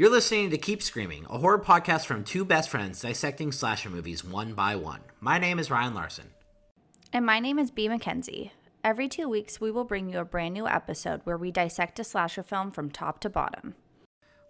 You're 0.00 0.08
listening 0.08 0.48
to 0.48 0.56
Keep 0.56 0.82
Screaming, 0.82 1.26
a 1.28 1.36
horror 1.36 1.58
podcast 1.58 2.06
from 2.06 2.24
two 2.24 2.42
best 2.46 2.70
friends 2.70 3.02
dissecting 3.02 3.52
slasher 3.52 3.90
movies 3.90 4.24
one 4.24 4.54
by 4.54 4.74
one. 4.74 5.00
My 5.20 5.36
name 5.36 5.58
is 5.58 5.70
Ryan 5.70 5.92
Larson. 5.92 6.24
And 7.12 7.26
my 7.26 7.38
name 7.38 7.58
is 7.58 7.70
B. 7.70 7.86
Mackenzie. 7.86 8.50
Every 8.82 9.10
two 9.10 9.28
weeks, 9.28 9.60
we 9.60 9.70
will 9.70 9.84
bring 9.84 10.08
you 10.08 10.20
a 10.20 10.24
brand 10.24 10.54
new 10.54 10.66
episode 10.66 11.20
where 11.24 11.36
we 11.36 11.50
dissect 11.50 11.98
a 11.98 12.04
slasher 12.04 12.42
film 12.42 12.70
from 12.70 12.90
top 12.90 13.20
to 13.20 13.28
bottom. 13.28 13.74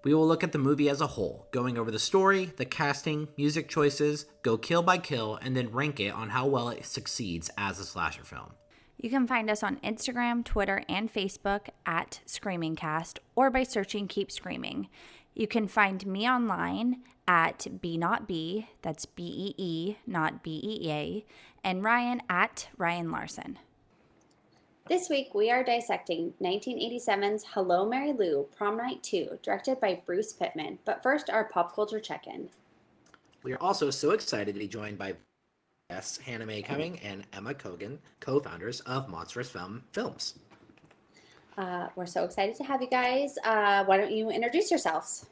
We 0.04 0.14
will 0.14 0.28
look 0.28 0.44
at 0.44 0.52
the 0.52 0.58
movie 0.58 0.88
as 0.88 1.00
a 1.00 1.08
whole, 1.08 1.48
going 1.50 1.76
over 1.78 1.90
the 1.90 1.98
story, 1.98 2.52
the 2.56 2.64
casting, 2.64 3.26
music 3.36 3.68
choices, 3.68 4.26
go 4.44 4.56
kill 4.56 4.84
by 4.84 4.98
kill, 4.98 5.36
and 5.42 5.56
then 5.56 5.72
rank 5.72 5.98
it 5.98 6.14
on 6.14 6.28
how 6.28 6.46
well 6.46 6.68
it 6.68 6.86
succeeds 6.86 7.50
as 7.58 7.80
a 7.80 7.84
slasher 7.84 8.22
film. 8.22 8.52
You 9.02 9.08
can 9.08 9.26
find 9.26 9.50
us 9.50 9.62
on 9.62 9.78
Instagram, 9.78 10.44
Twitter, 10.44 10.84
and 10.86 11.12
Facebook 11.12 11.70
at 11.86 12.20
ScreamingCast 12.26 13.18
or 13.34 13.50
by 13.50 13.62
searching 13.62 14.06
Keep 14.06 14.30
Screaming. 14.30 14.88
You 15.34 15.46
can 15.46 15.68
find 15.68 16.04
me 16.06 16.28
online 16.28 17.02
at 17.28 17.80
B 17.80 17.96
Not 17.96 18.26
B, 18.26 18.68
that's 18.82 19.06
B 19.06 19.22
E 19.24 19.54
E, 19.56 19.96
not 20.06 20.42
B 20.42 20.60
E 20.62 20.90
A, 20.90 21.24
and 21.62 21.84
Ryan 21.84 22.20
at 22.28 22.68
Ryan 22.76 23.10
Larson. 23.10 23.58
This 24.88 25.08
week 25.08 25.32
we 25.34 25.48
are 25.52 25.62
dissecting 25.62 26.34
1987's 26.42 27.44
Hello 27.54 27.88
Mary 27.88 28.12
Lou, 28.12 28.48
Prom 28.56 28.76
Night 28.76 29.04
2, 29.04 29.38
directed 29.40 29.80
by 29.80 30.02
Bruce 30.04 30.32
Pittman. 30.32 30.80
But 30.84 31.00
first, 31.00 31.30
our 31.30 31.44
pop 31.44 31.76
culture 31.76 32.00
check 32.00 32.26
in. 32.26 32.48
We 33.44 33.52
are 33.52 33.62
also 33.62 33.90
so 33.90 34.10
excited 34.10 34.54
to 34.54 34.58
be 34.58 34.66
joined 34.66 34.98
by 34.98 35.14
guests 35.90 36.18
Hannah 36.18 36.46
Mae 36.46 36.62
Cumming 36.62 36.98
and 37.00 37.24
Emma 37.32 37.54
Kogan, 37.54 37.98
co 38.18 38.40
founders 38.40 38.80
of 38.80 39.08
Monstrous 39.08 39.48
Femme 39.48 39.84
Films. 39.92 40.34
Uh, 41.56 41.88
we're 41.96 42.06
so 42.06 42.24
excited 42.24 42.54
to 42.56 42.64
have 42.64 42.80
you 42.80 42.88
guys. 42.88 43.36
Uh, 43.44 43.84
why 43.84 43.96
don't 43.96 44.12
you 44.12 44.30
introduce 44.30 44.70
yourselves? 44.70 45.26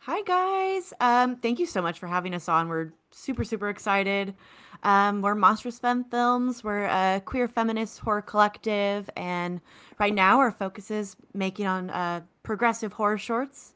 Hi, 0.00 0.22
guys. 0.22 0.92
Um, 1.00 1.36
thank 1.36 1.58
you 1.58 1.66
so 1.66 1.80
much 1.80 1.98
for 1.98 2.08
having 2.08 2.34
us 2.34 2.48
on. 2.48 2.68
We're 2.68 2.92
super, 3.12 3.44
super 3.44 3.68
excited. 3.68 4.34
Um, 4.82 5.22
we're 5.22 5.36
Monstrous 5.36 5.78
Femme 5.78 6.04
Films. 6.04 6.64
We're 6.64 6.86
a 6.86 7.22
queer 7.24 7.46
feminist 7.46 8.00
horror 8.00 8.22
collective. 8.22 9.08
And 9.16 9.60
right 10.00 10.12
now, 10.12 10.40
our 10.40 10.50
focus 10.50 10.90
is 10.90 11.16
making 11.34 11.66
on 11.66 11.90
uh, 11.90 12.22
progressive 12.42 12.94
horror 12.94 13.18
shorts. 13.18 13.74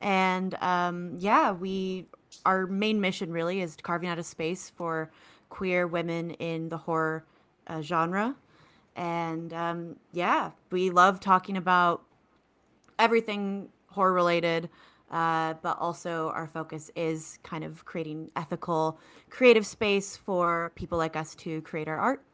And 0.00 0.54
um, 0.62 1.16
yeah, 1.18 1.52
we 1.52 2.06
our 2.44 2.66
main 2.66 3.00
mission 3.00 3.32
really 3.32 3.60
is 3.60 3.76
carving 3.82 4.08
out 4.08 4.18
a 4.18 4.22
space 4.22 4.70
for 4.76 5.10
queer 5.48 5.86
women 5.86 6.30
in 6.32 6.68
the 6.68 6.78
horror 6.78 7.24
uh, 7.66 7.82
genre. 7.82 8.34
And 8.96 9.52
um, 9.52 9.96
yeah, 10.12 10.50
we 10.70 10.90
love 10.90 11.20
talking 11.20 11.56
about 11.56 12.02
everything 12.98 13.68
horror 13.88 14.12
related. 14.12 14.68
Uh, 15.10 15.54
but 15.62 15.78
also, 15.78 16.30
our 16.34 16.48
focus 16.48 16.90
is 16.96 17.38
kind 17.44 17.62
of 17.62 17.84
creating 17.84 18.28
ethical, 18.34 18.98
creative 19.30 19.64
space 19.64 20.16
for 20.16 20.72
people 20.74 20.98
like 20.98 21.14
us 21.14 21.36
to 21.36 21.60
create 21.62 21.86
our 21.86 21.98
art. 21.98 22.24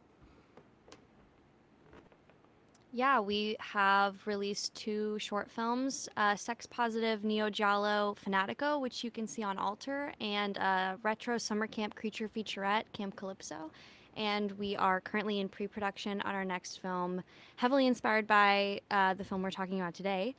Yeah, 2.95 3.19
we 3.19 3.55
have 3.59 4.25
released 4.25 4.75
two 4.75 5.17
short 5.19 5.49
films 5.49 6.07
uh, 6.15 6.35
Sex 6.35 6.67
Positive 6.67 7.23
Neo 7.23 7.49
Giallo 7.49 8.15
Fanatico, 8.23 8.79
which 8.79 9.03
you 9.03 9.09
can 9.09 9.27
see 9.27 9.41
on 9.41 9.57
Alter, 9.57 10.13
and 10.21 10.57
uh, 10.59 10.97
Retro 11.01 11.39
Summer 11.39 11.65
Camp 11.65 11.95
Creature 11.95 12.29
Featurette 12.29 12.83
Camp 12.93 13.15
Calypso. 13.15 13.71
And 14.15 14.51
we 14.53 14.75
are 14.75 15.01
currently 15.01 15.39
in 15.39 15.49
pre 15.49 15.67
production 15.67 16.21
on 16.21 16.35
our 16.35 16.45
next 16.45 16.81
film, 16.81 17.23
heavily 17.55 17.87
inspired 17.87 18.27
by 18.27 18.81
uh, 18.91 19.13
the 19.13 19.23
film 19.23 19.41
we're 19.41 19.51
talking 19.51 19.79
about 19.79 19.93
today. 19.93 20.35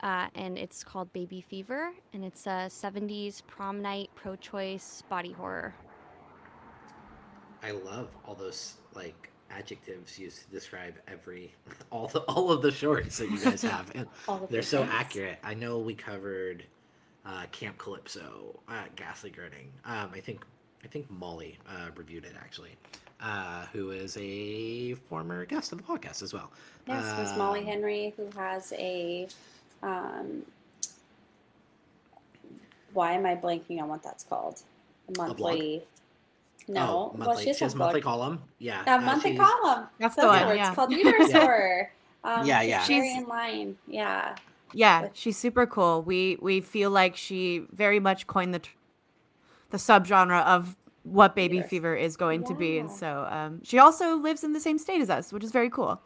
Uh, 0.00 0.26
and 0.34 0.58
it's 0.58 0.84
called 0.84 1.10
Baby 1.12 1.40
Fever, 1.40 1.90
and 2.12 2.22
it's 2.22 2.46
a 2.46 2.68
70s 2.68 3.42
prom 3.46 3.80
night 3.80 4.10
pro 4.14 4.36
choice 4.36 5.02
body 5.08 5.32
horror. 5.32 5.74
I 7.62 7.70
love 7.70 8.10
all 8.26 8.34
those 8.34 8.74
like 8.94 9.30
adjectives 9.50 10.18
used 10.18 10.42
to 10.42 10.50
describe 10.50 10.94
every 11.08 11.54
all 11.90 12.08
the 12.08 12.20
all 12.20 12.50
of 12.50 12.62
the 12.62 12.70
shorts 12.70 13.18
that 13.18 13.30
you 13.30 13.38
guys 13.38 13.62
have, 13.62 13.90
and 13.94 14.06
they're 14.50 14.62
so 14.62 14.82
accurate. 14.84 15.38
I 15.42 15.54
know 15.54 15.78
we 15.78 15.94
covered 15.94 16.64
uh, 17.24 17.46
Camp 17.52 17.78
Calypso, 17.78 18.60
uh, 18.68 18.84
Ghastly 18.94 19.30
Grinning. 19.30 19.72
Um, 19.84 20.10
I 20.14 20.20
think 20.20 20.44
I 20.84 20.88
think 20.88 21.10
Molly 21.10 21.58
uh, 21.68 21.88
reviewed 21.96 22.24
it 22.24 22.34
actually, 22.38 22.76
uh, 23.20 23.66
who 23.72 23.90
is 23.90 24.16
a 24.20 24.94
former 24.94 25.44
guest 25.46 25.72
of 25.72 25.78
the 25.78 25.84
podcast 25.84 26.22
as 26.22 26.32
well. 26.34 26.50
Yes, 26.86 27.18
Miss 27.18 27.36
Molly 27.36 27.64
Henry, 27.64 28.14
who 28.16 28.28
has 28.38 28.72
a. 28.78 29.26
Um, 29.82 30.42
why 32.92 33.12
am 33.12 33.26
I 33.26 33.34
blanking 33.34 33.80
on 33.80 33.88
what 33.88 34.02
that's 34.02 34.24
called? 34.24 34.62
A 35.08 35.18
monthly. 35.18 35.84
No, 36.68 36.80
Oh, 37.12 37.16
monthly. 37.16 37.26
well, 37.26 37.38
she 37.38 37.48
has 37.48 37.58
she 37.58 37.64
has 37.64 37.72
a 37.74 37.76
a 37.76 37.78
monthly 37.78 38.00
column. 38.00 38.42
Yeah, 38.58 38.82
A 38.86 38.96
uh, 38.98 39.00
monthly 39.00 39.32
she's- 39.36 39.46
column. 39.46 39.86
That's 39.98 40.16
That's 40.16 40.16
the 40.16 40.22
the 40.22 40.46
one, 40.46 40.56
yeah. 40.56 40.66
It's 40.68 40.74
called 40.76 40.90
Uterus 40.92 41.30
Yeah. 41.30 41.40
Horror. 41.40 41.90
Um, 42.24 42.46
Yeah, 42.46 42.60
she's 42.60 42.68
yeah. 42.68 42.86
Very 42.86 43.00
She's- 43.08 43.18
in 43.22 43.28
line. 43.28 43.76
Yeah. 43.86 44.36
Yeah, 44.72 45.02
But- 45.02 45.16
she's 45.16 45.36
super 45.36 45.66
cool. 45.66 46.02
We 46.02 46.38
we 46.40 46.60
feel 46.60 46.90
like 46.90 47.16
she 47.16 47.66
very 47.72 48.00
much 48.00 48.26
coined 48.26 48.52
the 48.54 48.62
the 49.70 49.76
subgenre 49.76 50.44
of 50.44 50.76
what 51.06 51.34
baby 51.34 51.56
Yes. 51.58 51.68
fever 51.70 51.94
is 51.94 52.16
going 52.16 52.44
to 52.44 52.54
be, 52.54 52.78
and 52.78 52.90
so 52.90 53.26
um, 53.30 53.60
she 53.64 53.78
also 53.78 54.16
lives 54.16 54.42
in 54.44 54.52
the 54.52 54.60
same 54.60 54.78
state 54.78 55.00
as 55.00 55.08
us, 55.10 55.32
which 55.32 55.44
is 55.44 55.52
very 55.52 55.70
cool. 55.70 56.00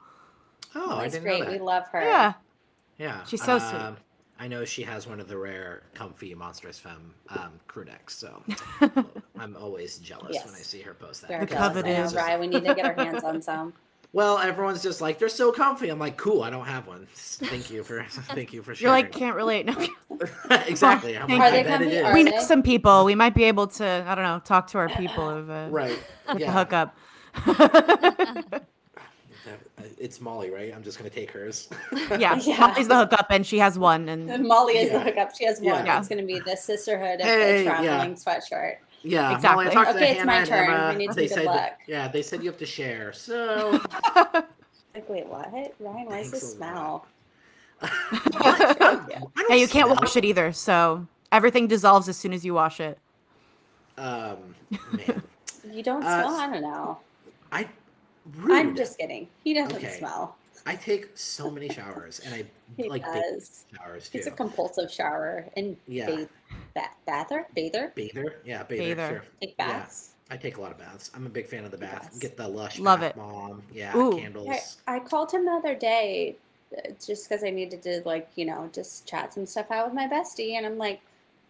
Oh, 0.75 0.97
I 0.99 1.09
That's 1.09 1.19
great. 1.19 1.45
know 1.45 1.51
We 1.51 1.59
love 1.59 1.85
her. 1.93 2.03
Yeah, 2.03 2.33
Yeah, 2.99 3.25
She's 3.25 3.43
so 3.43 3.59
sweet. 3.59 3.81
um, 3.81 3.97
I 4.39 4.47
know 4.49 4.65
she 4.65 4.83
has 4.85 5.07
one 5.07 5.21
of 5.21 5.29
the 5.29 5.37
rare 5.37 5.83
comfy 5.95 6.35
monstrous 6.35 6.79
femme 6.79 7.13
um, 7.31 7.61
crew 7.67 7.85
necks, 7.85 8.17
so 8.17 8.43
I'm 9.39 9.57
always 9.57 9.99
jealous 9.99 10.37
when 10.45 10.55
I 10.55 10.59
see 10.59 10.81
her 10.83 10.95
post 10.95 11.23
that. 11.23 11.29
We 11.31 11.35
are 11.37 11.41
The 11.41 11.47
because 11.47 11.59
coveted. 11.69 11.85
know, 11.87 11.91
it's 12.05 12.13
just- 12.13 12.17
Ryan. 12.17 12.41
We 12.41 12.47
need 12.47 12.65
to 12.65 12.75
get 12.75 12.85
our 12.87 12.95
hands 12.95 13.25
on 13.25 13.43
some. 13.43 13.73
Well, 14.13 14.39
everyone's 14.39 14.83
just 14.83 15.01
like 15.01 15.19
they're 15.21 15.29
so 15.29 15.53
comfy. 15.53 15.89
I'm 15.89 15.99
like, 16.01 16.17
cool. 16.17 16.43
I 16.43 16.51
don't 16.51 16.65
have 16.67 16.87
one. 16.89 17.07
Thank 17.15 17.71
you 17.71 17.85
for 17.85 18.03
thank 18.11 18.53
you 18.53 18.61
for 18.63 18.75
sharing. 18.75 18.83
you're 18.83 18.91
like 19.03 19.13
can't 19.13 19.37
relate. 19.37 19.67
No. 19.67 19.87
exactly. 20.67 21.17
I'm 21.17 21.31
Are 21.31 21.39
like, 21.39 21.53
they 21.53 21.61
I 21.61 21.63
bet 21.63 21.83
it 21.83 21.85
comfy? 21.85 21.97
is. 21.97 22.05
Are 22.05 22.15
we 22.15 22.23
they? 22.25 22.31
know 22.33 22.43
some 22.43 22.63
people. 22.63 23.05
We 23.05 23.15
might 23.15 23.35
be 23.35 23.45
able 23.45 23.69
to. 23.69 24.05
I 24.07 24.15
don't 24.17 24.25
know. 24.25 24.41
Talk 24.45 24.67
to 24.69 24.79
our 24.79 24.89
people 24.89 25.29
of 25.31 25.49
uh, 25.49 25.69
Right. 25.71 25.99
with 26.29 26.41
yeah. 26.41 26.47
the 26.47 26.53
hookup. 26.53 26.97
It's 29.99 30.21
Molly, 30.21 30.51
right? 30.51 30.75
I'm 30.75 30.83
just 30.83 30.99
gonna 30.99 31.11
take 31.11 31.31
hers. 31.31 31.69
yeah, 32.19 32.37
Yeah. 32.43 32.57
Molly's 32.59 32.89
the 32.89 32.97
hookup, 32.97 33.27
and 33.31 33.47
she 33.47 33.59
has 33.59 33.79
one. 33.79 34.09
And 34.09 34.31
And 34.31 34.45
Molly 34.47 34.79
is 34.79 34.91
Yeah. 34.91 34.99
the 34.99 35.05
hookup. 35.05 35.37
She 35.37 35.45
has 35.47 35.61
one. 35.61 35.87
Yeah. 35.87 35.99
It's 35.99 36.09
going 36.09 36.21
to 36.21 36.27
be 36.27 36.41
the 36.41 36.57
sisterhood 36.57 37.21
of 37.21 37.27
Hey, 37.27 37.59
the 37.59 37.65
yeah. 37.65 37.81
traveling 37.81 38.15
sweatshirt. 38.17 38.77
Yeah. 39.03 39.35
Exactly. 39.35 39.65
Molly, 39.65 39.67
I 39.67 39.71
talked 39.71 39.91
to 39.93 39.97
Okay, 39.97 40.11
it's 40.13 40.19
Hannah 40.21 40.41
my 40.41 40.45
turn. 40.45 40.71
Emma. 40.71 40.89
We 40.93 40.97
need 40.97 41.13
to 41.13 41.15
they 41.17 41.23
do 41.23 41.29
the 41.29 41.35
said, 41.35 41.45
black. 41.45 41.81
yeah, 41.87 42.09
they 42.09 42.23
said 42.23 42.43
you 42.43 42.51
have 42.51 42.59
to 42.59 42.67
share. 42.67 43.13
So 43.13 43.81
Like, 44.95 45.09
wait, 45.09 45.27
what? 45.27 45.51
Ryan, 45.79 46.07
why 46.07 46.19
does 46.19 46.31
Thanks 46.31 46.31
this 46.33 46.55
smell? 46.55 47.07
I 47.83 48.75
don't 48.79 49.09
yeah, 49.49 49.57
you 49.57 49.69
can't 49.69 49.87
smell. 49.87 49.97
wash 50.01 50.17
it 50.17 50.25
either. 50.25 50.53
So 50.53 51.07
everything 51.33 51.67
dissolves 51.69 52.09
as 52.09 52.17
soon 52.17 52.33
as 52.33 52.45
you 52.45 52.55
wash 52.55 52.81
it. 52.81 52.99
Um, 53.99 54.55
man, 54.93 55.23
You 55.71 55.83
don't 55.83 56.03
Uh, 56.03 56.23
smell? 56.23 56.37
I 56.37 56.47
don't 56.51 56.63
know. 56.63 56.99
I. 57.53 57.69
Rude. 58.37 58.53
I'm 58.53 58.77
just 58.77 58.99
kidding. 58.99 59.29
He 59.45 59.55
doesn't 59.55 59.77
Okay. 59.77 59.89
smell. 59.99 60.37
I 60.67 60.77
take 60.77 61.11
so 61.17 61.51
many 61.51 61.69
showers, 61.69 62.21
and 62.25 62.35
I 62.35 62.45
He 62.77 62.89
like 62.89 63.03
does. 63.05 63.65
showers 63.77 64.09
too. 64.09 64.19
He's 64.19 64.27
a 64.27 64.31
compulsive 64.31 64.91
shower 64.91 65.47
and 65.57 65.77
Yeah. 65.89 66.07
bathe, 66.07 66.29
ba- 66.75 66.91
bather, 67.07 67.47
bather, 67.55 67.93
bather, 67.97 68.37
yeah, 68.45 68.63
bather. 68.63 68.95
Bather. 68.95 69.09
Sure. 69.15 69.25
take 69.41 69.55
Yeah. 69.59 69.69
baths. 69.73 70.11
I 70.31 70.37
take 70.37 70.59
a 70.59 70.61
lot 70.61 70.71
of 70.71 70.79
baths. 70.79 71.11
I'm 71.15 71.27
a 71.27 71.29
big 71.31 71.49
fan 71.49 71.65
of 71.65 71.73
the 71.73 71.79
bath. 71.79 72.11
Yes. 72.13 72.19
Get 72.21 72.37
the 72.37 72.47
lush 72.47 72.79
Love 72.79 73.01
bath 73.01 73.11
it. 73.11 73.17
bomb. 73.17 73.63
Yeah, 73.73 73.97
Ooh. 73.97 74.17
candles. 74.17 74.79
I, 74.87 74.97
I 74.97 74.99
called 75.01 75.33
him 75.33 75.45
the 75.45 75.51
other 75.53 75.75
day 75.75 76.37
uh, 76.77 76.91
just 77.05 77.29
because 77.29 77.43
I 77.43 77.51
needed 77.51 77.83
to, 77.83 78.03
like, 78.05 78.29
you 78.37 78.45
know, 78.45 78.71
just 78.73 79.07
chat 79.09 79.35
some 79.35 79.45
stuff 79.45 79.73
out 79.73 79.87
with 79.87 79.95
my 79.95 80.07
bestie. 80.07 80.53
And 80.53 80.65
I'm 80.65 80.79
like, 80.79 81.01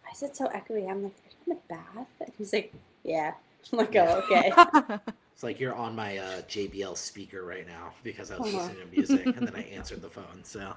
why 0.03 0.11
is 0.13 0.23
it 0.23 0.35
so 0.35 0.45
echoey? 0.47 0.89
I'm 0.89 1.03
like, 1.03 1.11
are 1.13 1.29
you 1.29 1.53
in 1.53 1.57
the 1.57 1.59
bath? 1.69 2.07
And 2.21 2.31
he's 2.39 2.53
like, 2.53 2.73
yeah. 3.03 3.33
I'm 3.71 3.77
like, 3.77 3.95
oh, 3.95 4.23
okay. 4.25 4.51
It's 5.41 5.43
like 5.43 5.59
you're 5.59 5.73
on 5.73 5.95
my 5.95 6.19
uh, 6.19 6.41
JBL 6.43 6.95
speaker 6.95 7.43
right 7.43 7.67
now 7.67 7.93
because 8.03 8.29
I 8.29 8.37
was 8.37 8.53
Uh-huh. 8.53 8.57
listening 8.67 8.87
to 8.87 8.95
music 8.95 9.25
and 9.35 9.47
then 9.47 9.55
I 9.55 9.63
answered 9.75 10.03
the 10.03 10.07
phone. 10.09 10.43
So 10.43 10.75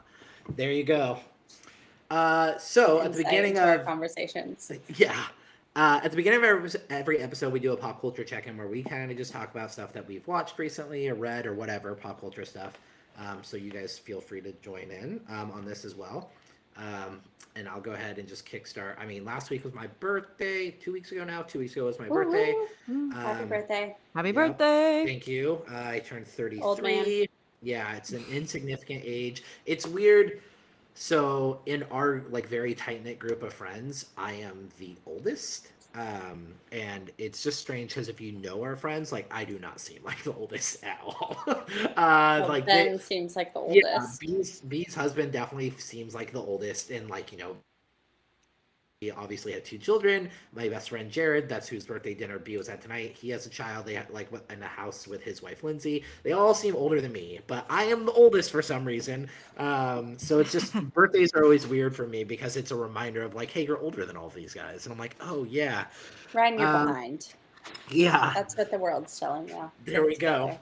there 0.56 0.72
you 0.72 0.84
go. 0.84 1.18
Uh, 2.10 2.56
so 2.56 3.02
at 3.02 3.12
the 3.12 3.22
beginning 3.24 3.58
of 3.58 3.84
conversations. 3.84 4.72
yeah, 4.96 5.22
uh, 5.76 6.00
at 6.02 6.10
the 6.12 6.16
beginning 6.16 6.38
of 6.38 6.44
every, 6.44 6.70
every 6.88 7.18
episode, 7.18 7.52
we 7.52 7.60
do 7.60 7.74
a 7.74 7.76
pop 7.76 8.00
culture 8.00 8.24
check-in 8.24 8.56
where 8.56 8.66
we 8.66 8.82
kind 8.82 9.10
of 9.10 9.18
just 9.18 9.32
talk 9.34 9.50
about 9.54 9.70
stuff 9.70 9.92
that 9.92 10.08
we've 10.08 10.26
watched 10.26 10.58
recently 10.58 11.08
or 11.10 11.14
read 11.14 11.44
or 11.44 11.52
whatever 11.52 11.94
pop 11.94 12.18
culture 12.22 12.46
stuff. 12.46 12.78
Um, 13.18 13.40
so 13.42 13.58
you 13.58 13.70
guys 13.70 13.98
feel 13.98 14.18
free 14.22 14.40
to 14.40 14.52
join 14.62 14.90
in 14.90 15.20
um, 15.28 15.50
on 15.50 15.66
this 15.66 15.84
as 15.84 15.94
well. 15.94 16.30
Um, 16.76 17.20
and 17.56 17.68
I'll 17.68 17.80
go 17.80 17.92
ahead 17.92 18.18
and 18.18 18.28
just 18.28 18.46
kickstart. 18.46 18.98
I 18.98 19.06
mean, 19.06 19.24
last 19.24 19.50
week 19.50 19.62
was 19.64 19.74
my 19.74 19.86
birthday. 20.00 20.70
Two 20.72 20.92
weeks 20.92 21.12
ago 21.12 21.24
now. 21.24 21.42
Two 21.42 21.60
weeks 21.60 21.72
ago 21.72 21.84
was 21.84 21.98
my 22.00 22.08
birthday. 22.08 22.52
Woo-hoo. 22.88 23.10
Happy 23.10 23.42
Um, 23.42 23.48
birthday. 23.48 23.96
Happy 24.14 24.28
Yeah. 24.28 24.32
birthday. 24.32 25.04
Thank 25.06 25.28
you. 25.28 25.62
Uh, 25.70 25.76
I 25.76 25.98
turned 26.00 26.26
33. 26.26 26.62
Old 26.62 26.82
man. 26.82 27.26
Yeah, 27.62 27.94
it's 27.96 28.10
an 28.10 28.24
insignificant 28.30 29.02
age. 29.04 29.44
It's 29.66 29.86
weird. 29.86 30.40
So 30.94 31.60
in 31.66 31.82
our 31.84 32.22
like 32.30 32.46
very 32.48 32.74
tight 32.74 33.04
knit 33.04 33.18
group 33.18 33.42
of 33.42 33.52
friends, 33.52 34.06
I 34.16 34.32
am 34.32 34.68
the 34.78 34.96
oldest. 35.06 35.68
Um, 35.94 36.54
and 36.72 37.10
it's 37.18 37.42
just 37.42 37.60
strange 37.60 37.90
because 37.90 38.08
if 38.08 38.20
you 38.20 38.32
know 38.32 38.62
our 38.62 38.74
friends, 38.74 39.12
like 39.12 39.32
I 39.32 39.44
do 39.44 39.58
not 39.60 39.78
seem 39.80 40.02
like 40.04 40.22
the 40.24 40.32
oldest 40.34 40.82
at 40.84 41.00
all. 41.04 41.36
uh, 41.96 42.46
Well, 42.46 42.48
like 42.48 42.66
ben 42.66 42.92
they- 42.92 42.98
seems 42.98 43.36
like 43.36 43.54
the 43.54 43.60
yeah, 43.68 43.82
oldest. 43.94 44.20
B's 44.20 44.60
B's 44.62 44.94
husband 44.94 45.32
definitely 45.32 45.70
seems 45.78 46.14
like 46.14 46.32
the 46.32 46.40
oldest, 46.40 46.90
and 46.90 47.08
like 47.08 47.30
you 47.32 47.38
know, 47.38 47.56
he 49.00 49.10
obviously 49.10 49.52
had 49.52 49.64
two 49.64 49.76
children. 49.76 50.30
My 50.54 50.68
best 50.68 50.88
friend 50.90 51.10
Jared, 51.10 51.48
that's 51.48 51.68
whose 51.68 51.84
birthday 51.84 52.14
dinner 52.14 52.38
B 52.38 52.56
was 52.56 52.68
at 52.68 52.80
tonight. 52.80 53.16
He 53.20 53.28
has 53.30 53.44
a 53.44 53.50
child. 53.50 53.84
They 53.86 53.94
had 53.94 54.08
like 54.10 54.30
what- 54.32 54.46
in 54.50 54.62
a 54.62 54.66
house 54.66 55.06
with 55.06 55.22
his 55.22 55.42
wife 55.42 55.62
Lindsay. 55.62 56.04
They 56.22 56.32
all 56.32 56.54
seem 56.54 56.74
older 56.76 57.00
than 57.00 57.12
me, 57.12 57.40
but 57.46 57.66
I 57.68 57.84
am 57.84 58.06
the 58.06 58.12
oldest 58.12 58.50
for 58.50 58.62
some 58.62 58.84
reason. 58.84 59.28
Um, 59.58 60.18
so 60.18 60.38
it's 60.38 60.52
just 60.52 60.72
birthdays 60.94 61.34
are 61.34 61.42
always 61.42 61.66
weird 61.66 61.94
for 61.94 62.06
me 62.06 62.24
because 62.24 62.56
it's 62.56 62.70
a 62.70 62.76
reminder 62.76 63.22
of 63.22 63.34
like, 63.34 63.50
hey, 63.50 63.66
you're 63.66 63.78
older 63.78 64.06
than 64.06 64.16
all 64.16 64.30
these 64.30 64.54
guys, 64.54 64.86
and 64.86 64.92
I'm 64.92 64.98
like, 64.98 65.16
oh 65.20 65.44
yeah, 65.44 65.86
Ryan, 66.32 66.58
you're 66.58 66.68
um, 66.68 66.86
behind. 66.86 67.34
yeah. 67.90 68.32
That's 68.34 68.56
what 68.56 68.70
the 68.70 68.78
world's 68.78 69.18
telling 69.18 69.48
you. 69.48 69.70
There 69.84 70.06
we 70.06 70.16
go. 70.16 70.44
okay. 70.50 70.58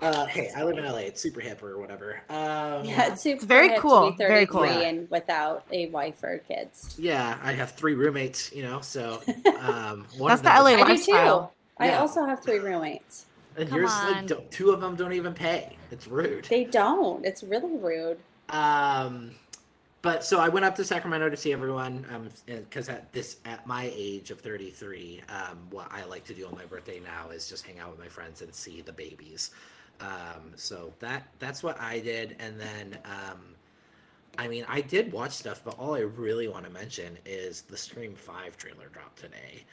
Uh, 0.00 0.26
hey, 0.26 0.50
I 0.56 0.62
live 0.62 0.78
in 0.78 0.84
LA. 0.84 0.98
It's 0.98 1.20
super 1.20 1.40
hip 1.40 1.60
or 1.62 1.78
whatever. 1.78 2.20
Um, 2.30 2.84
Yeah, 2.84 3.12
it's 3.12 3.22
super 3.22 3.44
very 3.44 3.68
hip 3.68 3.76
to 3.76 3.82
cool, 3.82 4.10
be 4.12 4.16
very 4.16 4.46
cool. 4.46 4.62
and 4.64 5.10
without 5.10 5.64
a 5.72 5.86
wife 5.88 6.22
or 6.22 6.38
kids. 6.38 6.94
Yeah, 6.98 7.36
I 7.42 7.52
have 7.52 7.72
three 7.72 7.94
roommates, 7.94 8.52
you 8.52 8.62
know, 8.62 8.80
so 8.80 9.20
um 9.60 10.06
one 10.16 10.28
That's 10.28 10.40
of 10.40 10.44
the 10.44 10.50
LA 10.50 10.66
is- 10.66 10.74
I 10.74 10.76
do 10.76 10.84
lifestyle. 10.84 11.46
too. 11.48 11.52
I 11.84 11.94
also 11.94 12.24
have 12.24 12.42
three 12.44 12.58
roommates. 12.60 13.26
and 13.56 13.68
Come 13.68 13.78
yours 13.78 13.90
like 13.90 14.16
on. 14.18 14.26
don't, 14.26 14.50
two 14.52 14.70
of 14.70 14.80
them 14.80 14.94
don't 14.94 15.12
even 15.14 15.34
pay. 15.34 15.76
It's 15.90 16.06
rude. 16.06 16.44
They 16.44 16.62
don't. 16.64 17.24
It's 17.24 17.42
really 17.42 17.76
rude. 17.76 18.18
Um 18.50 19.32
but 20.00 20.24
so 20.24 20.38
I 20.38 20.48
went 20.48 20.64
up 20.64 20.76
to 20.76 20.84
Sacramento 20.84 21.28
to 21.28 21.36
see 21.36 21.52
everyone 21.52 22.06
um 22.14 22.28
because 22.46 22.88
at 22.88 23.12
this 23.12 23.38
at 23.44 23.66
my 23.66 23.90
age 23.92 24.30
of 24.30 24.40
33 24.40 25.22
um 25.28 25.58
what 25.70 25.88
I 25.90 26.04
like 26.04 26.24
to 26.26 26.34
do 26.34 26.46
on 26.46 26.54
my 26.54 26.66
birthday 26.66 27.00
now 27.00 27.30
is 27.30 27.48
just 27.48 27.66
hang 27.66 27.80
out 27.80 27.90
with 27.90 27.98
my 27.98 28.06
friends 28.06 28.42
and 28.42 28.54
see 28.54 28.80
the 28.80 28.92
babies. 28.92 29.50
Um 30.00 30.52
so 30.56 30.92
that 31.00 31.28
that's 31.38 31.62
what 31.62 31.80
I 31.80 31.98
did 32.00 32.36
and 32.38 32.58
then 32.60 32.98
um 33.04 33.40
I 34.40 34.46
mean, 34.46 34.64
I 34.68 34.80
did 34.82 35.10
watch 35.12 35.32
stuff, 35.32 35.62
but 35.64 35.76
all 35.80 35.94
I 35.96 36.00
really 36.00 36.46
want 36.46 36.64
to 36.64 36.70
mention 36.70 37.18
is 37.26 37.62
the 37.62 37.76
Scream 37.76 38.14
5 38.14 38.56
trailer 38.56 38.86
dropped 38.92 39.18
today. 39.18 39.64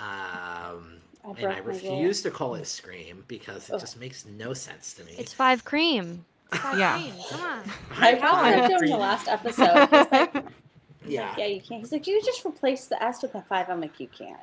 Um, 0.00 0.96
I 1.24 1.28
and 1.36 1.38
I 1.38 1.42
broke 1.42 1.42
my 1.42 1.58
rule. 1.58 1.66
refuse 1.66 2.22
to 2.22 2.30
call 2.32 2.54
it 2.56 2.66
Scream 2.66 3.24
because 3.28 3.68
it 3.70 3.74
Ugh. 3.74 3.80
just 3.80 3.98
makes 4.00 4.26
no 4.26 4.52
sense 4.54 4.92
to 4.94 5.04
me. 5.04 5.12
It's 5.18 5.32
five 5.32 5.64
cream. 5.64 6.24
It's 6.52 6.60
five 6.60 6.78
Yeah. 6.78 6.98
cream. 6.98 7.14
Come 7.30 7.40
on. 7.42 7.70
I 8.00 8.14
found 8.16 8.72
him 8.72 8.82
in 8.82 8.90
the 8.90 8.96
last 8.96 9.28
episode. 9.28 9.88
Like, 10.10 10.34
Yeah. 11.06 11.34
yeah, 11.38 11.46
you 11.46 11.60
can't. 11.60 11.80
He's 11.80 11.92
like, 11.92 12.06
you 12.08 12.20
just 12.24 12.44
replace 12.44 12.86
the 12.86 13.00
S 13.02 13.22
with 13.22 13.34
a 13.36 13.42
five. 13.42 13.68
I'm 13.70 13.80
like, 13.80 13.98
you 14.00 14.08
can't. 14.08 14.36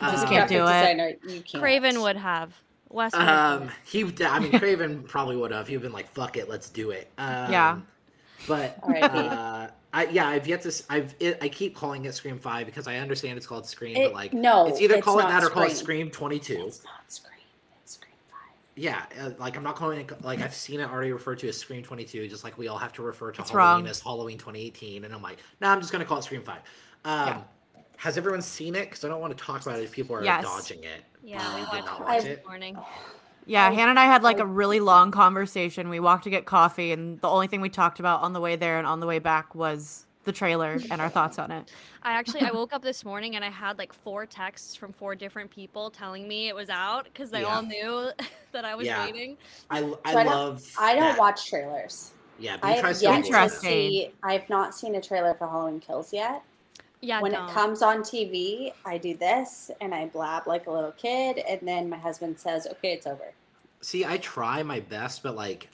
Uh, 0.00 0.10
Just 0.12 0.14
As 0.14 0.22
a 0.24 0.26
can't 0.26 0.48
do 0.48 0.56
it. 0.56 0.60
Designer, 0.66 1.12
you 1.28 1.42
can't. 1.42 1.62
Craven 1.62 2.00
would 2.02 2.16
have. 2.16 2.52
Wes 2.90 3.12
Um, 3.14 3.20
have. 3.20 3.72
he, 3.84 4.04
I 4.24 4.38
mean, 4.38 4.58
Craven 4.58 5.02
probably 5.08 5.36
would 5.36 5.50
have. 5.52 5.66
He'd 5.68 5.82
been 5.82 5.92
like, 5.92 6.08
"Fuck 6.12 6.36
it, 6.36 6.48
let's 6.48 6.68
do 6.70 6.90
it." 6.90 7.10
Um, 7.18 7.50
Yeah. 7.52 7.78
But 8.46 8.78
R.I.P. 8.82 9.02
uh, 9.02 9.68
I, 9.92 10.04
yeah, 10.06 10.28
I've 10.28 10.46
yet 10.46 10.62
to. 10.62 10.68
s- 10.68 10.84
I've. 10.90 11.14
It, 11.20 11.38
I 11.42 11.48
keep 11.48 11.74
calling 11.74 12.04
it 12.04 12.14
Scream 12.14 12.38
Five 12.38 12.66
because 12.66 12.86
I 12.86 12.96
understand 12.96 13.36
it's 13.38 13.46
called 13.46 13.66
Scream, 13.66 13.96
It- 13.96 14.04
but 14.04 14.12
like, 14.14 14.32
no, 14.32 14.68
it's 14.68 14.80
either 14.80 14.96
it's 14.96 15.04
call 15.04 15.18
it 15.18 15.22
not 15.24 15.30
that 15.30 15.42
or 15.44 15.50
call 15.50 15.62
it 15.64 15.70
Scream. 15.70 15.76
Scream 16.06 16.10
Twenty 16.10 16.38
Two. 16.38 16.64
It's 16.66 16.84
not 16.84 17.10
Scream. 17.10 17.32
It's 17.82 17.94
Scream 17.94 18.12
Five. 18.30 18.52
Yeah, 18.76 19.02
uh, 19.20 19.30
like 19.38 19.56
I'm 19.56 19.62
not 19.64 19.74
calling 19.74 20.00
it 20.00 20.22
like 20.22 20.40
I've 20.42 20.54
seen 20.54 20.80
it 20.80 20.88
already 20.90 21.12
referred 21.12 21.38
to 21.40 21.48
as 21.48 21.56
Scream 21.56 21.82
22, 21.82 22.28
just 22.28 22.44
like 22.44 22.56
we 22.58 22.68
all 22.68 22.78
have 22.78 22.92
to 22.94 23.02
refer 23.02 23.32
to 23.32 23.40
It's 23.40 23.50
Halloween 23.50 23.84
wrong. 23.84 23.86
as 23.88 24.00
Halloween 24.00 24.38
2018, 24.38 25.04
and 25.04 25.14
I'm 25.14 25.22
like, 25.22 25.38
nah, 25.60 25.72
I'm 25.72 25.80
just 25.80 25.92
gonna 25.92 26.04
call 26.04 26.18
it 26.18 26.22
Scream 26.24 26.42
5. 26.42 26.56
Um, 26.56 26.62
Yeah. 27.28 27.40
Has 27.96 28.16
everyone 28.18 28.42
seen 28.42 28.74
it? 28.74 28.84
Because 28.90 29.04
I 29.04 29.08
don't 29.08 29.20
want 29.20 29.36
to 29.36 29.42
talk 29.42 29.62
about 29.62 29.78
it 29.78 29.84
if 29.84 29.92
people 29.92 30.16
are 30.16 30.22
Yes. 30.24 30.44
dodging 30.44 30.84
it. 30.84 31.02
Yeah, 31.24 31.54
we 31.56 31.62
watched 31.62 31.86
not 31.86 32.00
it 32.00 32.04
watch 32.04 32.22
this 32.22 32.38
it. 32.38 32.46
morning. 32.46 32.76
Yeah, 33.48 33.70
Hannah 33.70 33.90
and 33.90 33.98
I 34.00 34.06
had 34.06 34.24
like 34.24 34.40
a 34.40 34.44
really 34.44 34.80
long 34.80 35.12
conversation. 35.12 35.88
We 35.88 36.00
walked 36.00 36.24
to 36.24 36.30
get 36.30 36.46
coffee, 36.46 36.90
and 36.90 37.20
the 37.20 37.28
only 37.28 37.46
thing 37.46 37.60
we 37.60 37.68
talked 37.68 38.00
about 38.00 38.22
on 38.22 38.32
the 38.32 38.40
way 38.40 38.56
there 38.56 38.78
and 38.78 38.88
on 38.88 38.98
the 38.98 39.06
way 39.06 39.20
back 39.20 39.54
was 39.54 40.04
the 40.24 40.32
trailer 40.32 40.80
and 40.90 41.00
our 41.00 41.08
thoughts 41.08 41.38
on 41.38 41.52
it. 41.52 41.70
I 42.02 42.10
actually 42.14 42.40
I 42.40 42.50
woke 42.50 42.72
up 42.72 42.82
this 42.82 43.04
morning 43.04 43.36
and 43.36 43.44
I 43.44 43.50
had 43.50 43.78
like 43.78 43.92
four 43.92 44.26
texts 44.26 44.74
from 44.74 44.92
four 44.92 45.14
different 45.14 45.48
people 45.48 45.90
telling 45.90 46.26
me 46.26 46.48
it 46.48 46.56
was 46.56 46.68
out 46.70 47.04
because 47.04 47.30
they 47.30 47.42
Yeah. 47.42 47.54
all 47.54 47.62
knew 47.62 48.10
that 48.50 48.64
I 48.64 48.74
was 48.74 48.88
Yeah. 48.88 49.04
waiting. 49.04 49.36
I, 49.70 49.78
I 49.78 49.80
So 49.82 50.18
I 50.18 50.24
don't- 50.24 50.26
love. 50.26 50.72
I 50.80 50.94
don't 50.96 51.02
that. 51.04 51.18
watch 51.20 51.48
trailers. 51.48 52.10
Yeah, 52.40 52.56
I 52.64 52.74
B 52.74 52.80
tries 52.80 53.00
have 53.00 53.14
yet 53.14 53.20
to. 53.22 53.26
Interesting. 53.28 53.70
see. 53.70 54.10
I've 54.24 54.50
not 54.50 54.74
seen 54.74 54.96
a 54.96 55.00
trailer 55.00 55.34
for 55.34 55.46
Halloween 55.46 55.78
Kills 55.78 56.12
yet. 56.12 56.42
Yeah, 57.00 57.20
when 57.20 57.32
don't. 57.32 57.48
it 57.48 57.52
comes 57.52 57.82
on 57.82 57.98
TV, 58.02 58.72
I 58.84 58.98
do 58.98 59.14
this 59.16 59.70
and 59.80 59.94
I 59.94 60.06
blab 60.06 60.46
like 60.46 60.66
a 60.66 60.70
little 60.70 60.92
kid, 60.92 61.38
and 61.38 61.60
then 61.62 61.88
my 61.88 61.98
husband 61.98 62.38
says, 62.38 62.66
"Okay, 62.66 62.92
it's 62.92 63.06
over." 63.06 63.32
See, 63.80 64.04
I 64.04 64.16
try 64.18 64.62
my 64.62 64.80
best, 64.80 65.22
but 65.22 65.36
like 65.36 65.68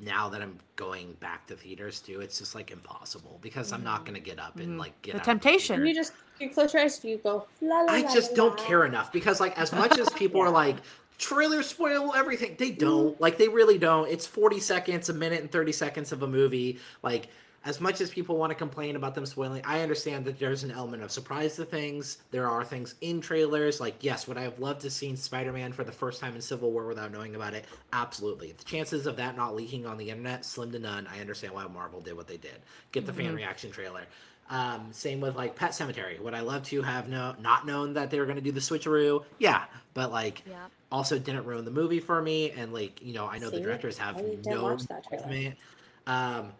now 0.00 0.28
that 0.28 0.42
I'm 0.42 0.58
going 0.74 1.12
back 1.14 1.46
to 1.48 1.56
theaters 1.56 2.00
too, 2.00 2.20
it's 2.20 2.38
just 2.38 2.54
like 2.54 2.70
impossible 2.72 3.38
because 3.42 3.72
I'm 3.72 3.84
not 3.84 4.04
gonna 4.04 4.18
get 4.20 4.40
up 4.40 4.58
and 4.58 4.76
Mhm. 4.76 4.78
like 4.78 5.00
get 5.02 5.12
The 5.12 5.18
out 5.18 5.20
of 5.20 5.26
temptation. 5.26 5.76
theater. 5.76 5.86
You 5.86 5.94
just 5.94 6.12
you 6.40 6.50
close 6.50 6.72
your 6.72 6.82
eyes, 6.82 7.04
you 7.04 7.18
go. 7.18 7.46
La, 7.60 7.82
la, 7.82 7.92
I 7.92 8.00
la, 8.02 8.12
just 8.12 8.30
la, 8.32 8.36
don't 8.36 8.58
la." 8.58 8.64
care 8.64 8.84
enough 8.84 9.12
because 9.12 9.40
like 9.40 9.56
as 9.58 9.72
much 9.72 9.98
as 9.98 10.08
people 10.10 10.40
are 10.40 10.50
like 10.64 10.78
trailer 11.18 11.62
spoil 11.62 12.14
everything, 12.14 12.56
they 12.58 12.70
don't. 12.70 13.20
Like 13.20 13.38
they 13.38 13.48
really 13.48 13.78
don't. 13.78 14.08
It's 14.08 14.26
40 14.26 14.60
seconds, 14.60 15.08
a 15.08 15.14
minute 15.14 15.40
and 15.40 15.50
30 15.50 15.72
seconds 15.72 16.10
of 16.12 16.22
a 16.22 16.28
movie. 16.28 16.78
Like 17.02 17.28
as 17.64 17.80
much 17.80 18.00
as 18.00 18.10
people 18.10 18.36
want 18.36 18.50
to 18.50 18.54
complain 18.54 18.96
about 18.96 19.14
them 19.14 19.26
spoiling, 19.26 19.62
I 19.64 19.80
understand 19.80 20.24
that 20.26 20.38
there's 20.38 20.64
an 20.64 20.70
element 20.70 21.02
of 21.02 21.10
surprise 21.10 21.56
to 21.56 21.64
things. 21.64 22.18
There 22.30 22.48
are 22.48 22.64
things 22.64 22.94
in 23.00 23.20
trailers. 23.20 23.80
Like, 23.80 23.96
yes, 24.00 24.28
would 24.28 24.38
I 24.38 24.42
have 24.42 24.58
loved 24.58 24.82
to 24.82 24.90
seen 24.90 25.16
Spider-Man 25.16 25.72
for 25.72 25.84
the 25.84 25.92
first 25.92 26.20
time 26.20 26.34
in 26.34 26.40
Civil 26.40 26.70
War 26.70 26.86
without 26.86 27.12
knowing 27.12 27.34
about 27.34 27.54
it? 27.54 27.64
Absolutely. 27.92 28.52
The 28.52 28.64
chances 28.64 29.06
of 29.06 29.16
that 29.16 29.36
not 29.36 29.56
leaking 29.56 29.86
on 29.86 29.98
the 29.98 30.08
internet, 30.08 30.44
slim 30.44 30.70
to 30.72 30.78
none. 30.78 31.06
I 31.08 31.20
understand 31.20 31.52
why 31.52 31.66
Marvel 31.66 32.00
did 32.00 32.16
what 32.16 32.28
they 32.28 32.36
did. 32.36 32.60
Get 32.92 33.06
the 33.06 33.12
fan 33.12 33.32
Mhm. 33.32 33.36
reaction 33.36 33.70
trailer. 33.70 34.06
Um, 34.50 34.88
same 34.92 35.20
with 35.20 35.36
like 35.36 35.56
Pet 35.56 35.72
Sematary. 35.72 36.18
Would 36.20 36.32
I 36.32 36.40
love 36.40 36.62
to 36.64 36.80
have 36.80 37.08
no 37.08 37.34
not 37.38 37.66
known 37.66 37.92
that 37.94 38.10
they 38.10 38.18
were 38.18 38.24
going 38.24 38.36
to 38.36 38.42
do 38.42 38.52
the 38.52 38.60
switcheroo? 38.60 39.24
Yeah, 39.38 39.64
but 39.92 40.10
like 40.10 40.42
Yeah. 40.46 40.68
also 40.90 41.18
didn't 41.18 41.44
ruin 41.44 41.66
the 41.66 41.70
movie 41.70 42.00
for 42.00 42.22
me. 42.22 42.52
And 42.52 42.72
like 42.72 43.02
you 43.02 43.12
know, 43.12 43.26
I 43.26 43.38
know 43.38 43.50
the 43.50 43.60
directors 43.60 43.98
have 43.98 44.16
I 44.16 44.22
didn't 44.22 44.46
no 44.46 44.62
watch 44.62 44.84
that 44.84 45.06
trailer. 45.06 45.54
Um, 46.06 46.52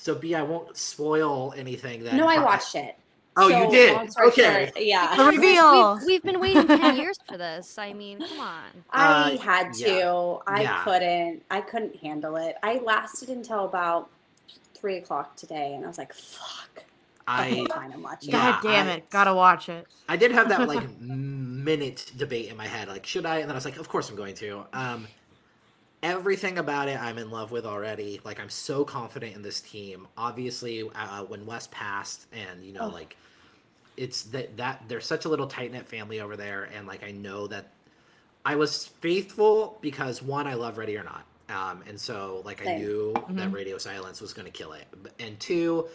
so 0.00 0.14
B, 0.14 0.34
I 0.34 0.42
won't 0.42 0.76
spoil 0.76 1.52
anything 1.56 2.04
that. 2.04 2.14
No, 2.14 2.26
I 2.26 2.38
watched 2.42 2.74
it. 2.74 2.96
Oh, 3.36 3.48
you 3.48 3.70
did? 3.70 3.96
Okay. 4.20 4.66
short, 4.66 4.84
yeah. 4.84 5.16
The 5.16 5.24
reveal. 5.36 5.96
We've, 5.98 6.06
we've 6.06 6.22
been 6.22 6.40
waiting 6.40 6.66
10 6.66 6.96
years 6.96 7.18
for 7.28 7.36
this. 7.38 7.78
I 7.78 7.92
mean, 7.92 8.18
come 8.18 8.40
on. 8.40 8.64
I 8.90 9.34
Uh, 9.34 9.38
had 9.38 9.72
to. 9.74 9.88
yeah. 9.88 10.36
I 10.52 10.62
Yeah. 10.62 10.82
couldn't. 10.84 11.42
I 11.50 11.60
couldn't 11.60 11.96
handle 11.96 12.36
it. 12.36 12.56
I 12.62 12.78
lasted 12.78 13.28
until 13.28 13.64
about 13.64 14.10
three 14.74 14.96
o'clock 14.96 15.36
today, 15.36 15.74
and 15.74 15.84
I 15.84 15.88
was 15.88 15.98
like, 15.98 16.12
"Fuck." 16.12 16.84
I 17.28 17.64
fine. 17.72 17.92
I'm 17.92 18.02
watching. 18.02 18.30
Yeah, 18.32 18.58
God 18.60 18.62
damn 18.62 18.88
I- 18.88 18.92
it. 18.94 19.10
Gotta 19.10 19.32
watch 19.34 19.68
it. 19.68 19.86
I 20.08 20.16
did 20.16 20.32
have 20.32 20.48
that 20.48 20.66
like 20.66 20.82
minute 21.00 22.10
debate 22.16 22.48
in 22.50 22.56
my 22.56 22.66
head, 22.66 22.88
like 22.88 23.06
should 23.06 23.26
I? 23.26 23.36
And 23.36 23.44
then 23.44 23.52
I 23.52 23.54
was 23.54 23.64
like, 23.64 23.76
of 23.76 23.88
course 23.88 24.10
I'm 24.10 24.16
going 24.16 24.34
to. 24.36 24.64
Um, 24.72 25.06
everything 26.02 26.58
about 26.58 26.88
it, 26.88 27.00
I'm 27.00 27.18
in 27.18 27.30
love 27.30 27.50
with 27.50 27.66
already. 27.66 28.20
Like 28.24 28.40
I'm 28.40 28.48
so 28.50 28.84
confident 28.84 29.34
in 29.36 29.42
this 29.42 29.60
team. 29.60 30.06
Obviously, 30.16 30.88
uh, 30.94 31.24
when 31.24 31.46
Wes 31.46 31.68
passed, 31.70 32.26
and 32.32 32.64
you 32.64 32.72
know, 32.72 32.82
Oh. 32.82 32.88
like 32.88 33.16
it's 33.96 34.22
that 34.24 34.56
that 34.56 34.82
they're 34.88 35.00
such 35.00 35.24
a 35.24 35.28
little 35.28 35.46
tight 35.46 35.72
knit 35.72 35.86
family 35.86 36.20
over 36.20 36.36
there, 36.36 36.64
and 36.74 36.86
like 36.86 37.02
I 37.04 37.10
know 37.10 37.46
that 37.48 37.68
I 38.44 38.56
was 38.56 38.86
faithful 38.86 39.78
because 39.82 40.22
one, 40.22 40.46
I 40.46 40.54
love 40.54 40.78
Ready 40.78 40.96
or 40.96 41.04
Not. 41.04 41.24
Um, 41.50 41.82
and 41.88 42.00
so 42.00 42.42
like 42.44 42.66
I 42.66 42.76
knew 42.76 43.12
that 43.12 43.48
Mhm. 43.48 43.52
Radio 43.52 43.76
Silence 43.76 44.20
was 44.20 44.32
going 44.32 44.46
to 44.46 44.52
kill 44.52 44.72
it, 44.72 44.86
and 45.18 45.38
two, 45.40 45.88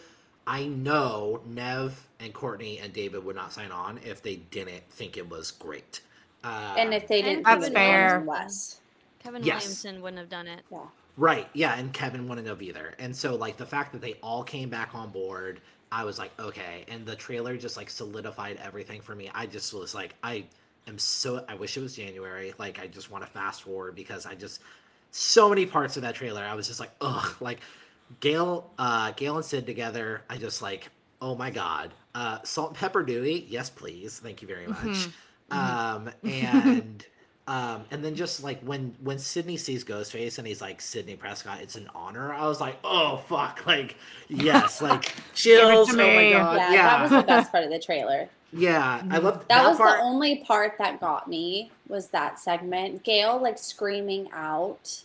I 0.46 0.66
know 0.66 1.40
Nev 1.46 2.06
and 2.20 2.32
Courtney 2.32 2.78
and 2.78 2.92
David 2.92 3.24
would 3.24 3.34
not 3.34 3.52
sign 3.52 3.72
on 3.72 3.98
if 4.04 4.22
they 4.22 4.36
didn't 4.36 4.88
think 4.90 5.16
it 5.16 5.28
was 5.28 5.50
great. 5.50 6.02
Uh, 6.44 6.74
And 6.78 6.94
if 6.94 7.08
they 7.08 7.22
didn't, 7.22 7.42
That's 7.42 7.64
think 7.64 7.74
fair. 7.74 8.16
It 8.16 8.26
was 8.26 8.26
Wes. 8.28 8.80
Kevin 9.18 9.42
Yes. 9.42 9.62
Williamson 9.62 10.02
wouldn't 10.02 10.20
have 10.20 10.28
done 10.28 10.46
it. 10.46 10.62
Right, 11.16 11.48
yeah, 11.54 11.78
and 11.78 11.92
Kevin 11.92 12.28
wouldn't 12.28 12.46
have 12.46 12.60
either. 12.60 12.94
And 12.98 13.14
so, 13.14 13.34
like, 13.36 13.56
the 13.56 13.66
fact 13.66 13.92
that 13.92 14.02
they 14.02 14.14
all 14.22 14.42
came 14.42 14.68
back 14.68 14.94
on 14.94 15.10
board 15.10 15.60
I 15.92 16.04
was 16.04 16.18
like, 16.18 16.32
okay. 16.40 16.84
And 16.88 17.06
the 17.06 17.16
trailer 17.16 17.56
just 17.56 17.76
like 17.76 17.90
solidified 17.90 18.58
everything 18.62 19.00
for 19.00 19.14
me. 19.14 19.30
I 19.34 19.46
just 19.46 19.72
was 19.72 19.94
like, 19.94 20.14
I 20.22 20.44
am 20.86 20.98
so 20.98 21.44
I 21.48 21.54
wish 21.54 21.76
it 21.76 21.80
was 21.80 21.96
January. 21.96 22.54
Like 22.58 22.78
I 22.80 22.86
just 22.86 23.10
want 23.10 23.24
to 23.24 23.30
fast 23.30 23.62
forward 23.62 23.94
because 23.94 24.26
I 24.26 24.34
just 24.34 24.60
so 25.10 25.48
many 25.48 25.64
parts 25.64 25.96
of 25.96 26.02
that 26.02 26.14
trailer. 26.14 26.42
I 26.44 26.54
was 26.54 26.66
just 26.66 26.80
like, 26.80 26.90
ugh, 27.00 27.36
like 27.40 27.60
Gail, 28.20 28.70
uh, 28.78 29.12
Gail 29.12 29.36
and 29.36 29.44
Sid 29.44 29.66
together. 29.66 30.22
I 30.28 30.38
just 30.38 30.60
like, 30.60 30.90
oh 31.22 31.34
my 31.34 31.50
god. 31.50 31.94
Uh, 32.14 32.38
Salt 32.42 32.70
and 32.70 32.76
Pepper 32.76 33.02
Dewey, 33.02 33.46
yes 33.48 33.70
please, 33.70 34.18
thank 34.18 34.42
you 34.42 34.48
very 34.48 34.66
much. 34.66 34.78
Mhm. 34.78 35.12
Um, 35.48 36.10
and 36.24 37.06
um, 37.48 37.84
and 37.90 38.04
then 38.04 38.14
just 38.16 38.42
like 38.42 38.60
when 38.62 38.94
when 39.02 39.18
Sidney 39.18 39.56
sees 39.56 39.84
Ghostface 39.84 40.38
and 40.38 40.46
he's 40.46 40.60
like 40.60 40.80
Sidney 40.80 41.14
Prescott, 41.16 41.60
it's 41.60 41.76
an 41.76 41.88
honor. 41.94 42.32
I 42.32 42.46
was 42.48 42.60
like, 42.60 42.78
oh 42.84 43.18
fuck, 43.28 43.64
like 43.66 43.96
yes, 44.28 44.82
like 44.82 45.14
chills. 45.34 45.88
to 45.88 46.02
Oh 46.02 46.14
my 46.14 46.30
god, 46.32 46.56
yeah, 46.56 46.72
yeah, 46.72 46.82
that 46.88 47.02
was 47.02 47.10
the 47.12 47.22
best 47.22 47.52
part 47.52 47.64
of 47.64 47.70
the 47.70 47.78
trailer. 47.78 48.28
yeah. 48.52 49.02
I 49.10 49.18
love 49.18 49.44
That, 49.48 49.62
that. 49.62 49.68
was 49.68 49.76
part. 49.78 49.98
the 49.98 50.04
only 50.04 50.38
part 50.44 50.74
that 50.78 51.00
got 51.00 51.28
me 51.28 51.70
was 51.88 52.08
that 52.08 52.38
segment. 52.40 53.04
Gail 53.04 53.40
like 53.40 53.58
screaming 53.58 54.28
out 54.32 55.02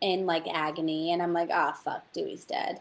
in 0.00 0.26
like 0.26 0.46
agony, 0.48 1.12
and 1.12 1.22
I'm 1.22 1.32
like, 1.32 1.50
ah, 1.52 1.72
fuck, 1.72 2.04
Dewey's 2.12 2.44
dead, 2.44 2.80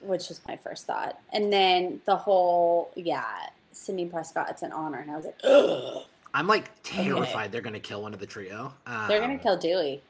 which 0.00 0.28
was 0.28 0.40
my 0.46 0.56
first 0.56 0.86
thought. 0.86 1.18
And 1.32 1.52
then 1.52 2.00
the 2.06 2.16
whole, 2.16 2.90
yeah, 2.96 3.24
Sidney 3.72 4.06
Prescott, 4.06 4.50
it's 4.50 4.62
an 4.62 4.72
honor, 4.72 4.98
and 4.98 5.10
I 5.10 5.16
was 5.16 5.24
like, 5.26 5.40
ugh, 5.44 6.02
I'm 6.34 6.46
like 6.46 6.70
terrified 6.82 7.52
they're 7.52 7.62
gonna 7.62 7.80
kill 7.80 8.02
one 8.02 8.12
of 8.12 8.20
the 8.20 8.26
trio. 8.26 8.74
Um, 8.86 9.08
they're 9.08 9.20
gonna 9.20 9.38
kill 9.38 9.56
Dewey. 9.56 10.02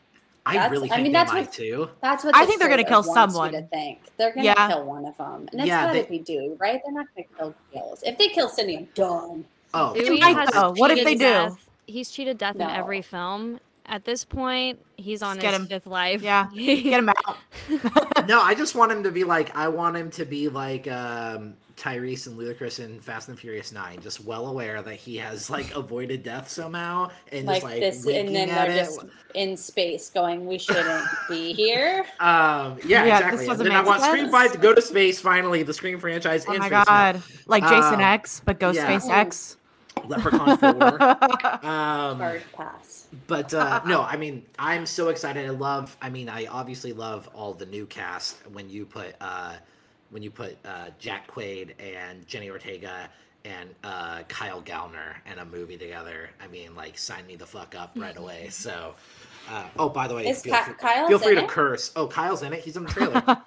I 0.47 0.55
that's- 0.55 0.71
really 0.73 0.91
I 0.91 0.95
think 0.97 1.05
mean, 1.05 1.13
they 1.13 1.19
that's 1.19 1.33
might 1.33 1.45
what- 1.47 1.53
too. 1.53 1.91
That's 2.03 2.25
what 2.25 2.35
I 2.35 2.45
think 2.47 2.59
they're 2.59 2.69
gonna 2.69 2.85
kill 2.85 3.03
someone. 3.03 3.53
To 3.53 3.63
think 3.63 4.01
they're 4.17 4.31
gonna 4.35 4.45
Yeah. 4.45 4.69
kill 4.69 4.85
one 4.85 5.05
of 5.07 5.17
them, 5.17 5.49
and 5.53 5.61
it's 5.61 5.69
Yeah, 5.69 5.87
gotta 5.87 6.01
they- 6.03 6.09
be 6.09 6.19
Dewey, 6.19 6.57
right? 6.59 6.81
They're 6.85 6.93
not 6.95 7.07
gonna 7.15 7.27
kill 7.39 7.55
Gills. 7.73 8.03
If 8.05 8.19
they 8.19 8.29
kill 8.29 8.49
Sidney, 8.49 8.79
I'm 8.79 8.89
done. 8.95 9.45
Oh, 9.75 9.95
Dewey 9.95 10.19
might 10.21 10.37
has 10.37 10.51
though. 10.51 10.73
What 10.77 10.91
if 10.91 10.99
cheated 10.99 11.07
they 11.07 11.15
do? 11.15 11.19
death- 11.31 11.69
He's 11.87 12.11
cheated 12.11 12.39
death 12.39 12.57
No. 12.57 12.65
in 12.67 12.71
every 12.75 13.03
film. 13.03 13.61
At 13.87 14.07
this 14.07 14.25
point, 14.25 14.79
he's 14.97 15.23
on 15.23 15.37
Just 15.37 15.43
get 15.43 15.53
his 15.53 15.61
him. 15.63 15.67
fifth 15.69 15.87
life. 15.87 16.23
Yeah, 16.23 16.47
Get 16.55 16.79
him 16.87 17.11
out. 17.11 17.37
no, 18.27 18.41
I 18.41 18.55
just 18.55 18.75
want 18.75 18.91
him 18.93 19.03
to 19.03 19.11
be 19.11 19.25
like 19.25 19.55
I 19.55 19.69
want 19.69 19.95
him 19.97 20.11
to 20.13 20.25
be 20.25 20.49
like 20.49 20.89
um 20.91 21.55
Tyrese 21.77 22.27
and 22.29 22.39
Ludacris 22.39 22.79
in 22.83 23.01
Fast 23.01 23.29
and 23.29 23.39
Furious 23.39 23.73
Nine, 23.73 24.01
just 24.01 24.25
well 24.25 24.47
aware 24.47 24.81
that 24.83 24.95
he 24.95 25.17
has 25.17 25.51
like 25.51 25.71
avoided 25.75 26.23
death 26.23 26.49
somehow 26.49 27.11
and 27.33 27.47
Like, 27.47 27.63
just 27.63 27.65
like 27.65 27.81
this, 27.81 28.07
and 28.07 28.35
then 28.35 28.49
at 28.51 28.69
they're 28.69 28.77
it. 28.77 28.85
just 28.85 29.01
in 29.35 29.57
space, 29.57 30.11
going, 30.11 30.47
"We 30.47 30.59
shouldn't 30.59 31.05
be 31.29 31.53
here." 31.63 32.05
Um, 32.21 32.79
yeah, 32.87 33.05
Yeah, 33.05 33.17
exactly. 33.17 33.31
this 33.39 33.41
And 33.41 33.49
doesn't 33.49 33.65
then 33.67 33.73
I 33.77 33.81
make 33.81 33.87
want 33.89 34.03
Scream 34.03 34.25
sense. 34.25 34.33
Five 34.33 34.53
to 34.53 34.59
go 34.59 34.75
to 34.75 34.83
space 34.83 35.21
finally. 35.21 35.63
The 35.63 35.75
Scream 35.75 35.99
franchise. 35.99 36.45
Oh 36.49 36.53
in 36.53 36.59
my 36.61 36.67
space 36.67 36.79
now. 36.79 36.85
god, 36.85 37.23
like 37.47 37.63
Jason 37.65 37.95
Um, 37.95 38.01
X, 38.01 38.41
but 38.45 38.61
Ghostface 38.61 39.09
yeah. 39.09 39.17
X. 39.19 39.57
Leprechaun 40.07 40.59
Four. 40.59 41.01
Um, 41.65 42.19
Hard 42.19 42.43
pass. 42.53 43.07
but 43.27 43.55
uh, 43.55 43.81
no, 43.87 44.03
I 44.03 44.17
mean, 44.17 44.45
I'm 44.59 44.85
so 44.87 45.09
excited. 45.09 45.47
I 45.47 45.51
love. 45.51 45.97
I 46.03 46.11
mean, 46.11 46.29
I 46.29 46.47
obviously 46.47 46.93
love 46.93 47.29
all 47.35 47.55
the 47.55 47.65
new 47.67 47.87
cast. 47.87 48.37
When 48.53 48.69
you 48.69 48.85
put 48.87 49.15
uh, 49.21 49.55
when 50.15 50.23
you 50.23 50.31
put 50.31 50.57
uh, 50.65 50.87
Jack 51.01 51.27
Quaid 51.29 51.71
and 51.81 52.25
Jenna 52.29 52.49
Ortega 52.49 53.11
and 53.45 53.69
uh, 53.83 54.23
Kyle 54.29 54.63
Gallner 54.63 55.17
in 55.31 55.41
a 55.41 55.45
movie 55.45 55.77
together, 55.77 56.31
I 56.41 56.47
mean, 56.47 56.77
like, 56.77 56.97
sign 56.97 57.27
me 57.27 57.35
the 57.35 57.45
fuck 57.47 57.75
up 57.75 57.91
right 57.97 58.17
away. 58.17 58.47
So, 58.49 58.95
uh, 59.51 59.65
oh, 59.77 59.89
by 59.89 60.07
the 60.07 60.15
way, 60.15 60.29
Is 60.29 60.41
feel, 60.43 60.55
free, 60.55 60.75
feel 61.09 61.19
free 61.19 61.35
to 61.35 61.43
it? 61.43 61.49
curse. 61.49 61.91
Oh, 61.97 62.07
Kyle's 62.07 62.45
in 62.45 62.53
it. 62.53 62.61
He's 62.61 62.77
in 62.77 62.85
the 62.85 62.91
trailer. 62.91 63.23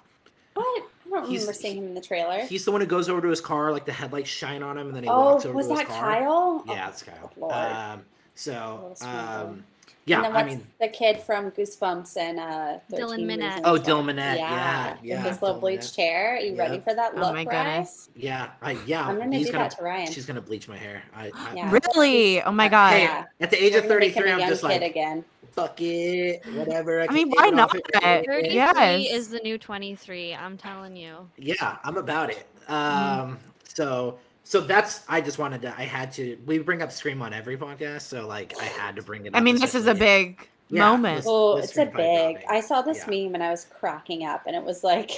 What? 0.54 0.82
I 1.06 1.20
don't 1.20 1.30
He's- 1.30 1.40
remember 1.42 1.52
seeing 1.58 1.78
him 1.78 1.84
in 1.84 1.94
the 1.94 2.00
trailer. 2.02 2.40
He's 2.44 2.64
the 2.66 2.72
one 2.72 2.80
who 2.82 2.86
goes 2.86 3.08
over 3.08 3.22
to 3.22 3.28
his 3.28 3.40
car, 3.40 3.72
like 3.72 3.86
the 3.86 3.92
headlights 3.92 4.28
shine 4.28 4.62
on 4.62 4.76
him, 4.76 4.88
and 4.88 4.94
then 4.96 5.04
he 5.04 5.08
Oh, 5.08 5.20
walks 5.34 5.46
over 5.46 5.54
was 5.54 5.68
to 5.68 5.72
his 5.74 5.78
that 5.80 5.88
car. 5.88 6.00
Kyle? 6.20 6.64
Yeah, 6.66 6.84
Oh, 6.84 6.90
it's 6.90 7.02
Kyle. 7.02 7.32
Lord. 7.38 7.54
Um, 7.54 8.02
so, 8.34 8.92
um. 9.02 9.64
Yeah, 10.08 10.16
and 10.16 10.24
then 10.24 10.32
I 10.32 10.42
what's 10.42 10.54
mean, 10.56 10.66
the 10.80 10.88
kid 10.88 11.20
from 11.20 11.50
Goosebumps 11.52 12.16
and 12.16 12.38
uh, 12.40 12.78
Dylan 12.90 13.10
13 13.10 13.26
Minnette. 13.28 13.60
Oh, 13.64 13.72
Why. 13.74 13.78
Dylan 13.78 14.04
Minnette, 14.06 14.36
yeah, 14.38 14.92
with 14.94 15.04
yeah, 15.04 15.22
his 15.22 15.42
little 15.42 15.56
Dylan 15.56 15.60
bleached 15.60 15.96
hair. 15.96 16.36
Are 16.36 16.40
you 16.40 16.56
ready 16.56 16.80
for 16.80 16.94
that 16.94 17.14
look, 17.14 17.24
oh 17.26 17.32
my 17.32 17.44
Ryan? 17.44 17.82
goodness. 17.82 18.10
yeah, 18.16 18.50
I, 18.62 18.72
yeah. 18.86 19.06
I'm 19.06 19.18
gonna 19.18 19.36
he's 19.36 19.46
do 19.46 19.52
gonna, 19.52 19.64
that 19.64 19.76
to 19.78 19.82
Ryan. 19.84 20.10
She's 20.12 20.26
gonna 20.26 20.40
bleach 20.40 20.68
my 20.68 20.76
hair. 20.76 21.02
I, 21.14 21.30
I, 21.34 21.54
Yeah. 21.54 21.70
Really? 21.94 22.42
Oh 22.42 22.52
my 22.52 22.68
god. 22.68 22.92
Hey, 22.92 23.02
Yeah. 23.02 23.24
at 23.40 23.50
the 23.50 23.62
age 23.62 23.72
You're 23.72 23.82
of 23.82 23.88
gonna 23.88 24.00
make 24.00 24.14
him 24.14 24.22
33, 24.24 24.32
I'm 24.32 24.38
young 24.40 24.48
just 24.48 24.62
kid 24.62 24.68
like, 24.68 24.82
again. 24.82 25.24
fuck 25.52 25.80
it, 25.80 26.42
whatever. 26.54 27.00
I 27.02 27.06
can 27.06 27.14
mean, 27.14 27.30
why 27.30 27.50
not? 27.50 27.74
at 28.02 28.24
33 28.26 28.54
Yes. 28.54 29.10
is 29.10 29.28
the 29.28 29.38
new 29.40 29.58
23. 29.58 30.34
I'm 30.34 30.56
telling 30.56 30.96
you. 30.96 31.28
yeah 31.36 31.76
i'm 31.84 31.96
about 31.96 32.30
it 32.30 32.46
Mm-hmm. 32.68 33.20
um 33.30 33.38
so 33.64 34.18
so 34.48 34.62
that's 34.62 35.02
i 35.08 35.20
just 35.20 35.38
wanted 35.38 35.60
to 35.60 35.68
i 35.78 35.82
had 35.82 36.10
to 36.10 36.38
we 36.46 36.58
bring 36.58 36.80
up 36.80 36.90
scream 36.90 37.20
on 37.20 37.34
every 37.34 37.56
podcast 37.56 38.00
so 38.02 38.26
like 38.26 38.54
i 38.60 38.64
had 38.64 38.96
to 38.96 39.02
bring 39.02 39.26
it 39.26 39.34
up 39.34 39.36
I 39.36 39.40
mean, 39.42 39.58
this 39.60 39.74
is 39.74 39.86
a 39.86 39.94
big 39.94 40.48
Yeah, 40.70 40.88
moment. 40.90 41.16
this- 41.18 41.26
Well, 41.26 41.56
this 41.56 41.66
it's 41.66 41.76
a 41.78 41.84
big. 41.86 41.92
dropping. 41.92 42.38
I 42.48 42.60
saw 42.60 42.82
this 42.82 43.04
Yeah. 43.06 43.24
meme 43.24 43.34
and 43.34 43.42
I 43.42 43.50
was 43.50 43.64
cracking 43.78 44.24
up, 44.24 44.42
and 44.46 44.54
it 44.56 44.62
was 44.62 44.82
like 44.84 45.12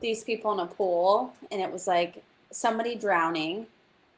these 0.00 0.22
people 0.24 0.52
in 0.52 0.60
a 0.60 0.66
pool, 0.66 1.32
and 1.50 1.60
it 1.62 1.70
was 1.72 1.86
like 1.86 2.22
somebody 2.50 2.94
drowning, 2.94 3.66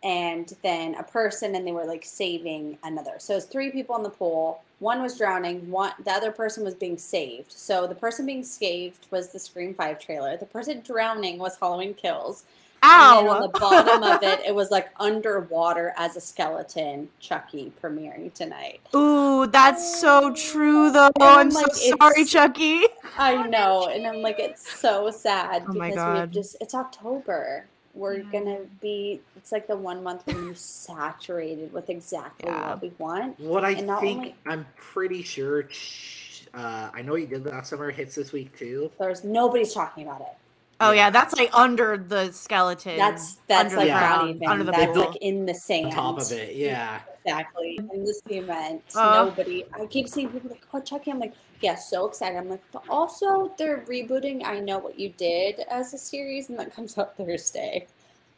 and 0.03 0.53
then 0.63 0.95
a 0.97 1.03
person, 1.03 1.55
and 1.55 1.67
they 1.67 1.73
were 1.73 1.85
like 1.85 2.05
saving 2.05 2.77
another. 2.85 3.15
So 3.19 3.37
it's 3.37 3.47
three 3.47 3.71
people 3.71 3.95
in 3.97 4.03
the 4.03 4.11
pool. 4.11 4.63
One 4.81 5.01
was 5.03 5.17
drowning. 5.17 5.71
One, 5.71 5.93
the 6.05 6.11
other 6.13 6.31
person 6.33 6.65
was 6.65 6.75
being 6.75 6.99
saved. 6.99 7.53
So 7.53 7.87
the 7.87 7.95
person 7.95 8.27
being 8.27 8.45
saved 8.45 9.07
was 9.11 9.31
the 9.31 9.39
Scream 9.39 9.75
Five 9.75 9.99
trailer. 10.01 10.37
The 10.37 10.47
person 10.47 10.81
drowning 10.85 11.39
was 11.39 11.57
Halloween 11.57 11.95
Kills. 11.95 12.45
And 12.83 13.27
then 13.27 13.35
on 13.37 13.43
the 13.43 13.49
bottom 13.49 14.03
of 14.03 14.23
it, 14.23 14.41
it 14.47 14.55
was 14.55 14.71
like 14.71 14.91
underwater 15.01 15.93
as 15.97 16.17
a 16.17 16.21
skeleton. 16.21 17.09
Chucky 17.21 17.73
premiering 17.83 18.33
tonight. 18.33 18.81
Ooh, 18.95 19.47
that's 19.47 20.01
so 20.01 20.33
true 20.35 20.91
though. 20.93 21.11
I'm 21.21 21.39
I'm 21.47 21.51
so 21.51 21.61
like, 21.61 21.73
sorry, 22.01 22.25
Chucky. 22.25 22.85
I 23.19 23.47
know, 23.49 23.89
and 23.89 24.07
I'm 24.07 24.23
like, 24.23 24.39
it's 24.39 24.79
so 24.79 25.11
sad 25.11 25.65
Oh 25.69 25.73
my 25.73 25.89
because 25.91 25.97
God. 25.97 26.21
we've 26.21 26.31
just 26.31 26.57
it's 26.61 26.75
October. 26.75 27.65
We're 27.95 28.23
gonna 28.25 28.59
be 28.83 29.21
it's 29.37 29.53
like 29.53 29.67
the 29.67 29.77
one 29.77 30.03
month 30.03 30.27
when 30.27 30.45
you're 30.45 30.55
saturated 30.55 31.73
with 31.73 31.89
exactly 31.89 32.49
Yeah. 32.51 32.71
what 32.71 32.83
we 32.83 32.93
want. 32.99 33.41
what 33.41 33.65
i 33.65 33.71
and 33.71 33.89
think 34.01 34.19
only- 34.19 34.35
i'm 34.47 34.67
pretty 34.77 35.23
sure 35.23 35.67
uh 36.53 36.91
i 36.93 37.01
know 37.01 37.15
you 37.15 37.27
did 37.27 37.47
last 37.47 37.71
summer 37.71 37.91
hits 37.91 38.15
this 38.15 38.33
week 38.33 38.57
too 38.59 38.91
There's 38.99 39.25
nobody's 39.25 39.73
talking 39.73 40.07
about 40.07 40.21
it. 40.21 40.35
Oh 40.81 40.91
yeah, 40.93 41.07
Yeah. 41.07 41.11
that's 41.11 41.35
like 41.37 41.51
under 41.55 41.97
the 41.97 42.31
skeleton. 42.33 42.97
That's 42.99 43.37
that's 43.47 43.75
under 43.75 43.77
like 43.77 43.85
the 43.85 43.89
Yeah. 43.89 44.01
not 44.01 44.29
even 44.29 44.49
under 44.49 44.65
the 44.65 44.73
that's 44.73 44.93
pool. 44.93 45.07
like 45.07 45.17
in 45.23 45.47
the 45.47 45.53
on 45.53 45.59
sand. 45.59 45.93
top 45.93 46.19
of 46.21 46.33
it 46.33 46.55
yeah 46.57 47.01
Exactly. 47.25 47.81
In 47.93 48.05
the 48.05 48.15
cement. 48.29 48.83
Oh. 48.95 49.25
Nobody 49.27 49.65
I 49.81 49.87
keep 49.87 50.09
seeing 50.09 50.29
people 50.29 50.49
like, 50.51 50.65
oh 50.73 50.81
Chucky, 50.81 51.11
I'm 51.11 51.19
like, 51.19 51.35
yeah, 51.61 51.75
so 51.75 52.07
excited. 52.07 52.37
I'm 52.39 52.49
like, 52.49 52.63
but 52.71 52.85
also 52.89 53.53
they're 53.59 53.79
rebooting 53.89 54.45
I 54.45 54.61
Know 54.61 54.79
What 54.79 54.97
You 54.99 55.09
Did 55.17 55.61
as 55.69 55.93
a 55.93 55.99
series 55.99 56.51
and 56.51 56.59
that 56.61 56.73
comes 56.75 56.97
out 56.99 57.17
Thursday. 57.17 57.87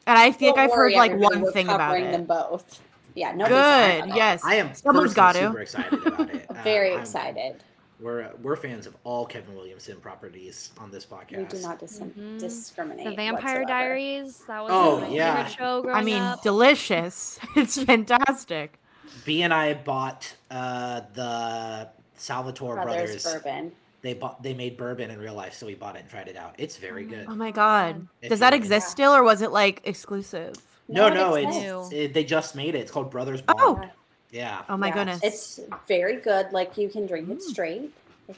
and 0.06 0.16
I 0.18 0.30
think 0.30 0.56
Don't 0.56 0.64
I've 0.64 0.70
worry, 0.70 0.94
heard 0.94 0.98
like 0.98 1.16
one 1.18 1.42
we're 1.42 1.52
thing 1.52 1.66
about 1.66 1.80
covering 1.80 2.04
it. 2.06 2.12
them 2.12 2.24
both. 2.24 2.80
Yeah, 3.14 3.32
nobody's 3.32 3.56
talking 3.58 4.10
Good. 4.10 4.16
Yes. 4.16 4.40
i 4.44 4.54
am 4.54 4.72
Someone's 4.74 5.12
got 5.12 5.34
personally 5.34 5.64
to. 5.64 5.66
super 5.66 5.82
excited 5.90 6.06
about 6.06 6.34
it 6.34 6.46
Uh, 6.50 6.54
Very 6.62 6.92
I'm- 6.92 7.00
excited. 7.00 7.62
We're 8.00 8.30
we're 8.42 8.56
fans 8.56 8.86
of 8.86 8.96
all 9.04 9.26
kevin 9.26 9.54
williamson 9.56 9.96
properties 10.00 10.70
on 10.78 10.90
this 10.90 11.04
podcast 11.04 11.38
We 11.38 11.44
do 11.44 11.58
not 11.60 11.78
dis- 11.80 11.98
Mhm. 12.00 12.38
discriminate. 12.38 13.04
The 13.06 13.14
Vampire 13.16 13.60
whatsoever. 13.60 13.64
Diaries. 13.66 14.38
That 14.46 14.62
was 14.62 14.70
Oh, 14.72 15.00
my 15.00 15.08
yeah. 15.08 15.36
favorite 15.44 15.52
show 15.58 15.82
growing 15.82 15.96
I 15.96 16.02
mean, 16.02 16.22
up. 16.22 16.42
delicious. 16.42 17.38
It's 17.56 17.82
fantastic. 17.92 18.78
b 19.24 19.42
and 19.42 19.52
i 19.54 19.74
bought 19.74 20.32
uh 20.50 21.00
the 21.14 21.88
salvatore 22.14 22.74
Brothers, 22.74 23.22
brothers, 23.22 23.24
Bourbon. 23.42 23.72
they 24.02 24.14
bought 24.14 24.42
they 24.42 24.54
made 24.54 24.76
bourbon 24.76 25.10
in 25.10 25.18
real 25.18 25.34
life 25.34 25.54
so 25.54 25.66
we 25.66 25.74
bought 25.74 25.96
it 25.96 26.00
and 26.02 26.10
tried 26.10 26.28
it 26.28 26.36
out 26.36 26.54
it's 26.58 26.76
very 26.76 27.04
good 27.04 27.26
Oh 27.28 27.34
my 27.34 27.50
god. 27.50 28.06
It's 28.22 28.30
Does 28.30 28.40
that 28.40 28.50
really 28.52 28.58
good. 28.60 28.64
exist 28.66 28.90
still, 28.90 29.12
or 29.12 29.22
was 29.22 29.42
it 29.42 29.50
like 29.50 29.80
exclusive? 29.84 30.54
no 30.88 31.08
No, 31.08 31.14
no 31.30 31.34
it's 31.34 31.56
exists. 31.56 31.92
it, 31.92 32.14
they 32.14 32.24
just 32.24 32.54
made 32.54 32.74
it 32.74 32.78
it's 32.80 32.90
called 32.92 33.10
brothers 33.10 33.42
bar 33.42 33.56
Oh. 33.58 33.80
Yeah 34.30 34.62
Oh 34.68 34.76
my 34.76 34.88
Yeah, 34.88 34.94
goodness. 34.94 35.20
It's 35.22 35.60
very 35.86 36.16
good. 36.16 36.52
Like 36.52 36.76
you 36.76 36.88
can 36.88 37.06
drink 37.06 37.28
it 37.28 37.38
Mm. 37.38 37.42
straight. 37.42 37.92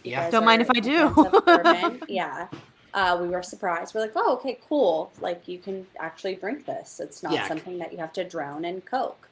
Yeah. 0.04 0.30
Don't 0.30 0.44
mind 0.44 0.62
if 0.62 0.70
I 0.70 0.80
do. 0.80 1.10
fans 1.14 1.26
of 1.34 1.44
bourbon. 1.44 2.00
yeah. 2.08 2.46
Uh, 2.92 3.18
we 3.20 3.28
were 3.28 3.42
surprised. 3.42 3.94
We're 3.94 4.00
like, 4.02 4.12
oh, 4.16 4.34
okay, 4.34 4.58
cool. 4.68 5.12
Like 5.20 5.46
you 5.48 5.58
can 5.58 5.86
actually 5.98 6.34
drink 6.36 6.66
this. 6.66 7.00
It's 7.00 7.22
not 7.22 7.32
Yeah. 7.32 7.48
something 7.48 7.78
that 7.78 7.92
you 7.92 7.98
have 7.98 8.12
to 8.14 8.24
drown 8.24 8.64
in 8.64 8.80
Coke. 8.82 9.28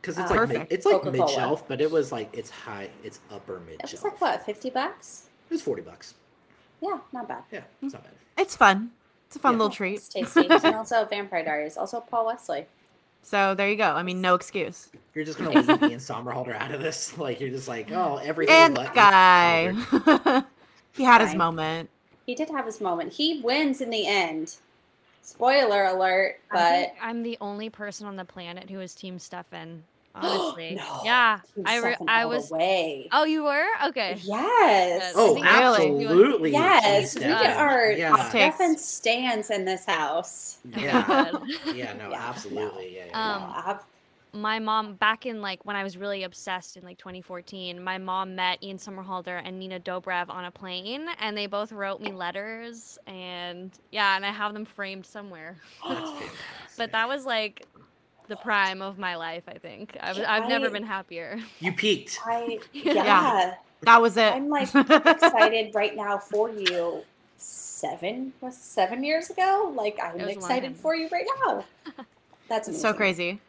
because 0.00 0.18
it's 0.18 0.30
Uh, 0.30 0.34
like 0.34 0.48
mid, 0.48 0.66
it's 0.70 0.84
like 0.86 1.04
mid 1.04 1.28
shelf 1.30 1.66
but 1.66 1.80
it 1.80 1.90
was 1.90 2.12
like 2.12 2.28
it's 2.36 2.50
high 2.50 2.90
it's 3.02 3.20
upper 3.30 3.60
mid 3.60 3.80
It 3.82 3.90
was 3.90 4.04
like 4.04 4.20
what, 4.20 4.44
fifty 4.44 4.68
bucks? 4.68 5.28
it 5.48 5.54
was 5.54 5.62
40 5.62 5.80
bucks 5.80 6.12
Yeah, 6.82 6.98
not 7.12 7.26
bad. 7.26 7.42
yeah 7.50 7.62
it's 7.82 7.94
not 7.94 8.04
bad 8.04 8.12
It's 8.36 8.54
fun. 8.56 8.90
It's 9.28 9.36
a 9.36 9.38
fun 9.38 9.54
Yeah. 9.54 9.58
little 9.60 9.70
treat. 9.74 9.94
It's 9.94 10.08
tasty. 10.08 10.46
and 10.50 10.74
also 10.80 11.04
Vampire 11.06 11.42
Diaries. 11.44 11.76
Also 11.78 12.00
Paul 12.00 12.26
Wesley. 12.26 12.66
So 13.24 13.54
there 13.54 13.70
you 13.70 13.76
go. 13.76 13.90
I 13.90 14.02
mean, 14.02 14.20
no 14.20 14.34
excuse. 14.34 14.90
you're 15.14 15.24
just 15.24 15.38
gonna 15.38 15.50
leave 15.50 15.68
Ian 15.82 15.98
Somerhalder 15.98 16.54
out 16.54 16.72
of 16.72 16.80
this 16.80 17.16
like 17.18 17.40
you're 17.40 17.50
just 17.50 17.68
like 17.68 17.90
oh 17.90 18.20
everything 18.22 18.54
And 18.54 18.74
but 18.74 18.94
guy, 18.94 19.72
he 20.92 21.02
had 21.02 21.22
his 21.22 21.34
moment. 21.34 21.88
He 22.26 22.34
did 22.34 22.50
have 22.50 22.66
his 22.66 22.80
moment. 22.80 23.12
He 23.12 23.40
wins 23.40 23.80
in 23.80 23.90
the 23.90 24.06
end. 24.06 24.56
Spoiler 25.22 25.86
alert, 25.86 26.36
I 26.50 26.54
but 26.54 26.80
think 26.86 26.92
I'm 27.00 27.22
the 27.22 27.38
only 27.40 27.70
person 27.70 28.06
on 28.06 28.16
the 28.16 28.26
planet 28.26 28.68
who 28.68 28.80
is 28.80 28.94
Team 28.94 29.18
Stefan. 29.18 29.82
Honestly, 30.22 30.76
No, 30.76 31.00
yeah. 31.04 31.40
I 31.66 31.76
re- 31.78 31.96
I 32.06 32.26
was. 32.26 32.48
way. 32.50 33.08
Oh, 33.10 33.24
you 33.24 33.42
were 33.42 33.66
okay. 33.86 34.16
Yes. 34.22 35.12
Oh, 35.16 35.36
absolutely. 35.42 36.52
Yes, 36.52 37.16
we 37.16 37.20
Stefan. 37.22 37.56
are 37.56 37.90
Yeah. 37.90 38.16
Hot 38.16 38.30
take. 38.30 38.54
Stefan 38.54 38.78
stands 38.78 39.50
in 39.50 39.64
this 39.64 39.84
house. 39.84 40.58
Yeah. 40.76 41.32
Yeah, 41.74 41.94
no, 41.94 42.10
Yeah, 42.10 42.28
absolutely. 42.28 42.94
Yeah, 42.96 43.06
yeah, 43.08 43.36
Um, 43.36 43.42
No, 43.66 43.80
my 44.34 44.58
mom 44.58 44.94
back 44.94 45.26
in 45.26 45.40
like 45.40 45.64
when 45.64 45.76
I 45.76 45.82
was 45.82 45.96
really 45.96 46.24
obsessed 46.24 46.76
in 46.76 46.84
like 46.84 46.98
2014, 46.98 47.82
my 47.82 47.98
mom 47.98 48.34
met 48.34 48.62
Ian 48.62 48.78
Somerhalder 48.78 49.40
and 49.44 49.58
Nina 49.58 49.80
Dobrev 49.80 50.28
on 50.28 50.44
a 50.44 50.50
plane, 50.50 51.06
and 51.20 51.36
they 51.36 51.46
both 51.46 51.72
wrote 51.72 52.00
me 52.00 52.12
letters, 52.12 52.98
and 53.06 53.72
yeah, 53.92 54.16
and 54.16 54.26
I 54.26 54.30
have 54.30 54.52
them 54.52 54.64
framed 54.64 55.06
somewhere. 55.06 55.56
yeah. 55.84 55.94
That's 55.94 56.10
fantastic. 56.10 56.38
But 56.76 56.92
that 56.92 57.08
was 57.08 57.24
like 57.26 57.66
the 58.28 58.36
prime 58.36 58.80
of 58.82 58.98
my 58.98 59.16
life. 59.16 59.44
I 59.48 59.58
think 59.58 59.96
I've 60.00 60.18
I've 60.18 60.48
never 60.48 60.66
I- 60.66 60.70
been 60.70 60.84
happier. 60.84 61.38
you 61.60 61.72
peaked. 61.72 62.18
I 62.24 62.58
Yeah. 62.72 62.92
yeah. 62.94 63.54
That 63.82 64.00
was 64.00 64.16
it. 64.16 64.32
I'm 64.32 64.48
like 64.48 64.74
excited 64.74 65.74
right 65.74 65.94
now 65.94 66.18
for 66.18 66.48
you. 66.50 67.02
Seven 67.36 68.32
was 68.40 68.56
seven 68.56 69.04
years 69.04 69.28
ago. 69.30 69.72
Like 69.74 69.98
I'm 70.02 70.12
It 70.12 70.14
was 70.14 70.22
a 70.22 70.26
long 70.26 70.30
excited 70.38 70.68
time. 70.68 70.74
for 70.74 70.94
you 70.94 71.08
right 71.12 71.26
now. 71.44 71.64
That's 72.48 72.68
amazing. 72.68 72.82
so 72.82 72.92
crazy. 72.94 73.40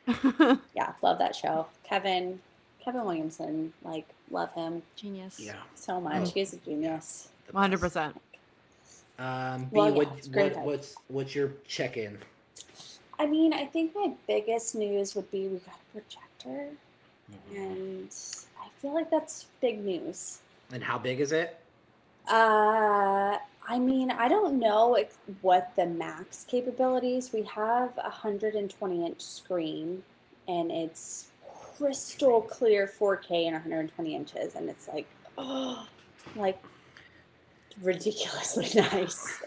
Yeah, 0.76 0.94
love 1.02 1.20
that 1.20 1.36
show. 1.36 1.68
Kevin, 1.84 2.40
Kevin 2.84 3.04
Williamson, 3.06 3.72
like 3.84 4.06
love 4.32 4.52
him 4.54 4.82
Genius. 4.96 5.40
Yeah. 5.40 5.56
so 5.76 6.00
much. 6.02 6.34
He's 6.34 6.54
a 6.54 6.58
genius. 6.58 7.30
One 7.52 7.62
hundred 7.62 7.80
percent. 7.80 8.20
Um, 9.20 9.66
B, 9.66 9.70
Well, 9.72 9.90
yeah, 9.90 9.94
what, 9.96 10.28
what, 10.34 10.66
what's 10.66 10.96
what's 11.08 11.36
your 11.36 11.52
check-in? 11.68 12.18
I 13.20 13.26
mean, 13.26 13.54
I 13.54 13.66
think 13.66 13.94
my 13.96 14.14
biggest 14.28 14.76
news 14.76 15.16
would 15.16 15.30
be 15.32 15.48
we 15.48 15.58
got 15.60 15.76
a 15.76 15.92
projector, 16.00 16.70
Mm-hmm. 17.32 17.56
and 17.58 18.10
I 18.64 18.68
feel 18.80 18.94
like 18.94 19.10
that's 19.10 19.48
big 19.60 19.84
news. 19.84 20.42
And 20.72 20.84
how 20.84 21.00
big 21.00 21.20
is 21.20 21.32
it? 21.32 21.58
Uh, 22.30 23.38
I 23.68 23.80
mean, 23.80 24.12
I 24.12 24.28
don't 24.28 24.60
know 24.60 24.96
what 25.42 25.72
the 25.76 25.88
max 25.88 26.46
capabilities. 26.48 27.32
We 27.34 27.42
have 27.44 27.98
a 27.98 28.04
120 28.10 29.06
inch 29.08 29.22
screen, 29.22 30.04
and 30.48 30.72
it's 30.72 31.30
crystal 31.80 32.42
clear 32.42 32.86
4K 32.88 33.46
and 33.48 33.54
120 33.54 34.16
inches, 34.16 34.54
and 34.54 34.70
it's 34.70 34.88
like, 34.88 35.08
oh, 35.40 35.88
like 36.36 36.62
ridiculously 37.82 38.70
nice. 38.76 39.42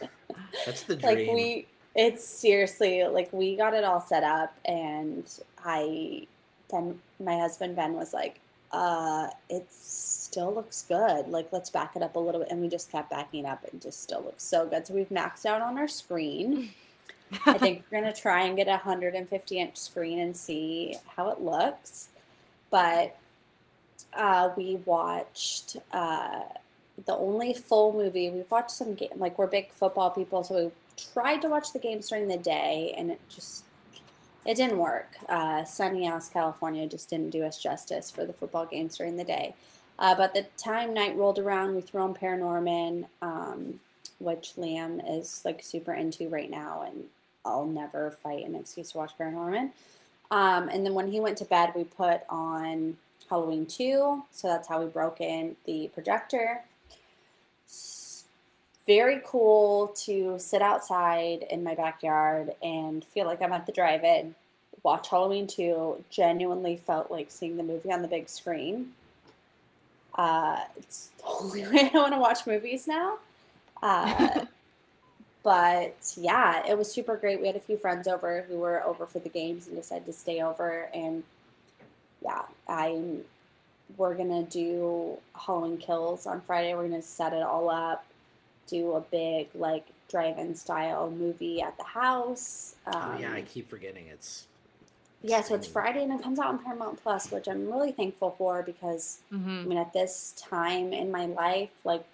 That's 0.66 0.82
the 0.82 0.96
dream. 0.96 1.16
like 1.16 1.34
we, 1.34 1.66
it's 1.94 2.24
seriously 2.24 3.04
like 3.04 3.32
we 3.32 3.56
got 3.56 3.74
it 3.74 3.84
all 3.84 4.00
set 4.00 4.24
up, 4.24 4.56
and 4.64 5.24
I 5.64 6.26
then 6.70 7.00
my 7.20 7.38
husband 7.38 7.76
Ben 7.76 7.94
was 7.94 8.12
like, 8.12 8.40
uh, 8.72 9.28
it 9.48 9.66
still 9.70 10.54
looks 10.54 10.82
good. 10.82 11.28
Like, 11.28 11.48
let's 11.52 11.70
back 11.70 11.96
it 11.96 12.02
up 12.02 12.16
a 12.16 12.18
little 12.18 12.40
bit. 12.40 12.50
And 12.50 12.60
we 12.60 12.68
just 12.68 12.92
kept 12.92 13.10
backing 13.10 13.44
it 13.44 13.48
up. 13.48 13.64
and 13.70 13.80
just 13.80 14.02
still 14.02 14.22
looks 14.22 14.42
so 14.42 14.66
good. 14.66 14.86
So 14.86 14.94
we've 14.94 15.08
maxed 15.08 15.46
out 15.46 15.60
on 15.62 15.78
our 15.78 15.88
screen. 15.88 16.70
I 17.46 17.58
think 17.58 17.84
we're 17.90 18.00
going 18.00 18.12
to 18.12 18.18
try 18.20 18.42
and 18.44 18.56
get 18.56 18.68
a 18.68 18.72
150 18.72 19.58
inch 19.58 19.76
screen 19.76 20.18
and 20.18 20.36
see 20.36 20.96
how 21.16 21.30
it 21.30 21.40
looks. 21.40 22.08
But 22.70 23.16
uh, 24.14 24.50
we 24.56 24.76
watched 24.84 25.76
uh, 25.92 26.40
the 27.06 27.14
only 27.14 27.54
full 27.54 27.94
movie. 27.94 28.28
We've 28.28 28.50
watched 28.50 28.72
some 28.72 28.94
game, 28.94 29.10
like, 29.16 29.38
we're 29.38 29.46
big 29.46 29.72
football 29.72 30.10
people. 30.10 30.44
So 30.44 30.54
we 30.66 30.70
tried 31.12 31.42
to 31.42 31.48
watch 31.48 31.72
the 31.72 31.78
games 31.78 32.08
during 32.08 32.28
the 32.28 32.36
day 32.36 32.94
and 32.96 33.10
it 33.10 33.20
just 33.28 33.64
it 34.46 34.56
didn't 34.56 34.78
work. 34.78 35.16
Uh, 35.28 35.64
sunny 35.64 36.06
ass 36.06 36.28
California 36.30 36.86
just 36.86 37.10
didn't 37.10 37.30
do 37.30 37.44
us 37.44 37.60
justice 37.60 38.10
for 38.10 38.24
the 38.24 38.32
football 38.32 38.66
games 38.66 38.96
during 38.96 39.16
the 39.16 39.24
day. 39.24 39.54
Uh, 39.98 40.14
but 40.14 40.32
the 40.32 40.46
time 40.56 40.94
night 40.94 41.16
rolled 41.16 41.38
around, 41.38 41.74
we 41.74 41.80
threw 41.80 42.00
on 42.00 42.14
Paranorman, 42.14 43.04
um, 43.20 43.80
which 44.20 44.54
Liam 44.56 45.02
is 45.18 45.42
like 45.44 45.62
super 45.62 45.92
into 45.92 46.28
right 46.28 46.50
now, 46.50 46.82
and 46.86 47.04
I'll 47.44 47.66
never 47.66 48.12
fight 48.22 48.46
an 48.46 48.54
excuse 48.54 48.92
to 48.92 48.98
watch 48.98 49.12
Paranorman. 49.18 49.70
Um, 50.30 50.68
and 50.68 50.84
then 50.84 50.94
when 50.94 51.10
he 51.10 51.20
went 51.20 51.38
to 51.38 51.44
bed, 51.44 51.72
we 51.74 51.84
put 51.84 52.20
on 52.28 52.96
Halloween 53.28 53.66
2, 53.66 54.22
so 54.30 54.48
that's 54.48 54.68
how 54.68 54.82
we 54.82 54.88
broke 54.88 55.20
in 55.20 55.56
the 55.66 55.90
projector. 55.94 56.62
Very 58.88 59.20
cool 59.24 59.88
to 60.06 60.36
sit 60.40 60.62
outside 60.62 61.44
in 61.50 61.62
my 61.62 61.76
backyard 61.76 62.54
and 62.62 63.04
feel 63.04 63.26
like 63.26 63.40
I'm 63.40 63.52
at 63.52 63.66
the 63.66 63.72
drive 63.72 64.02
in 64.02 64.34
watch 64.82 65.08
Halloween 65.08 65.46
2, 65.46 66.04
genuinely 66.10 66.76
felt 66.76 67.10
like 67.10 67.30
seeing 67.30 67.56
the 67.56 67.62
movie 67.62 67.92
on 67.92 68.02
the 68.02 68.08
big 68.08 68.28
screen. 68.28 68.92
Uh, 70.14 70.60
it's 70.76 71.10
the 71.18 71.24
only 71.40 71.66
way 71.66 71.90
I 71.92 71.96
want 71.98 72.14
to 72.14 72.18
watch 72.18 72.46
movies 72.46 72.86
now. 72.86 73.18
Uh, 73.82 74.44
but 75.42 76.14
yeah, 76.16 76.66
it 76.66 76.76
was 76.76 76.90
super 76.90 77.16
great. 77.16 77.40
We 77.40 77.46
had 77.46 77.56
a 77.56 77.60
few 77.60 77.76
friends 77.76 78.08
over 78.08 78.46
who 78.48 78.58
were 78.58 78.82
over 78.84 79.06
for 79.06 79.18
the 79.18 79.28
games 79.28 79.66
and 79.66 79.76
decided 79.76 80.06
to 80.06 80.12
stay 80.12 80.42
over. 80.42 80.88
And 80.94 81.22
yeah, 82.22 82.42
I 82.66 83.18
we're 83.96 84.14
gonna 84.14 84.42
do 84.44 85.16
Halloween 85.34 85.78
Kills 85.78 86.26
on 86.26 86.40
Friday. 86.40 86.74
We're 86.74 86.88
gonna 86.88 87.00
set 87.00 87.32
it 87.32 87.42
all 87.42 87.70
up, 87.70 88.04
do 88.68 88.92
a 88.94 89.00
big 89.00 89.48
like 89.54 89.86
drive-in 90.10 90.54
style 90.54 91.10
movie 91.10 91.62
at 91.62 91.76
the 91.78 91.84
house. 91.84 92.76
Um, 92.86 92.94
oh 93.00 93.12
yeah, 93.12 93.32
I 93.32 93.42
keep 93.42 93.68
forgetting 93.68 94.06
it's. 94.08 94.46
yeah, 95.22 95.40
so 95.42 95.54
it's. 95.54 95.66
Friday 95.66 96.02
and 96.02 96.12
it 96.12 96.22
comes 96.22 96.38
out 96.38 96.46
on 96.48 96.58
Paramount 96.62 97.02
Plus, 97.02 97.30
which 97.30 97.48
I'm 97.48 97.66
really 97.70 97.92
thankful 97.92 98.30
for 98.32 98.62
because 98.62 99.20
I 99.64 99.68
hmm 99.68 99.68
mean, 99.68 99.78
at 99.78 99.92
this 99.92 100.32
time 100.38 100.92
in 100.92 101.10
my 101.10 101.26
life, 101.26 101.70
like, 101.84 102.04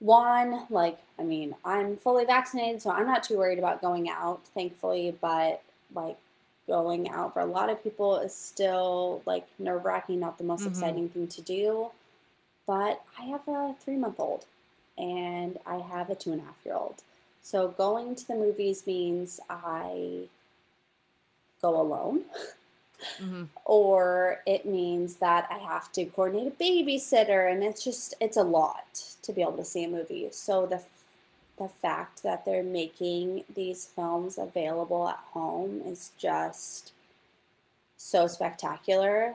one, 0.00 0.66
like, 0.70 0.98
I 1.18 1.22
mean, 1.22 1.54
I'm 1.64 1.96
fully 1.96 2.24
vaccinated, 2.24 2.82
so 2.82 2.90
I'm 2.90 3.06
not 3.06 3.22
too 3.22 3.38
worried 3.38 3.58
about 3.58 3.80
going 3.80 4.08
out, 4.10 4.40
thankfully, 4.54 5.16
but 5.20 5.62
like, 5.94 6.16
going 6.66 7.08
out 7.10 7.32
for 7.34 7.40
a 7.40 7.46
lot 7.46 7.68
of 7.70 7.82
people 7.82 8.16
is 8.18 8.32
still 8.34 9.20
like 9.26 9.46
nerve 9.58 9.84
wracking, 9.84 10.20
not 10.20 10.38
the 10.38 10.44
most 10.44 10.64
Mhm. 10.64 10.66
exciting 10.66 11.08
thing 11.08 11.26
to 11.28 11.42
do. 11.42 11.90
But 12.66 13.02
I 13.18 13.24
have 13.24 13.46
a 13.48 13.74
three 13.80 13.96
month 13.96 14.20
old 14.20 14.46
and 14.98 15.58
I 15.66 15.76
have 15.76 16.10
a 16.10 16.14
two 16.14 16.32
and 16.32 16.40
a 16.40 16.44
half 16.44 16.58
year 16.64 16.74
old. 16.74 17.02
So 17.42 17.68
going 17.68 18.14
to 18.16 18.26
the 18.26 18.34
movies 18.34 18.86
means 18.86 19.40
I 19.50 20.28
go 21.62 21.80
alone 21.80 22.24
hmm 23.18 23.44
or 23.64 24.40
it 24.46 24.66
means 24.66 25.16
that 25.16 25.46
I 25.50 25.58
have 25.58 25.92
to 25.92 26.04
coordinate 26.06 26.48
a 26.48 26.64
babysitter, 26.64 27.50
and 27.50 27.62
it's 27.62 27.84
just 27.84 28.14
it's 28.20 28.36
a 28.36 28.42
lot 28.42 29.16
to 29.22 29.32
be 29.32 29.42
able 29.42 29.56
to 29.58 29.64
see 29.64 29.84
a 29.84 29.88
movie. 29.88 30.28
So 30.32 30.66
the 30.66 30.82
the 31.58 31.68
fact 31.68 32.22
that 32.22 32.44
they're 32.44 32.62
making 32.62 33.44
these 33.54 33.86
films 33.86 34.38
available 34.38 35.08
at 35.08 35.20
home 35.32 35.82
is 35.86 36.12
just 36.18 36.92
so 37.96 38.26
spectacular. 38.26 39.34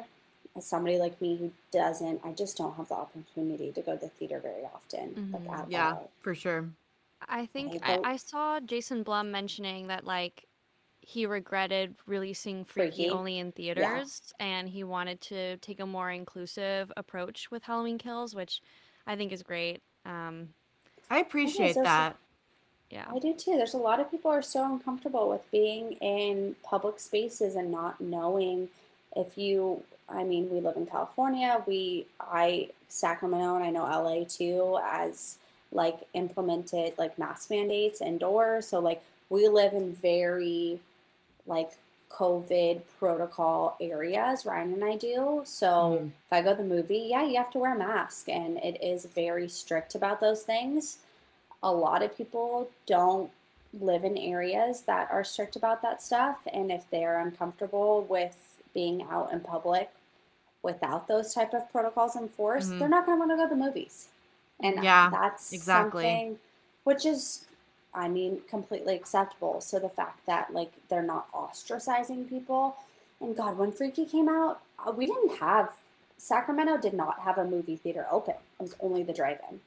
As 0.58 0.65
somebody 0.65 0.98
like 0.98 1.22
me 1.22 1.38
who 1.38 1.52
doesn't, 1.72 2.20
I 2.26 2.32
just 2.32 2.58
don't 2.58 2.74
have 2.76 2.88
the 2.89 2.96
opportunity 2.96 3.72
to 3.74 3.82
go 3.82 3.93
to 3.93 4.00
the 4.02 4.10
theater 4.10 4.39
very 4.39 4.63
often, 4.65 5.30
like 5.32 5.43
Mhm. 5.43 5.54
at 5.63 5.70
Yeah, 5.70 5.91
all. 5.93 6.10
for 6.20 6.34
sure. 6.34 6.67
I 7.30 7.46
think 7.46 7.76
Okay, 7.76 8.00
I, 8.04 8.13
I 8.13 8.15
saw 8.15 8.60
Jason 8.60 9.04
Blum 9.04 9.32
mentioning 9.32 9.88
that 9.88 10.04
like 10.04 10.46
he 11.02 11.26
regretted 11.28 11.96
releasing 12.08 12.65
Freaky, 12.65 12.89
Freaky? 13.04 13.10
only 13.12 13.38
in 13.38 13.52
theaters 13.52 14.34
and 14.39 14.67
he 14.67 14.84
wanted 14.84 15.22
to 15.22 15.58
take 15.58 15.80
a 15.80 15.86
more 15.86 16.10
inclusive 16.12 16.91
approach 16.98 17.50
with 17.52 17.63
Halloween 17.63 17.98
Kills, 18.00 18.34
which 18.36 18.62
I 19.06 19.15
think 19.15 19.32
is 19.32 19.43
great. 19.43 19.82
Um, 20.06 20.54
I 21.10 21.20
appreciate 21.20 21.74
there's 21.76 21.78
a- 21.78 21.84
that. 21.84 22.17
yeah. 22.89 23.06
I 23.13 23.20
do 23.20 23.34
too. 23.36 23.58
There's 23.58 23.74
a 23.76 23.78
lot 23.78 24.00
of 24.00 24.10
people 24.10 24.32
who 24.32 24.38
are 24.38 24.41
so 24.41 24.65
uncomfortable 24.65 25.30
with 25.30 25.50
being 25.52 25.93
in 25.93 26.56
public 26.63 27.00
spaces 27.00 27.56
and 27.56 27.72
not 27.72 28.02
knowing 28.02 28.70
if 29.15 29.38
you 29.38 29.84
I 30.10 30.24
mean, 30.24 30.50
we 30.50 30.60
live 30.62 30.78
in 30.78 30.86
California. 30.86 31.63
We 31.67 32.08
I 32.20 32.70
Sacramento 32.88 33.56
and 33.56 33.63
I 33.63 33.70
know 33.72 33.84
LA 33.84 34.24
too 34.26 34.80
as 34.84 35.38
like 35.72 36.00
implemented 36.13 36.93
like 36.98 37.17
mask 37.20 37.50
mandates 37.50 38.02
indoors. 38.02 38.67
So 38.67 38.80
like 38.80 39.02
we 39.30 39.48
live 39.48 39.74
in 39.74 39.93
very 39.93 40.80
like 41.46 41.72
COVID 42.10 42.82
protocol 43.00 43.76
areas, 43.82 44.46
Ryan 44.46 44.74
and 44.74 44.84
I 44.86 44.96
do. 44.96 45.41
So 45.46 46.00
Mhm. 46.02 46.08
if 46.08 46.32
I 46.34 46.41
go 46.41 46.52
to 46.52 46.63
the 46.63 46.63
movie, 46.63 47.08
yeah, 47.10 47.24
you 47.24 47.36
have 47.38 47.52
to 47.52 47.60
wear 47.60 47.76
a 47.76 47.78
mask 47.78 48.30
and 48.30 48.58
it 48.60 48.82
is 48.82 49.06
very 49.06 49.50
strict 49.50 49.96
about 49.96 50.20
those 50.22 50.43
things 50.43 51.00
a 51.63 51.72
lot 51.72 52.04
of 52.04 52.15
people 52.17 52.70
don't 52.86 53.32
live 53.82 54.04
in 54.04 54.17
areas 54.17 54.82
that 54.82 55.10
are 55.12 55.24
strict 55.24 55.56
about 55.56 55.82
that 55.82 56.02
stuff 56.02 56.39
and 56.54 56.72
if 56.72 56.89
they're 56.89 57.20
uncomfortable 57.20 58.04
with 58.10 58.36
being 58.74 59.04
out 59.12 59.32
in 59.32 59.39
public 59.39 59.89
without 60.63 61.08
those 61.08 61.34
type 61.34 61.54
of 61.54 61.70
protocols 61.72 62.15
enforced 62.15 62.72
Mhm. 62.72 62.80
they're 62.80 62.89
not 62.89 63.06
going 63.06 63.17
to 63.17 63.20
want 63.20 63.32
to 63.32 63.38
go 63.38 63.43
to 63.43 63.56
the 63.56 63.63
movies 63.65 64.10
and 64.60 64.84
Yeah, 64.84 65.10
that's 65.10 65.54
exactly. 65.54 66.04
something 66.04 66.39
which 66.84 67.06
is 67.06 67.46
I 67.93 68.08
mean, 68.08 68.41
completely 68.48 68.96
acceptable. 68.96 69.60
So 69.60 69.80
the 69.80 69.89
fact 69.89 70.26
that 70.28 70.54
like 70.54 70.72
they're 70.88 71.02
not 71.02 71.32
ostracizing 71.32 72.30
people, 72.30 72.76
and 73.20 73.36
God, 73.36 73.58
when 73.58 73.72
Freaky 73.72 74.06
came 74.06 74.30
out, 74.30 74.62
uh, 74.86 74.91
we 74.91 75.08
didn't 75.08 75.38
have 75.39 75.74
Sacramento 76.20 76.78
did 76.78 76.93
not 76.93 77.20
have 77.22 77.38
a 77.39 77.46
movie 77.46 77.76
theater 77.78 78.06
open. 78.12 78.36
It 78.60 78.62
was 78.62 78.76
only 78.82 79.02
the 79.04 79.13
drive-in. 79.13 79.62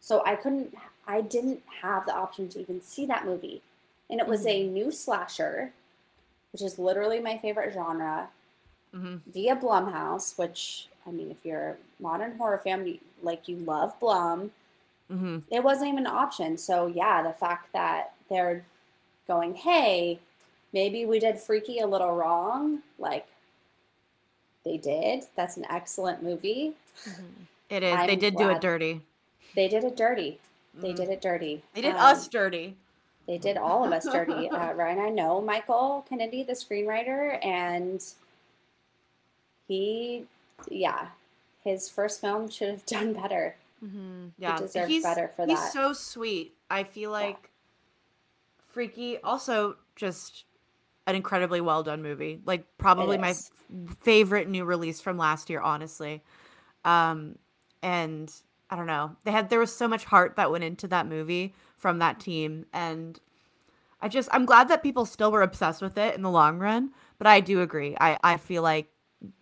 So 0.00 0.22
I 0.24 0.36
couldn't, 0.36 0.74
I 1.06 1.20
didn't 1.20 1.62
have 1.82 2.06
the 2.06 2.14
option 2.14 2.48
to 2.50 2.60
even 2.60 2.80
see 2.80 3.04
that 3.06 3.26
movie. 3.26 3.60
And 4.08 4.20
it 4.20 4.26
was 4.26 4.46
a 4.46 4.66
new 4.66 4.90
slasher, 4.90 5.72
which 6.52 6.62
is 6.62 6.78
literally 6.78 7.20
my 7.20 7.36
favorite 7.38 7.72
genre, 7.74 8.28
Mhm. 8.94 9.20
via 9.26 9.56
Blumhouse, 9.56 10.38
which, 10.38 10.88
I 11.06 11.10
mean, 11.10 11.30
if 11.30 11.44
you're 11.44 11.70
a 11.70 11.76
modern 12.02 12.36
horror 12.38 12.58
fan, 12.58 12.98
like 13.22 13.48
you 13.48 13.56
love 13.56 13.98
Blum, 14.00 14.50
hmm 15.08 15.38
it 15.50 15.62
wasn't 15.62 15.88
even 15.92 16.06
an 16.06 16.12
option. 16.12 16.56
So 16.56 16.86
yeah, 16.86 17.22
the 17.22 17.32
fact 17.32 17.72
that 17.72 18.14
they're 18.30 18.64
going, 19.26 19.54
hey, 19.54 20.18
maybe 20.72 21.04
we 21.06 21.18
did 21.18 21.38
Freaky 21.38 21.80
a 21.80 21.86
little 21.86 22.14
wrong, 22.14 22.82
like 22.98 23.26
they 24.64 24.76
did. 24.78 25.24
That's 25.36 25.56
an 25.56 25.66
excellent 25.68 26.22
movie. 26.22 26.74
It 27.68 27.82
is. 27.82 28.06
they 28.06 28.16
did 28.16 28.36
do 28.36 28.48
it 28.50 28.60
dirty. 28.60 29.00
They 29.54 29.68
did 29.68 29.84
it 29.84 29.96
dirty. 29.96 30.40
They 30.74 30.92
Mhm. 30.92 30.96
did 30.96 31.08
it 31.10 31.20
dirty. 31.20 31.62
They 31.74 31.80
did 31.82 31.96
Um, 31.96 32.00
us 32.06 32.28
dirty. 32.28 32.76
They 33.26 33.38
did 33.38 33.56
all 33.56 33.84
of 33.84 33.92
us 33.92 34.04
dirty. 34.04 34.48
Uh, 34.50 34.72
Ryan, 34.74 34.98
I 34.98 35.08
know 35.08 35.40
Michael 35.40 36.04
Kennedy, 36.08 36.42
the 36.42 36.52
screenwriter, 36.52 37.42
and 37.44 38.04
he, 39.68 40.26
yeah, 40.68 41.08
his 41.62 41.88
first 41.88 42.20
film 42.20 42.48
should 42.48 42.68
have 42.68 42.86
done 42.86 43.12
better. 43.12 43.56
hmm 43.80 44.26
Yeah, 44.38 44.58
deserves 44.60 44.88
he's 44.88 45.02
better 45.02 45.30
for 45.34 45.46
he's 45.46 45.58
that. 45.58 45.72
so 45.72 45.92
sweet. 45.92 46.54
I 46.70 46.84
feel 46.84 47.10
like 47.10 47.50
Freaky 48.68 49.18
also 49.22 49.76
just 49.96 50.44
an 51.06 51.14
incredibly 51.14 51.60
well 51.60 51.82
done 51.82 52.02
movie. 52.02 52.40
Like 52.44 52.64
probably 52.78 53.18
my 53.18 53.30
f- 53.30 53.50
favorite 54.00 54.48
new 54.48 54.64
release 54.64 55.00
from 55.00 55.16
last 55.18 55.48
year, 55.50 55.60
honestly. 55.60 56.22
Um, 56.84 57.38
and 57.82 58.32
I 58.70 58.76
don't 58.76 58.86
know, 58.86 59.16
they 59.24 59.30
had 59.30 59.50
there 59.50 59.60
was 59.60 59.74
so 59.74 59.88
much 59.88 60.04
heart 60.04 60.36
that 60.36 60.50
went 60.50 60.64
into 60.64 60.88
that 60.88 61.06
movie 61.06 61.54
from 61.78 61.98
that 61.98 62.20
team, 62.20 62.66
and 62.72 63.18
I 64.00 64.08
just 64.08 64.28
I'm 64.32 64.46
glad 64.46 64.68
that 64.68 64.82
people 64.82 65.06
still 65.06 65.32
were 65.32 65.42
obsessed 65.42 65.82
with 65.82 65.96
it 65.98 66.14
in 66.14 66.22
the 66.22 66.30
long 66.30 66.58
run. 66.58 66.92
But 67.18 67.26
I 67.26 67.40
do 67.40 67.60
agree. 67.62 67.96
I 68.00 68.18
I 68.22 68.36
feel 68.36 68.62
like 68.62 68.88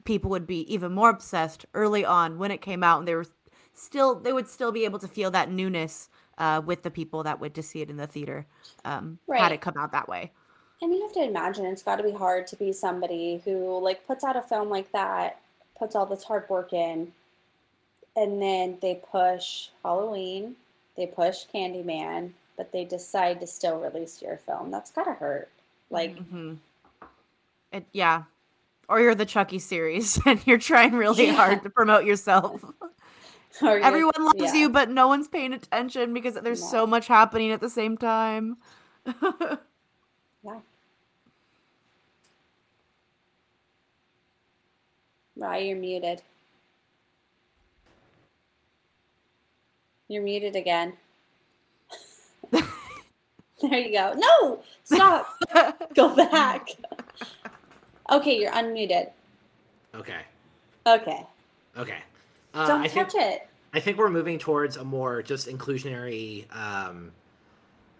people 0.04 0.30
would 0.30 0.46
be 0.46 0.72
even 0.72 0.92
more 0.92 1.10
obsessed 1.10 1.66
early 1.74 2.04
on 2.04 2.38
when 2.38 2.50
it 2.50 2.60
came 2.60 2.82
out, 2.82 3.00
and 3.00 3.08
they 3.08 3.14
were 3.14 3.26
still 3.74 4.14
they 4.14 4.32
would 4.32 4.48
still 4.48 4.72
be 4.72 4.84
able 4.84 4.98
to 4.98 5.08
feel 5.08 5.30
that 5.30 5.50
newness 5.50 6.08
uh, 6.38 6.60
with 6.64 6.82
the 6.82 6.90
people 6.90 7.22
that 7.22 7.40
went 7.40 7.54
to 7.54 7.62
see 7.62 7.80
it 7.80 7.90
in 7.90 7.96
the 7.96 8.06
theater 8.06 8.46
um, 8.84 9.18
had 9.36 9.52
it 9.52 9.60
come 9.60 9.74
out 9.76 9.92
that 9.92 10.08
way. 10.08 10.32
And 10.80 10.92
you 10.92 11.02
have 11.02 11.12
to 11.12 11.22
imagine 11.22 11.64
it's 11.64 11.82
got 11.82 11.96
to 11.96 12.02
be 12.02 12.10
hard 12.10 12.46
to 12.48 12.56
be 12.56 12.72
somebody 12.72 13.40
who 13.44 13.78
like 13.80 14.06
puts 14.06 14.24
out 14.24 14.36
a 14.36 14.42
film 14.42 14.68
like 14.68 14.90
that, 14.92 15.40
puts 15.78 15.94
all 15.94 16.06
this 16.06 16.24
hard 16.24 16.48
work 16.48 16.72
in, 16.72 17.12
and 18.16 18.42
then 18.42 18.78
they 18.82 18.96
push 19.10 19.68
Halloween, 19.84 20.56
they 20.96 21.06
push 21.06 21.44
Candyman, 21.54 22.32
but 22.56 22.72
they 22.72 22.84
decide 22.84 23.40
to 23.40 23.46
still 23.46 23.78
release 23.78 24.20
your 24.20 24.36
film. 24.38 24.70
That's 24.70 24.90
gotta 24.90 25.12
hurt. 25.12 25.50
Like, 25.90 26.18
hmm 26.18 26.54
It, 27.72 27.86
yeah. 27.92 28.24
Or 28.92 29.00
you're 29.00 29.14
the 29.14 29.24
Chucky 29.24 29.58
series 29.58 30.20
and 30.26 30.38
you're 30.46 30.58
trying 30.58 30.92
really 30.92 31.24
Yeah. 31.24 31.32
hard 31.32 31.62
to 31.62 31.70
promote 31.70 32.04
yourself. 32.04 32.62
Everyone 33.62 34.12
loves 34.18 34.38
yeah. 34.38 34.54
you, 34.54 34.68
but 34.68 34.90
no 34.90 35.08
one's 35.08 35.28
paying 35.28 35.54
attention 35.54 36.12
because 36.12 36.34
there's 36.34 36.60
No. 36.60 36.66
so 36.68 36.86
much 36.86 37.06
happening 37.06 37.52
at 37.52 37.60
the 37.62 37.70
same 37.70 37.96
time. 37.96 38.58
Yeah. 40.44 40.58
Rye, 45.36 45.58
you're 45.58 45.78
muted. 45.78 46.20
You're 50.08 50.22
muted 50.22 50.54
again. 50.54 50.92
there 52.50 52.62
you 53.62 53.92
go. 53.92 54.12
No, 54.18 54.62
stop. 54.84 55.34
go 55.94 56.14
back. 56.14 56.68
Okay, 58.10 58.38
you're 58.38 58.52
unmuted. 58.52 59.10
Okay. 59.94 60.20
Okay. 60.86 61.26
Okay. 61.76 61.98
Uh, 62.54 62.66
Don't 62.66 62.82
I 62.82 62.88
think 62.88 63.08
touch 63.08 63.22
it. 63.22 63.48
I 63.74 63.80
think 63.80 63.96
we're 63.96 64.10
moving 64.10 64.38
towards 64.38 64.76
a 64.76 64.84
more 64.84 65.22
just 65.22 65.48
inclusionary 65.48 66.44
um, 66.54 67.10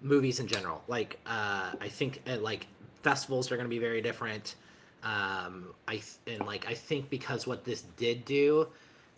movies 0.02 0.40
in 0.40 0.46
general. 0.46 0.82
Like 0.88 1.18
uh, 1.26 1.72
I 1.80 1.88
think 1.88 2.22
uh, 2.28 2.38
like 2.38 2.66
festivals 3.02 3.50
are 3.50 3.56
going 3.56 3.66
to 3.66 3.70
be 3.70 3.78
very 3.78 4.02
different. 4.02 4.56
Um, 5.02 5.68
I 5.88 5.92
th- 5.94 6.18
and 6.26 6.46
like 6.46 6.66
I 6.68 6.74
think 6.74 7.08
because 7.08 7.46
what 7.46 7.64
this 7.64 7.82
did 7.96 8.24
do 8.24 8.68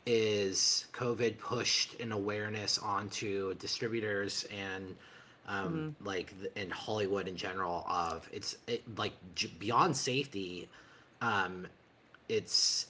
is 0.07 0.87
COVID 0.92 1.38
pushed 1.38 1.99
an 2.01 2.12
awareness 2.12 2.79
onto 2.79 3.55
distributors 3.55 4.47
and 4.57 4.94
um, 5.46 5.96
like 6.02 6.38
th- 6.40 6.52
in 6.57 6.70
Hollywood 6.70 7.28
in 7.28 7.37
general 7.37 7.85
of 7.88 8.28
it's 8.33 8.57
it, 8.66 8.83
like 8.98 9.12
j- 9.35 9.52
beyond 9.59 9.96
safety. 9.96 10.68
Um, 11.20 11.66
it's 12.28 12.87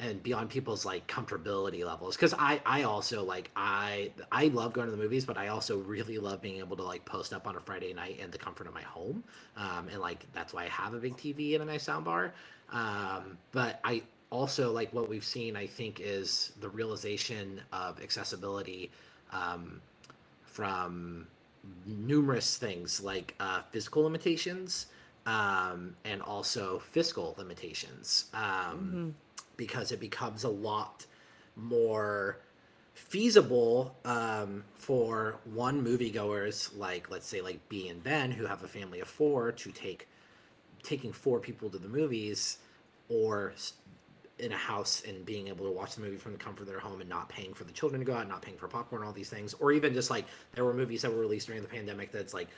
and 0.00 0.22
beyond 0.22 0.48
people's 0.48 0.84
like 0.84 1.06
comfortability 1.08 1.84
levels 1.84 2.14
because 2.14 2.32
i 2.38 2.60
i 2.64 2.84
also 2.84 3.24
like 3.24 3.50
i 3.56 4.10
i 4.30 4.46
love 4.48 4.72
going 4.72 4.86
to 4.86 4.90
the 4.92 5.02
movies 5.02 5.24
but 5.24 5.36
i 5.36 5.48
also 5.48 5.78
really 5.78 6.18
love 6.18 6.40
being 6.40 6.58
able 6.58 6.76
to 6.76 6.82
like 6.82 7.04
post 7.04 7.32
up 7.32 7.46
on 7.46 7.56
a 7.56 7.60
friday 7.60 7.92
night 7.92 8.18
in 8.20 8.30
the 8.30 8.38
comfort 8.38 8.66
of 8.66 8.74
my 8.74 8.82
home 8.82 9.24
um, 9.56 9.88
and 9.90 10.00
like 10.00 10.24
that's 10.32 10.52
why 10.52 10.64
i 10.64 10.68
have 10.68 10.94
a 10.94 10.98
big 10.98 11.16
tv 11.16 11.54
and 11.54 11.62
a 11.62 11.66
nice 11.66 11.82
sound 11.82 12.04
bar 12.04 12.32
um, 12.72 13.36
but 13.50 13.80
i 13.84 14.00
also 14.30 14.70
like 14.70 14.92
what 14.92 15.08
we've 15.08 15.24
seen 15.24 15.56
i 15.56 15.66
think 15.66 16.00
is 16.00 16.52
the 16.60 16.68
realization 16.68 17.60
of 17.72 18.00
accessibility 18.00 18.90
um, 19.32 19.80
from 20.44 21.26
numerous 21.86 22.56
things 22.56 23.00
like 23.00 23.34
uh, 23.40 23.62
physical 23.70 24.02
limitations 24.02 24.86
um, 25.26 25.94
and 26.04 26.22
also 26.22 26.78
fiscal 26.78 27.34
limitations 27.38 28.26
um, 28.34 29.14
because 29.56 29.92
it 29.92 30.00
becomes 30.00 30.44
a 30.44 30.48
lot 30.48 31.04
more 31.56 32.38
feasible 32.94 33.96
um, 34.04 34.64
for 34.74 35.38
one 35.44 35.84
moviegoers 35.84 36.76
like 36.76 37.10
let's 37.10 37.26
say 37.26 37.40
like 37.40 37.66
B 37.68 37.88
and 37.88 38.02
Ben 38.02 38.30
who 38.30 38.46
have 38.46 38.62
a 38.64 38.68
family 38.68 39.00
of 39.00 39.08
four 39.08 39.52
to 39.52 39.70
take 39.72 40.08
taking 40.82 41.12
four 41.12 41.40
people 41.40 41.68
to 41.70 41.78
the 41.78 41.88
movies 41.88 42.58
or 43.08 43.52
in 44.38 44.52
a 44.52 44.56
house 44.56 45.02
and 45.06 45.24
being 45.24 45.48
able 45.48 45.64
to 45.64 45.70
watch 45.70 45.94
the 45.94 46.00
movie 46.00 46.16
from 46.16 46.32
the 46.32 46.38
comfort 46.38 46.62
of 46.62 46.68
their 46.68 46.78
home 46.78 47.00
and 47.00 47.08
not 47.08 47.28
paying 47.28 47.54
for 47.54 47.64
the 47.64 47.72
children 47.72 48.00
to 48.00 48.04
go 48.04 48.14
out, 48.14 48.28
not 48.28 48.42
paying 48.42 48.56
for 48.56 48.68
popcorn, 48.68 49.02
all 49.02 49.12
these 49.12 49.28
things, 49.28 49.54
or 49.54 49.72
even 49.72 49.94
just 49.94 50.10
like 50.10 50.26
there 50.52 50.64
were 50.64 50.74
movies 50.74 51.02
that 51.02 51.12
were 51.12 51.20
released 51.20 51.46
during 51.46 51.62
the 51.62 51.68
pandemic 51.68 52.12
that's 52.12 52.34
like, 52.34 52.48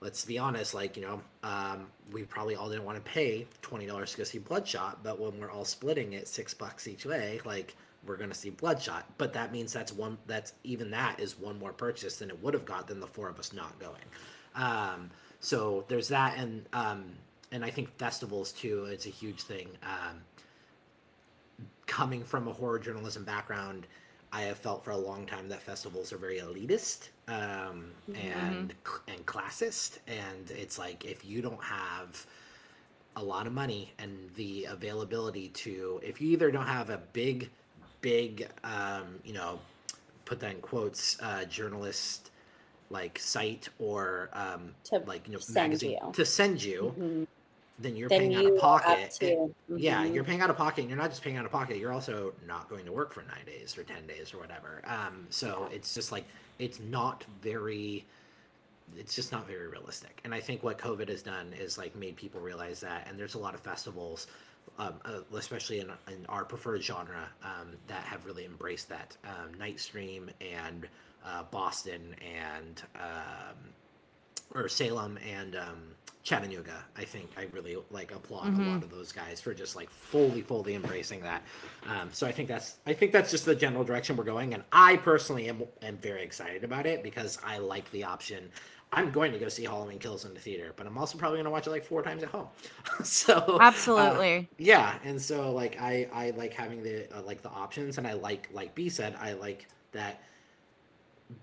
let's 0.00 0.24
be 0.24 0.38
honest, 0.38 0.74
like 0.74 0.96
you 0.96 1.02
know, 1.02 1.22
um, 1.42 1.86
we 2.10 2.24
probably 2.24 2.54
all 2.54 2.68
didn't 2.68 2.84
want 2.84 3.02
to 3.02 3.10
pay 3.10 3.46
twenty 3.62 3.86
dollars 3.86 4.12
to 4.12 4.18
go 4.18 4.24
see 4.24 4.38
Bloodshot, 4.38 5.02
but 5.02 5.18
when 5.18 5.38
we're 5.38 5.50
all 5.50 5.64
splitting 5.64 6.12
it 6.12 6.28
six 6.28 6.54
bucks 6.54 6.86
each 6.86 7.06
way, 7.06 7.40
like 7.44 7.74
we're 8.04 8.16
gonna 8.16 8.34
see 8.34 8.50
Bloodshot. 8.50 9.06
But 9.18 9.32
that 9.34 9.52
means 9.52 9.72
that's 9.72 9.92
one 9.92 10.18
that's 10.26 10.52
even 10.64 10.90
that 10.90 11.20
is 11.20 11.38
one 11.38 11.58
more 11.58 11.72
purchase 11.72 12.16
than 12.18 12.30
it 12.30 12.42
would 12.42 12.54
have 12.54 12.64
got 12.64 12.88
than 12.88 13.00
the 13.00 13.06
four 13.06 13.28
of 13.28 13.38
us 13.38 13.52
not 13.52 13.78
going. 13.78 14.02
Um, 14.54 15.10
so 15.40 15.84
there's 15.88 16.08
that, 16.08 16.36
and 16.38 16.66
um, 16.72 17.04
and 17.50 17.64
I 17.64 17.70
think 17.70 17.96
festivals 17.98 18.52
too. 18.52 18.84
It's 18.84 19.06
a 19.06 19.10
huge 19.10 19.42
thing. 19.42 19.68
Um, 19.82 20.20
coming 21.92 22.24
from 22.24 22.48
a 22.48 22.52
horror 22.52 22.78
journalism 22.78 23.22
background, 23.22 23.86
I 24.32 24.42
have 24.42 24.56
felt 24.56 24.82
for 24.82 24.92
a 24.92 24.96
long 24.96 25.26
time 25.26 25.46
that 25.50 25.60
festivals 25.60 26.10
are 26.10 26.16
very 26.16 26.38
elitist 26.38 27.10
um, 27.28 27.90
and 28.14 28.72
and 29.08 29.26
classist, 29.26 29.98
and 30.08 30.50
it's 30.52 30.78
like 30.78 31.04
if 31.04 31.22
you 31.22 31.42
don't 31.42 31.62
have 31.62 32.26
a 33.16 33.22
lot 33.22 33.46
of 33.46 33.52
money 33.52 33.92
and 33.98 34.16
the 34.36 34.64
availability 34.70 35.48
to, 35.48 36.00
if 36.02 36.18
you 36.18 36.30
either 36.30 36.50
don't 36.50 36.66
have 36.66 36.88
a 36.88 36.96
big, 37.12 37.50
big, 38.00 38.48
um, 38.64 39.20
you 39.22 39.34
know, 39.34 39.58
put 40.24 40.40
that 40.40 40.52
in 40.52 40.62
quotes, 40.62 41.20
uh, 41.20 41.44
journalist 41.44 42.30
like 42.88 43.18
site 43.18 43.68
or 43.78 44.30
um, 44.32 44.74
like 45.04 45.28
you 45.28 45.34
know 45.34 45.40
magazine 45.50 45.90
you. 45.90 46.12
to 46.14 46.24
send 46.24 46.62
you, 46.62 46.94
Mhm. 46.98 47.26
Then 47.78 47.96
you're 47.96 48.08
Then 48.08 48.18
paying 48.20 48.34
out 48.34 48.46
of 48.46 48.58
pocket. 48.58 49.10
to- 49.20 49.32
and- 49.68 49.80
yeah, 49.80 50.04
you're 50.04 50.24
paying 50.24 50.40
out 50.40 50.50
of 50.50 50.56
pocket. 50.56 50.82
And 50.82 50.90
you're 50.90 50.98
not 50.98 51.10
just 51.10 51.22
paying 51.22 51.36
out 51.36 51.44
of 51.44 51.50
pocket. 51.50 51.78
You're 51.78 51.92
also 51.92 52.32
not 52.46 52.68
going 52.68 52.84
to 52.84 52.92
work 52.92 53.12
for 53.12 53.22
nine 53.22 53.44
days 53.46 53.76
or 53.76 53.82
ten 53.82 54.06
days 54.06 54.32
or 54.34 54.38
whatever. 54.38 54.82
Um, 54.86 55.26
so 55.30 55.68
it's 55.72 55.94
just 55.94 56.12
like 56.12 56.24
it's 56.58 56.78
not 56.80 57.24
very. 57.42 58.04
It's 58.98 59.14
just 59.16 59.32
not 59.32 59.46
very 59.46 59.68
realistic. 59.68 60.20
And 60.24 60.34
I 60.34 60.40
think 60.40 60.62
what 60.62 60.76
COVID 60.76 61.08
has 61.08 61.22
done 61.22 61.54
is 61.58 61.78
like 61.78 61.96
made 61.96 62.14
people 62.16 62.40
realize 62.42 62.80
that. 62.80 63.06
And 63.08 63.18
there's 63.18 63.34
a 63.34 63.38
lot 63.38 63.54
of 63.54 63.60
festivals, 63.60 64.26
um, 64.78 64.94
uh, 65.06 65.20
especially 65.34 65.80
in, 65.80 65.90
in 66.08 66.26
our 66.28 66.44
preferred 66.44 66.82
genre, 66.84 67.26
um, 67.42 67.68
that 67.86 68.02
have 68.04 68.26
really 68.26 68.44
embraced 68.44 68.90
that. 68.90 69.16
Um, 69.24 69.54
Night 69.58 69.80
Stream 69.80 70.30
and 70.42 70.86
uh, 71.24 71.44
Boston 71.50 72.14
and 72.20 72.82
um, 72.96 73.56
or 74.54 74.68
Salem 74.68 75.18
and 75.28 75.56
um, 75.56 75.92
Chattanooga. 76.22 76.84
I 76.96 77.04
think 77.04 77.30
I 77.36 77.46
really 77.52 77.76
like 77.90 78.12
applaud 78.12 78.46
mm-hmm. 78.46 78.62
a 78.62 78.72
lot 78.72 78.82
of 78.82 78.90
those 78.90 79.12
guys 79.12 79.40
for 79.40 79.52
just 79.52 79.74
like 79.74 79.90
fully, 79.90 80.42
fully 80.42 80.74
embracing 80.74 81.20
that. 81.22 81.42
Um, 81.88 82.10
so 82.12 82.26
I 82.26 82.32
think 82.32 82.48
that's 82.48 82.76
I 82.86 82.92
think 82.92 83.12
that's 83.12 83.30
just 83.30 83.44
the 83.44 83.54
general 83.54 83.84
direction 83.84 84.16
we're 84.16 84.24
going, 84.24 84.54
and 84.54 84.62
I 84.72 84.96
personally 84.96 85.48
am 85.48 85.64
am 85.82 85.96
very 85.96 86.22
excited 86.22 86.64
about 86.64 86.86
it 86.86 87.02
because 87.02 87.38
I 87.44 87.58
like 87.58 87.90
the 87.90 88.04
option. 88.04 88.50
I'm 88.94 89.10
going 89.10 89.32
to 89.32 89.38
go 89.38 89.48
see 89.48 89.64
Halloween 89.64 89.98
Kills 89.98 90.26
in 90.26 90.34
the 90.34 90.40
theater, 90.40 90.74
but 90.76 90.86
I'm 90.86 90.98
also 90.98 91.16
probably 91.16 91.38
going 91.38 91.46
to 91.46 91.50
watch 91.50 91.66
it 91.66 91.70
like 91.70 91.82
four 91.82 92.02
times 92.02 92.22
at 92.22 92.28
home. 92.28 92.48
so 93.02 93.38
uh, 93.38 93.58
absolutely, 93.60 94.36
uh, 94.36 94.54
yeah. 94.58 94.98
And 95.02 95.20
so 95.20 95.50
like 95.50 95.80
I 95.80 96.08
I 96.12 96.30
like 96.36 96.52
having 96.52 96.82
the 96.82 97.08
uh, 97.16 97.22
like 97.22 97.42
the 97.42 97.50
options, 97.50 97.98
and 97.98 98.06
I 98.06 98.12
like 98.12 98.48
like 98.52 98.74
B 98.76 98.88
said 98.88 99.16
I 99.20 99.32
like 99.32 99.66
that 99.92 100.22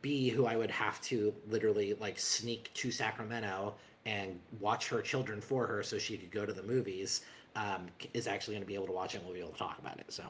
B 0.02 0.30
who 0.30 0.45
I 0.45 0.56
would 0.56 0.71
have 0.71 1.02
to 1.04 1.34
literally 1.49 1.95
like 1.99 2.19
sneak 2.19 2.73
to 2.75 2.91
Sacramento 2.91 3.75
and 4.06 4.39
watch 4.60 4.88
her 4.89 5.02
children 5.02 5.41
for 5.41 5.67
her 5.67 5.84
so 5.84 5.97
she 5.97 6.17
could 6.17 6.32
go 6.32 6.45
to 6.45 6.54
the 6.54 6.63
movies 6.63 7.21
um, 7.56 7.88
is 8.13 8.28
actually 8.28 8.56
going 8.56 8.63
to 8.63 8.67
be 8.67 8.75
able 8.75 8.88
to 8.88 8.91
watch 8.91 9.15
it 9.15 9.17
and 9.17 9.25
we'll 9.25 9.34
be 9.34 9.41
able 9.41 9.52
to 9.52 9.58
talk 9.58 9.78
about 9.80 9.99
it. 9.99 10.12
So, 10.12 10.23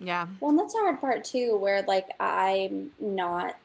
yeah. 0.00 0.26
Well, 0.40 0.50
and 0.50 0.58
that's 0.58 0.74
a 0.74 0.78
hard 0.78 1.00
part 1.00 1.24
too, 1.24 1.56
where 1.56 1.82
like 1.82 2.08
I'm 2.18 2.90
not 3.00 3.56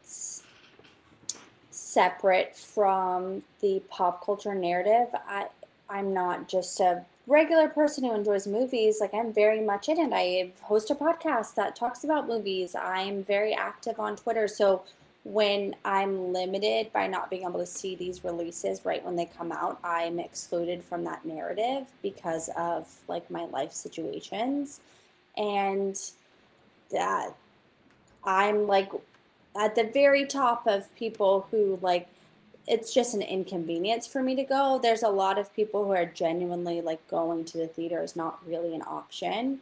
separate 1.71 2.55
from 2.55 3.43
the 3.61 3.81
pop 3.89 4.25
culture 4.25 4.55
narrative. 4.55 5.07
I 5.27 5.47
I'm 5.89 6.13
not 6.13 6.47
just 6.47 6.79
a 6.79 7.05
regular 7.27 7.67
person 7.67 8.03
who 8.03 8.13
enjoys 8.13 8.47
movies. 8.47 8.99
Like 8.99 9.13
I'm 9.13 9.33
very 9.33 9.61
much 9.61 9.89
in 9.89 9.99
it. 9.99 10.11
I 10.13 10.51
host 10.61 10.91
a 10.91 10.95
podcast 10.95 11.55
that 11.55 11.75
talks 11.75 12.03
about 12.03 12.27
movies. 12.27 12.75
I'm 12.75 13.23
very 13.23 13.53
active 13.53 13.99
on 13.99 14.15
Twitter. 14.15 14.47
So 14.47 14.83
when 15.27 15.75
I'm 15.83 16.31
limited 16.31 16.93
by 16.93 17.05
not 17.05 17.29
being 17.29 17.41
able 17.41 17.59
to 17.59 17.65
see 17.65 17.95
these 17.95 18.23
releases 18.23 18.85
right 18.85 19.03
when 19.03 19.17
they 19.17 19.25
come 19.25 19.51
out, 19.51 19.77
I'm 19.83 20.19
excluded 20.19 20.81
from 20.81 21.03
that 21.03 21.25
narrative 21.25 21.85
because 22.01 22.49
of 22.55 22.89
like 23.09 23.29
my 23.29 23.43
life 23.45 23.73
situations. 23.73 24.79
And 25.35 25.99
that 26.91 27.35
I'm 28.23 28.67
like 28.67 28.89
at 29.59 29.75
the 29.75 29.83
very 29.83 30.25
top 30.25 30.65
of 30.65 30.93
people 30.95 31.45
who 31.51 31.77
like 31.81 32.07
it's 32.65 32.93
just 32.93 33.13
an 33.13 33.21
inconvenience 33.21 34.07
for 34.07 34.23
me 34.23 34.33
to 34.35 34.43
go. 34.43 34.79
There's 34.81 35.03
a 35.03 35.09
lot 35.09 35.37
of 35.37 35.53
people 35.53 35.83
who 35.83 35.91
are 35.91 36.05
genuinely 36.05 36.79
like 36.79 37.05
going 37.09 37.43
to 37.45 37.57
the 37.57 37.67
theater 37.67 38.01
is 38.01 38.15
not 38.15 38.39
really 38.47 38.73
an 38.73 38.83
option. 38.87 39.59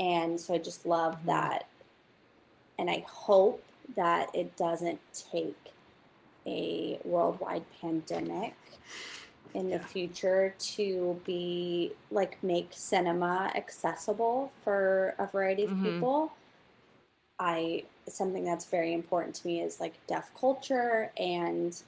And 0.00 0.40
so 0.40 0.54
I 0.54 0.58
just 0.58 0.86
love 0.86 1.16
mm-hmm. 1.16 1.26
that. 1.26 1.66
And 2.78 2.88
I 2.88 3.04
hope 3.06 3.62
that 3.96 4.30
it 4.34 4.56
doesn't 4.56 5.00
take 5.30 5.56
a 6.46 6.98
worldwide 7.04 7.64
pandemic 7.80 8.54
in 9.54 9.70
the 9.70 9.78
future 9.78 10.54
to 10.58 11.20
be 11.24 11.92
like 12.10 12.42
make 12.42 12.68
cinema 12.70 13.52
accessible 13.54 14.50
for 14.64 15.14
a 15.18 15.26
variety 15.26 15.64
of 15.64 15.70
mm-hmm. 15.70 15.84
people. 15.84 16.32
I 17.38 17.84
something 18.08 18.44
that's 18.44 18.64
very 18.64 18.94
important 18.94 19.34
to 19.36 19.46
me 19.46 19.60
is 19.60 19.80
like 19.80 19.94
deaf 20.06 20.30
culture 20.38 21.10
and 21.16 21.80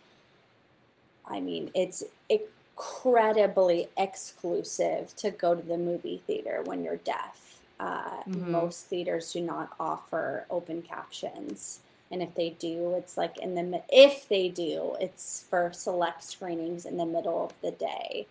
I 1.26 1.40
mean 1.40 1.70
it's 1.74 2.04
incredibly 2.28 3.88
exclusive 3.96 5.14
to 5.16 5.30
go 5.30 5.54
to 5.54 5.62
the 5.62 5.78
movie 5.78 6.22
theater 6.26 6.62
when 6.64 6.84
you're 6.84 6.96
deaf. 6.96 7.43
Uh, 7.80 8.22
mm-hmm. 8.22 8.52
Most 8.52 8.86
theaters 8.86 9.32
do 9.32 9.40
not 9.40 9.70
offer 9.78 10.46
open 10.50 10.82
captions. 10.82 11.80
And 12.10 12.22
if 12.22 12.34
they 12.34 12.50
do 12.50 12.94
it's 12.96 13.16
like 13.16 13.38
in 13.38 13.54
the 13.54 13.82
if 13.88 14.28
they 14.28 14.48
do 14.48 14.96
it's 15.00 15.46
for 15.50 15.72
select 15.72 16.22
screenings 16.22 16.84
in 16.84 16.96
the 16.96 17.06
middle 17.06 17.44
of 17.44 17.52
the 17.60 17.72
day. 17.72 18.26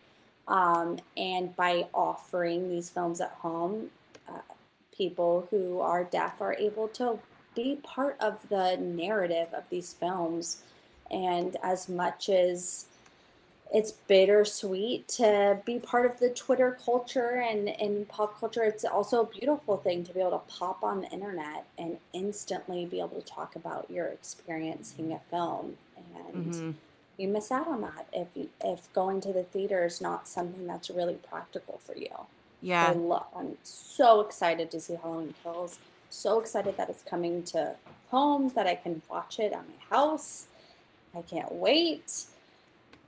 Um, 0.47 0.99
and 1.17 1.55
by 1.55 1.87
offering 1.93 2.69
these 2.69 2.89
films 2.89 3.19
at 3.19 3.31
home 3.31 3.89
uh, 4.29 4.39
people 4.95 5.47
who 5.49 5.79
are 5.79 6.03
deaf 6.03 6.41
are 6.41 6.53
able 6.53 6.87
to 6.89 7.19
be 7.55 7.77
part 7.83 8.17
of 8.19 8.47
the 8.49 8.77
narrative 8.77 9.53
of 9.53 9.63
these 9.69 9.93
films. 9.93 10.63
And 11.11 11.57
as 11.61 11.89
much 11.89 12.29
as 12.29 12.85
it's 13.73 13.91
bittersweet 13.91 15.07
to 15.07 15.59
be 15.65 15.79
part 15.79 16.05
of 16.05 16.19
the 16.19 16.29
Twitter 16.29 16.77
culture 16.85 17.43
and, 17.49 17.69
and 17.69 18.07
pop 18.07 18.39
culture. 18.39 18.61
It's 18.63 18.85
also 18.85 19.23
a 19.23 19.25
beautiful 19.25 19.77
thing 19.77 20.03
to 20.05 20.13
be 20.13 20.19
able 20.19 20.39
to 20.39 20.53
pop 20.53 20.83
on 20.83 21.01
the 21.01 21.09
internet 21.09 21.65
and 21.79 21.97
instantly 22.13 22.85
be 22.85 22.99
able 22.99 23.19
to 23.19 23.25
talk 23.25 23.55
about 23.55 23.89
your 23.89 24.05
experience 24.05 24.93
seeing 24.95 25.11
a 25.11 25.19
film. 25.31 25.77
And 26.15 26.53
mm-hmm. 26.53 26.71
you 27.17 27.27
miss 27.27 27.51
out 27.51 27.67
on 27.67 27.81
that 27.81 28.05
if 28.13 28.27
if 28.63 28.93
going 28.93 29.21
to 29.21 29.33
the 29.33 29.43
theater 29.43 29.85
is 29.85 29.99
not 29.99 30.27
something 30.27 30.67
that's 30.67 30.91
really 30.91 31.15
practical 31.27 31.81
for 31.83 31.97
you. 31.97 32.11
Yeah, 32.61 32.89
I 32.89 32.91
love, 32.93 33.25
I'm 33.35 33.57
so 33.63 34.21
excited 34.21 34.69
to 34.71 34.79
see 34.79 34.95
Halloween 35.01 35.33
Kills. 35.41 35.79
So 36.11 36.39
excited 36.39 36.77
that 36.77 36.89
it's 36.89 37.01
coming 37.01 37.41
to 37.45 37.75
homes 38.11 38.53
that 38.53 38.67
I 38.67 38.75
can 38.75 39.01
watch 39.09 39.39
it 39.39 39.51
at 39.51 39.63
my 39.67 39.97
house. 39.97 40.45
I 41.15 41.23
can't 41.23 41.51
wait 41.51 42.25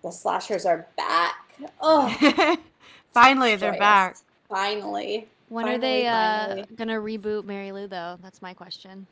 the 0.05 0.11
slashers 0.11 0.67
are 0.67 0.87
back. 0.97 1.35
Oh, 1.81 2.57
finally 3.13 3.55
they're 3.55 3.77
back. 3.77 4.17
Finally. 4.47 5.27
When 5.49 5.65
finally, 5.65 5.75
are 5.75 5.79
they 5.79 6.61
uh, 6.61 6.65
gonna 6.75 6.99
reboot 6.99 7.43
Mary 7.45 7.71
Lou 7.71 7.87
though? 7.87 8.17
That's 8.21 8.41
my 8.41 8.53
question. 8.53 9.07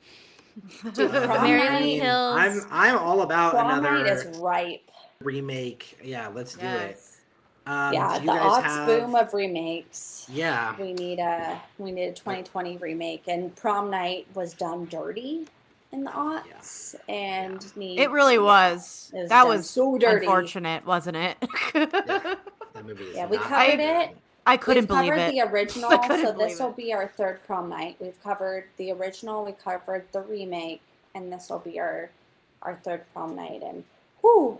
Mary 0.96 1.96
Lou 1.96 2.02
Kills. 2.02 2.38
I'm 2.38 2.62
I'm 2.70 2.98
all 2.98 3.22
about 3.24 3.54
prom 3.54 3.72
another 3.72 4.04
night 4.04 4.08
is 4.08 4.38
ripe 4.38 4.92
remake. 5.20 5.98
Yeah, 6.04 6.28
let's 6.28 6.54
do 6.54 6.66
yes. 6.66 6.92
it. 6.92 7.10
Um, 7.66 7.94
yeah, 7.94 8.20
the 8.20 8.32
odds 8.32 8.66
have... 8.66 8.86
boom 8.86 9.16
of 9.16 9.34
remakes. 9.34 10.28
Yeah, 10.32 10.76
we 10.80 10.94
need 10.94 11.18
a 11.18 11.60
we 11.80 11.92
need 11.92 12.10
a 12.10 12.14
2020 12.14 12.78
remake, 12.78 13.24
and 13.28 13.56
Prom 13.56 13.90
Night 13.90 14.28
was 14.36 14.54
done 14.54 14.86
dirty 14.86 15.48
in 15.94 16.04
the 16.04 16.12
aughts 16.12 16.96
yeah. 17.08 17.16
and 17.16 17.64
yeah. 17.64 17.70
Need, 17.76 18.00
it 18.00 18.10
really 18.10 18.40
was. 18.40 19.12
It 19.14 19.20
was 19.22 19.30
that 19.30 19.48
was 19.48 19.70
so 19.70 19.98
dirty. 19.98 20.26
unfortunate, 20.26 20.86
wasn't 20.86 21.18
it? 21.18 21.38
yeah. 21.76 22.36
yeah, 23.14 23.28
we 23.28 23.38
covered 23.38 23.80
I, 23.80 24.04
it. 24.04 24.18
I 24.46 24.58
couldn't 24.58 24.84
We've 24.84 24.88
believe 24.90 25.12
covered 25.12 25.22
it. 25.22 25.32
the 25.32 25.42
original, 25.42 25.90
so 26.08 26.32
this 26.34 26.60
will 26.60 26.72
be 26.72 26.94
our 26.94 27.08
third 27.08 27.40
prom 27.46 27.70
night. 27.70 27.96
We've 28.00 28.22
covered 28.22 28.66
the 28.78 28.92
original, 28.92 29.46
we 29.46 29.54
covered 29.54 30.06
the 30.12 30.22
remake, 30.22 30.82
and 31.16 31.32
this 31.32 31.50
will 31.50 31.60
be 31.60 31.80
our 31.80 32.10
our 32.64 32.80
third 32.84 33.04
prom 33.14 33.36
night. 33.36 33.62
And 33.64 33.84
whoo, 34.22 34.60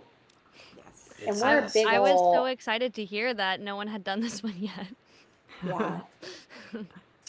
yes. 0.76 1.10
and 1.26 1.36
we're 1.40 1.64
I, 1.64 1.68
big. 1.68 1.86
I 1.86 1.98
was 1.98 2.18
so 2.34 2.46
excited 2.46 2.94
to 2.94 3.04
hear 3.04 3.34
that 3.34 3.60
no 3.60 3.76
one 3.76 3.88
had 3.88 4.04
done 4.04 4.20
this 4.20 4.42
one 4.42 4.54
yet. 4.56 4.86
Yeah. 5.66 6.00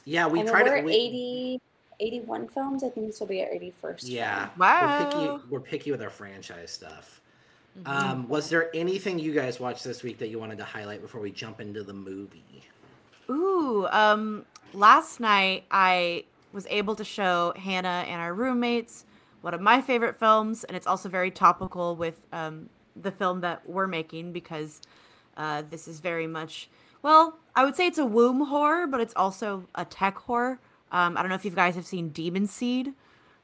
yeah, 0.06 0.28
we 0.28 0.40
and 0.42 0.50
tried. 0.50 0.66
We're 0.66 0.78
to, 0.78 0.84
we, 0.84 0.94
eighty 0.94 1.62
81 2.00 2.48
films. 2.48 2.84
I 2.84 2.90
think 2.90 3.08
this 3.08 3.20
will 3.20 3.28
be 3.28 3.42
our 3.42 3.50
81st. 3.50 4.04
Yeah. 4.04 4.48
Film. 4.48 4.52
Wow. 4.58 5.00
We're 5.00 5.06
picky, 5.06 5.46
we're 5.50 5.60
picky 5.60 5.92
with 5.92 6.02
our 6.02 6.10
franchise 6.10 6.72
stuff. 6.72 7.22
Mm-hmm. 7.78 7.90
Um, 7.90 8.30
was 8.30 8.50
there 8.50 8.74
anything 8.76 9.20
you 9.20 9.34
guys 9.34 9.60
watched 9.60 9.84
this 9.84 10.02
week 10.02 10.18
that 10.20 10.30
you 10.30 10.40
wanted 10.40 10.58
to 10.60 10.64
highlight 10.64 11.02
before 11.02 11.20
we 11.22 11.32
jump 11.32 11.60
into 11.60 11.84
the 11.84 11.94
movie? 11.94 12.64
Ooh, 13.30 13.88
um, 13.88 14.46
last 14.74 15.20
night 15.20 15.66
I 15.72 16.26
was 16.54 16.66
able 16.70 16.96
to 16.96 17.04
show 17.04 17.54
Hannah 17.58 18.06
and 18.08 18.22
our 18.22 18.34
roommates 18.34 19.06
one 19.42 19.54
of 19.54 19.62
my 19.62 19.80
favorite 19.80 20.18
films, 20.18 20.64
and 20.64 20.76
it's 20.76 20.88
also 20.88 21.08
very 21.08 21.30
topical 21.30 21.96
with 21.96 22.20
um, 22.34 22.68
the 22.96 23.12
film 23.12 23.42
that 23.42 23.68
we're 23.70 23.86
making 23.86 24.32
because 24.32 24.82
uh, 25.38 25.62
this 25.70 25.88
is 25.88 26.00
very 26.00 26.26
much, 26.26 26.68
well, 27.04 27.38
I 27.56 27.64
would 27.64 27.76
say 27.76 27.86
it's 27.86 28.00
a 28.00 28.06
womb 28.06 28.46
horror, 28.46 28.88
but 28.88 29.02
it's 29.02 29.14
also 29.16 29.68
a 29.76 29.86
tech 29.86 30.18
horror. 30.18 30.60
Um, 30.96 31.18
I 31.18 31.22
don't 31.22 31.28
know 31.28 31.36
if 31.36 31.44
you 31.44 31.52
guys 31.52 31.76
have 31.76 31.86
seen 31.86 32.08
Demon 32.08 32.48
Seed, 32.48 32.94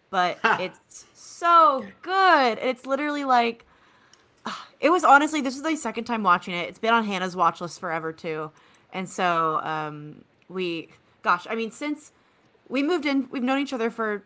but 0.09 0.39
it's 0.61 1.05
so 1.13 1.85
good. 2.01 2.57
It's 2.61 2.85
literally 2.85 3.25
like 3.25 3.65
it 4.79 4.89
was 4.89 5.03
honestly 5.03 5.41
this 5.41 5.57
is 5.57 5.61
the 5.61 5.75
second 5.75 6.05
time 6.05 6.23
watching 6.23 6.53
it. 6.53 6.69
It's 6.69 6.79
been 6.79 6.93
on 6.93 7.03
Hannah's 7.03 7.35
watch 7.35 7.59
list 7.59 7.81
forever 7.81 8.13
too, 8.13 8.51
and 8.93 9.09
so 9.09 9.59
um, 9.63 10.23
we, 10.47 10.91
gosh, 11.23 11.45
I 11.49 11.55
mean, 11.55 11.71
since 11.71 12.13
we 12.69 12.81
moved 12.83 13.05
in, 13.05 13.27
we've 13.31 13.43
known 13.43 13.59
each 13.59 13.73
other 13.73 13.89
for 13.89 14.23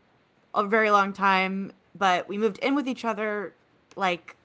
a 0.54 0.64
very 0.64 0.92
long 0.92 1.12
time, 1.12 1.72
but 1.98 2.30
we 2.30 2.38
moved 2.38 2.60
in 2.60 2.76
with 2.76 2.88
each 2.88 3.04
other 3.04 3.56
like 3.96 4.36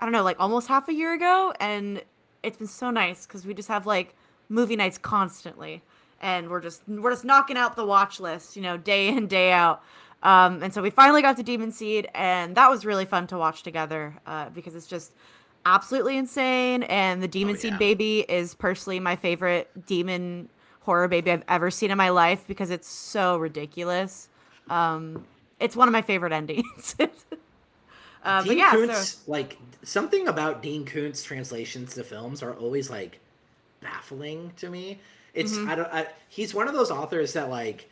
I 0.00 0.06
don't 0.06 0.12
know, 0.12 0.24
like 0.24 0.40
almost 0.40 0.68
half 0.68 0.88
a 0.88 0.94
year 0.94 1.12
ago, 1.12 1.52
and 1.60 2.02
it's 2.42 2.56
been 2.56 2.68
so 2.68 2.90
nice 2.90 3.26
because 3.26 3.44
we 3.44 3.52
just 3.52 3.68
have 3.68 3.84
like 3.84 4.14
movie 4.48 4.76
nights 4.76 4.96
constantly 4.96 5.82
and 6.20 6.50
we're 6.50 6.60
just 6.60 6.82
we're 6.88 7.10
just 7.10 7.24
knocking 7.24 7.56
out 7.56 7.76
the 7.76 7.84
watch 7.84 8.20
list, 8.20 8.56
you 8.56 8.62
know, 8.62 8.76
day 8.76 9.08
in 9.08 9.26
day 9.26 9.52
out. 9.52 9.82
Um, 10.22 10.62
and 10.62 10.74
so 10.74 10.82
we 10.82 10.90
finally 10.90 11.22
got 11.22 11.36
to 11.36 11.42
Demon 11.42 11.70
Seed, 11.70 12.08
and 12.14 12.56
that 12.56 12.68
was 12.70 12.84
really 12.84 13.04
fun 13.04 13.26
to 13.28 13.38
watch 13.38 13.62
together 13.62 14.16
uh, 14.26 14.48
because 14.50 14.74
it's 14.74 14.86
just 14.86 15.12
absolutely 15.64 16.16
insane. 16.16 16.82
And 16.84 17.22
the 17.22 17.28
Demon 17.28 17.54
oh, 17.54 17.58
Seed 17.58 17.78
baby 17.78 18.20
is 18.28 18.54
personally 18.54 18.98
my 18.98 19.14
favorite 19.14 19.70
demon 19.86 20.48
horror 20.80 21.06
baby 21.06 21.30
I've 21.30 21.44
ever 21.48 21.70
seen 21.70 21.90
in 21.90 21.98
my 21.98 22.08
life 22.08 22.44
because 22.48 22.70
it's 22.70 22.88
so 22.88 23.36
ridiculous. 23.36 24.28
Um, 24.68 25.24
it's 25.60 25.76
one 25.76 25.86
of 25.86 25.92
my 25.92 26.02
favorite 26.02 26.32
endings. 26.32 26.96
Uh, 28.24 28.42
Dean 28.42 28.48
but 28.48 28.56
yeah, 28.56 28.70
Koontz, 28.72 29.08
so, 29.08 29.30
like 29.30 29.56
something 29.84 30.26
about 30.26 30.60
Dean 30.60 30.84
Koontz 30.84 31.22
translations 31.22 31.94
to 31.94 32.02
films 32.02 32.42
are 32.42 32.52
always 32.54 32.90
like 32.90 33.20
baffling 33.80 34.52
to 34.56 34.68
me. 34.68 34.98
It's 35.38 35.54
Mhm. 35.56 35.68
I 35.68 35.74
don't 35.76 35.92
I, 35.92 36.06
he's 36.28 36.52
one 36.54 36.66
of 36.68 36.74
those 36.74 36.90
authors 36.90 37.32
that 37.34 37.48
like 37.48 37.88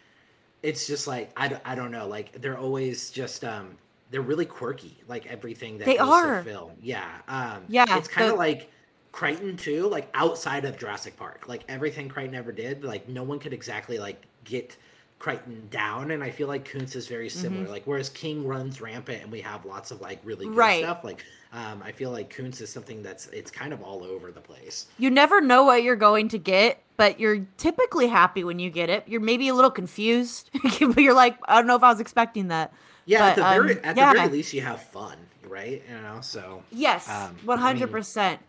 it's 0.62 0.87
just 0.87 1.06
like 1.06 1.30
I, 1.37 1.46
don't- 1.48 1.62
I 1.64 1.74
don't 1.74 1.90
know 1.92 2.06
like 2.09 2.40
they're 2.42 2.59
always 2.59 3.11
just 3.11 3.44
um 3.44 3.76
they're 4.11 4.20
really 4.32 4.46
quirky 4.46 4.96
like 5.09 5.26
everything 5.26 5.78
that 5.78 5.85
They 5.85 5.98
are. 5.98 6.38
to 6.38 6.44
film 6.44 6.72
yeah 6.82 7.06
um 7.28 7.62
Yeah, 7.68 7.85
it's 7.98 8.09
kind 8.09 8.26
of 8.26 8.32
the- 8.32 8.38
like 8.38 8.70
Crichton 9.12 9.56
too 9.56 9.87
like 9.88 10.09
outside 10.14 10.64
of 10.64 10.76
Jurassic 10.76 11.16
Park 11.16 11.44
like 11.48 11.62
everything 11.68 12.09
Crichton 12.09 12.35
ever 12.35 12.52
did 12.52 12.85
like 12.85 13.09
no 13.09 13.22
one 13.22 13.38
could 13.38 13.52
exactly 13.52 13.98
like 13.98 14.26
get 14.44 14.76
Crichton 15.18 15.66
down 15.70 16.11
and 16.11 16.22
I 16.22 16.31
feel 16.31 16.46
like 16.48 16.64
Koontz 16.64 16.94
is 16.94 17.09
very 17.09 17.29
similar 17.29 17.62
Mm-hmm. 17.64 17.72
like 17.72 17.87
whereas 17.87 18.09
King 18.11 18.46
runs 18.46 18.81
rampant 18.81 19.22
and 19.22 19.33
we 19.33 19.40
have 19.40 19.64
lots 19.64 19.90
of 19.90 20.00
like 20.00 20.20
really 20.24 20.46
good 20.46 20.57
Right. 20.57 20.83
stuff 20.85 21.05
like 21.05 21.24
um 21.52 21.83
I 21.85 21.92
feel 21.92 22.11
like 22.11 22.29
Koontz 22.31 22.61
is 22.61 22.70
something 22.70 23.02
that's 23.02 23.26
it's 23.29 23.50
kind 23.50 23.72
of 23.72 23.83
all 23.83 24.05
over 24.05 24.31
the 24.31 24.40
place 24.42 24.87
you 24.98 25.11
never 25.11 25.40
know 25.40 25.64
what 25.64 25.83
you're 25.83 25.96
going 25.96 26.29
to 26.29 26.38
get, 26.38 26.83
but 26.96 27.18
you're 27.18 27.46
typically 27.57 28.09
happy 28.09 28.44
when 28.44 28.59
you 28.59 28.70
get 28.70 28.90
it. 28.90 29.05
You're 29.07 29.20
maybe 29.20 29.48
a 29.48 29.55
little 29.55 29.70
confused, 29.70 30.50
but 30.62 30.81
you're 30.98 31.14
like, 31.14 31.37
I 31.48 31.57
don't 31.57 31.66
know 31.66 31.76
if 31.76 31.83
I 31.83 31.90
was 31.90 32.00
expecting 32.00 32.48
that. 32.48 32.72
Yeah, 33.07 33.26
at 33.26 33.37
the 33.37 33.42
very 33.42 33.72
um, 33.74 33.81
at 33.85 33.96
yeah. 33.96 34.12
the 34.12 34.18
very 34.18 34.31
least, 34.31 34.52
you 34.52 34.62
have 34.62 34.83
fun, 34.83 35.16
right? 35.46 35.83
You 35.88 36.02
know, 36.02 36.18
so 36.20 36.62
Yes, 36.72 37.09
Um, 37.09 37.37
one 37.44 37.59
hundred 37.59 37.90
percent. 37.90 38.40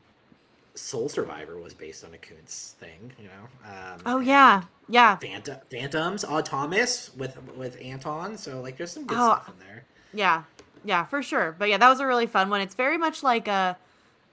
Sole 0.78 1.10
Survivor 1.10 1.58
was 1.60 1.74
based 1.74 2.06
on 2.06 2.14
a 2.14 2.18
Koontz 2.18 2.76
thing, 2.80 3.12
you 3.20 3.26
know. 3.26 3.70
Um, 3.70 4.02
Oh 4.06 4.20
yeah, 4.20 4.64
yeah, 4.88 5.18
Phanta- 5.18 5.62
Phantoms, 5.70 6.24
Odd 6.24 6.46
Thomas 6.46 7.12
with 7.16 7.38
with 7.56 7.78
Anton. 7.82 8.38
So 8.38 8.62
like, 8.62 8.78
there's 8.78 8.92
some 8.92 9.06
good 9.06 9.18
Oh, 9.20 9.36
stuff 9.42 9.50
in 9.50 9.60
there. 9.68 9.84
yeah, 10.14 10.44
yeah, 10.86 11.04
for 11.06 11.22
sure. 11.24 11.56
But 11.58 11.70
yeah, 11.70 11.78
that 11.78 11.90
was 11.90 12.00
a 12.00 12.06
really 12.08 12.28
fun 12.28 12.50
one. 12.50 12.62
It's 12.62 12.76
very 12.76 12.98
much 12.98 13.24
like 13.24 13.48
a, 13.48 13.78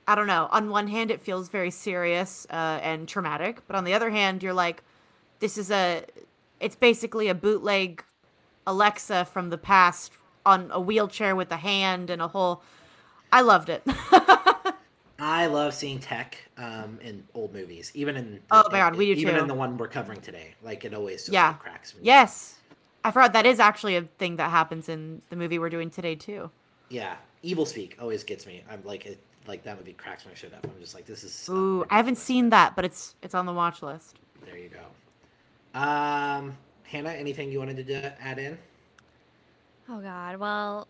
I 0.06 0.14
don't 0.14 0.26
know. 0.26 0.48
On 0.52 0.68
one 0.70 0.86
hand, 0.88 1.10
it 1.10 1.20
feels 1.20 1.48
very 1.48 1.70
serious 1.70 2.46
uh, 2.50 2.78
and 2.82 3.08
traumatic, 3.08 3.60
but 3.66 3.74
on 3.76 3.84
the 3.84 3.94
other 3.94 4.10
hand, 4.10 4.42
you're 4.42 4.52
like, 4.52 4.82
this 5.40 5.56
is 5.58 5.70
a, 5.70 6.04
it's 6.60 6.76
basically 6.76 7.28
a 7.28 7.34
bootleg 7.34 8.04
Alexa 8.66 9.24
from 9.26 9.50
the 9.50 9.58
past 9.58 10.12
on 10.46 10.68
a 10.70 10.80
wheelchair 10.80 11.34
with 11.34 11.50
a 11.50 11.56
hand 11.56 12.10
and 12.10 12.20
a 12.22 12.28
whole. 12.28 12.62
I 13.32 13.40
loved 13.40 13.68
it. 13.70 13.82
I 15.18 15.46
love 15.46 15.74
seeing 15.74 15.98
tech 16.00 16.36
um, 16.58 16.98
in 17.02 17.22
old 17.34 17.52
movies, 17.52 17.92
even 17.94 18.16
in 18.16 18.40
Oh 18.50 18.64
my 18.72 18.78
God, 18.78 18.96
we 18.96 19.06
do 19.14 19.20
even 19.20 19.34
too. 19.36 19.40
in 19.42 19.46
the 19.48 19.54
one 19.54 19.76
we're 19.76 19.88
covering 19.88 20.20
today. 20.20 20.54
Like 20.62 20.84
it 20.84 20.92
always 20.94 21.20
just 21.22 21.32
Yeah. 21.32 21.48
like, 21.48 21.58
cracks 21.60 21.94
me. 21.94 22.00
yes, 22.02 22.56
I 23.04 23.10
forgot 23.10 23.32
that 23.34 23.46
is 23.46 23.60
actually 23.60 23.96
a 23.96 24.02
thing 24.02 24.36
that 24.36 24.50
happens 24.50 24.88
in 24.88 25.22
the 25.30 25.36
movie 25.36 25.58
we're 25.58 25.70
doing 25.70 25.90
today 25.90 26.14
too. 26.14 26.50
yeah. 26.88 27.16
Evilspeak 27.44 28.00
always 28.00 28.24
gets 28.24 28.46
me. 28.46 28.64
I'm 28.70 28.82
like 28.84 29.04
it, 29.04 29.18
like 29.46 29.62
that 29.64 29.76
movie 29.78 29.92
cracks 29.92 30.24
my 30.24 30.32
shit 30.32 30.54
up. 30.54 30.64
I'm 30.64 30.80
just 30.80 30.94
like 30.94 31.04
this 31.04 31.22
is. 31.22 31.46
Ooh, 31.50 31.84
I 31.90 31.96
haven't 31.98 32.16
seen 32.16 32.48
that, 32.50 32.74
but 32.74 32.86
it's 32.86 33.14
it's 33.22 33.34
on 33.34 33.44
the 33.44 33.52
watch 33.52 33.82
list. 33.82 34.16
There 34.46 34.56
you 34.56 34.70
go. 34.70 35.78
Um, 35.78 36.56
Hannah, 36.84 37.10
anything 37.10 37.52
you 37.52 37.58
wanted 37.58 37.86
to 37.86 38.22
add 38.22 38.38
in? 38.38 38.56
Oh 39.90 40.00
God. 40.00 40.38
Well, 40.38 40.88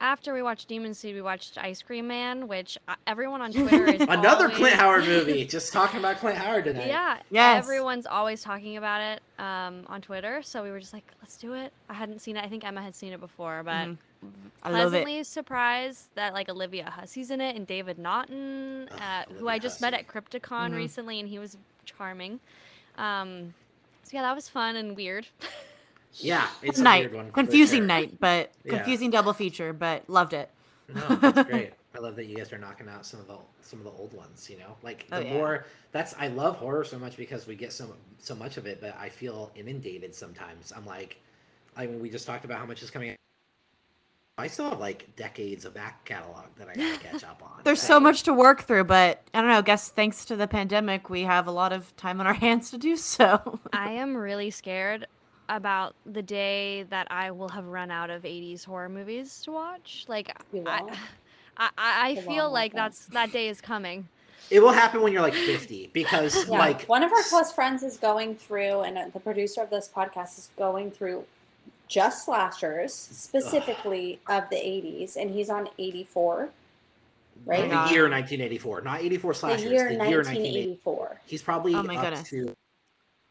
after 0.00 0.34
we 0.34 0.42
watched 0.42 0.68
Demon 0.68 0.92
Seed, 0.94 1.14
we 1.14 1.22
watched 1.22 1.56
Ice 1.58 1.80
Cream 1.82 2.06
Man, 2.06 2.48
which 2.48 2.76
uh, 2.86 2.94
everyone 3.06 3.40
on 3.40 3.52
Twitter 3.52 3.86
is 3.86 4.02
Another 4.02 4.44
always- 4.44 4.56
Clint 4.56 4.74
Howard 4.74 5.06
movie. 5.06 5.44
Just 5.48 5.72
talking 5.72 5.98
about 6.00 6.18
Clint 6.18 6.36
Howard 6.38 6.64
tonight. 6.64 6.88
Yeah. 6.88 7.18
Yes. 7.30 7.64
Everyone's 7.64 8.06
always 8.06 8.42
talking 8.42 8.76
about 8.76 9.00
it 9.00 9.22
um, 9.42 9.84
on 9.86 10.00
Twitter, 10.02 10.42
so 10.42 10.62
we 10.62 10.70
were 10.70 10.80
just 10.80 10.92
like, 10.92 11.04
let's 11.22 11.36
do 11.36 11.54
it. 11.54 11.72
I 11.88 11.94
hadn't 11.94 12.20
seen 12.20 12.36
it. 12.36 12.44
I 12.44 12.48
think 12.48 12.64
Emma 12.64 12.82
had 12.82 12.94
seen 12.94 13.12
it 13.12 13.20
before, 13.20 13.62
but 13.64 13.86
Mhm. 13.88 13.96
I 14.62 14.70
love 14.70 14.92
it. 14.94 15.04
pleasantly 15.04 15.24
surprised 15.24 16.06
that 16.14 16.32
like 16.34 16.48
Olivia 16.48 16.90
Hussey's 16.90 17.30
in 17.30 17.40
it 17.40 17.54
and 17.56 17.66
David 17.66 17.98
Naughton, 17.98 18.88
Ugh, 18.90 19.00
uh, 19.00 19.32
who 19.34 19.48
I 19.48 19.58
just 19.58 19.80
met 19.80 19.94
at 19.94 20.08
Crypticon 20.08 20.70
Mhm. 20.72 20.76
recently, 20.76 21.20
and 21.20 21.28
he 21.28 21.38
was 21.38 21.56
charming. 21.84 22.40
Um, 22.98 23.54
so 24.02 24.16
yeah, 24.16 24.22
that 24.22 24.34
was 24.34 24.48
fun 24.48 24.76
and 24.76 24.96
weird. 24.96 25.26
Yeah, 26.14 26.46
it's 26.62 26.78
a 26.78 26.82
night, 26.82 27.00
weird 27.02 27.14
one. 27.14 27.30
confusing 27.32 27.80
sure. 27.80 27.86
night, 27.86 28.18
but 28.20 28.52
Yeah. 28.64 28.76
confusing 28.76 29.10
double 29.10 29.32
feature, 29.32 29.72
but 29.72 30.08
loved 30.08 30.32
it. 30.32 30.50
No, 30.94 31.00
that's 31.16 31.42
great. 31.50 31.72
I 31.94 31.98
love 31.98 32.16
that 32.16 32.26
you 32.26 32.36
guys 32.36 32.52
are 32.52 32.58
knocking 32.58 32.88
out 32.88 33.04
some 33.06 33.20
of 33.20 33.26
the 33.26 33.38
some 33.62 33.78
of 33.78 33.84
the 33.84 33.90
old 33.90 34.12
ones. 34.12 34.48
You 34.50 34.58
know, 34.58 34.76
like 34.82 35.06
oh, 35.12 35.20
the 35.20 35.24
Oh, 35.24 35.26
yeah. 35.28 35.34
more 35.34 35.66
that's 35.92 36.14
I 36.18 36.28
love 36.28 36.56
horror 36.56 36.84
so 36.84 36.98
much 36.98 37.16
because 37.16 37.46
we 37.46 37.54
get 37.54 37.72
so 37.72 37.94
so 38.18 38.34
much 38.34 38.56
of 38.56 38.66
it, 38.66 38.80
but 38.80 38.96
I 38.98 39.08
feel 39.08 39.50
inundated 39.54 40.14
sometimes. 40.14 40.72
I'm 40.76 40.86
like, 40.86 41.18
I 41.76 41.86
mean, 41.86 42.00
we 42.00 42.08
just 42.10 42.26
talked 42.26 42.44
about 42.44 42.58
how 42.58 42.66
much 42.66 42.82
is 42.82 42.90
coming. 42.90 43.10
out. 43.10 43.16
I 44.38 44.48
still 44.48 44.68
have 44.68 44.78
like 44.80 45.16
decades 45.16 45.64
of 45.64 45.72
back 45.72 46.04
catalog 46.04 46.44
that 46.58 46.68
I 46.68 46.74
gotta 46.74 46.98
catch 47.02 47.24
up 47.24 47.42
on. 47.42 47.62
There's 47.64 47.80
so 47.80 47.98
much 47.98 48.22
to 48.24 48.34
work 48.34 48.62
through, 48.64 48.84
but 48.84 49.22
I 49.32 49.40
don't 49.40 49.48
know. 49.48 49.58
I 49.58 49.62
guess 49.62 49.88
thanks 49.88 50.26
to 50.26 50.36
the 50.36 50.46
pandemic, 50.46 51.08
we 51.08 51.22
have 51.22 51.46
a 51.46 51.50
lot 51.50 51.72
of 51.72 51.96
time 51.96 52.20
on 52.20 52.26
our 52.26 52.34
hands 52.46 52.70
to 52.72 52.78
do 52.78 52.96
so. 52.96 53.58
I 53.72 53.92
am 53.92 54.14
really 54.14 54.50
scared 54.50 55.06
about 55.48 55.94
the 56.04 56.22
day 56.22 56.84
that 56.90 57.06
I 57.10 57.30
will 57.30 57.48
have 57.50 57.66
run 57.66 57.90
out 57.90 58.10
of 58.10 58.22
80s 58.22 58.64
horror 58.64 58.88
movies 58.88 59.40
to 59.42 59.52
watch. 59.52 60.04
Like, 60.08 60.36
You 60.52 60.64
I. 60.66 60.82
I, 61.58 61.70
I 61.78 62.14
feel 62.16 62.50
like 62.50 62.74
won't. 62.74 62.92
that's 62.92 63.06
that 63.06 63.32
day 63.32 63.48
is 63.48 63.62
coming. 63.62 64.06
It 64.50 64.60
will 64.60 64.72
happen 64.72 65.00
when 65.00 65.12
you're 65.12 65.22
like 65.22 65.32
50 65.34 65.90
because 65.94 66.46
Yeah, 66.48 66.58
like 66.58 66.84
one 66.84 67.02
of 67.02 67.10
our 67.12 67.22
close 67.22 67.50
friends 67.50 67.82
is 67.82 67.96
going 67.96 68.34
through, 68.36 68.80
and 68.82 68.98
uh, 68.98 69.06
the 69.12 69.20
producer 69.20 69.62
of 69.62 69.70
this 69.70 69.88
podcast 69.94 70.38
is 70.38 70.50
going 70.58 70.90
through 70.90 71.24
just 71.88 72.26
slashers, 72.26 72.92
specifically 72.92 74.20
of 74.28 74.48
the 74.50 74.56
80s, 74.56 75.16
and 75.16 75.30
he's 75.30 75.48
on 75.48 75.68
84, 75.78 76.50
right? 77.46 77.60
the 77.62 77.92
year 77.92 78.02
1984, 78.10 78.82
not 78.82 79.00
84 79.00 79.32
The 79.32 79.38
slashers. 79.38 79.64
year 79.64 79.84
the 79.88 80.08
year 80.08 80.18
1984. 80.18 80.94
1984. 80.94 81.20
He's 81.26 81.42
probably 81.42 81.74
Oh 81.74 81.82
my 81.82 81.96
up 81.96 82.02
goodness. 82.02 82.28
to 82.30 82.52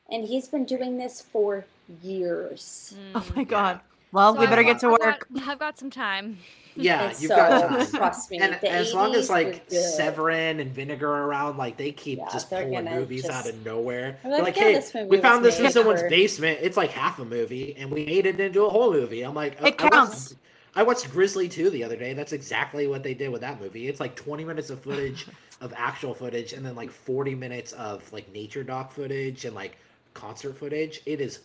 And 0.10 0.26
he's 0.28 0.48
been 0.48 0.66
doing 0.66 0.98
this 0.98 1.22
for 1.22 1.66
years. 2.02 2.96
oh 3.16 3.20
Mm. 3.20 3.36
my 3.36 3.44
god. 3.44 3.80
Well, 4.12 4.34
So 4.34 4.40
we 4.40 4.46
I've 4.46 4.50
better 4.50 4.64
got- 4.64 4.72
get 4.74 4.80
to 4.82 4.88
I've 4.94 5.00
got- 5.00 5.06
work. 5.32 5.48
I've 5.48 5.60
got 5.60 5.78
some 5.78 5.90
time. 5.90 6.38
yeah. 6.76 7.10
It's 7.10 7.22
You've 7.22 7.30
so, 7.30 7.36
got 7.36 7.70
time. 7.70 7.88
trust 7.88 8.32
me. 8.32 8.38
And 8.40 8.54
as 8.64 8.94
long 8.94 9.14
as 9.16 9.30
like. 9.30 9.64
Severin 9.70 10.60
and 10.62 10.72
Vinegar 10.72 11.10
are 11.12 11.28
around, 11.28 11.58
like 11.58 11.76
they 11.78 11.92
keep 11.92 12.20
Yeah, 12.20 12.28
just 12.32 12.50
pulling 12.50 12.72
gonna 12.72 12.92
movies 12.96 13.28
out 13.30 13.48
of 13.48 13.66
nowhere. 13.66 14.18
I'm 14.24 14.32
like, 14.32 14.44
like, 14.44 14.56
yeah, 14.58 14.64
hey, 14.64 14.74
this 14.76 14.94
movie 14.94 15.10
we 15.10 15.18
found 15.22 15.44
this 15.44 15.60
in 15.60 15.70
someone's 15.72 16.02
for- 16.02 16.10
basement. 16.10 16.60
It's 16.62 16.78
like 16.78 16.92
half 16.92 17.20
a 17.20 17.26
movie, 17.26 17.76
and 17.78 17.92
we 17.92 18.06
made 18.06 18.26
it 18.26 18.40
into 18.40 18.64
a 18.66 18.70
whole 18.70 18.92
movie. 18.94 19.24
I'm 19.24 19.34
like, 19.34 19.54
It 19.62 19.66
I 19.66 19.72
counts. 19.72 20.30
Watched, 20.30 20.34
I 20.78 20.84
watched 20.84 21.10
Grizzly 21.12 21.48
2 21.50 21.70
the 21.70 21.84
other 21.84 21.96
day. 21.98 22.14
That's 22.14 22.34
exactly 22.34 22.88
what 22.88 23.02
they 23.04 23.14
did 23.14 23.30
with 23.30 23.42
that 23.42 23.60
movie. 23.62 23.88
It's 23.88 24.00
like 24.02 24.16
20 24.16 24.44
minutes 24.46 24.70
of 24.70 24.82
footage 24.82 25.26
of 25.62 25.74
actual 25.76 26.14
footage, 26.14 26.54
and 26.54 26.66
then 26.66 26.76
like 26.76 26.92
40 26.92 27.36
minutes 27.36 27.74
of 27.74 28.12
like 28.14 28.32
nature 28.34 28.64
doc 28.64 28.92
footage 28.94 29.44
and 29.46 29.56
like 29.56 29.78
concert 30.14 30.58
footage. 30.58 31.02
It 31.06 31.20
is 31.22 31.40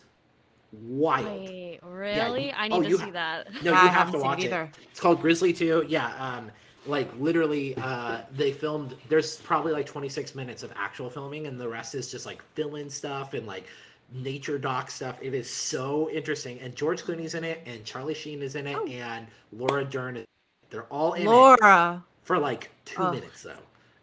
wild. 0.71 1.25
Wait, 1.49 1.79
really? 1.83 2.51
I 2.53 2.67
need 2.67 2.73
oh, 2.75 2.81
to 2.83 2.97
see 2.97 3.03
ha- 3.05 3.11
that. 3.11 3.53
No, 3.63 3.71
you 3.71 3.77
I 3.77 3.81
have 3.87 3.91
haven't 3.93 4.13
to 4.13 4.19
seen 4.19 4.25
it 4.25 4.27
watch 4.29 4.39
it. 4.39 4.45
either. 4.45 4.71
It's 4.89 4.99
called 4.99 5.21
Grizzly 5.21 5.53
2. 5.53 5.85
Yeah, 5.87 6.13
um, 6.17 6.51
like 6.85 7.09
literally, 7.19 7.75
uh, 7.77 8.21
they 8.31 8.51
filmed. 8.51 8.95
There's 9.09 9.37
probably 9.37 9.71
like 9.73 9.85
26 9.85 10.33
minutes 10.35 10.63
of 10.63 10.71
actual 10.75 11.09
filming, 11.09 11.47
and 11.47 11.59
the 11.59 11.67
rest 11.67 11.95
is 11.95 12.09
just 12.11 12.25
like 12.25 12.41
fill-in 12.55 12.89
stuff 12.89 13.33
and 13.33 13.45
like 13.45 13.65
nature 14.13 14.57
doc 14.57 14.89
stuff. 14.91 15.17
It 15.21 15.33
is 15.33 15.49
so 15.49 16.09
interesting, 16.09 16.59
and 16.59 16.75
George 16.75 17.03
Clooney's 17.03 17.35
in 17.35 17.43
it, 17.43 17.61
and 17.65 17.83
Charlie 17.85 18.13
Sheen 18.13 18.41
is 18.41 18.55
in 18.55 18.67
it, 18.67 18.75
Oh. 18.77 18.85
and 18.87 19.27
Laura 19.53 19.83
Dern. 19.85 20.23
They're 20.69 20.83
all 20.85 21.13
in 21.13 21.23
it 21.23 21.25
Laura. 21.29 22.03
for 22.23 22.39
like 22.39 22.71
two 22.85 23.01
Oh. 23.03 23.11
minutes 23.11 23.43
though, 23.43 23.53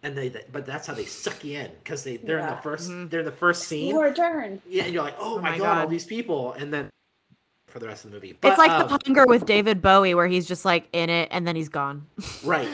and 0.03 0.17
they. 0.17 0.31
But 0.53 0.67
that's 0.67 0.87
how 0.87 0.95
they 0.95 1.05
suck 1.05 1.45
you 1.45 1.59
in 1.61 1.71
because 1.83 2.05
they 2.05 2.17
they're 2.19 2.39
in 2.39 2.47
the 2.47 2.57
1st 2.63 2.89
Mhm. 2.91 3.11
they're 3.11 3.21
in 3.21 3.27
the 3.27 3.33
first 3.33 3.65
scene. 3.65 3.95
Laura 3.95 4.13
Dern. 4.15 4.61
Yeah, 4.69 4.85
and 4.85 4.95
you're 4.95 5.03
like, 5.03 5.17
oh, 5.19 5.37
Oh 5.39 5.41
my 5.41 5.51
my 5.53 5.59
god, 5.59 5.79
all 5.79 5.87
these 5.89 6.05
people, 6.07 6.53
and 6.53 6.73
then 6.73 6.91
for 7.67 7.79
the 7.79 7.87
rest 7.87 8.05
of 8.05 8.11
the 8.11 8.17
movie. 8.17 8.37
But, 8.41 8.49
It's 8.51 8.59
like 8.59 8.71
um, 8.71 8.89
the 8.89 8.99
hunger 9.05 9.27
with 9.27 9.45
David 9.45 9.83
Bowie, 9.83 10.15
where 10.15 10.27
he's 10.27 10.47
just 10.47 10.65
like 10.65 10.89
in 10.93 11.11
it 11.11 11.29
and 11.31 11.47
then 11.47 11.55
he's 11.57 11.69
gone. 11.69 12.07
Right. 12.45 12.69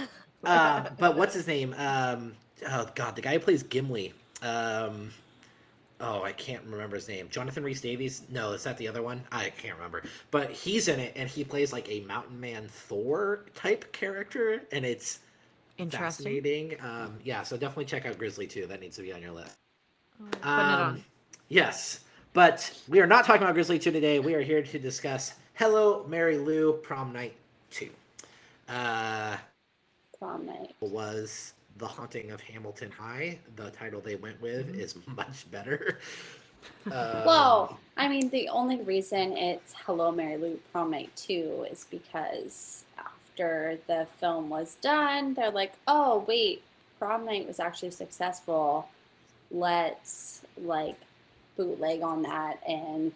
Uh, 0.44 0.88
but 0.98 1.16
what's 1.16 1.34
his 1.34 1.46
name? 1.46 1.74
Um, 1.78 2.34
oh 2.70 2.86
God, 2.94 3.16
the 3.16 3.22
guy 3.22 3.32
who 3.32 3.38
plays 3.40 3.62
Gimli. 3.62 4.12
Um, 4.42 5.10
oh, 6.00 6.22
I 6.22 6.32
can't 6.32 6.62
remember 6.64 6.96
his 6.96 7.08
name. 7.08 7.28
Jonathan 7.30 7.64
Rhys 7.64 7.80
Davies. 7.80 8.22
No, 8.30 8.52
is 8.52 8.62
that 8.64 8.76
the 8.76 8.86
other 8.86 9.02
one? 9.02 9.22
I 9.32 9.48
can't 9.50 9.74
remember. 9.74 10.02
But 10.30 10.50
he's 10.50 10.88
in 10.88 11.00
it, 11.00 11.12
and 11.16 11.28
he 11.30 11.44
plays 11.44 11.72
like 11.72 11.88
a 11.90 12.00
mountain 12.02 12.38
man 12.38 12.68
Thor 12.68 13.46
type 13.54 13.90
character, 13.92 14.62
and 14.70 14.84
it's 14.84 15.14
Interesting. 15.14 15.20
Fascinating. 15.78 16.76
Um, 16.80 17.14
yeah, 17.24 17.42
so 17.42 17.56
definitely 17.56 17.84
check 17.86 18.06
out 18.06 18.18
Grizzly 18.18 18.46
too. 18.46 18.66
That 18.66 18.80
needs 18.80 18.96
to 18.96 19.02
be 19.02 19.12
on 19.12 19.20
your 19.22 19.32
list. 19.32 19.54
Putting 20.18 20.40
it 20.40 20.44
Um, 20.46 20.50
on. 20.80 21.04
Yes, 21.48 22.00
but 22.32 22.72
we 22.88 23.00
are 23.00 23.06
not 23.06 23.24
talking 23.24 23.42
about 23.42 23.54
Grizzly 23.54 23.78
2 23.78 23.90
today. 23.90 24.18
We 24.18 24.34
are 24.34 24.40
here 24.40 24.62
to 24.62 24.78
discuss 24.78 25.34
Hello, 25.54 26.04
Mary 26.08 26.38
Lou 26.38 26.72
Prom 26.74 27.12
Night 27.12 27.34
2. 27.70 27.90
Uh, 28.68 29.36
Prom 30.18 30.46
night. 30.46 30.74
was 30.80 31.52
The 31.76 31.86
Haunting 31.86 32.30
of 32.30 32.40
Hamilton 32.40 32.90
High. 32.90 33.38
The 33.56 33.70
title 33.70 34.00
they 34.00 34.14
went 34.16 34.40
with 34.40 34.68
Mm-hmm. 34.68 34.80
is 34.80 34.96
much 35.16 35.48
better. 35.50 35.98
Um, 36.86 36.92
Well, 37.26 37.78
I 37.96 38.08
mean, 38.08 38.30
the 38.30 38.48
only 38.48 38.80
reason 38.82 39.36
it's 39.36 39.74
Hello 39.84 40.10
Mary 40.10 40.36
Lou 40.38 40.58
Prom 40.72 40.90
Night 40.92 41.10
2 41.16 41.66
is 41.70 41.86
because 41.90 42.83
after 43.34 43.78
the 43.88 44.06
film 44.20 44.48
was 44.48 44.76
done, 44.76 45.34
they're 45.34 45.50
like, 45.50 45.72
"Oh, 45.86 46.24
wait, 46.28 46.62
prom 46.98 47.24
night 47.24 47.46
was 47.46 47.60
actually 47.60 47.90
successful. 47.90 48.88
Let's 49.50 50.42
like 50.60 50.96
bootleg 51.56 52.02
on 52.02 52.22
that 52.22 52.60
and 52.66 53.12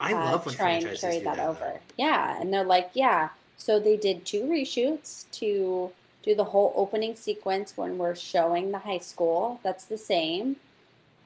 I 0.00 0.12
uh, 0.12 0.24
love 0.24 0.46
when 0.46 0.54
try 0.54 0.70
and 0.70 0.98
carry 0.98 1.20
that, 1.20 1.36
that, 1.36 1.46
over. 1.46 1.60
though. 1.60 1.80
Yeah, 1.96 2.40
and 2.40 2.52
they're 2.52 2.64
like, 2.64 2.90
yeah. 2.94 3.28
So 3.56 3.78
they 3.78 3.96
did 3.96 4.24
two 4.26 4.42
reshoots 4.42 5.30
to 5.32 5.92
do 6.22 6.34
the 6.34 6.44
whole 6.44 6.72
opening 6.74 7.14
sequence 7.14 7.76
when 7.76 7.96
we're 7.98 8.16
showing 8.16 8.72
the 8.72 8.78
high 8.78 8.98
school. 8.98 9.60
That's 9.62 9.84
the 9.84 9.98
same. 9.98 10.56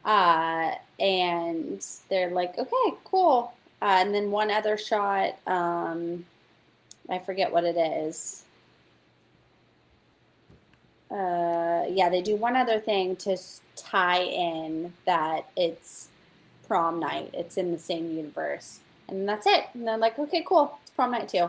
Uh, 0.05 0.75
and 1.01 1.85
they're 2.09 2.31
like, 2.31 2.59
okay, 2.59 2.97
cool. 3.05 3.53
Uh, 3.81 3.99
and 4.01 4.15
then 4.15 4.31
one 4.31 4.51
other 4.51 4.77
shot, 4.77 5.37
um, 5.47 6.25
I 7.09 7.19
forget 7.19 7.53
what 7.53 7.65
it 7.65 7.77
is. 7.77 8.45
Uh, 11.11 11.85
yeah, 11.89 12.09
they 12.11 12.21
do 12.21 12.37
one 12.37 12.55
other 12.55 12.79
thing 12.79 13.17
to 13.17 13.37
tie 13.77 14.23
in 14.23 14.93
that 15.07 15.49
it's 15.57 16.09
prom 16.67 17.01
night. 17.01 17.31
It's 17.33 17.57
in 17.57 17.73
the 17.73 17.79
same 17.79 18.15
universe. 18.15 18.81
And 19.09 19.27
that's 19.27 19.47
it. 19.47 19.65
And 19.73 19.89
they're 19.89 19.97
like, 19.97 20.19
okay, 20.19 20.45
cool. 20.47 20.79
It's 20.83 20.91
prom 20.91 21.13
night 21.13 21.29
too. 21.31 21.49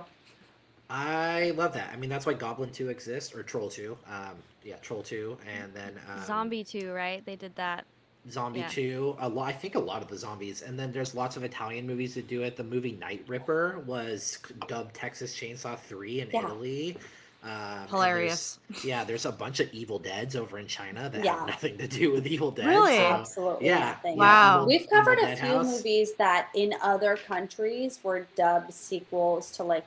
I 0.90 1.52
love 1.52 1.74
that. 1.74 1.92
I 1.94 1.98
mean, 1.98 2.10
that's 2.10 2.26
why 2.26 2.34
Goblin 2.34 2.72
2 2.72 2.90
exists, 2.90 3.36
or 3.36 3.44
Troll 3.44 3.70
2. 3.70 3.96
Um, 4.08 4.36
yeah, 4.64 4.78
Troll 4.78 5.04
2, 5.04 5.38
and 5.56 5.72
then 5.74 6.00
um, 6.12 6.26
Zombie 6.26 6.64
2, 6.64 6.92
right? 6.92 7.24
They 7.26 7.36
did 7.36 7.56
that. 7.58 7.86
Zombie 8.30 8.60
Yeah. 8.60 8.68
2. 8.70 9.16
A 9.20 9.30
lot, 9.30 9.48
I 9.48 9.54
think 9.54 9.76
a 9.76 9.80
lot 9.80 10.02
of 10.02 10.08
the 10.08 10.18
zombies. 10.18 10.62
And 10.62 10.78
then 10.78 10.92
there's 10.92 11.16
lots 11.16 11.38
of 11.38 11.44
Italian 11.44 11.88
movies 11.88 12.16
that 12.16 12.28
do 12.28 12.44
it. 12.44 12.58
The 12.58 12.64
movie 12.64 12.92
Night 12.94 13.24
Ripper 13.28 13.80
was 13.86 14.38
dubbed 14.68 14.94
Texas 14.94 15.36
Chainsaw 15.36 15.78
3 15.80 16.22
in 16.22 16.30
Yeah. 16.32 16.40
Italy. 16.40 16.98
Um, 17.42 17.50
and 17.50 17.60
there's- 17.80 17.90
Hilarious. 17.90 18.60
Yeah, 18.84 19.04
there's 19.06 19.26
a 19.26 19.32
bunch 19.32 19.62
of 19.62 19.74
Evil 19.74 19.98
Deads 19.98 20.36
over 20.36 20.60
in 20.60 20.68
China 20.68 21.10
that 21.10 21.24
Yeah. 21.24 21.38
have 21.40 21.48
nothing 21.48 21.78
to 21.78 21.88
do 21.88 22.12
with 22.12 22.28
Evil 22.28 22.52
Dead. 22.52 22.68
Really? 22.68 22.98
so- 22.98 23.06
Absolutely 23.06 23.66
yeah, 23.68 23.80
nothing. 23.80 24.18
Wow. 24.18 24.56
Evil- 24.58 24.68
We've 24.68 24.90
covered 24.90 25.20
a 25.20 25.36
few 25.38 25.48
House. 25.48 25.66
movies 25.66 26.14
that 26.16 26.50
in 26.54 26.76
other 26.82 27.16
countries 27.16 28.00
were 28.04 28.28
dubbed 28.36 28.74
sequels 28.74 29.52
to 29.52 29.64
like, 29.64 29.86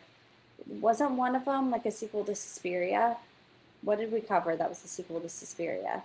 wasn't 0.66 1.10
one 1.12 1.36
of 1.36 1.44
them 1.44 1.70
like 1.70 1.84
a 1.84 1.90
sequel 1.90 2.24
to 2.24 2.34
Suspiria? 2.34 3.18
What 3.82 3.98
did 3.98 4.10
we 4.12 4.20
cover 4.22 4.56
that 4.56 4.68
was 4.70 4.82
a 4.84 4.88
sequel 4.88 5.20
to 5.20 5.28
Suspiria? 5.28 6.02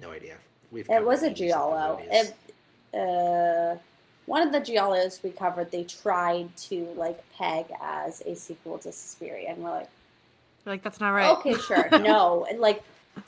No 0.00 0.10
idea. 0.10 0.38
We've 0.72 0.88
It 0.90 1.04
was 1.04 1.22
a 1.22 1.26
covered 1.28 1.38
80 1.38 1.48
something 1.48 1.48
giallo. 1.48 2.00
It, 2.10 2.34
uh, 2.94 3.78
one 4.26 4.42
of 4.42 4.52
the 4.52 4.60
giallos 4.60 5.22
we 5.22 5.30
covered, 5.30 5.70
they 5.70 5.84
tried 5.84 6.54
to 6.56 6.84
like 6.96 7.18
peg 7.36 7.66
as 7.80 8.22
a 8.22 8.34
sequel 8.34 8.78
to 8.78 8.90
Suspiria, 8.92 9.50
and 9.50 9.62
we're 9.62 9.70
like, 9.70 9.88
You're 10.64 10.74
like 10.74 10.82
that's 10.82 11.00
not 11.00 11.10
right. 11.10 11.30
okay, 11.38 11.54
sure, 11.58 11.88
no, 12.00 12.44
and 12.50 12.58
like, 12.60 12.82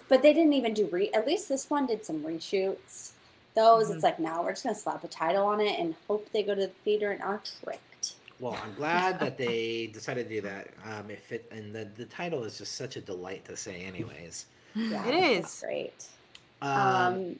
but 0.08 0.22
they 0.22 0.32
didn't 0.32 0.54
even 0.54 0.74
do 0.74 0.86
re. 0.90 1.10
At 1.14 1.26
least 1.26 1.48
this 1.48 1.70
one 1.70 1.86
did 1.86 2.04
some 2.04 2.22
reshoots. 2.22 3.12
Those, 3.54 3.88
Mhm. 3.90 3.94
it's 3.94 4.02
like 4.04 4.18
now 4.18 4.42
we're 4.42 4.50
just 4.52 4.64
gonna 4.64 4.74
slap 4.74 5.04
a 5.04 5.08
title 5.08 5.46
on 5.46 5.60
it 5.60 5.78
and 5.78 5.94
hope 6.08 6.30
they 6.32 6.42
go 6.42 6.54
to 6.54 6.62
the 6.62 6.68
theater 6.84 7.10
and 7.12 7.22
are 7.22 7.40
tricked. 7.62 8.14
Well, 8.40 8.56
I'm 8.62 8.74
glad 8.74 9.18
that 9.20 9.36
they 9.36 9.88
decided 9.92 10.28
to 10.28 10.34
do 10.36 10.40
that. 10.42 10.68
Um, 10.84 11.10
if 11.10 11.32
it 11.32 11.46
and 11.50 11.74
the 11.74 11.88
the 11.96 12.04
title 12.06 12.44
is 12.44 12.58
just 12.58 12.74
such 12.76 12.96
a 12.96 13.00
delight 13.00 13.44
to 13.46 13.56
say, 13.56 13.82
anyways. 13.82 14.46
Yeah, 14.74 15.06
it's 15.08 15.60
great. 15.62 16.06
Um, 16.62 16.70
Um, 16.70 17.36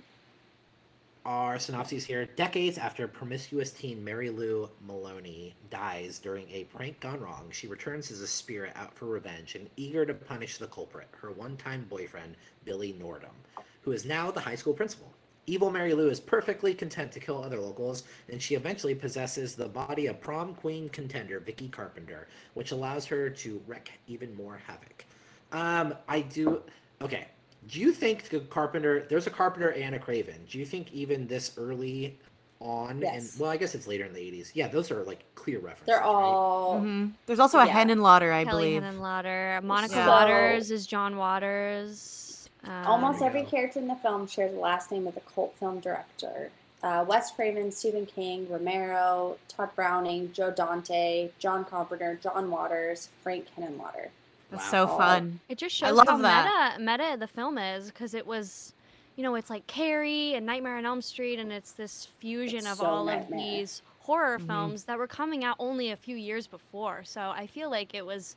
our 1.25 1.59
synopses 1.59 2.05
here: 2.07 2.25
Decades 2.37 2.79
after 2.79 3.07
promiscuous 3.07 3.71
teen 3.71 4.03
Mary 4.03 4.31
Lou 4.31 4.71
Maloney 4.87 5.55
dies 5.71 6.19
during 6.19 6.49
a 6.51 6.64
prank 6.64 7.01
gone 7.01 7.21
wrong, 7.21 7.49
she 7.51 7.66
returns 7.66 8.11
as 8.11 8.21
a 8.23 8.27
spirit 8.27 8.73
out 8.77 8.95
for 8.95 9.07
revenge 9.07 9.55
and 9.55 9.69
eager 9.77 10.07
to 10.07 10.14
punish 10.14 10.57
the 10.57 10.66
culprit, 10.69 11.09
her 11.21 11.31
one-time 11.33 11.85
boyfriend 11.91 12.37
Billy 12.64 12.95
Nordham, 12.99 13.35
who 13.83 13.93
is 13.93 14.05
now 14.07 14.31
the 14.31 14.41
high 14.41 14.55
school 14.55 14.73
principal. 14.73 15.12
Evil 15.47 15.71
Mary 15.71 15.95
Lou 15.95 16.11
is 16.11 16.21
perfectly 16.21 16.75
content 16.75 17.11
to 17.12 17.21
kill 17.21 17.43
other 17.43 17.59
locals, 17.59 18.05
and 18.31 18.41
she 18.41 18.55
eventually 18.55 18.95
possesses 18.95 19.55
the 19.55 19.69
body 19.69 20.07
of 20.07 20.21
prom 20.21 20.55
queen 20.55 20.89
contender 20.91 21.41
Vicky 21.41 21.69
Carpenter, 21.69 22.29
which 22.55 22.71
allows 22.71 23.07
her 23.07 23.31
to 23.31 23.61
wreak 23.66 23.93
even 24.07 24.35
more 24.35 24.61
havoc. 24.66 25.05
Um, 25.53 25.95
I 26.07 26.21
do. 26.21 26.62
Okay. 27.01 27.29
Do 27.69 27.81
you 27.81 27.93
think 27.93 28.29
the 28.31 28.41
Carpenter? 28.41 29.07
There's 29.09 29.27
a 29.27 29.31
Carpenter 29.31 29.73
and 29.73 29.95
a 29.95 29.99
Craven. 29.99 30.37
Do 30.49 30.59
you 30.59 30.64
think 30.66 30.93
even 30.93 31.27
this 31.27 31.53
early 31.59 32.19
on, 32.61 33.01
Yes. 33.01 33.33
and 33.35 33.41
well, 33.41 33.51
I 33.51 33.57
guess 33.57 33.75
it's 33.75 33.87
later 33.87 34.05
in 34.05 34.12
the 34.12 34.21
'80s. 34.21 34.51
Yeah, 34.55 34.69
those 34.69 34.91
are 34.91 35.03
like 35.05 35.23
clear 35.35 35.59
references. 35.59 35.87
they're 35.87 35.99
right? 35.99 36.07
all 36.07 36.81
Mhm. 36.81 37.12
There's 37.27 37.39
also 37.39 37.59
a 37.59 37.66
Yeah. 37.66 37.85
Henenlotter, 37.85 38.33
I 38.33 38.45
Kelly 38.45 38.79
believe. 38.79 38.83
Henenlotter. 38.83 39.62
Monica 39.62 39.95
So- 39.95 40.09
Waters 40.09 40.71
is 40.71 40.87
John 40.87 41.16
Waters. 41.16 42.49
Um, 42.64 42.87
Almost 42.87 43.23
every 43.23 43.45
character 43.45 43.79
in 43.79 43.87
the 43.87 43.95
film 43.97 44.27
shares 44.27 44.53
the 44.53 44.59
last 44.59 44.91
name 44.91 45.07
of 45.07 45.14
the 45.14 45.21
cult 45.21 45.55
film 45.57 45.79
director. 45.81 46.51
Uh, 46.83 47.05
Wes 47.09 47.31
Craven, 47.31 47.71
Stephen 47.71 48.07
King, 48.07 48.49
Romero, 48.51 49.37
Tod 49.49 49.71
Browning, 49.77 50.33
Joe 50.33 50.51
Dante, 50.51 51.31
John 51.39 51.64
Carpenter, 51.64 52.19
John 52.21 52.51
Waters, 52.51 53.09
Frank 53.23 53.47
Henenlotter. 53.57 54.09
That's 54.51 54.64
Wow. 54.72 54.86
so 54.86 54.86
fun. 54.99 55.40
It 55.49 55.59
just 55.59 55.82
I 55.82 55.88
shows 55.88 55.96
love 55.96 56.09
how 56.09 56.16
that. 56.18 56.80
meta 56.80 56.90
meta 57.05 57.16
the 57.18 57.26
film 57.26 57.59
is 57.59 57.86
because 57.90 58.14
it 58.14 58.26
was, 58.26 58.72
you 59.16 59.22
know, 59.22 59.34
it's 59.34 59.51
like 59.51 59.66
Carrie 59.66 60.34
and 60.34 60.46
Nightmare 60.46 60.78
on 60.78 60.86
Elm 60.86 61.03
Street, 61.03 61.38
and 61.38 61.53
it's 61.53 61.72
this 61.72 62.07
fusion 62.18 62.61
It's 62.61 62.66
of 62.72 62.78
so 62.78 62.86
all 62.86 63.05
Nightmare. 63.05 63.38
of 63.38 63.44
these 63.44 63.82
horror 64.01 64.38
Mhm. 64.38 64.46
films 64.46 64.84
that 64.84 64.96
were 64.99 65.07
coming 65.07 65.44
out 65.44 65.57
only 65.59 65.90
a 65.90 65.96
few 65.96 66.16
years 66.16 66.46
before. 66.46 67.05
So 67.05 67.20
I 67.30 67.46
feel 67.46 67.68
like 67.70 67.94
it 67.94 68.07
was, 68.07 68.36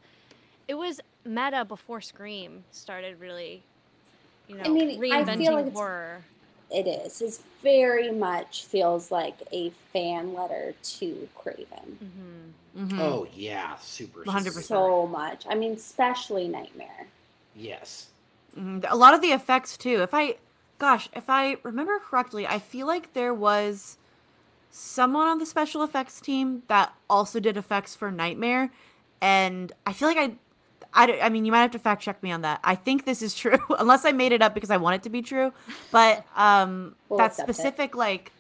it 0.68 0.74
was 0.74 1.00
meta 1.24 1.64
before 1.64 2.02
Scream 2.02 2.66
started 2.72 3.20
really, 3.20 3.64
you 4.50 4.56
know, 4.56 4.64
I 4.66 4.68
mean, 4.68 4.90
I 4.90 5.24
reinventing 5.24 5.38
feel 5.38 5.54
like 5.54 5.66
it's- 5.68 5.78
horror. 5.78 6.24
It 6.74 6.88
is. 6.88 7.22
It 7.22 7.38
very 7.62 8.12
much 8.12 8.64
feels 8.66 9.12
like 9.12 9.36
a 9.52 9.72
fan 9.92 10.34
letter 10.34 10.74
to 11.00 11.28
Craven. 11.36 11.98
hmm 12.00 12.52
Mhm. 12.78 13.00
Oh 13.00 13.28
yeah, 13.34 13.76
super. 13.78 14.24
100%. 14.24 14.64
So 14.64 15.08
much. 15.08 15.46
I 15.50 15.56
mean, 15.56 15.74
especially 15.74 16.48
Nightmare. 16.48 17.08
Yes. 17.56 18.08
Mhm. 18.58 18.86
A 18.90 18.96
lot 18.96 19.14
of 19.14 19.22
the 19.22 19.32
effects 19.32 19.78
too. 19.78 20.02
If 20.02 20.14
I, 20.14 20.36
gosh, 20.80 21.10
if 21.14 21.30
I 21.30 21.58
remember 21.64 22.00
correctly, 22.00 22.48
I 22.48 22.60
feel 22.60 22.88
like 22.88 23.14
there 23.14 23.34
was 23.34 23.98
someone 24.70 25.28
on 25.28 25.38
the 25.38 25.46
special 25.46 25.84
effects 25.84 26.22
team 26.22 26.64
that 26.68 26.94
also 27.10 27.40
did 27.40 27.58
effects 27.58 27.96
for 27.96 28.10
Nightmare, 28.12 28.72
and 29.22 29.72
I 29.86 29.92
feel 29.94 30.08
like 30.08 30.18
I, 30.18 30.34
I, 30.94 31.20
I 31.22 31.30
mean, 31.30 31.44
you 31.46 31.52
might 31.52 31.62
have 31.62 31.72
to 31.72 31.80
fact 31.80 32.02
check 32.02 32.22
me 32.24 32.32
on 32.32 32.42
that. 32.42 32.60
I 32.64 32.76
think 32.76 33.06
this 33.06 33.22
is 33.22 33.36
true, 33.36 33.60
unless 33.80 34.06
I 34.06 34.12
made 34.14 34.32
it 34.32 34.42
up 34.42 34.54
because 34.54 34.72
I 34.72 34.78
want 34.78 34.96
it 34.96 35.04
to 35.04 35.10
be 35.10 35.22
true. 35.22 35.52
But 35.92 36.26
um, 36.38 36.96
We'll 37.10 37.18
that 37.18 37.32
accept 37.32 37.50
it. 37.50 37.54
specific 37.56 37.96
like. 37.96 38.32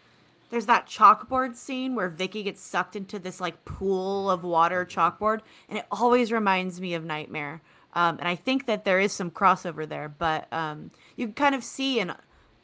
There's 0.51 0.65
that 0.65 0.85
chalkboard 0.85 1.55
scene 1.55 1.95
where 1.95 2.09
Vicky 2.09 2.43
gets 2.43 2.61
sucked 2.61 2.97
into 2.97 3.17
this 3.17 3.39
like 3.39 3.63
pool 3.63 4.29
of 4.29 4.43
water 4.43 4.85
chalkboard, 4.85 5.39
and 5.69 5.79
it 5.79 5.85
always 5.89 6.29
reminds 6.29 6.81
me 6.81 6.93
of 6.93 7.05
Nightmare. 7.05 7.61
Um, 7.93 8.19
and 8.19 8.27
I 8.27 8.35
think 8.35 8.65
that 8.65 8.83
there 8.83 8.99
is 8.99 9.13
some 9.13 9.31
crossover 9.31 9.87
there, 9.87 10.09
but 10.09 10.51
um, 10.51 10.91
you 11.15 11.29
kind 11.29 11.55
of 11.55 11.63
see 11.63 12.01
in 12.01 12.13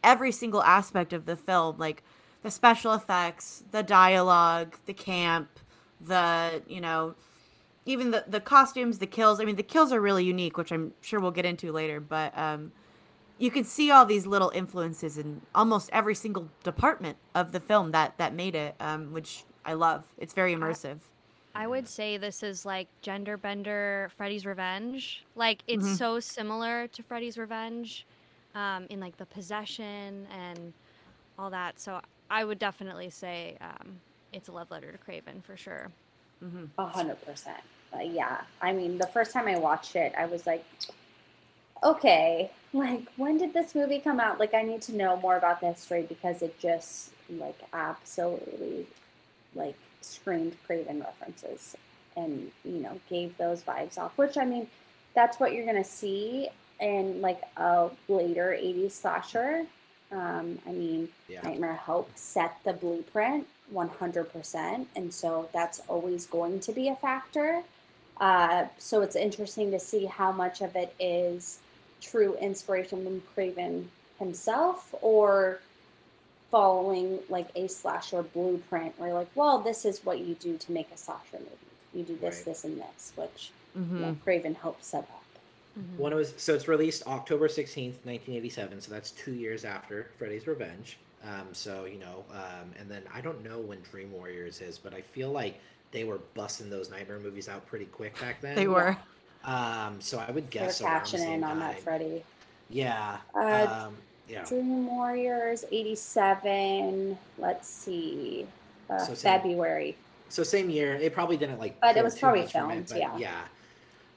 every 0.04 0.34
single 0.34 0.62
aspect 0.64 1.14
of 1.14 1.26
the 1.26 1.38
film, 1.38 1.78
like 1.78 2.04
the 2.44 2.52
special 2.52 2.94
effects, 2.94 3.64
the 3.72 3.84
dialogue, 3.84 4.76
the 4.86 4.94
camp, 4.94 5.48
the 6.02 6.62
you 6.68 6.82
know, 6.82 7.16
even 7.86 8.12
the 8.12 8.26
the 8.28 8.42
costumes, 8.42 9.00
the 9.00 9.08
kills. 9.08 9.40
I 9.40 9.46
mean, 9.46 9.56
the 9.56 9.64
kills 9.64 9.94
are 9.94 10.02
really 10.02 10.26
unique, 10.26 10.58
which 10.58 10.74
I'm 10.74 10.92
sure 11.00 11.22
we'll 11.22 11.32
get 11.32 11.46
into 11.46 11.72
later. 11.72 12.02
But 12.02 12.38
um, 12.38 12.74
you 13.40 13.52
can 13.52 13.64
see 13.64 13.92
all 13.92 14.06
these 14.06 14.26
little 14.26 14.52
influences 14.56 15.18
in 15.18 15.42
almost 15.54 15.90
every 15.94 16.16
single 16.16 16.50
department 16.64 17.18
of 17.36 17.52
the 17.52 17.60
film 17.60 17.92
that 17.92 18.18
that 18.18 18.34
made 18.34 18.56
it, 18.56 18.76
um, 18.80 19.12
which 19.14 19.44
I 19.66 19.74
love. 19.74 20.06
It's 20.18 20.34
very 20.34 20.56
immersive. 20.56 21.00
I 21.56 21.66
would 21.68 21.88
say 21.88 22.18
this 22.18 22.44
is 22.44 22.66
like 22.66 22.88
Gender 23.02 23.36
Bender 23.38 24.12
Freddy's 24.16 24.46
Revenge. 24.46 25.24
Like 25.36 25.64
it's 25.68 25.88
Mhm. 25.88 25.98
so 25.98 26.20
similar 26.20 26.88
to 26.88 27.04
Freddy's 27.04 27.38
Revenge 27.38 28.06
um, 28.54 28.86
in 28.90 29.00
like 29.00 29.18
the 29.18 29.26
possession 29.26 30.28
and 30.32 30.74
all 31.38 31.50
that. 31.50 31.80
So 31.80 32.02
I 32.30 32.44
would 32.44 32.60
definitely 32.60 33.10
say 33.10 33.58
um, 33.62 34.00
it's 34.34 34.48
a 34.50 34.52
love 34.52 34.70
letter 34.72 34.92
to 34.92 34.98
Craven 34.98 35.42
for 35.42 35.58
sure. 35.58 35.92
hmm 36.40 36.66
A 36.78 36.86
hundred 36.86 37.20
percent. 37.26 37.62
Uh, 37.94 38.00
Yeah. 38.02 38.42
I 38.62 38.72
mean, 38.74 38.98
the 38.98 39.08
first 39.08 39.32
time 39.32 39.48
I 39.48 39.58
watched 39.58 39.96
it, 39.96 40.14
I 40.18 40.26
was 40.26 40.46
like, 40.46 40.64
okay, 41.84 42.52
like 42.74 43.08
when 43.18 43.38
did 43.38 43.54
this 43.54 43.76
movie 43.76 44.00
come 44.00 44.20
out? 44.20 44.40
Like, 44.40 44.54
I 44.54 44.62
need 44.64 44.82
to 44.84 44.96
know 44.96 45.18
more 45.18 45.38
about 45.38 45.62
the 45.62 45.68
history 45.68 46.04
because 46.04 46.42
it 46.42 46.60
just 46.60 47.12
like 47.30 47.60
absolutely 47.74 48.88
like 49.56 49.76
screamed 50.02 50.56
Craven 50.66 51.00
references 51.00 51.76
and 52.16 52.52
you 52.64 52.80
know 52.80 53.00
gave 53.10 53.38
those 53.38 53.62
vibes 53.64 53.98
off. 53.98 54.18
Which 54.18 54.38
I 54.38 54.46
mean, 54.46 54.68
that's 55.14 55.40
what 55.40 55.54
you're 55.54 55.66
gonna 55.66 55.84
see 55.84 56.50
in 56.80 57.22
like 57.22 57.42
a 57.58 57.90
later 58.08 58.58
'80s 58.60 58.92
slasher. 58.92 59.66
Um, 60.12 60.60
I 60.66 60.72
mean, 60.72 61.10
Yeah. 61.28 61.42
Nightmare 61.42 61.74
helped 61.74 62.18
set 62.18 62.58
the 62.64 62.74
blueprint 62.74 63.46
100%. 63.74 64.86
And 64.96 65.14
so 65.14 65.50
that's 65.54 65.82
always 65.88 66.26
going 66.26 66.60
to 66.62 66.72
be 66.72 66.88
a 66.90 66.96
factor. 66.96 67.64
Uh, 68.20 68.66
so 68.78 69.02
it's 69.02 69.16
interesting 69.16 69.72
to 69.72 69.80
see 69.80 70.06
how 70.06 70.32
much 70.32 70.62
of 70.62 70.76
it 70.76 70.94
is 71.00 71.60
true 72.02 72.36
inspiration 72.36 73.04
from 73.04 73.22
Craven 73.34 73.90
himself 74.20 74.94
or 75.02 75.60
following 76.52 77.20
like 77.30 77.50
a 77.56 77.68
slasher 77.68 78.24
blueprint 78.24 78.98
where 78.98 79.10
you're 79.10 79.18
like, 79.18 79.30
well, 79.36 79.60
this 79.60 79.86
is 79.86 80.04
what 80.06 80.20
you 80.20 80.36
do 80.36 80.58
to 80.58 80.72
make 80.72 80.90
a 80.94 80.98
slasher 80.98 81.38
movie. 81.40 81.50
You 81.94 82.04
do 82.04 82.18
this, 82.18 82.38
Right. 82.38 82.46
this, 82.46 82.64
and 82.64 82.80
this, 82.82 83.12
which 83.16 83.52
hmm 83.74 83.96
you 83.98 84.02
know, 84.02 84.18
Craven 84.24 84.56
helped 84.56 84.84
set 84.84 85.04
up. 85.04 85.24
Mhm. 85.78 85.98
When 86.00 86.14
it 86.14 86.16
was 86.16 86.34
so 86.38 86.56
it's 86.56 86.68
released 86.68 87.06
October 87.08 87.48
sixteenth, 87.48 88.06
nineteen 88.06 88.36
eighty 88.36 88.50
seven. 88.50 88.82
So 88.82 88.92
that's 88.92 89.12
two 89.12 89.34
years 89.34 89.66
after 89.66 90.10
Freddy's 90.18 90.48
Revenge. 90.48 90.98
Um, 91.24 91.48
so 91.54 91.86
you 91.86 92.00
know, 92.00 92.24
um, 92.32 92.72
and 92.80 92.90
then 92.90 93.04
I 93.14 93.22
don't 93.22 93.44
know 93.44 93.60
when 93.60 93.82
Dream 93.82 94.12
Warriors 94.12 94.62
is, 94.62 94.78
but 94.78 94.94
I 94.94 95.02
feel 95.02 95.32
like 95.32 95.60
they 95.92 96.04
were 96.04 96.20
busting 96.34 96.70
those 96.70 96.90
nightmare 96.90 97.20
movies 97.20 97.48
out 97.50 97.66
pretty 97.68 97.86
quick 97.86 98.20
back 98.20 98.42
then. 98.42 98.56
They 98.56 98.68
were. 98.68 98.98
Um, 99.48 100.00
so 100.02 100.20
I 100.20 100.30
would 100.30 100.50
guess 100.50 100.80
They're 100.80 100.90
guess 100.90 101.12
catching 101.12 101.32
in 101.32 101.44
on 101.44 101.60
that 101.60 101.74
time. 101.76 101.82
Freddy. 101.84 102.24
Yeah. 102.70 103.18
Uh, 103.34 103.86
um, 103.88 103.96
yeah. 104.28 104.44
Dream 104.44 104.86
Warriors 104.88 105.64
87. 105.72 107.18
Let's 107.38 107.68
see. 107.68 108.46
Uh, 108.90 109.00
So 109.00 109.14
same- 109.14 109.40
February. 109.42 109.96
So 110.30 110.44
same 110.44 110.70
year. 110.70 110.96
It 110.96 111.14
probably 111.14 111.38
didn't 111.38 111.60
like. 111.60 111.80
But 111.80 111.96
it 111.96 112.04
was 112.04 112.20
probably 112.20 112.42
much 112.42 112.52
from 112.52 112.72
it, 112.72 112.90
filmed, 112.90 113.18
yeah. 113.20 113.46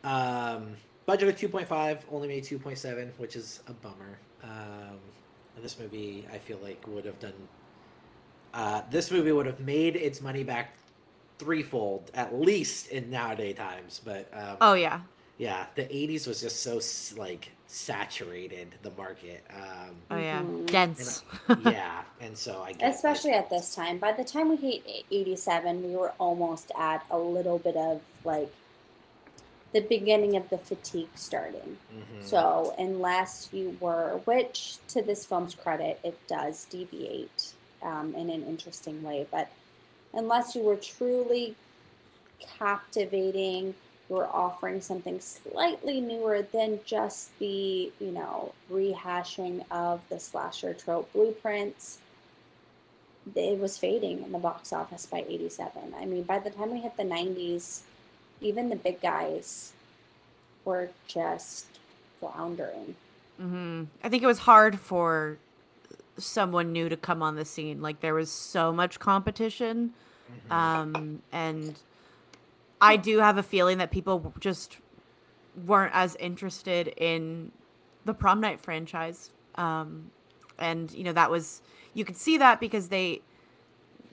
Yeah. 0.03 0.53
Um, 0.53 0.77
budget 1.07 1.29
of 1.29 1.37
two 1.39 1.49
point 1.49 1.69
five, 1.69 2.05
only 2.11 2.27
made 2.27 2.43
two 2.43 2.59
point 2.59 2.79
seven, 2.79 3.13
which 3.19 3.37
is 3.37 3.61
a 3.69 3.73
bummer. 3.73 4.19
Um, 4.43 4.99
and 5.55 5.65
this 5.65 5.79
movie, 5.79 6.27
I 6.33 6.39
feel 6.39 6.59
like 6.63 6.85
would 6.89 7.05
have 7.05 7.21
done. 7.21 7.35
Uh, 8.53 8.83
this 8.91 9.13
movie 9.13 9.31
would 9.31 9.47
have 9.47 9.61
made 9.61 9.95
its 9.95 10.21
money 10.21 10.43
back 10.43 10.75
threefold 11.39 12.11
at 12.15 12.35
least 12.35 12.89
in 12.89 13.09
nowadays 13.09 13.57
times, 13.57 14.01
but 14.05 14.29
um, 14.35 14.57
Oh 14.61 14.75
yeah. 14.75 15.01
Yeah, 15.41 15.65
the 15.75 15.85
'80s 15.85 16.27
was 16.27 16.43
just 16.43 16.63
so 16.63 16.81
like 17.19 17.51
saturated 17.67 18.75
the 18.83 18.91
market. 18.91 19.43
Um, 19.51 19.97
Oh 20.11 20.17
yeah. 20.19 20.43
Mhm. 20.43 20.67
Dense. 20.67 21.23
yeah, 21.65 22.03
and 22.21 22.37
so 22.37 22.63
I 22.63 22.73
get, 22.73 22.95
Especially 22.95 23.31
like, 23.31 23.41
at 23.45 23.51
this 23.51 23.75
time. 23.75 23.99
By 23.99 24.13
the 24.13 24.25
time 24.25 24.51
we 24.51 24.57
hit 24.57 24.83
87, 25.11 25.83
we 25.83 25.97
were 25.97 26.13
almost 26.19 26.71
at 26.79 27.05
a 27.11 27.19
little 27.19 27.59
bit 27.59 27.77
of 27.77 28.03
like 28.25 28.53
the 29.73 29.81
beginning 29.81 30.37
of 30.37 30.51
the 30.51 30.59
fatigue 30.59 31.09
starting. 31.15 31.79
mhm. 31.95 32.23
So, 32.23 32.75
unless 32.79 33.49
you 33.53 33.77
were, 33.81 34.21
which 34.27 34.77
to 34.89 35.01
this 35.01 35.25
film's 35.25 35.55
credit, 35.55 36.01
it 36.05 36.19
does 36.29 36.67
deviate 36.67 37.55
um, 37.83 38.15
in 38.15 38.29
an 38.31 38.43
interesting 38.45 39.03
way, 39.03 39.27
but 39.31 39.49
unless 40.13 40.55
you 40.55 40.63
were 40.63 40.77
truly 40.77 41.55
captivating, 42.41 43.75
you 44.11 44.17
were 44.17 44.27
offering 44.27 44.81
something 44.81 45.21
slightly 45.21 46.01
newer 46.01 46.43
than 46.43 46.81
just 46.85 47.37
the, 47.39 47.93
you 48.01 48.11
know, 48.11 48.53
rehashing 48.71 49.65
of 49.71 50.01
the 50.09 50.19
slasher 50.19 50.75
trope 50.75 51.13
blueprints. 51.13 51.99
It 53.37 53.59
was 53.61 53.79
fading 53.79 54.25
in 54.25 54.33
the 54.33 54.39
box 54.39 54.73
office 54.73 55.07
by 55.07 55.25
87. 55.29 55.95
I 55.97 56.05
mean, 56.07 56.25
by 56.25 56.41
the 56.41 56.51
time 56.51 56.73
we 56.73 56.81
hit 56.81 56.97
the 56.97 57.05
90s, 57.05 57.83
even 58.41 58.69
the 58.69 58.77
big 58.77 59.01
guys 59.01 59.73
were 60.65 60.91
just 61.07 61.67
floundering. 62.19 62.97
hmm 63.39 63.85
I 64.03 64.09
think 64.09 64.23
it 64.23 64.27
was 64.27 64.41
hard 64.41 64.79
for 64.79 65.39
someone 66.19 66.73
new 66.73 66.89
to 66.89 66.97
come 66.97 67.23
on 67.23 67.37
the 67.37 67.45
scene. 67.45 67.81
Like 67.81 68.01
there 68.01 68.15
was 68.15 68.31
so 68.31 68.73
much 68.73 68.99
competition, 68.99 69.95
Mhm. 70.51 70.55
um, 70.55 71.23
and 71.33 71.77
I 72.81 72.97
do 72.97 73.19
have 73.19 73.37
a 73.37 73.43
feeling 73.43 73.79
that 73.79 73.91
people 73.91 74.33
just 74.41 74.79
weren't 75.67 75.95
as 75.95 76.17
interested 76.17 76.89
in 76.97 77.53
the 78.05 78.15
prom 78.15 78.41
night 78.41 78.61
franchise. 78.61 79.31
Um, 79.57 80.11
and 80.59 80.93
you 80.93 81.05
know 81.05 81.13
that 81.13 81.31
was 81.31 81.63
you 81.95 82.05
could 82.05 82.17
see 82.17 82.39
that 82.39 82.61
because 82.61 82.89
they 82.89 83.23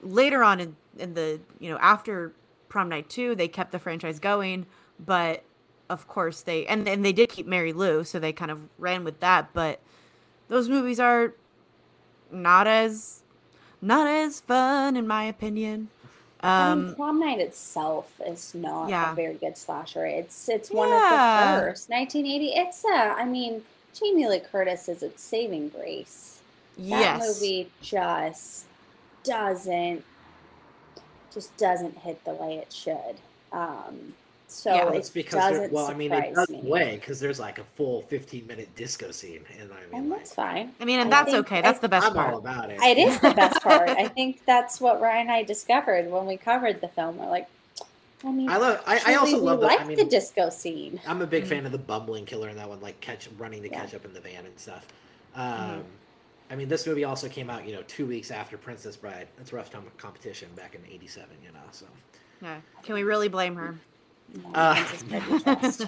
later 0.01 0.43
on 0.43 0.59
in, 0.59 0.75
in 0.97 1.13
the 1.13 1.39
you 1.59 1.69
know 1.69 1.77
after 1.79 2.33
prom 2.69 2.89
night 2.89 3.09
two 3.09 3.35
they 3.35 3.47
kept 3.47 3.71
the 3.71 3.79
franchise 3.79 4.19
going. 4.19 4.65
But 4.99 5.43
of 5.89 6.07
course 6.07 6.41
they 6.41 6.65
and, 6.65 6.87
and 6.87 7.05
they 7.05 7.13
did 7.13 7.29
keep 7.29 7.45
mary 7.45 7.71
lou 7.71 8.03
so 8.03 8.19
they 8.19 8.33
kind 8.33 8.51
of 8.51 8.61
ran 8.77 9.03
with 9.03 9.19
that. 9.19 9.53
But 9.53 9.79
those 10.47 10.69
movies 10.69 10.99
are 10.99 11.33
not 12.31 12.67
as 12.67 13.23
not 13.81 14.07
as 14.07 14.39
fun 14.39 14.97
in 14.97 15.07
my 15.07 15.23
opinion 15.23 15.89
I 16.41 16.75
mean, 16.75 16.89
um 16.89 16.95
Prom 16.95 17.19
Night 17.19 17.39
itself 17.39 18.19
is 18.25 18.53
not 18.53 18.89
yeah. 18.89 19.11
a 19.11 19.15
very 19.15 19.35
good 19.35 19.57
slasher. 19.57 20.05
It's 20.05 20.47
it's 20.49 20.69
one 20.69 20.89
Yeah. 20.89 21.55
of 21.55 21.61
the 21.61 21.67
first. 21.67 21.89
1980. 21.89 22.53
It's 22.53 22.83
a. 22.85 23.15
I 23.17 23.25
mean, 23.25 23.63
Jamie 23.93 24.27
Lee 24.27 24.39
Curtis 24.39 24.87
is 24.89 25.01
its 25.03 25.23
saving 25.23 25.69
grace. 25.69 26.39
That 26.77 26.83
yes 26.85 27.41
movie 27.41 27.69
just 27.81 28.65
doesn't 29.23 30.03
just 31.33 31.55
doesn't 31.57 31.97
hit 31.99 32.23
the 32.23 32.33
way 32.33 32.57
it 32.57 32.71
should. 32.71 33.17
Um, 33.51 34.13
so 34.49 34.73
Yeah. 34.73 34.91
It's 34.93 35.09
because 35.09 35.41
there- 35.41 35.51
doesn't 35.51 35.73
well, 35.73 35.87
I 35.87 35.93
mean, 35.93 36.11
it 36.13 36.27
surprise 36.29 36.35
does 36.35 36.49
me. 36.49 36.61
way 36.69 36.95
because 36.95 37.19
there's 37.19 37.39
like 37.39 37.59
a 37.59 37.63
full 37.63 38.01
15 38.03 38.47
minute 38.47 38.73
disco 38.75 39.11
scene, 39.11 39.43
and 39.59 39.71
I 39.71 39.75
mean, 39.75 39.85
and 39.93 40.09
like, 40.09 40.19
that's 40.19 40.33
fine. 40.33 40.73
i 40.79 40.85
mean 40.85 40.99
and 40.99 41.13
I 41.13 41.17
that's 41.23 41.31
think- 41.31 41.45
okay 41.47 41.57
I- 41.59 41.61
that's 41.61 41.79
the 41.79 41.89
best 41.89 42.07
I'm 42.07 42.13
part 42.13 42.33
all 42.33 42.39
about 42.39 42.69
it. 42.71 42.79
It 42.81 42.97
is 42.97 43.19
the 43.19 43.31
best 43.35 43.61
part. 43.61 43.89
I 43.89 44.07
think 44.07 44.41
that's 44.45 44.79
what 44.79 45.01
Ryan 45.01 45.21
and 45.27 45.31
I 45.31 45.43
discovered 45.43 46.09
when 46.09 46.25
we 46.25 46.37
covered 46.37 46.79
the 46.81 46.87
film. 46.87 47.17
We're 47.17 47.27
like, 47.29 47.47
I 48.23 48.31
mean, 48.31 48.49
I 48.49 48.57
love. 48.57 48.81
I, 48.87 48.99
I 49.05 49.15
also 49.15 49.35
we 49.35 49.41
love. 49.41 49.59
The, 49.59 49.67
like 49.67 49.81
I 49.81 49.83
mean, 49.83 49.97
the 49.97 50.05
disco 50.05 50.49
scene. 50.49 50.99
I'm 51.05 51.21
a 51.21 51.27
big 51.27 51.43
Mhm. 51.43 51.47
fan 51.49 51.65
of 51.65 51.71
the 51.71 51.77
bumbling 51.77 52.25
killer 52.25 52.49
in 52.49 52.55
that 52.55 52.67
one, 52.69 52.79
like 52.81 52.99
catch 53.01 53.29
running 53.37 53.61
to 53.63 53.69
Yeah. 53.69 53.81
catch 53.81 53.93
up 53.93 54.05
in 54.05 54.13
the 54.13 54.21
van 54.21 54.45
and 54.45 54.57
stuff. 54.59 54.87
Um, 55.35 55.83
I 56.49 56.55
mean, 56.55 56.69
this 56.69 56.87
movie 56.87 57.03
also 57.03 57.27
came 57.27 57.49
out, 57.49 57.67
you 57.67 57.73
know, 57.73 57.83
two 57.87 58.05
weeks 58.07 58.31
after 58.31 58.57
Princess 58.57 58.95
Bride. 58.95 59.27
That's 59.37 59.51
a 59.51 59.55
rough 59.57 59.69
time 59.69 59.83
competition 59.97 60.47
back 60.55 60.73
in 60.75 60.81
'87, 60.89 61.27
you 61.43 61.51
know. 61.51 61.59
So, 61.71 61.85
yeah 62.41 62.57
can 62.83 62.93
we 62.93 63.01
really 63.03 63.27
blame 63.27 63.55
her 63.55 63.71
No, 63.71 63.77
Uh, 64.53 64.75
Princess 64.75 65.03
Bride 65.03 65.27
we 65.27 65.39
trust. 65.39 65.81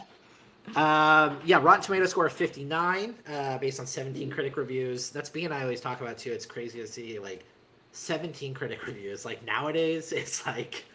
um, 0.75 1.39
yeah, 1.45 1.57
Rotten 1.61 1.81
Tomato 1.81 2.05
score 2.05 2.27
of 2.27 2.33
59, 2.33 3.15
uh, 3.27 3.57
based 3.57 3.79
on 3.79 3.87
17 3.87 4.29
critic 4.29 4.57
reviews. 4.57 5.09
That's 5.09 5.29
being 5.29 5.51
I 5.51 5.61
always 5.63 5.81
talk 5.81 6.01
about 6.01 6.17
too. 6.17 6.31
It's 6.31 6.45
crazy 6.45 6.79
to 6.79 6.87
see 6.87 7.19
like 7.19 7.45
17 7.91 8.53
critic 8.53 8.85
reviews. 8.85 9.25
Like 9.25 9.43
nowadays, 9.45 10.11
it's 10.13 10.45
like 10.45 10.85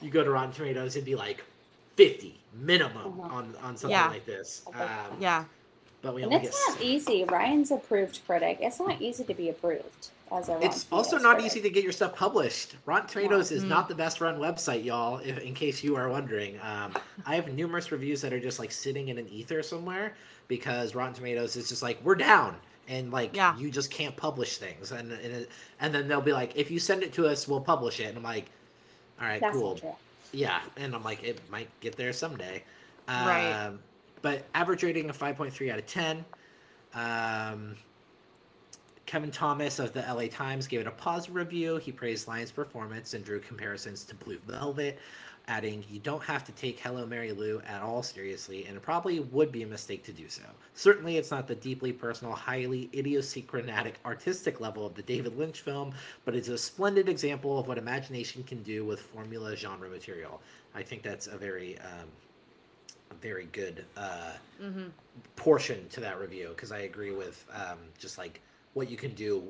you 0.00 0.10
go 0.10 0.24
to 0.24 0.30
Rotten 0.30 0.52
Tomatoes, 0.52 0.96
it'd 0.96 1.04
be 1.06 1.14
like 1.14 1.44
50 1.96 2.34
minimum 2.54 3.20
Uh-huh. 3.20 3.34
on 3.34 3.54
on 3.62 3.76
something 3.76 3.90
Yeah. 3.90 4.08
like 4.08 4.26
this. 4.26 4.62
Um, 4.74 5.16
yeah 5.20 5.44
but 6.02 6.14
we 6.14 6.22
And 6.22 6.32
only 6.34 6.46
it's 6.46 6.66
get 6.66 6.74
not 6.74 6.82
easy. 6.84 7.24
Ryan's 7.24 7.70
approved 7.70 8.20
critic. 8.26 8.58
It's 8.60 8.78
not 8.80 9.00
easy 9.00 9.24
to 9.24 9.34
be 9.34 9.48
approved 9.48 10.08
as 10.30 10.48
a. 10.48 10.58
It's 10.64 10.86
also 10.92 11.16
not 11.18 11.36
critic. 11.36 11.52
easy 11.52 11.60
to 11.62 11.70
get 11.70 11.82
your 11.84 11.92
stuff 11.92 12.14
published. 12.14 12.74
Rotten 12.86 13.08
Tomatoes 13.08 13.50
is 13.52 13.64
Mm. 13.64 13.68
not 13.68 13.88
the 13.88 13.94
best 13.94 14.20
run 14.20 14.38
website, 14.38 14.84
y'all. 14.84 15.18
If, 15.18 15.38
in 15.38 15.54
case 15.54 15.82
you 15.82 15.96
are 15.96 16.08
wondering, 16.08 16.58
um, 16.62 16.92
I 17.26 17.36
have 17.36 17.52
numerous 17.52 17.92
reviews 17.92 18.20
that 18.22 18.32
are 18.32 18.40
just 18.40 18.58
like 18.58 18.72
sitting 18.72 19.08
in 19.08 19.18
an 19.18 19.28
ether 19.28 19.62
somewhere 19.62 20.14
because 20.48 20.94
Rotten 20.94 21.14
Tomatoes 21.14 21.56
is 21.56 21.68
just 21.68 21.82
like 21.82 21.98
we're 22.04 22.16
down 22.16 22.56
and 22.88 23.12
like 23.12 23.34
Yeah. 23.36 23.56
you 23.56 23.70
just 23.70 23.90
can't 23.90 24.16
publish 24.16 24.58
things, 24.58 24.90
and 24.90 25.12
and, 25.12 25.32
it, 25.32 25.50
and 25.80 25.94
then 25.94 26.08
they'll 26.08 26.20
be 26.20 26.32
like, 26.32 26.52
if 26.56 26.70
you 26.70 26.80
send 26.80 27.02
it 27.04 27.12
to 27.14 27.26
us, 27.28 27.46
we'll 27.46 27.60
publish 27.60 28.00
it, 28.00 28.04
and 28.06 28.16
I'm 28.18 28.24
like, 28.24 28.46
all 29.20 29.28
right, 29.28 29.40
That's 29.40 29.56
cool, 29.56 29.78
yeah, 30.32 30.60
and 30.76 30.94
I'm 30.96 31.04
like, 31.04 31.22
it 31.22 31.40
might 31.48 31.68
get 31.80 31.94
there 31.96 32.12
someday. 32.12 32.64
Right. 33.08 33.52
Um, 33.52 33.78
but 34.22 34.44
average 34.54 34.82
rating 34.82 35.10
of 35.10 35.18
5.3 35.18 35.70
out 35.70 35.78
of 35.78 35.86
10. 35.86 36.24
Um, 36.94 37.76
Kevin 39.04 39.30
Thomas 39.30 39.78
of 39.78 39.92
the 39.92 40.00
LA 40.00 40.26
Times 40.28 40.66
gave 40.66 40.80
it 40.80 40.86
a 40.86 40.92
positive 40.92 41.34
review. 41.34 41.76
He 41.76 41.92
praised 41.92 42.28
Lyon's 42.28 42.50
performance 42.50 43.12
and 43.12 43.24
drew 43.24 43.40
comparisons 43.40 44.04
to 44.04 44.14
Blue 44.14 44.38
Velvet, 44.46 44.98
adding, 45.48 45.84
You 45.90 45.98
don't 45.98 46.22
have 46.22 46.44
to 46.44 46.52
take 46.52 46.78
Hello 46.78 47.04
Mary 47.04 47.32
Lou 47.32 47.60
at 47.66 47.82
all 47.82 48.02
seriously, 48.02 48.64
and 48.64 48.76
it 48.76 48.82
probably 48.82 49.20
would 49.20 49.52
be 49.52 49.64
a 49.64 49.66
mistake 49.66 50.02
to 50.04 50.12
do 50.12 50.28
so. 50.28 50.44
Certainly, 50.74 51.18
it's 51.18 51.30
not 51.30 51.46
the 51.46 51.54
deeply 51.54 51.92
personal, 51.92 52.32
highly 52.32 52.88
idiosyncratic 52.94 53.96
artistic 54.06 54.60
level 54.60 54.86
of 54.86 54.94
the 54.94 55.02
David 55.02 55.36
Lynch 55.36 55.60
film, 55.60 55.92
but 56.24 56.34
it's 56.34 56.48
a 56.48 56.56
splendid 56.56 57.08
example 57.08 57.58
of 57.58 57.68
what 57.68 57.76
imagination 57.76 58.42
can 58.44 58.62
do 58.62 58.84
with 58.84 59.00
formula 59.00 59.54
genre 59.56 59.90
material. 59.90 60.40
I 60.74 60.82
think 60.82 61.02
that's 61.02 61.26
a 61.26 61.36
very, 61.36 61.78
um, 61.80 62.08
very 63.14 63.48
good 63.52 63.84
uh, 63.96 64.32
mm-hmm. 64.62 64.86
portion 65.36 65.88
to 65.90 66.00
that 66.00 66.18
review 66.20 66.48
because 66.48 66.72
I 66.72 66.80
agree 66.80 67.12
with 67.12 67.44
um, 67.54 67.78
just 67.98 68.18
like 68.18 68.40
what 68.74 68.90
you 68.90 68.96
can 68.96 69.12
do 69.14 69.42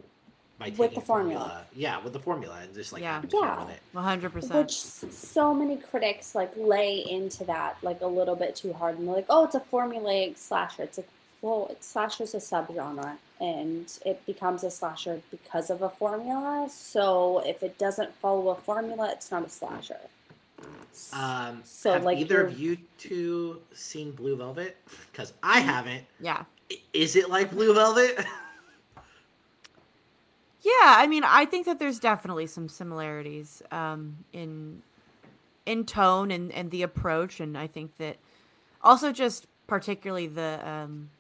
by 0.59 0.67
With 0.67 0.77
taking 0.79 1.01
the 1.01 1.07
formula. 1.07 1.65
Yeah, 1.75 2.03
with 2.03 2.13
the 2.13 2.19
formula 2.19 2.59
and 2.63 2.75
just 2.75 2.93
like 2.93 3.03
Yeah. 3.03 3.23
Yeah. 3.33 3.67
100% 3.95 4.55
Which 4.55 4.75
so 4.75 5.55
many 5.55 5.77
critics 5.77 6.35
like 6.35 6.53
lay 6.57 6.99
into 6.99 7.45
that 7.45 7.77
like 7.83 8.01
a 8.01 8.07
little 8.07 8.37
bit 8.37 8.57
too 8.57 8.73
hard, 8.73 8.99
and 8.99 9.09
they're 9.09 9.17
like, 9.17 9.27
"Oh, 9.29 9.45
it's 9.45 9.55
a 9.55 9.61
formulaic 9.61 10.39
slasher." 10.39 10.83
It's 10.83 10.99
like, 10.99 11.09
well, 11.41 11.69
it's, 11.71 11.87
slasher's 11.87 12.35
a 12.35 12.39
subgenre, 12.39 13.17
and 13.41 13.99
it 14.07 14.25
becomes 14.27 14.63
a 14.63 14.71
slasher 14.71 15.21
because 15.31 15.71
of 15.71 15.83
a 15.83 15.89
formula. 15.89 16.69
So 16.71 17.43
if 17.45 17.63
it 17.63 17.79
doesn't 17.79 18.15
follow 18.17 18.51
a 18.51 18.55
formula, 18.55 19.11
it's 19.13 19.31
not 19.31 19.47
a 19.47 19.51
slasher. 19.51 19.99
Um, 21.13 21.63
So, 21.65 21.93
have 21.95 22.05
like, 22.05 22.19
either 22.19 22.35
you're- 22.41 22.53
of 22.53 22.59
you 22.61 22.79
two 22.99 23.63
seen 23.73 24.13
Blue 24.13 24.37
Velvet? 24.37 24.77
Because 25.11 25.33
I 25.43 25.61
haven't. 25.61 26.05
Yeah. 26.21 26.45
Is 26.93 27.17
it 27.17 27.29
like 27.31 27.51
Blue 27.51 27.75
Velvet? 27.75 28.25
Yeah, 30.65 30.95
I 30.97 31.09
mean, 31.09 31.25
I 31.25 31.45
think 31.45 31.67
that 31.67 31.81
there's 31.81 31.99
definitely 31.99 32.47
some 32.47 32.69
similarities 32.69 33.63
um, 33.73 34.19
in 34.33 34.83
in 35.67 35.85
tone 35.85 36.31
and, 36.31 36.53
and 36.53 36.71
the 36.71 36.83
approach, 36.83 37.41
and 37.41 37.59
I 37.59 37.67
think 37.67 37.97
that 37.97 38.17
also 38.81 39.11
just 39.11 39.49
particularly 39.67 40.29
the 40.29 40.61
um, 40.65 41.11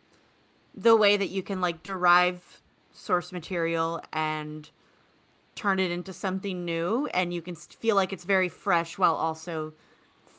the 0.76 0.94
way 0.96 1.16
that 1.16 1.30
you 1.30 1.42
can 1.42 1.60
like 1.60 1.82
derive 1.82 2.62
source 2.92 3.32
material 3.32 4.00
and 4.12 4.70
turn 5.54 5.78
it 5.78 5.90
into 5.90 6.12
something 6.12 6.64
new, 6.64 7.08
and 7.14 7.32
you 7.32 7.42
can 7.42 7.54
feel 7.54 7.96
like 7.96 8.12
it's 8.12 8.24
very 8.24 8.48
fresh 8.48 8.98
while 8.98 9.14
also 9.14 9.74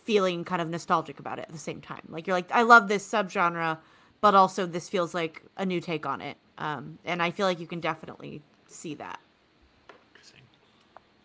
feeling 0.04 0.44
kind 0.44 0.62
of 0.62 0.70
nostalgic 0.70 1.20
about 1.20 1.40
it 1.40 1.44
at 1.44 1.52
the 1.52 1.58
same 1.58 1.82
time. 1.82 2.02
Like 2.10 2.28
you're 2.28 2.36
like, 2.36 2.52
I 2.52 2.64
love 2.64 2.88
this 2.88 3.08
subgenre, 3.10 3.78
but 4.22 4.36
also 4.36 4.66
this 4.66 4.90
feels 4.90 5.14
like 5.14 5.42
a 5.58 5.66
new 5.66 5.80
take 5.80 6.06
on 6.06 6.22
it, 6.22 6.38
um, 6.58 6.98
and 7.06 7.22
I 7.22 7.32
feel 7.32 7.48
like 7.48 7.60
you 7.60 7.68
can 7.68 7.80
definitely 7.80 8.42
see 8.68 8.96
that. 8.96 9.20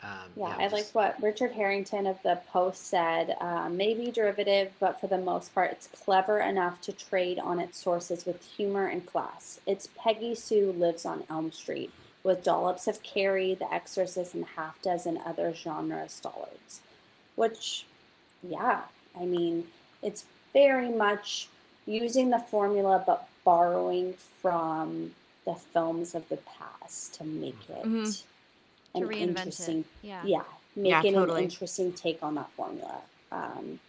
Um, 0.01 0.31
Yeah, 0.37 0.45
I'm 0.45 0.61
I 0.61 0.67
like 0.69 0.87
what 0.93 1.21
Richard 1.21 1.51
Harrington 1.53 2.07
of 2.07 2.23
the 2.23 2.41
Post 2.53 2.87
said. 2.87 3.37
Uh, 3.41 3.69
maybe 3.69 4.11
derivative, 4.13 4.73
but 4.79 5.01
for 5.01 5.09
the 5.09 5.19
most 5.19 5.53
part, 5.55 5.73
it's 5.73 5.89
clever 5.89 6.39
enough 6.39 6.81
to 6.83 6.93
trade 6.93 7.39
on 7.41 7.59
its 7.59 7.79
sources 7.79 8.25
with 8.25 8.45
humor 8.45 8.87
and 8.87 9.05
class. 9.05 9.61
It's 9.67 9.89
Peggy 9.97 10.37
Sue 10.37 10.73
lives 10.73 11.05
on 11.05 11.25
Elm 11.29 11.51
Street, 11.51 11.91
with 12.29 12.45
dollops 12.45 12.87
of 12.87 13.03
Carrie, 13.03 13.55
The 13.55 13.73
Exorcist, 13.73 14.35
and 14.35 14.45
a 14.45 14.61
half 14.61 14.81
dozen 14.83 15.19
other 15.25 15.53
genre 15.55 16.09
stalwarts. 16.09 16.81
Which, 17.37 17.87
yeah, 18.43 18.83
I 19.19 19.25
mean, 19.25 19.67
it's 20.03 20.25
very 20.53 20.91
much 20.91 21.49
using 21.87 22.29
the 22.31 22.39
formula 22.39 23.03
but 23.07 23.27
borrowing 23.45 24.13
from 24.43 25.15
the 25.47 25.55
films 25.55 26.15
of 26.15 26.29
the 26.29 26.37
past 26.37 27.15
to 27.15 27.25
make 27.25 27.57
it 27.71 27.85
Mhm. 27.85 28.23
To 28.95 28.99
an 29.03 29.09
reinvent 29.09 29.29
interesting 29.39 29.81
it. 29.81 29.87
Yeah. 30.03 30.23
yeah, 30.25 30.43
Yeah, 30.77 30.99
making 31.01 31.15
totally. 31.15 31.39
an 31.39 31.45
interesting 31.45 31.93
take 31.95 32.23
on 32.23 32.35
that 32.35 32.51
formula. 32.53 33.01
Um, 33.33 33.81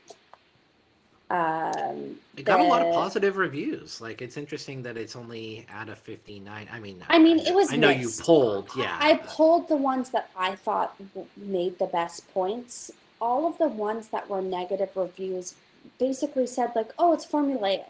um, 1.30 2.18
It 2.38 2.44
got 2.44 2.60
a 2.60 2.64
lot 2.64 2.82
of 2.82 2.94
positive 2.94 3.38
reviews. 3.38 4.02
Like 4.02 4.22
it's 4.22 4.38
interesting 4.38 4.82
that 4.84 4.98
it's 4.98 5.16
only 5.16 5.66
out 5.72 5.90
of 5.90 5.98
59. 6.00 6.68
I 6.72 6.80
mean, 6.80 7.04
I 7.10 7.20
mean, 7.20 7.40
it 7.40 7.54
was 7.54 7.72
I 7.72 7.76
know 7.76 7.90
mixed. 7.90 8.20
you 8.20 8.24
pulled, 8.26 8.70
yeah. 8.76 8.98
I 9.00 9.18
pulled 9.26 9.68
the 9.70 9.76
ones 9.76 10.10
that 10.12 10.30
I 10.36 10.56
thought 10.56 10.96
made 11.38 11.78
the 11.80 11.86
best 11.88 12.32
points. 12.34 12.92
All 13.22 13.46
of 13.48 13.58
the 13.58 13.68
ones 13.68 14.08
that 14.10 14.30
were 14.30 14.42
negative 14.42 14.90
reviews 14.96 15.56
basically 16.00 16.48
said 16.48 16.72
like, 16.76 16.94
"Oh, 16.98 17.14
it's 17.14 17.26
formulaic. 17.26 17.86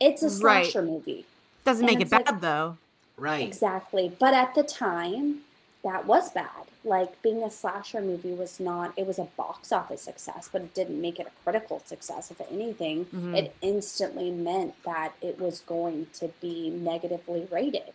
It's 0.00 0.22
a 0.22 0.28
Right. 0.44 0.64
slasher 0.64 0.82
movie." 0.82 1.26
Doesn't 1.64 1.84
And 1.84 1.92
make 1.92 2.00
it 2.00 2.04
it's 2.04 2.12
like- 2.12 2.24
bad 2.24 2.40
though. 2.40 2.76
right. 3.16 3.46
Exactly. 3.46 4.12
But 4.18 4.32
at 4.34 4.54
the 4.54 4.62
time, 4.62 5.42
that 5.84 6.06
was 6.06 6.30
bad. 6.32 6.66
Like 6.84 7.20
being 7.22 7.42
a 7.42 7.50
slasher 7.50 8.00
movie 8.00 8.32
was 8.32 8.58
not, 8.58 8.92
it 8.96 9.06
was 9.06 9.18
a 9.18 9.24
box 9.24 9.72
office 9.72 10.02
success, 10.02 10.48
but 10.50 10.62
it 10.62 10.74
didn't 10.74 11.00
make 11.00 11.20
it 11.20 11.26
a 11.26 11.42
critical 11.44 11.80
success. 11.84 12.30
If 12.30 12.40
anything, 12.50 13.06
Mhm. 13.06 13.36
it 13.36 13.54
instantly 13.60 14.30
meant 14.30 14.82
that 14.84 15.14
it 15.20 15.38
was 15.40 15.60
going 15.60 16.06
to 16.14 16.28
be 16.40 16.70
negatively 16.70 17.46
rated. 17.50 17.94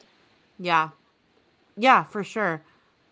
Yeah. 0.58 0.90
Yeah, 1.76 2.04
for 2.04 2.24
sure. 2.24 2.62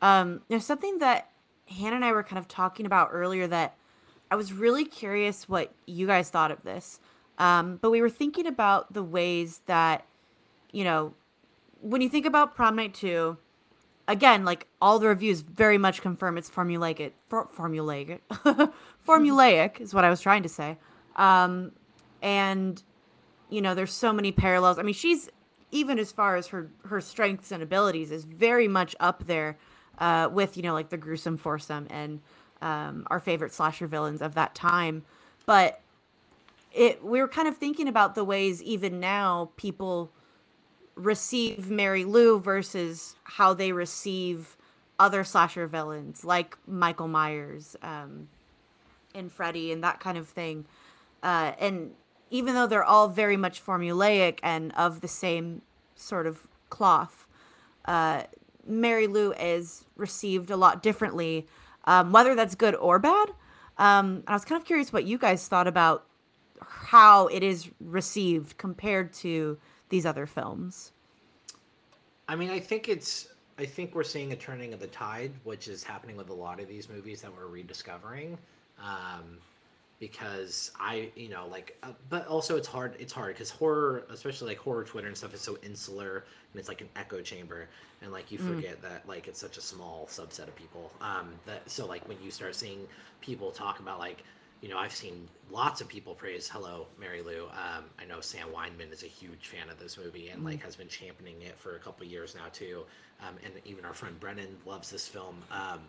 Um, 0.02 0.42
there's 0.48 0.66
something 0.66 1.00
that 1.00 1.30
Hannah 1.68 1.98
and 1.98 2.06
I 2.06 2.12
were 2.12 2.24
kind 2.24 2.40
of 2.40 2.48
talking 2.48 2.86
about 2.86 3.10
earlier 3.12 3.48
that 3.48 3.76
I 4.30 4.36
was 4.36 4.54
really 4.54 4.86
curious 4.86 5.50
what 5.50 5.74
you 5.86 6.08
guys 6.08 6.30
thought 6.30 6.52
of 6.52 6.64
this. 6.64 7.00
Um, 7.38 7.78
but 7.78 7.90
we 7.92 8.02
were 8.02 8.10
thinking 8.10 8.46
about 8.48 8.94
the 8.94 9.04
ways 9.04 9.62
that, 9.66 10.06
you 10.72 10.84
know, 10.84 11.14
when 11.82 12.02
you 12.02 12.10
think 12.10 12.26
about 12.26 12.56
prom 12.56 12.76
night 12.76 12.94
two, 12.94 13.38
again, 14.12 14.46
like 14.46 14.68
all 14.82 15.00
the 15.00 15.08
reviews 15.08 15.42
very 15.42 15.78
much 15.78 16.02
confirm 16.02 16.38
it's 16.38 16.50
formulaic. 16.50 17.00
It 17.00 17.16
for, 17.28 17.48
formulaic. 17.58 18.20
formulaic 19.08 19.80
is 19.80 19.94
what 19.94 20.04
I 20.04 20.10
was 20.10 20.22
trying 20.22 20.44
to 20.44 20.50
say. 20.50 20.78
Um, 21.16 21.72
and 22.22 22.82
you 23.50 23.62
know, 23.62 23.76
there's 23.76 23.94
so 23.94 24.14
many 24.14 24.32
parallels. 24.32 24.78
I 24.80 24.84
mean, 24.84 24.94
she's 24.94 25.30
even 25.72 25.98
as 26.00 26.12
far 26.12 26.36
as 26.36 26.48
her 26.48 26.70
her 26.86 27.02
strengths 27.02 27.52
and 27.52 27.64
abilities 27.64 28.12
is 28.12 28.26
very 28.26 28.68
much 28.68 28.96
up 29.00 29.26
there 29.26 29.58
uh, 30.00 30.30
with 30.32 30.58
you 30.58 30.64
know 30.64 30.74
like 30.74 30.90
the 30.90 30.98
gruesome 30.98 31.38
foursome 31.38 31.88
and 31.90 32.20
um, 32.62 33.08
our 33.10 33.20
favorite 33.20 33.54
slasher 33.54 33.88
villains 33.88 34.22
of 34.22 34.36
that 34.36 34.54
time. 34.54 35.04
But 35.46 35.82
it 36.74 37.04
we 37.04 37.20
were 37.22 37.28
kind 37.28 37.48
of 37.48 37.58
thinking 37.58 37.88
about 37.88 38.16
the 38.16 38.24
ways 38.24 38.62
even 38.64 39.00
now 39.00 39.52
people 39.58 40.12
receive 40.96 41.70
Mary 41.70 42.04
Lou 42.06 42.40
versus 42.40 43.16
how 43.24 43.54
they 43.54 43.72
receive 43.72 44.58
other 45.00 45.24
slasher 45.24 45.68
villains 45.68 46.24
like 46.24 46.58
Michael 46.68 47.08
Myers 47.08 47.76
um, 47.82 48.28
and 49.16 49.32
Freddy 49.32 49.72
and 49.72 49.84
that 49.84 50.00
kind 50.00 50.18
of 50.18 50.28
thing. 50.28 50.66
Uh, 51.24 51.54
and 51.60 51.92
even 52.30 52.54
though 52.54 52.68
they're 52.68 52.84
all 52.84 53.08
very 53.08 53.38
much 53.38 53.64
formulaic 53.66 54.40
and 54.44 54.72
of 54.74 55.02
the 55.02 55.08
same 55.08 55.62
sort 55.96 56.28
of 56.28 56.48
cloth, 56.70 57.28
uh, 57.86 58.24
Mary 58.66 59.08
Lou 59.08 59.34
is 59.34 59.86
received 59.96 60.52
a 60.52 60.56
lot 60.56 60.84
differently, 60.84 61.48
um, 61.86 62.12
whether 62.12 62.36
that's 62.36 62.56
good 62.56 62.76
or 62.76 63.00
bad. 63.00 63.30
Um, 63.78 64.24
I 64.28 64.34
was 64.34 64.46
kind 64.46 64.60
of 64.62 64.66
curious 64.66 64.94
what 64.94 65.06
you 65.06 65.18
guys 65.18 65.48
thought 65.48 65.68
about 65.68 66.06
how 66.62 67.28
it 67.28 67.42
is 67.42 67.70
received 67.80 68.58
compared 68.58 69.14
to 69.14 69.58
these 69.92 70.08
other 70.08 70.26
films. 70.28 70.94
I 72.28 72.36
mean, 72.36 72.52
I 72.52 72.60
think 72.60 72.90
it's. 72.90 73.30
I 73.60 73.66
think 73.66 73.96
we're 73.96 74.04
seeing 74.04 74.34
a 74.34 74.36
turning 74.36 74.74
of 74.74 74.80
the 74.82 74.88
tide, 74.88 75.34
which 75.44 75.68
is 75.68 75.84
happening 75.84 76.18
with 76.18 76.30
a 76.30 76.34
lot 76.34 76.60
of 76.60 76.68
these 76.68 76.90
movies 76.90 77.22
that 77.22 77.32
we're 77.36 77.48
rediscovering. 77.48 78.40
Um, 78.84 79.40
because 80.00 80.72
I, 80.80 81.12
you 81.16 81.30
know, 81.30 81.48
like, 81.52 81.78
uh, 81.84 81.94
but 82.10 82.28
also 82.28 82.58
it's 82.58 82.68
hard. 82.68 82.96
It's 83.00 83.14
hard 83.14 83.36
because 83.36 83.52
horror, 83.52 84.06
especially 84.10 84.50
like 84.50 84.60
horror 84.60 84.84
Twitter 84.84 85.08
and 85.08 85.18
stuff, 85.18 85.34
is 85.36 85.42
so 85.42 85.58
insular 85.64 86.26
and 86.54 86.60
it's 86.60 86.70
like 86.70 86.82
an 86.82 86.90
echo 86.98 87.22
chamber, 87.22 87.70
and 88.02 88.12
like 88.12 88.32
you 88.32 88.40
Mm. 88.40 88.48
forget 88.48 88.82
that 88.82 89.08
like 89.08 89.28
it's 89.28 89.40
such 89.40 89.58
a 89.58 89.62
small 89.62 90.08
subset 90.10 90.48
of 90.48 90.56
people. 90.56 90.92
Um, 91.02 91.40
that 91.46 91.70
so 91.70 91.86
like 91.88 92.08
when 92.08 92.18
you 92.24 92.32
start 92.32 92.56
seeing 92.56 92.88
people 93.22 93.52
talk 93.52 93.80
about 93.80 94.00
like 94.00 94.24
you 94.62 94.70
know, 94.70 94.78
I've 94.78 94.94
seen 94.94 95.28
lots 95.50 95.82
of 95.82 95.88
people 95.88 96.14
praise 96.14 96.48
Hello, 96.48 96.86
Mary 97.00 97.22
Lou. 97.22 97.46
Um, 97.46 97.86
I 98.00 98.06
know 98.06 98.22
Sam 98.22 98.48
Weinman 98.56 98.94
is 98.94 99.04
a 99.04 99.08
huge 99.08 99.48
fan 99.48 99.70
of 99.70 99.80
this 99.80 99.98
movie 99.98 100.30
and 100.30 100.46
like 100.46 100.62
has 100.62 100.76
been 100.76 100.88
championing 100.88 101.42
it 101.42 101.58
for 101.58 101.76
a 101.76 101.80
couple 101.80 102.06
years 102.06 102.36
now 102.36 102.48
too. 102.54 102.84
Um, 103.22 103.36
and 103.44 103.54
even 103.66 103.86
our 103.86 103.94
friend 103.94 104.20
Brennan 104.20 104.56
loves 104.66 104.92
this 104.92 105.08
film. 105.08 105.36
Um, 105.52 105.80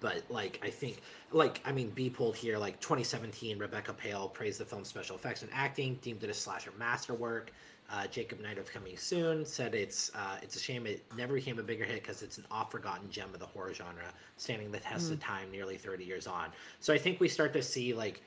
but 0.00 0.22
like 0.30 0.60
I 0.62 0.70
think 0.70 1.00
like 1.32 1.60
I 1.64 1.72
mean 1.72 1.90
B 1.90 2.10
pulled 2.10 2.36
here 2.36 2.58
like 2.58 2.80
2017 2.80 3.58
Rebecca 3.58 3.92
Pale 3.92 4.28
praised 4.28 4.60
the 4.60 4.64
film's 4.64 4.88
special 4.88 5.16
effects 5.16 5.42
and 5.42 5.50
acting, 5.52 5.98
deemed 6.02 6.22
it 6.24 6.30
a 6.30 6.34
slasher 6.34 6.72
masterwork. 6.78 7.52
Uh, 7.88 8.06
Jacob 8.08 8.40
Knight 8.40 8.58
of 8.58 8.72
Coming 8.72 8.96
Soon 8.96 9.44
said 9.44 9.74
it's 9.74 10.10
uh, 10.14 10.38
it's 10.42 10.56
a 10.56 10.58
shame 10.58 10.86
it 10.86 11.04
never 11.16 11.34
became 11.34 11.58
a 11.58 11.62
bigger 11.62 11.84
hit 11.84 12.02
because 12.02 12.22
it's 12.22 12.36
an 12.36 12.44
oft 12.50 12.72
forgotten 12.72 13.08
gem 13.10 13.32
of 13.32 13.38
the 13.38 13.46
horror 13.46 13.72
genre, 13.72 14.12
standing 14.36 14.72
the 14.72 14.80
test 14.80 15.12
of 15.12 15.20
time 15.20 15.50
nearly 15.52 15.76
30 15.76 16.04
years 16.04 16.26
on. 16.26 16.48
So 16.80 16.92
I 16.92 16.98
think 16.98 17.20
we 17.20 17.28
start 17.28 17.52
to 17.52 17.62
see 17.62 17.94
like 17.94 18.22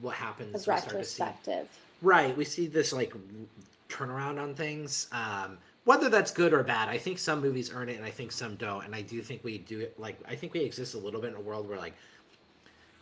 what 0.00 0.14
happens. 0.14 0.62
Start 0.62 0.80
see- 0.80 0.86
retrospective. 0.86 1.68
Right. 2.00 2.36
We 2.36 2.44
see 2.44 2.66
this 2.66 2.92
like 2.92 3.12
turnaround 3.88 4.42
on 4.42 4.54
things. 4.54 5.08
Um, 5.12 5.58
whether 5.84 6.08
that's 6.08 6.30
good 6.30 6.52
or 6.52 6.62
bad, 6.62 6.88
I 6.88 6.96
think 6.96 7.18
some 7.18 7.40
movies 7.40 7.70
earn 7.74 7.88
it 7.88 7.96
and 7.96 8.04
I 8.04 8.10
think 8.10 8.32
some 8.32 8.54
don't. 8.56 8.84
And 8.84 8.94
I 8.94 9.02
do 9.02 9.20
think 9.20 9.42
we 9.44 9.58
do 9.58 9.80
it 9.80 9.98
like 9.98 10.18
I 10.28 10.34
think 10.34 10.54
we 10.54 10.60
exist 10.60 10.94
a 10.94 10.98
little 10.98 11.20
bit 11.20 11.30
in 11.30 11.36
a 11.36 11.40
world 11.40 11.68
where 11.68 11.78
like 11.78 11.94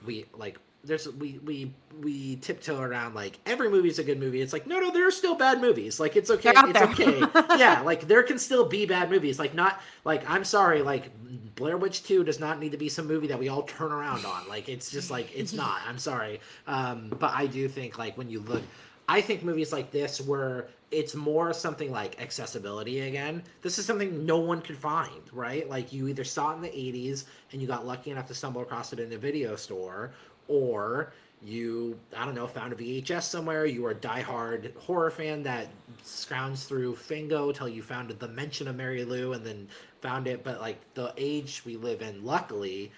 we 0.04 0.24
like 0.36 0.58
there's 0.84 1.08
we 1.08 1.38
we 1.44 1.72
we 2.00 2.36
tiptoe 2.36 2.80
around 2.80 3.14
like 3.14 3.38
every 3.46 3.68
movie's 3.68 3.98
a 3.98 4.04
good 4.04 4.18
movie. 4.18 4.40
It's 4.40 4.52
like 4.52 4.66
no 4.66 4.80
no 4.80 4.90
there 4.90 5.06
are 5.06 5.10
still 5.10 5.34
bad 5.34 5.60
movies. 5.60 6.00
Like 6.00 6.16
it's 6.16 6.30
okay 6.30 6.52
it's 6.54 6.80
okay. 6.80 7.18
yeah, 7.58 7.82
like 7.82 8.08
there 8.08 8.22
can 8.22 8.38
still 8.38 8.66
be 8.66 8.86
bad 8.86 9.10
movies. 9.10 9.38
Like 9.38 9.54
not 9.54 9.80
like 10.04 10.28
I'm 10.28 10.44
sorry 10.44 10.82
like 10.82 11.10
Blair 11.54 11.76
Witch 11.76 12.02
2 12.04 12.24
does 12.24 12.40
not 12.40 12.58
need 12.58 12.72
to 12.72 12.78
be 12.78 12.88
some 12.88 13.06
movie 13.06 13.26
that 13.26 13.38
we 13.38 13.48
all 13.48 13.62
turn 13.62 13.92
around 13.92 14.24
on. 14.24 14.48
Like 14.48 14.68
it's 14.68 14.90
just 14.90 15.10
like 15.10 15.30
it's 15.34 15.52
not. 15.52 15.80
I'm 15.86 15.98
sorry. 15.98 16.40
Um 16.66 17.08
but 17.18 17.32
I 17.34 17.46
do 17.46 17.68
think 17.68 17.98
like 17.98 18.16
when 18.16 18.30
you 18.30 18.40
look 18.40 18.62
I 19.08 19.20
think 19.20 19.42
movies 19.42 19.72
like 19.72 19.90
this 19.90 20.20
where 20.20 20.68
it's 20.90 21.14
more 21.14 21.52
something 21.52 21.90
like 21.90 22.20
accessibility 22.20 23.00
again. 23.00 23.42
This 23.62 23.78
is 23.78 23.86
something 23.86 24.24
no 24.24 24.38
one 24.38 24.60
could 24.60 24.76
find, 24.76 25.22
right? 25.32 25.68
Like 25.68 25.92
you 25.92 26.08
either 26.08 26.24
saw 26.24 26.52
it 26.52 26.56
in 26.56 26.62
the 26.62 26.68
80s 26.68 27.24
and 27.52 27.60
you 27.60 27.68
got 27.68 27.86
lucky 27.86 28.10
enough 28.10 28.26
to 28.28 28.34
stumble 28.34 28.62
across 28.62 28.92
it 28.92 29.00
in 29.00 29.12
a 29.12 29.18
video 29.18 29.56
store, 29.56 30.12
or 30.50 31.12
you, 31.42 31.98
I 32.14 32.26
don't 32.26 32.34
know, 32.34 32.46
found 32.46 32.72
a 32.72 32.76
VHS 32.76 33.22
somewhere. 33.22 33.64
You 33.64 33.82
were 33.82 33.92
a 33.92 33.94
diehard 33.94 34.76
horror 34.76 35.10
fan 35.10 35.42
that 35.44 35.68
scrounged 36.04 36.66
through 36.66 36.96
Fango 36.96 37.50
till 37.52 37.68
you 37.68 37.82
found 37.82 38.10
the 38.10 38.28
mention 38.28 38.68
of 38.68 38.76
Mary 38.76 39.04
Lou 39.04 39.32
and 39.32 39.44
then 39.46 39.66
found 40.02 40.26
it. 40.26 40.44
But 40.44 40.60
like 40.60 40.78
the 40.94 41.14
age 41.16 41.62
we 41.64 41.76
live 41.76 42.02
in, 42.02 42.22
luckily, 42.24 42.92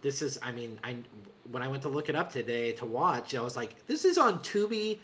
this 0.00 0.22
is. 0.22 0.38
I 0.42 0.52
mean, 0.52 0.78
I 0.82 0.96
when 1.50 1.62
I 1.62 1.68
went 1.68 1.82
to 1.82 1.88
look 1.90 2.08
it 2.08 2.14
up 2.16 2.32
today 2.32 2.72
to 2.72 2.86
watch, 2.86 3.34
I 3.34 3.42
was 3.42 3.56
like, 3.56 3.74
this 3.86 4.04
is 4.06 4.16
on 4.16 4.38
Tubi, 4.38 4.98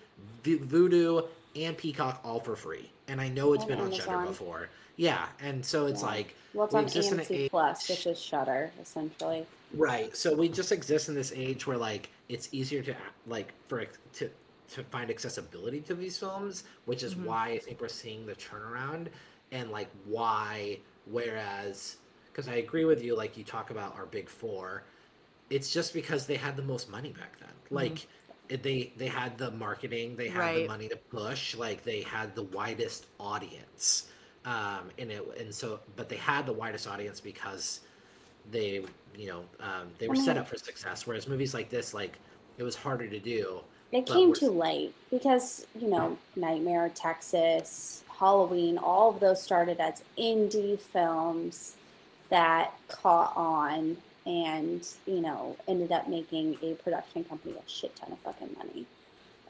V- 0.45 0.59
Vudu, 0.59 1.27
and 1.57 1.77
Peacock 1.77 2.21
all 2.25 2.41
for 2.41 2.57
free, 2.57 2.91
and 3.09 3.21
I 3.21 3.29
know 3.29 3.53
it's 3.53 3.65
On 3.65 3.69
been 3.69 3.81
on 3.81 3.93
Shudder 3.93 4.25
before. 4.27 4.69
Yeah, 4.97 5.27
and 5.41 5.65
so 5.65 5.87
it's 5.87 6.01
Yeah. 6.01 6.07
like 6.09 6.35
Well, 6.55 6.67
it's 6.81 6.95
we 6.95 7.01
on 7.01 7.19
AMC 7.19 7.51
Plus, 7.51 7.89
which 7.89 8.07
is 8.07 8.19
Shudder, 8.21 8.73
essentially. 8.81 9.47
Right. 9.73 10.17
So 10.17 10.35
we 10.35 10.49
just 10.49 10.73
exist 10.73 11.09
in 11.09 11.15
this 11.15 11.33
age 11.35 11.67
where 11.67 11.77
like 11.77 12.11
it's 12.29 12.49
easier 12.53 12.83
to 12.83 12.97
like 13.27 13.53
for 13.69 13.85
to 14.15 14.31
to 14.69 14.85
find 14.85 15.11
accessibility 15.11 15.81
to 15.83 15.95
these 15.95 16.19
films, 16.19 16.65
which 16.87 17.03
is 17.03 17.15
Mhm. 17.15 17.25
why 17.25 17.51
I 17.51 17.59
think 17.59 17.81
we're 17.81 17.89
seeing 17.89 18.27
the 18.27 18.35
turnaround 18.35 19.09
and 19.53 19.71
like 19.71 19.91
why 20.05 20.81
whereas 21.05 21.99
because 22.33 22.49
I 22.49 22.55
agree 22.57 22.85
with 22.85 23.03
you 23.03 23.15
like 23.17 23.37
you 23.37 23.45
talk 23.45 23.71
about 23.71 23.95
our 23.97 24.07
big 24.07 24.29
4, 24.29 24.85
it's 25.51 25.71
just 25.73 25.93
because 25.93 26.27
they 26.27 26.37
had 26.37 26.57
the 26.57 26.63
most 26.63 26.89
money 26.89 27.13
back 27.13 27.39
then. 27.39 27.55
Like 27.71 28.09
they 28.49 28.93
they 28.97 29.09
had 29.09 29.37
the 29.39 29.51
marketing, 29.51 30.17
they 30.17 30.29
had 30.29 30.55
the 30.55 30.61
money 30.61 30.89
to 30.89 30.97
push, 30.97 31.55
like 31.55 31.85
they 31.85 32.03
had 32.03 32.35
the 32.35 32.45
widest 32.45 33.07
audience. 33.21 34.09
Um 34.45 34.91
and 34.99 35.11
it 35.13 35.23
and 35.39 35.55
so 35.55 35.81
but 35.97 36.09
they 36.09 36.17
had 36.17 36.47
the 36.47 36.53
widest 36.53 36.87
audience 36.87 37.21
because 37.21 37.81
they 38.51 38.85
you 39.17 39.27
know 39.27 39.45
um, 39.61 39.89
they 39.99 40.09
were 40.09 40.17
set 40.17 40.37
up 40.37 40.49
for 40.49 40.57
success 40.57 41.07
whereas 41.07 41.29
movies 41.29 41.55
like 41.55 41.69
this 41.71 41.93
like 41.95 42.19
it 42.57 42.63
was 42.63 42.77
harder 42.77 43.09
to 43.09 43.19
do 43.19 43.61
It 43.91 44.05
came 44.05 44.35
too 44.35 44.51
late 44.51 44.95
because, 45.11 45.67
you 45.81 45.89
know, 45.89 46.19
Nightmare, 46.37 46.91
Texas, 46.95 48.05
Halloween, 48.19 48.77
all 48.77 49.11
of 49.11 49.21
those 49.21 49.43
started 49.43 49.81
as 49.81 50.03
indie 50.19 50.79
films 50.79 51.77
that 52.29 52.73
caught 52.89 53.33
on 53.35 53.97
and, 54.27 54.87
you 55.07 55.23
know, 55.23 55.57
ended 55.67 55.91
up 55.91 56.07
making 56.07 56.59
a 56.63 56.75
production 56.75 57.25
company 57.25 57.55
a 57.55 57.71
shit 57.71 57.97
ton 57.97 58.13
of 58.13 58.19
fucking 58.19 58.55
money. 58.59 58.85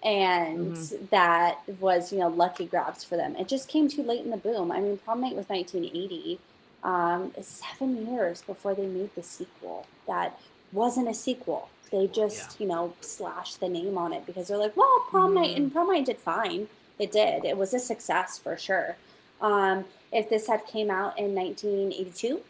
And 0.05 0.77
that 1.11 1.59
was, 1.81 2.13
you 2.13 2.21
know, 2.21 2.29
lucky 2.29 2.67
grabs 2.67 3.03
for 3.03 3.17
them. 3.17 3.35
It 3.35 3.49
just 3.49 3.69
came 3.69 3.89
too 3.89 4.05
late 4.05 4.25
in 4.25 4.31
the 4.31 4.37
boom. 4.37 4.71
I 4.71 4.79
mean, 4.79 4.99
Prom 4.99 5.21
Night 5.21 5.35
was 5.35 5.49
1980. 5.49 6.39
Um, 6.85 7.33
seven 7.41 8.07
years 8.13 8.43
before 8.43 8.75
they 8.75 8.87
made 8.87 9.15
the 9.15 9.23
sequel. 9.23 9.87
That 10.07 10.39
wasn't 10.73 11.09
a 11.09 11.15
sequel. 11.15 11.69
They 11.91 12.07
just, 12.07 12.61
you 12.61 12.67
know, 12.69 12.95
slashed 13.01 13.61
the 13.61 13.69
name 13.69 13.99
on 13.99 14.13
it 14.13 14.27
because 14.27 14.49
they're 14.49 14.59
like, 14.59 14.77
well, 14.77 15.05
Prom 15.11 15.35
Night 15.35 15.57
and 15.57 15.73
Prom 15.73 15.89
Night 15.89 16.07
did 16.07 16.19
fine. 16.19 16.69
It 16.99 17.11
did. 17.13 17.45
It 17.45 17.57
was 17.57 17.73
a 17.75 17.79
success 17.79 18.39
for 18.39 18.57
sure. 18.57 18.97
Um, 19.41 19.85
if 20.13 20.29
this 20.29 20.47
had 20.47 20.67
came 20.67 20.91
out 20.91 21.19
in 21.19 21.35
1982, 21.35 22.43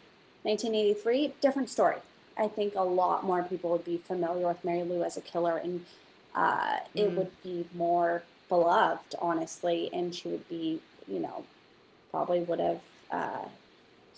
1983, 0.43 1.33
different 1.41 1.69
story. 1.69 1.97
I 2.37 2.47
think 2.47 2.75
a 2.75 2.81
lot 2.83 3.23
more 3.25 3.43
people 3.43 3.69
would 3.71 3.85
be 3.85 3.97
familiar 3.97 4.47
with 4.47 4.63
Mary 4.63 4.83
Lou 4.83 5.03
as 5.03 5.17
a 5.17 5.21
killer, 5.21 5.57
and 5.57 5.85
uh, 6.35 6.77
it 6.95 7.09
Mhm. 7.09 7.15
would 7.15 7.43
be 7.43 7.65
more 7.73 8.23
beloved, 8.47 9.15
honestly, 9.19 9.89
and 9.91 10.13
she 10.15 10.27
would 10.29 10.47
be, 10.47 10.81
you 11.07 11.19
know, 11.19 11.43
probably 12.11 12.39
would 12.41 12.59
have 12.59 12.81
uh, 13.11 13.45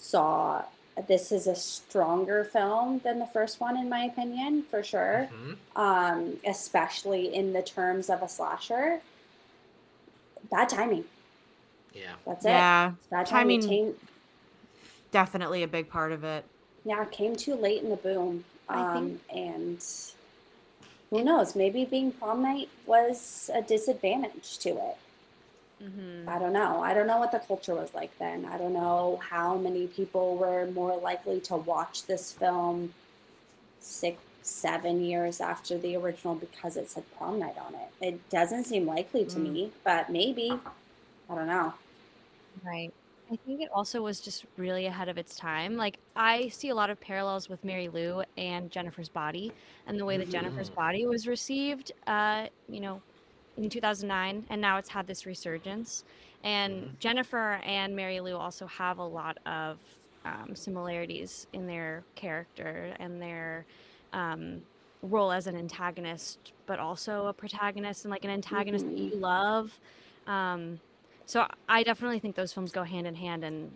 saw 0.02 0.64
this 1.08 1.32
is 1.32 1.48
a 1.48 1.56
stronger 1.56 2.44
film 2.44 3.00
than 3.04 3.20
the 3.20 3.26
first 3.28 3.62
one, 3.62 3.78
in 3.78 3.88
my 3.88 4.04
opinion, 4.04 4.64
for 4.64 4.84
sure. 4.84 5.30
Mhm. 5.32 5.58
Um, 5.76 6.40
especially 6.46 7.34
in 7.34 7.54
the 7.54 7.62
terms 7.62 8.10
of 8.10 8.22
a 8.22 8.28
slasher. 8.28 9.02
Bad 10.50 10.68
timing. 10.70 11.06
yeah 11.94 12.14
That's 12.26 12.46
it. 12.46 12.50
Yeah, 12.50 12.92
It's 12.98 13.08
Bad 13.08 13.26
timing. 13.28 13.62
timing- 13.62 13.94
Came, 13.94 14.08
definitely 15.12 15.62
a 15.64 15.68
big 15.68 15.90
part 15.90 16.12
of 16.12 16.24
it. 16.24 16.46
yeah, 16.84 17.02
it 17.04 17.12
came 17.12 17.36
too 17.36 17.56
late 17.56 17.84
in 17.84 17.90
the 17.90 17.96
boom. 17.98 18.44
I 18.68 18.80
Um, 18.98 19.20
and 19.30 19.84
who 21.10 21.24
knows? 21.24 21.56
Maybe 21.56 21.84
being 21.86 22.12
prom 22.14 22.42
night 22.42 22.70
was 22.86 23.50
a 23.54 23.62
disadvantage 23.62 24.58
to 24.60 24.70
it. 24.70 24.98
Mm-hmm. 25.82 26.30
I 26.30 26.38
don't 26.40 26.54
know. 26.54 26.82
I 26.82 26.94
don't 26.94 27.08
know 27.08 27.18
what 27.18 27.32
the 27.32 27.40
culture 27.40 27.74
was 27.74 27.94
like 27.94 28.18
then. 28.20 28.46
I 28.46 28.58
don't 28.58 28.74
know 28.74 29.20
how 29.28 29.58
many 29.58 29.88
people 29.88 30.36
were 30.38 30.68
more 30.68 30.96
likely 30.98 31.40
to 31.42 31.56
watch 31.56 32.06
this 32.06 32.32
film 32.32 32.94
six, 33.80 34.22
seven 34.44 35.04
years 35.04 35.42
after 35.42 35.78
the 35.78 35.96
original 35.96 36.36
because 36.36 36.78
it 36.78 36.90
said 36.90 37.04
prom 37.18 37.40
night 37.40 37.56
on 37.58 37.74
it. 37.76 37.90
It 38.06 38.30
doesn't 38.30 38.66
seem 38.66 38.86
likely 38.86 39.26
to 39.26 39.38
Mm. 39.40 39.52
me, 39.52 39.72
but 39.84 40.10
maybe. 40.10 40.52
I 41.30 41.36
don't 41.36 41.48
know. 41.48 41.74
Right. 42.64 42.92
I 43.32 43.38
think 43.46 43.62
it 43.62 43.70
also 43.74 44.02
was 44.02 44.20
just 44.20 44.46
really 44.58 44.88
ahead 44.88 45.08
of 45.08 45.18
its 45.18 45.36
time. 45.38 45.78
Like 45.78 45.98
I 46.16 46.50
see 46.50 46.70
a 46.70 46.76
lot 46.76 46.90
of 46.90 47.00
parallels 47.00 47.48
with 47.48 47.64
Mary 47.64 47.88
Lou 47.88 48.24
and 48.38 48.70
Jennifer's 48.70 49.08
Body 49.08 49.54
and 49.88 49.98
the 49.98 50.04
way 50.06 50.18
that 50.18 50.30
Jennifer's 50.30 50.70
Mhm. 50.70 50.76
Body 50.76 51.06
was 51.08 51.28
received 51.28 51.94
uh, 52.08 52.48
you 52.68 52.82
know, 52.82 53.02
in 53.62 53.70
2009 53.70 54.46
and 54.50 54.60
now 54.60 54.78
it's 54.78 54.90
had 54.90 55.08
this 55.08 55.26
resurgence. 55.26 56.04
And 56.44 56.74
Mhm. 56.84 57.00
Jennifer 57.00 57.62
and 57.64 57.96
Mary 57.96 58.20
Lou 58.20 58.36
also 58.36 58.66
have 58.66 58.98
a 58.98 59.04
lot 59.06 59.38
of 59.46 59.78
um, 60.24 60.56
similarities 60.56 61.48
in 61.54 61.66
their 61.66 62.04
character 62.16 62.96
and 63.00 63.20
their 63.22 63.66
um, 64.14 64.62
role 65.02 65.32
as 65.32 65.48
an 65.48 65.56
antagonist, 65.56 66.54
but 66.68 66.78
also 66.80 67.26
a 67.26 67.34
protagonist 67.34 68.06
and 68.06 68.12
like 68.12 68.24
an 68.24 68.30
antagonist 68.30 68.86
that 68.86 68.98
you 68.98 69.16
love. 69.16 69.80
Um, 70.28 70.80
so 71.26 71.48
I 71.68 71.82
definitely 71.82 72.20
think 72.20 72.36
those 72.36 72.54
films 72.54 72.72
go 72.72 72.84
hand 72.84 73.08
in 73.08 73.16
hand, 73.16 73.44
and 73.44 73.76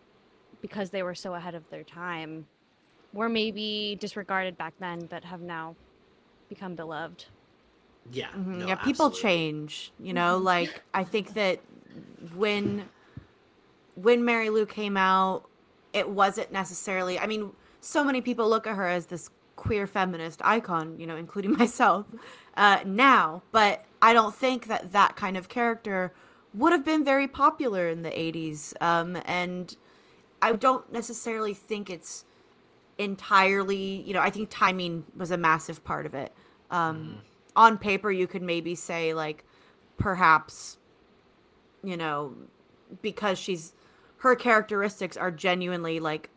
because 0.62 0.92
they 0.92 1.02
were 1.02 1.16
so 1.16 1.34
ahead 1.34 1.56
of 1.56 1.68
their 1.72 1.84
time, 1.84 2.46
were 3.14 3.30
maybe 3.30 3.98
disregarded 4.00 4.56
back 4.56 4.74
then, 4.80 5.08
but 5.08 5.24
have 5.24 5.42
now 5.42 5.76
become 6.50 6.76
beloved. 6.76 7.26
Yeah 8.12 8.28
Mhm, 8.36 8.60
no, 8.60 8.68
yeah, 8.68 8.76
people 8.76 9.10
absolutely. 9.10 9.22
change. 9.22 9.92
You 10.00 10.14
know, 10.14 10.38
like 10.38 10.82
I 10.94 11.04
think 11.04 11.34
that 11.34 11.62
when 12.36 12.86
when 13.96 14.26
Mary 14.26 14.50
Lou 14.50 14.66
came 14.66 14.98
out, 14.98 15.46
it 15.94 16.10
wasn't 16.10 16.52
necessarily. 16.52 17.18
I 17.20 17.28
mean, 17.28 17.52
so 17.82 18.04
many 18.04 18.22
people 18.22 18.50
look 18.50 18.68
at 18.68 18.76
her 18.76 18.88
as 18.88 19.08
this 19.08 19.30
queer 19.56 19.88
feminist 19.88 20.42
icon, 20.44 21.00
you 21.00 21.08
know, 21.08 21.16
including 21.16 21.52
myself 21.58 22.06
uh, 22.58 22.80
now. 22.86 23.44
But 23.52 23.86
I 24.02 24.14
don't 24.14 24.36
think 24.36 24.68
that 24.68 24.92
that 24.92 25.16
kind 25.16 25.38
of 25.38 25.50
character 25.50 26.14
would 26.54 26.72
have 26.72 26.86
been 26.86 27.04
very 27.04 27.28
popular 27.28 27.88
in 27.90 28.02
the 28.02 28.12
'80s, 28.12 28.74
um, 28.82 29.18
and 29.26 29.76
I 30.42 30.54
don't 30.54 30.92
necessarily 30.92 31.54
think 31.54 31.90
it's 31.90 32.26
entirely. 32.98 34.04
You 34.06 34.14
know, 34.14 34.22
I 34.22 34.30
think 34.30 34.50
timing 34.52 35.06
was 35.16 35.32
a 35.32 35.38
massive 35.38 35.84
part 35.84 36.06
of 36.06 36.14
it. 36.14 36.34
Um, 36.72 37.22
On 37.56 37.78
paper, 37.78 38.12
you 38.12 38.28
could 38.28 38.42
maybe 38.42 38.76
say 38.76 39.14
like, 39.14 39.44
perhaps, 39.98 40.78
you 41.84 41.96
know, 41.98 42.34
because 43.02 43.38
she's 43.40 43.74
her 44.18 44.36
characteristics 44.36 45.16
are 45.18 45.32
genuinely 45.32 46.00
like 46.00 46.30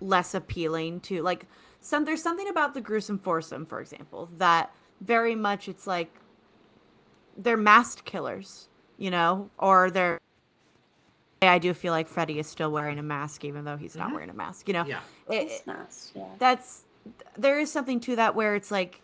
less 0.00 0.34
appealing 0.34 0.98
to 1.00 1.22
like 1.22 1.46
some 1.80 2.04
there's 2.04 2.22
something 2.22 2.48
about 2.48 2.74
the 2.74 2.80
gruesome 2.80 3.18
foursome 3.18 3.66
for 3.66 3.80
example 3.80 4.28
that 4.38 4.72
very 5.00 5.34
much 5.34 5.68
it's 5.68 5.86
like 5.86 6.10
they're 7.36 7.56
masked 7.56 8.04
killers 8.04 8.68
you 8.98 9.10
know 9.10 9.50
or 9.58 9.90
they're 9.90 10.18
i 11.42 11.58
do 11.58 11.74
feel 11.74 11.92
like 11.92 12.08
freddy 12.08 12.38
is 12.38 12.46
still 12.46 12.70
wearing 12.72 12.98
a 12.98 13.02
mask 13.02 13.44
even 13.44 13.64
though 13.64 13.76
he's 13.76 13.94
not 13.94 14.10
wearing 14.12 14.30
a 14.30 14.34
mask 14.34 14.66
you 14.68 14.74
know 14.74 14.84
yeah 14.86 15.00
It- 15.28 15.48
It's 15.50 15.66
nice. 15.66 16.12
Yeah. 16.14 16.24
that's 16.38 16.84
there 17.36 17.60
is 17.60 17.70
something 17.70 18.00
to 18.00 18.16
that 18.16 18.34
where 18.34 18.54
it's 18.54 18.70
like 18.70 19.02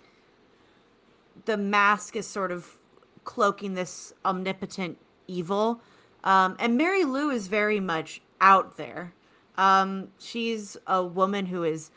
the 1.45 1.57
mask 1.57 2.17
is 2.17 2.27
sort 2.27 2.51
of 2.51 2.77
cloaking 3.25 3.75
this 3.75 4.13
omnipotent 4.25 4.99
evil. 5.27 5.81
Um, 6.25 6.57
and 6.59 6.77
mary 6.77 7.05
lou 7.05 7.31
is 7.31 7.49
very 7.49 7.81
much 7.81 8.21
out 8.41 8.77
there. 8.77 9.13
Um, 9.57 10.09
she's 10.19 10.77
a 10.87 11.05
woman 11.05 11.47
who 11.47 11.65
is 11.65 11.91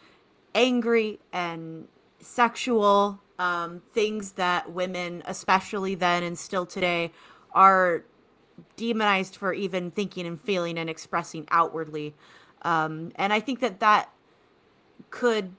angry 0.55 1.19
and 1.31 1.87
sexual. 2.19 3.21
Um, 3.37 3.83
things 3.93 4.33
that 4.33 4.73
women 4.73 5.23
especially 5.25 5.95
then 5.95 6.23
and 6.23 6.37
still 6.37 6.65
today 6.65 7.13
are 7.53 8.03
demonized 8.75 9.37
for 9.37 9.53
even 9.53 9.91
thinking 9.91 10.27
and 10.27 10.39
feeling 10.39 10.77
and 10.77 10.89
expressing 10.89 11.47
outwardly. 11.49 12.13
Um, 12.63 13.13
and 13.15 13.31
i 13.31 13.39
think 13.39 13.61
that 13.61 13.79
that 13.79 14.11
could 15.09 15.53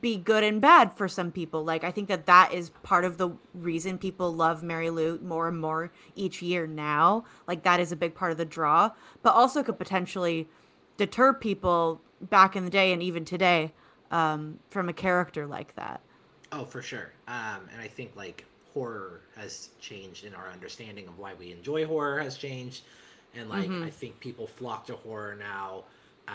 be 0.00 0.16
good 0.16 0.44
and 0.44 0.60
bad 0.60 0.92
for 0.92 1.08
some 1.08 1.32
people. 1.32 1.64
Like 1.64 1.82
I 1.84 1.90
think 1.90 2.08
that 2.08 2.26
that 2.26 2.52
is 2.52 2.70
part 2.82 3.04
of 3.04 3.16
the 3.16 3.30
reason 3.54 3.98
people 3.98 4.32
love 4.34 4.62
Mary 4.62 4.90
Lou 4.90 5.18
more 5.20 5.48
and 5.48 5.58
more 5.60 5.90
each 6.14 6.42
year 6.42 6.66
now. 6.66 7.24
Like 7.46 7.62
that 7.62 7.80
is 7.80 7.90
a 7.92 7.96
big 7.96 8.14
part 8.14 8.30
of 8.32 8.38
the 8.38 8.44
draw, 8.44 8.90
but 9.22 9.34
also 9.34 9.62
could 9.62 9.78
potentially 9.78 10.48
deter 10.96 11.32
people 11.32 12.00
back 12.20 12.54
in 12.56 12.64
the 12.64 12.70
day 12.70 12.92
and 12.92 13.02
even 13.02 13.24
today 13.24 13.72
um, 14.10 14.58
from 14.70 14.88
a 14.88 14.92
character 14.92 15.46
like 15.46 15.74
that. 15.76 16.00
oh 16.52 16.64
for 16.64 16.80
sure 16.82 17.12
um 17.28 17.60
and 17.72 17.80
i 17.80 17.86
think 17.86 18.10
like 18.16 18.44
horror 18.72 19.20
has 19.36 19.68
changed 19.80 20.24
in 20.24 20.34
our 20.34 20.48
understanding 20.50 21.06
of 21.06 21.18
why 21.18 21.34
we 21.34 21.52
enjoy 21.52 21.84
horror 21.86 22.18
has 22.20 22.36
changed 22.38 22.82
and 23.34 23.48
like 23.50 23.68
Mhm. 23.68 23.84
i 23.84 23.90
think 23.90 24.18
people 24.18 24.46
flock 24.46 24.86
to 24.86 24.94
horror 24.96 25.36
now 25.38 25.84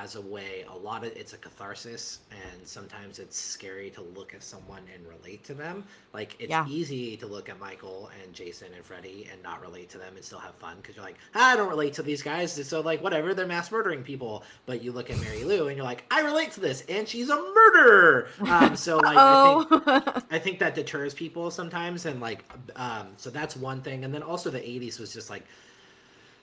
as 0.01 0.15
a 0.15 0.21
way 0.21 0.65
a 0.73 0.75
lot 0.77 1.03
of 1.05 1.11
it's 1.15 1.33
a 1.33 1.37
catharsis 1.37 2.19
and 2.31 2.67
sometimes 2.67 3.19
it's 3.19 3.37
scary 3.39 3.89
to 3.91 4.01
look 4.01 4.33
at 4.33 4.41
someone 4.41 4.81
and 4.93 5.05
relate 5.07 5.43
to 5.43 5.53
them. 5.53 5.83
Like 6.13 6.35
it's 6.39 6.49
Yeah. 6.49 6.65
easy 6.67 7.15
to 7.17 7.27
look 7.27 7.47
at 7.49 7.59
michael 7.59 8.09
and 8.23 8.33
jason 8.33 8.69
and 8.75 8.83
freddy 8.83 9.27
and 9.31 9.41
not 9.43 9.61
relate 9.61 9.89
to 9.91 9.97
them 9.99 10.15
and 10.15 10.23
still 10.25 10.39
have 10.39 10.55
fun 10.55 10.77
because 10.81 10.95
you're 10.95 11.05
like 11.05 11.17
"Ah, 11.35 11.53
i 11.53 11.55
don't 11.55 11.69
relate 11.69 11.93
to 11.93 12.03
these 12.03 12.23
guys. 12.23 12.53
So 12.67 12.81
like 12.81 13.03
whatever 13.03 13.33
they're 13.33 13.45
mass 13.47 13.71
murdering 13.71 14.03
people. 14.03 14.43
But 14.65 14.83
you 14.83 14.91
look 14.91 15.09
at 15.11 15.19
mary 15.19 15.43
lou 15.43 15.67
and 15.67 15.77
you're 15.77 15.85
like 15.85 16.05
i 16.09 16.21
relate 16.21 16.51
to 16.53 16.59
this 16.59 16.83
and 16.89 17.07
she's 17.07 17.29
a 17.29 17.35
murderer. 17.35 18.27
Um, 18.47 18.75
so 18.75 18.97
like 19.03 19.17
i 19.17 19.65
think 19.67 19.87
oh, 19.87 20.21
I 20.31 20.39
think 20.39 20.59
that 20.59 20.73
deters 20.75 21.13
people 21.13 21.51
sometimes, 21.51 22.05
and 22.05 22.19
like, 22.19 22.43
um, 22.75 23.07
so 23.17 23.29
that's 23.29 23.55
one 23.55 23.81
thing. 23.81 24.03
And 24.03 24.13
then 24.13 24.23
also 24.23 24.49
the 24.49 24.59
'80s 24.59 24.99
was 24.99 25.13
just 25.13 25.29
like, 25.29 25.43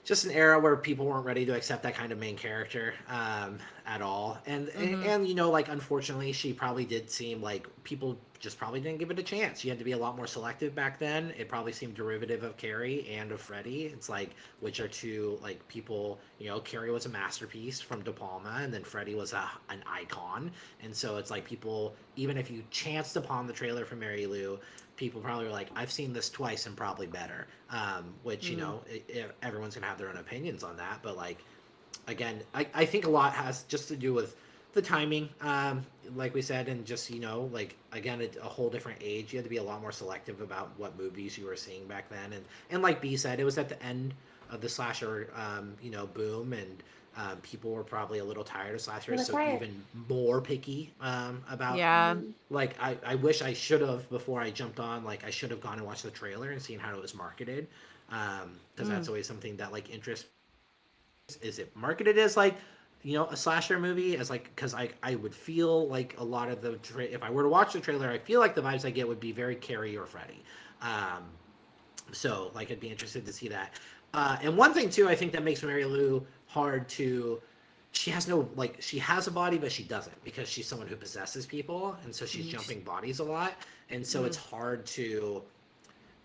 just 0.03 0.25
an 0.25 0.31
era 0.31 0.59
where 0.59 0.75
people 0.75 1.05
weren't 1.05 1.25
ready 1.25 1.45
to 1.45 1.55
accept 1.55 1.83
that 1.83 1.93
kind 1.93 2.11
of 2.11 2.17
main 2.17 2.35
character 2.35 2.93
um, 3.07 3.59
at 3.85 4.01
all. 4.01 4.37
And, 4.47 4.69
and 4.69 4.95
Mhm. 4.95 5.05
and 5.05 5.27
you 5.27 5.35
know, 5.35 5.51
like, 5.51 5.67
unfortunately, 5.67 6.31
she 6.31 6.53
probably 6.53 6.85
did 6.85 7.09
seem 7.09 7.41
like 7.41 7.67
people 7.83 8.17
just 8.39 8.57
probably 8.57 8.79
didn't 8.79 8.97
give 8.97 9.11
it 9.11 9.19
a 9.19 9.23
chance. 9.23 9.63
You 9.63 9.69
had 9.69 9.77
to 9.77 9.85
be 9.85 9.91
a 9.91 9.97
lot 9.97 10.15
more 10.17 10.25
selective 10.25 10.73
back 10.73 10.97
then. 10.97 11.31
It 11.37 11.47
probably 11.47 11.71
seemed 11.71 11.93
derivative 11.93 12.41
of 12.41 12.57
Carrie 12.57 13.07
and 13.07 13.31
of 13.31 13.39
Freddie. 13.39 13.85
It's 13.85 14.09
like, 14.09 14.31
which 14.61 14.79
are 14.79 14.87
two 14.87 15.37
like 15.43 15.65
people. 15.67 16.19
You 16.39 16.47
know, 16.49 16.59
Carrie 16.59 16.89
was 16.91 17.05
a 17.05 17.09
masterpiece 17.09 17.79
from 17.79 18.01
De 18.03 18.11
Palma, 18.11 18.59
and 18.61 18.73
then 18.73 18.83
Freddie 18.83 19.13
was 19.13 19.33
a, 19.33 19.47
an 19.69 19.83
icon. 19.87 20.51
And 20.81 20.95
so 20.95 21.17
it's 21.17 21.29
like 21.29 21.45
people, 21.45 21.93
even 22.15 22.35
if 22.37 22.49
you 22.49 22.63
chanced 22.71 23.15
upon 23.15 23.45
the 23.45 23.53
trailer 23.53 23.85
for 23.85 23.95
Mary 23.95 24.25
Lou, 24.25 24.59
people 25.01 25.19
probably 25.19 25.45
were 25.45 25.51
like, 25.51 25.71
I've 25.75 25.91
seen 25.91 26.13
this 26.13 26.29
twice 26.29 26.67
and 26.67 26.77
probably 26.77 27.07
better. 27.07 27.47
Um, 27.71 28.13
which, 28.23 28.49
you 28.51 28.57
Mm. 28.57 28.59
know, 28.59 28.83
i 28.89 29.03
i 29.19 29.25
everyone's 29.41 29.75
going 29.75 29.83
to 29.83 29.89
have 29.89 29.97
their 29.97 30.09
own 30.09 30.17
opinions 30.17 30.63
on 30.63 30.77
that. 30.77 30.99
But 31.03 31.17
like, 31.17 31.39
again, 32.07 32.43
I, 32.53 32.67
I 32.73 32.85
think 32.85 33.05
a 33.05 33.09
lot 33.09 33.33
has 33.33 33.63
just 33.63 33.87
to 33.89 33.95
do 33.97 34.13
with 34.13 34.35
the 34.73 34.81
timing, 34.81 35.29
um, 35.41 35.85
like 36.15 36.33
we 36.33 36.41
said, 36.41 36.69
and 36.69 36.85
just, 36.85 37.09
you 37.09 37.19
know, 37.19 37.49
like, 37.51 37.75
again, 37.91 38.21
a, 38.21 38.29
a 38.45 38.49
whole 38.49 38.69
different 38.69 38.99
age. 39.01 39.33
You 39.33 39.37
had 39.39 39.43
to 39.45 39.49
be 39.49 39.57
a 39.57 39.63
lot 39.63 39.81
more 39.81 39.91
selective 39.91 40.39
about 40.41 40.71
what 40.77 40.97
movies 40.97 41.37
you 41.37 41.45
were 41.47 41.57
seeing 41.57 41.87
back 41.87 42.09
then. 42.09 42.33
And, 42.33 42.45
and 42.69 42.81
like 42.83 43.01
B 43.01 43.17
said, 43.17 43.39
it 43.39 43.43
was 43.43 43.57
at 43.57 43.69
the 43.69 43.81
end 43.83 44.13
of 44.51 44.61
the 44.61 44.69
slasher, 44.69 45.31
um, 45.35 45.75
you 45.81 45.91
know, 45.91 46.05
boom. 46.07 46.53
And, 46.53 46.83
um, 47.17 47.37
people 47.41 47.71
were 47.71 47.83
probably 47.83 48.19
a 48.19 48.23
little 48.25 48.43
tired 48.43 48.73
of 48.75 48.81
slashers, 48.81 49.17
Well, 49.17 49.25
so 49.25 49.33
tired. 49.33 49.61
even 49.61 49.83
more 50.09 50.41
picky 50.41 50.93
um, 51.01 51.43
about 51.49 51.77
yeah. 51.77 52.15
like 52.49 52.75
I, 52.79 52.97
I 53.05 53.15
wish 53.15 53.41
I 53.41 53.53
should 53.53 53.81
have 53.81 54.09
before 54.09 54.41
I 54.41 54.49
jumped 54.49 54.79
on 54.79 55.03
like 55.03 55.23
I 55.23 55.29
should 55.29 55.51
have 55.51 55.61
gone 55.61 55.77
and 55.77 55.85
watched 55.85 56.03
the 56.03 56.11
trailer 56.11 56.51
and 56.51 56.61
seen 56.61 56.79
how 56.79 56.95
it 56.95 57.01
was 57.01 57.13
marketed. 57.15 57.67
Um 58.09 58.59
because 58.75 58.89
that's 58.89 59.07
always 59.07 59.27
something 59.27 59.57
that 59.57 59.71
like 59.71 59.89
interests 59.89 60.27
is 61.41 61.59
it 61.59 61.75
marketed 61.75 62.17
as 62.17 62.35
like 62.37 62.55
you 63.03 63.13
know 63.13 63.25
a 63.27 63.37
slasher 63.37 63.79
movie? 63.79 64.17
As 64.17 64.29
like 64.29 64.53
because 64.55 64.73
I 64.73 64.89
I 65.03 65.15
would 65.15 65.33
feel 65.33 65.87
like 65.87 66.15
a 66.19 66.23
lot 66.23 66.49
of 66.49 66.61
the 66.61 66.77
tra- 66.77 67.03
if 67.05 67.23
I 67.23 67.29
were 67.29 67.43
to 67.43 67.49
watch 67.49 67.73
the 67.73 67.79
trailer 67.79 68.09
I 68.09 68.17
feel 68.19 68.39
like 68.39 68.55
the 68.55 68.61
vibes 68.61 68.85
I 68.85 68.91
get 68.91 69.07
would 69.07 69.19
be 69.19 69.31
very 69.31 69.55
Carrie 69.55 69.97
or 69.97 70.05
Freddy. 70.05 70.43
Um 70.81 71.23
so 72.11 72.51
like 72.53 72.71
I'd 72.71 72.79
be 72.79 72.89
interested 72.89 73.25
to 73.25 73.33
see 73.33 73.47
that. 73.49 73.73
Uh 74.13 74.37
and 74.41 74.57
one 74.57 74.73
thing 74.73 74.89
too 74.89 75.07
I 75.09 75.15
think 75.15 75.31
that 75.33 75.43
makes 75.43 75.63
Mary 75.63 75.85
Lou 75.85 76.25
hard 76.51 76.87
to 76.89 77.41
she 77.93 78.11
has 78.11 78.27
no 78.27 78.47
like 78.55 78.81
she 78.81 78.99
has 78.99 79.27
a 79.27 79.31
body 79.31 79.57
but 79.57 79.71
she 79.71 79.83
doesn't 79.83 80.23
because 80.23 80.47
she's 80.49 80.67
someone 80.67 80.87
who 80.87 80.95
possesses 80.95 81.45
people 81.45 81.95
and 82.03 82.13
so 82.13 82.25
she's 82.25 82.45
Mhm. 82.45 82.49
jumping 82.49 82.81
bodies 82.81 83.19
a 83.19 83.23
lot 83.23 83.53
and 83.89 84.05
so 84.05 84.23
Mhm. 84.23 84.27
it's 84.27 84.37
hard 84.37 84.85
to 84.85 85.41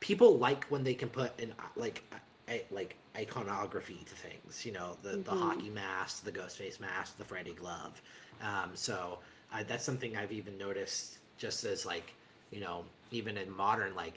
people 0.00 0.38
like 0.38 0.64
when 0.66 0.82
they 0.84 0.94
can 0.94 1.08
put 1.08 1.38
an 1.40 1.54
like 1.76 2.02
a, 2.48 2.64
like 2.70 2.96
iconography 3.16 4.04
to 4.06 4.14
things 4.14 4.64
you 4.66 4.72
know 4.72 4.96
the 5.02 5.10
the 5.10 5.32
Mhm. 5.32 5.38
hockey 5.40 5.70
mask 5.70 6.24
the 6.24 6.30
ghost 6.30 6.56
face 6.58 6.78
mask 6.80 7.16
the 7.18 7.24
freddy 7.24 7.52
glove 7.54 8.00
um, 8.42 8.70
so 8.74 9.18
I, 9.52 9.62
that's 9.62 9.84
something 9.84 10.16
i've 10.16 10.32
even 10.32 10.58
noticed 10.58 11.18
just 11.38 11.64
as 11.64 11.86
like 11.86 12.14
you 12.50 12.60
know 12.60 12.84
even 13.10 13.36
in 13.38 13.50
modern 13.50 13.94
like 13.94 14.14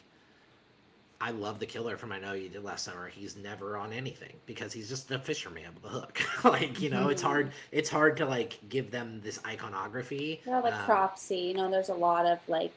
I 1.22 1.32
love 1.32 1.60
the 1.60 1.66
killer 1.66 1.98
from 1.98 2.14
I 2.14 2.20
Know 2.20 2.32
You 2.32 2.48
Did 2.48 2.64
Last 2.64 2.86
Summer. 2.86 3.10
He's 3.10 3.36
never 3.36 3.76
on 3.76 3.92
anything 3.92 4.34
because 4.46 4.72
he's 4.72 4.88
just 4.88 5.12
a 5.12 5.20
fisherman 5.20 5.66
with 5.76 5.84
a 5.84 5.94
hook. 5.94 6.22
like 6.46 6.80
you 6.80 6.90
know, 6.90 7.10
it's 7.10 7.22
hard. 7.22 7.52
It's 7.74 7.90
hard 7.90 8.16
to 8.18 8.26
like 8.26 8.58
give 8.70 8.90
them 8.90 9.20
this 9.22 9.40
iconography. 9.46 10.42
Yeah, 10.48 10.60
like 10.60 10.74
um, 10.74 10.86
Cropsy. 10.86 11.38
You 11.50 11.56
know, 11.56 11.70
there's 11.70 11.90
a 11.90 11.94
lot 11.94 12.26
of 12.26 12.40
like 12.48 12.72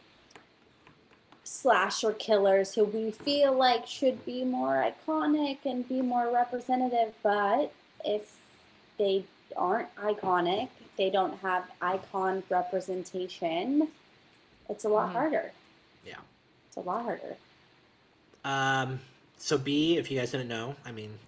slasher 1.45 2.13
killers 2.13 2.75
who 2.75 2.85
we 2.85 3.13
feel 3.13 3.53
like 3.53 3.87
should 3.87 4.25
be 4.25 4.45
more 4.45 4.91
iconic 5.09 5.59
and 5.65 5.89
be 5.89 6.01
more 6.03 6.33
representative, 6.33 7.13
but 7.23 7.73
if 8.05 8.37
they 8.99 9.25
aren't 9.57 9.95
iconic, 9.97 10.69
they 10.97 11.11
don't 11.11 11.37
have 11.39 11.65
icon 11.81 12.43
representation, 12.49 13.89
it's 14.69 14.85
a 14.85 14.89
lot 14.89 15.11
Mhm. 15.11 15.13
harder. 15.13 15.53
Yeah. 16.05 16.19
It's 16.69 16.77
a 16.77 16.81
lot 16.81 17.03
harder. 17.05 17.37
Um, 18.45 19.01
so 19.39 19.59
B, 19.59 19.97
if 19.99 20.11
you 20.11 20.19
guys 20.19 20.31
didn't 20.31 20.49
know, 20.49 20.75
I 20.85 20.93
mean, 20.93 21.19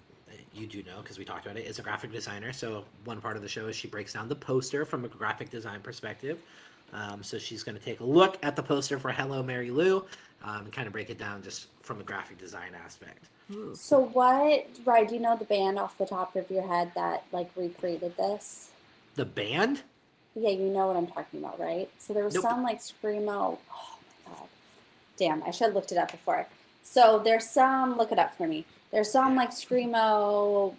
you 0.55 0.67
do 0.67 0.83
know 0.85 1.01
because 1.03 1.19
we 1.19 1.25
talked 1.25 1.47
about 1.47 1.57
it, 1.57 1.67
is 1.67 1.79
a 1.79 1.83
graphic 1.83 2.13
designer. 2.13 2.53
So 2.53 2.85
one 3.05 3.21
part 3.21 3.37
of 3.37 3.43
the 3.43 3.49
show 3.49 3.67
is 3.67 3.77
she 3.77 3.89
breaks 3.89 4.13
down 4.13 4.29
the 4.29 4.37
poster 4.37 4.85
from 4.85 5.05
a 5.05 5.09
graphic 5.09 5.51
design 5.51 5.81
perspective. 5.81 6.39
Um, 6.93 7.23
so 7.23 7.39
she's 7.39 7.63
going 7.65 7.77
to 7.77 7.85
take 7.85 8.01
a 8.01 8.05
look 8.05 8.39
at 8.43 8.55
the 8.55 8.63
poster 8.63 8.99
for 8.99 9.11
Hello 9.11 9.43
Mary 9.43 9.71
Lou 9.71 10.05
um, 10.45 10.65
and 10.65 10.73
kind 10.73 10.87
of 10.87 10.93
break 10.93 11.11
it 11.11 11.19
down 11.19 11.43
just 11.43 11.67
from 11.83 12.01
a 12.01 12.05
graphic 12.05 12.39
design 12.39 12.73
aspect. 12.85 13.27
So 13.75 14.01
what, 14.01 14.67
right, 14.85 15.07
do 15.07 15.15
you 15.15 15.21
know 15.21 15.37
the 15.37 15.45
band 15.45 15.79
off 15.79 15.99
the 15.99 16.07
top 16.07 16.35
of 16.37 16.51
your 16.51 16.67
head 16.67 16.93
that 16.95 17.25
like 17.33 17.51
recreated 17.57 18.17
this? 18.17 18.71
The 19.17 19.25
band? 19.25 19.83
Yeah, 20.35 20.51
you 20.51 20.71
know 20.71 20.87
what 20.87 20.97
I'm 20.97 21.07
talking 21.07 21.41
about, 21.41 21.61
right? 21.61 21.91
So 21.99 22.13
there 22.15 22.25
was 22.25 22.35
Nope. 22.35 22.43
some 22.43 22.63
like 22.63 22.81
screamo. 22.81 23.59
Oh 23.73 23.99
my 24.27 24.33
god, 24.33 24.49
damn! 25.17 25.43
I 25.43 25.51
should 25.51 25.67
have 25.67 25.75
looked 25.75 25.93
it 25.93 25.99
up 25.99 26.11
before. 26.11 26.47
So 26.85 27.19
there's 27.25 27.49
some. 27.49 27.97
Look 27.97 28.13
it 28.13 28.19
up 28.19 28.37
for 28.37 28.47
me. 28.47 28.65
There's 28.93 29.11
some 29.11 29.35
like 29.35 29.51
screamo 29.51 30.75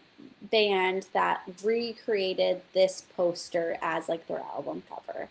band 0.49 1.07
that 1.13 1.41
recreated 1.63 2.61
this 2.73 3.03
poster 3.17 3.77
as 3.81 4.07
like 4.07 4.27
their 4.27 4.39
album 4.39 4.83
cover, 4.87 5.27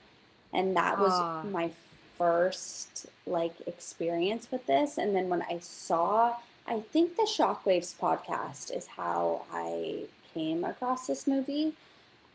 and 0.53 0.77
that 0.77 0.99
was 0.99 1.12
Ah. 1.14 1.43
my 1.45 1.70
first 2.18 3.07
like 3.27 3.55
experience 3.66 4.49
with 4.51 4.66
this. 4.66 4.99
And 4.99 5.14
then 5.16 5.29
when 5.29 5.43
I 5.43 5.59
saw, 5.61 6.35
I 6.66 6.81
think 6.81 7.16
the 7.16 7.22
Shockwaves 7.22 7.95
podcast 7.97 8.70
is 8.77 8.87
how 8.87 9.43
I 9.53 10.05
came 10.35 10.64
across 10.64 11.07
this 11.07 11.27
movie. 11.27 11.72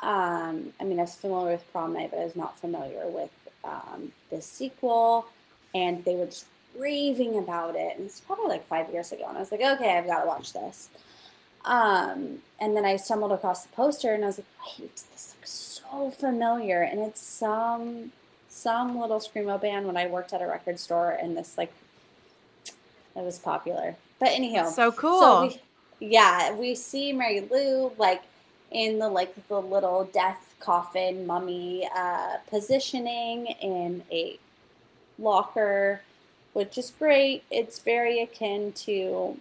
Um, 0.02 0.74
I 0.80 0.86
mean, 0.86 0.98
I 1.00 1.04
was 1.04 1.16
familiar 1.16 1.52
with 1.54 1.72
Prom 1.72 1.94
Night, 1.94 2.12
but 2.12 2.20
I 2.20 2.24
was 2.24 2.36
not 2.36 2.58
familiar 2.58 3.08
with 3.08 3.32
um, 3.64 4.12
this 4.32 4.46
sequel. 4.46 5.28
And 5.76 6.04
they 6.06 6.16
were 6.16 6.26
just 6.26 6.46
raving 6.80 7.38
about 7.38 7.76
it. 7.76 7.98
And 7.98 8.06
it's 8.06 8.22
probably 8.22 8.48
like 8.48 8.66
five 8.68 8.92
years 8.92 9.12
ago. 9.12 9.26
And 9.28 9.38
I 9.38 9.40
was 9.42 9.52
like, 9.52 9.62
okay, 9.62 9.98
I've 9.98 10.08
got 10.08 10.22
to 10.22 10.28
watch 10.28 10.54
this. 10.54 10.90
Um, 11.66 12.40
and 12.60 12.76
then 12.76 12.86
I 12.86 12.96
stumbled 12.96 13.32
across 13.32 13.64
the 13.64 13.70
poster 13.76 14.14
and 14.14 14.24
I 14.24 14.28
was 14.28 14.38
like, 14.40 14.80
wait, 14.80 14.96
this 15.12 15.36
looks 15.36 15.52
so 15.52 16.12
familiar. 16.12 16.82
And 16.82 17.00
it's 17.02 17.22
some 17.22 18.12
some 18.50 19.00
little 19.00 19.20
screamo 19.20 19.62
band 19.62 19.86
when 19.88 19.96
I 19.96 20.08
worked 20.08 20.34
at 20.34 20.42
a 20.42 20.48
record 20.48 20.80
store, 20.80 21.12
and 21.12 21.38
this 21.38 21.58
like 21.58 21.72
it 23.16 23.22
was 23.24 23.40
popular. 23.40 23.96
But 24.20 24.30
anyhow, 24.30 24.70
So 24.70 24.92
cool. 24.92 25.20
so 25.22 25.42
we, 26.00 26.08
yeah, 26.08 26.54
we 26.54 26.76
see 26.76 27.14
Mary 27.14 27.42
Lou 27.42 27.92
like 27.98 28.24
in 28.72 29.00
the 29.00 29.08
like 29.10 29.34
the 29.48 29.62
little 29.62 30.06
death 30.14 30.56
coffin 30.60 31.26
mummy 31.26 31.88
uh, 31.96 32.38
positioning 32.50 33.48
in 33.48 34.04
a 34.12 34.38
locker, 35.18 36.02
which 36.54 36.78
is 36.78 36.92
great. 36.98 37.44
It's 37.50 37.80
very 37.80 38.22
akin 38.22 38.72
to. 38.74 39.40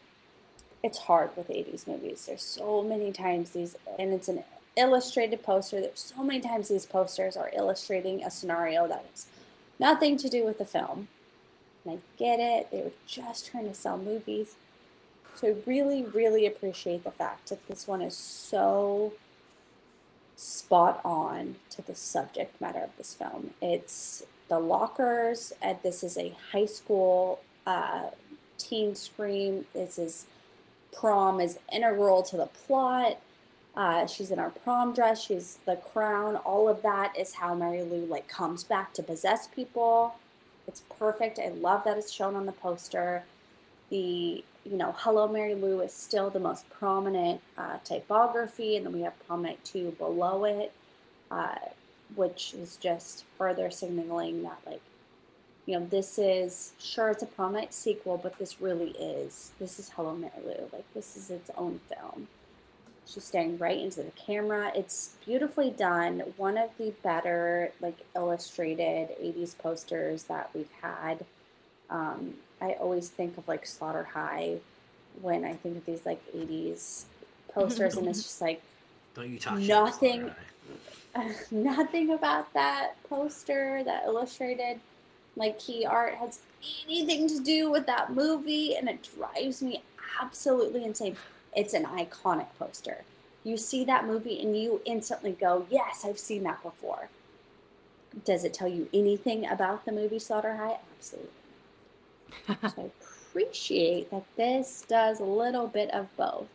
It's 0.82 0.98
hard 0.98 1.30
with 1.36 1.48
'80s 1.48 1.86
movies. 1.86 2.26
There's 2.26 2.42
so 2.42 2.82
many 2.82 3.12
times 3.12 3.50
these, 3.50 3.76
and 3.98 4.12
it's 4.12 4.28
an 4.28 4.44
illustrated 4.76 5.42
poster. 5.42 5.80
There's 5.80 6.12
so 6.16 6.22
many 6.22 6.40
times 6.40 6.68
these 6.68 6.86
posters 6.86 7.36
are 7.36 7.50
illustrating 7.54 8.22
a 8.22 8.30
scenario 8.30 8.86
that 8.86 9.04
has 9.10 9.26
nothing 9.78 10.16
to 10.18 10.28
do 10.28 10.44
with 10.44 10.58
the 10.58 10.64
film. 10.64 11.08
And 11.84 11.98
I 11.98 12.18
get 12.18 12.38
it. 12.40 12.70
They 12.70 12.82
were 12.82 12.92
just 13.06 13.50
trying 13.50 13.68
to 13.68 13.74
sell 13.74 13.98
movies. 13.98 14.54
So 15.34 15.48
I 15.48 15.54
really, 15.66 16.02
really 16.02 16.46
appreciate 16.46 17.04
the 17.04 17.10
fact 17.10 17.48
that 17.48 17.66
this 17.68 17.86
one 17.86 18.02
is 18.02 18.16
so 18.16 19.12
spot 20.36 21.00
on 21.04 21.56
to 21.70 21.82
the 21.82 21.94
subject 21.94 22.60
matter 22.60 22.80
of 22.80 22.90
this 22.96 23.14
film. 23.14 23.50
It's 23.60 24.24
the 24.48 24.58
lockers, 24.58 25.52
and 25.62 25.78
this 25.82 26.02
is 26.04 26.18
a 26.18 26.34
high 26.52 26.66
school 26.66 27.40
uh, 27.66 28.10
teen 28.58 28.94
scream. 28.94 29.66
This 29.74 29.98
is 29.98 30.26
prom 30.92 31.40
is 31.40 31.58
integral 31.72 32.22
to 32.24 32.36
the 32.36 32.46
plot. 32.46 33.18
Uh, 33.76 34.06
she's 34.06 34.30
in 34.30 34.38
her 34.38 34.50
prom 34.50 34.94
dress. 34.94 35.22
She's 35.22 35.58
the 35.66 35.76
crown. 35.76 36.36
All 36.36 36.68
of 36.68 36.82
that 36.82 37.16
is 37.18 37.34
how 37.34 37.54
Mary 37.54 37.82
Lou 37.82 38.06
like 38.06 38.28
comes 38.28 38.64
back 38.64 38.92
to 38.94 39.02
possess 39.02 39.46
people. 39.48 40.16
It's 40.66 40.82
perfect. 40.98 41.38
I 41.38 41.48
love 41.50 41.84
that 41.84 41.98
it's 41.98 42.12
shown 42.12 42.36
on 42.36 42.46
the 42.46 42.52
poster. 42.52 43.24
The 43.90 44.44
you 44.64 44.76
know 44.76 44.94
Hello 44.98 45.28
Mary 45.28 45.54
Lou 45.54 45.80
is 45.80 45.92
still 45.94 46.30
the 46.30 46.40
most 46.40 46.68
prominent 46.70 47.40
uh, 47.58 47.78
typography, 47.84 48.76
and 48.76 48.86
then 48.86 48.92
we 48.94 49.02
have 49.02 49.14
Prom 49.26 49.42
Night 49.42 49.60
two 49.64 49.92
below 49.92 50.44
it. 50.44 50.72
uh, 51.30 51.56
which 52.14 52.54
is 52.54 52.76
just 52.76 53.24
further 53.36 53.70
signaling 53.70 54.42
that 54.42 54.58
like 54.66 54.80
you 55.66 55.78
know 55.78 55.86
this 55.86 56.18
is 56.18 56.72
sure 56.78 57.10
it's 57.10 57.22
a 57.22 57.26
prom 57.26 57.52
night 57.52 57.74
sequel 57.74 58.16
but 58.16 58.38
this 58.38 58.60
really 58.60 58.90
is 58.92 59.52
this 59.58 59.78
is 59.78 59.90
hello 59.90 60.14
mary 60.14 60.32
lou. 60.44 60.68
Like 60.72 60.84
this 60.94 61.16
is 61.16 61.30
its 61.30 61.50
own 61.56 61.80
film. 61.88 62.28
She's 63.06 63.24
staring 63.24 63.56
right 63.56 63.78
into 63.78 64.02
the 64.02 64.10
camera. 64.10 64.70
It's 64.74 65.14
beautifully 65.24 65.70
done. 65.70 66.20
One 66.36 66.58
of 66.58 66.70
the 66.76 66.92
better 67.02 67.72
like 67.80 67.96
illustrated 68.14 69.08
80s 69.18 69.56
posters 69.56 70.24
that 70.24 70.50
we've 70.54 70.70
had. 70.82 71.24
Um, 71.90 72.34
i 72.60 72.72
always 72.80 73.08
think 73.08 73.38
of 73.38 73.46
like 73.46 73.64
slaughter 73.66 74.02
high 74.02 74.56
when 75.22 75.44
i 75.44 75.52
think 75.54 75.76
of 75.76 75.86
these 75.86 76.04
like 76.04 76.20
80s 76.34 77.04
posters 77.52 77.96
and 77.96 78.06
it's 78.08 78.22
just 78.28 78.40
like 78.40 78.60
Don't 79.14 79.30
you 79.30 79.38
talk 79.38 79.58
Nothing- 79.58 80.30
nothing 81.50 82.10
about 82.10 82.52
that 82.54 83.02
poster, 83.08 83.82
that 83.84 84.04
illustrated 84.06 84.80
like 85.38 85.58
key 85.58 85.86
art 85.86 86.14
has 86.14 86.40
anything 86.84 87.28
to 87.28 87.40
do 87.40 87.70
with 87.70 87.86
that 87.86 88.12
movie 88.12 88.76
and 88.76 88.88
it 88.88 89.08
drives 89.16 89.62
me 89.62 89.82
absolutely 90.20 90.84
insane. 90.84 91.16
It's 91.54 91.74
an 91.74 91.84
iconic 91.84 92.48
poster. 92.58 93.04
You 93.44 93.56
see 93.56 93.84
that 93.84 94.06
movie 94.06 94.42
and 94.42 94.60
you 94.60 94.82
instantly 94.84 95.32
go, 95.32 95.66
Yes, 95.70 96.04
I've 96.04 96.18
seen 96.18 96.42
that 96.42 96.62
before. 96.62 97.08
Does 98.24 98.44
it 98.44 98.52
tell 98.52 98.68
you 98.68 98.88
anything 98.92 99.46
about 99.46 99.84
the 99.84 99.92
movie 99.92 100.18
Slaughter 100.18 100.56
High? 100.56 100.78
Absolutely. 100.98 101.30
so 102.68 102.82
I 102.82 102.90
appreciate 103.30 104.10
that 104.10 104.24
this 104.36 104.84
does 104.88 105.20
a 105.20 105.24
little 105.24 105.68
bit 105.68 105.90
of 105.92 106.14
both. 106.16 106.48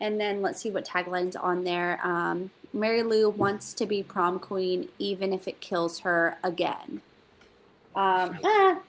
And 0.00 0.20
then 0.20 0.42
let's 0.42 0.60
see 0.60 0.70
what 0.70 0.84
tagline's 0.84 1.36
on 1.36 1.64
there. 1.64 2.00
Um, 2.02 2.50
Mary 2.72 3.02
Lou 3.02 3.30
wants 3.30 3.74
to 3.74 3.86
be 3.86 4.02
prom 4.02 4.38
queen 4.38 4.88
even 4.98 5.32
if 5.32 5.48
it 5.48 5.60
kills 5.60 6.00
her 6.00 6.38
again. 6.44 7.02
Um, 7.94 8.38
ah, 8.44 8.80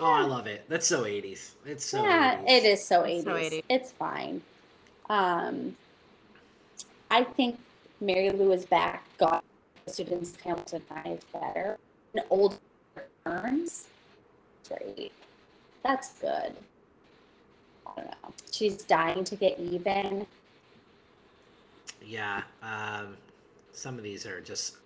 Oh, 0.00 0.06
I 0.06 0.22
love 0.22 0.46
it. 0.46 0.64
That's 0.68 0.86
so 0.86 1.04
80s. 1.04 1.50
It's 1.66 1.84
so 1.84 2.02
yeah, 2.02 2.38
80s. 2.38 2.44
it 2.48 2.64
is 2.64 2.84
so 2.86 3.02
It's 3.04 3.24
80s. 3.24 3.24
so 3.24 3.30
80s. 3.34 3.64
It's 3.68 3.92
fine. 3.92 4.42
Um, 5.10 5.76
I 7.10 7.24
think 7.24 7.58
Mary 8.00 8.30
Lou 8.30 8.52
is 8.52 8.64
back. 8.64 9.04
God, 9.18 9.42
students 9.86 10.34
Hamilton 10.42 10.82
High 10.90 11.12
is 11.12 11.24
better. 11.32 11.78
And 12.14 12.24
old 12.30 12.58
returns. 13.26 13.86
Great. 14.68 15.12
That's 15.84 16.10
good. 16.20 16.54
I 17.86 17.92
don't 17.96 18.06
know. 18.06 18.32
She's 18.50 18.82
dying 18.84 19.24
to 19.24 19.36
get 19.36 19.58
even. 19.58 20.26
Yeah. 22.04 22.42
Um, 22.62 23.16
some 23.72 23.96
of 23.98 24.02
these 24.04 24.26
are 24.26 24.40
just 24.40 24.76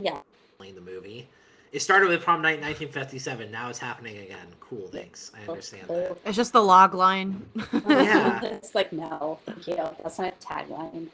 Yeah. 0.00 0.20
in 0.64 0.74
the 0.74 0.80
movie. 0.80 1.28
It 1.72 1.80
started 1.82 2.08
with 2.08 2.22
prom 2.22 2.40
night 2.42 2.58
in 2.58 2.64
1957. 2.64 3.50
Now 3.50 3.68
it's 3.68 3.78
happening 3.80 4.18
again. 4.18 4.46
Cool. 4.60 4.86
Thanks. 4.88 5.32
I 5.36 5.48
understand 5.50 5.88
that. 5.88 6.16
It's 6.24 6.36
just 6.36 6.52
the 6.52 6.62
log 6.62 6.94
line. 6.94 7.44
Yeah. 7.88 8.44
it's 8.44 8.74
like, 8.74 8.92
no, 8.92 9.38
thank 9.44 9.66
you. 9.66 9.76
That's 9.76 10.18
not 10.18 10.34
a 10.40 10.44
tagline. 10.44 11.08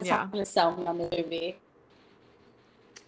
It's 0.00 0.08
Yeah. 0.08 0.16
not 0.16 0.32
going 0.32 0.44
to 0.44 0.50
sell 0.50 0.76
me 0.76 0.86
on 0.86 0.98
the 0.98 1.08
movie. 1.16 1.56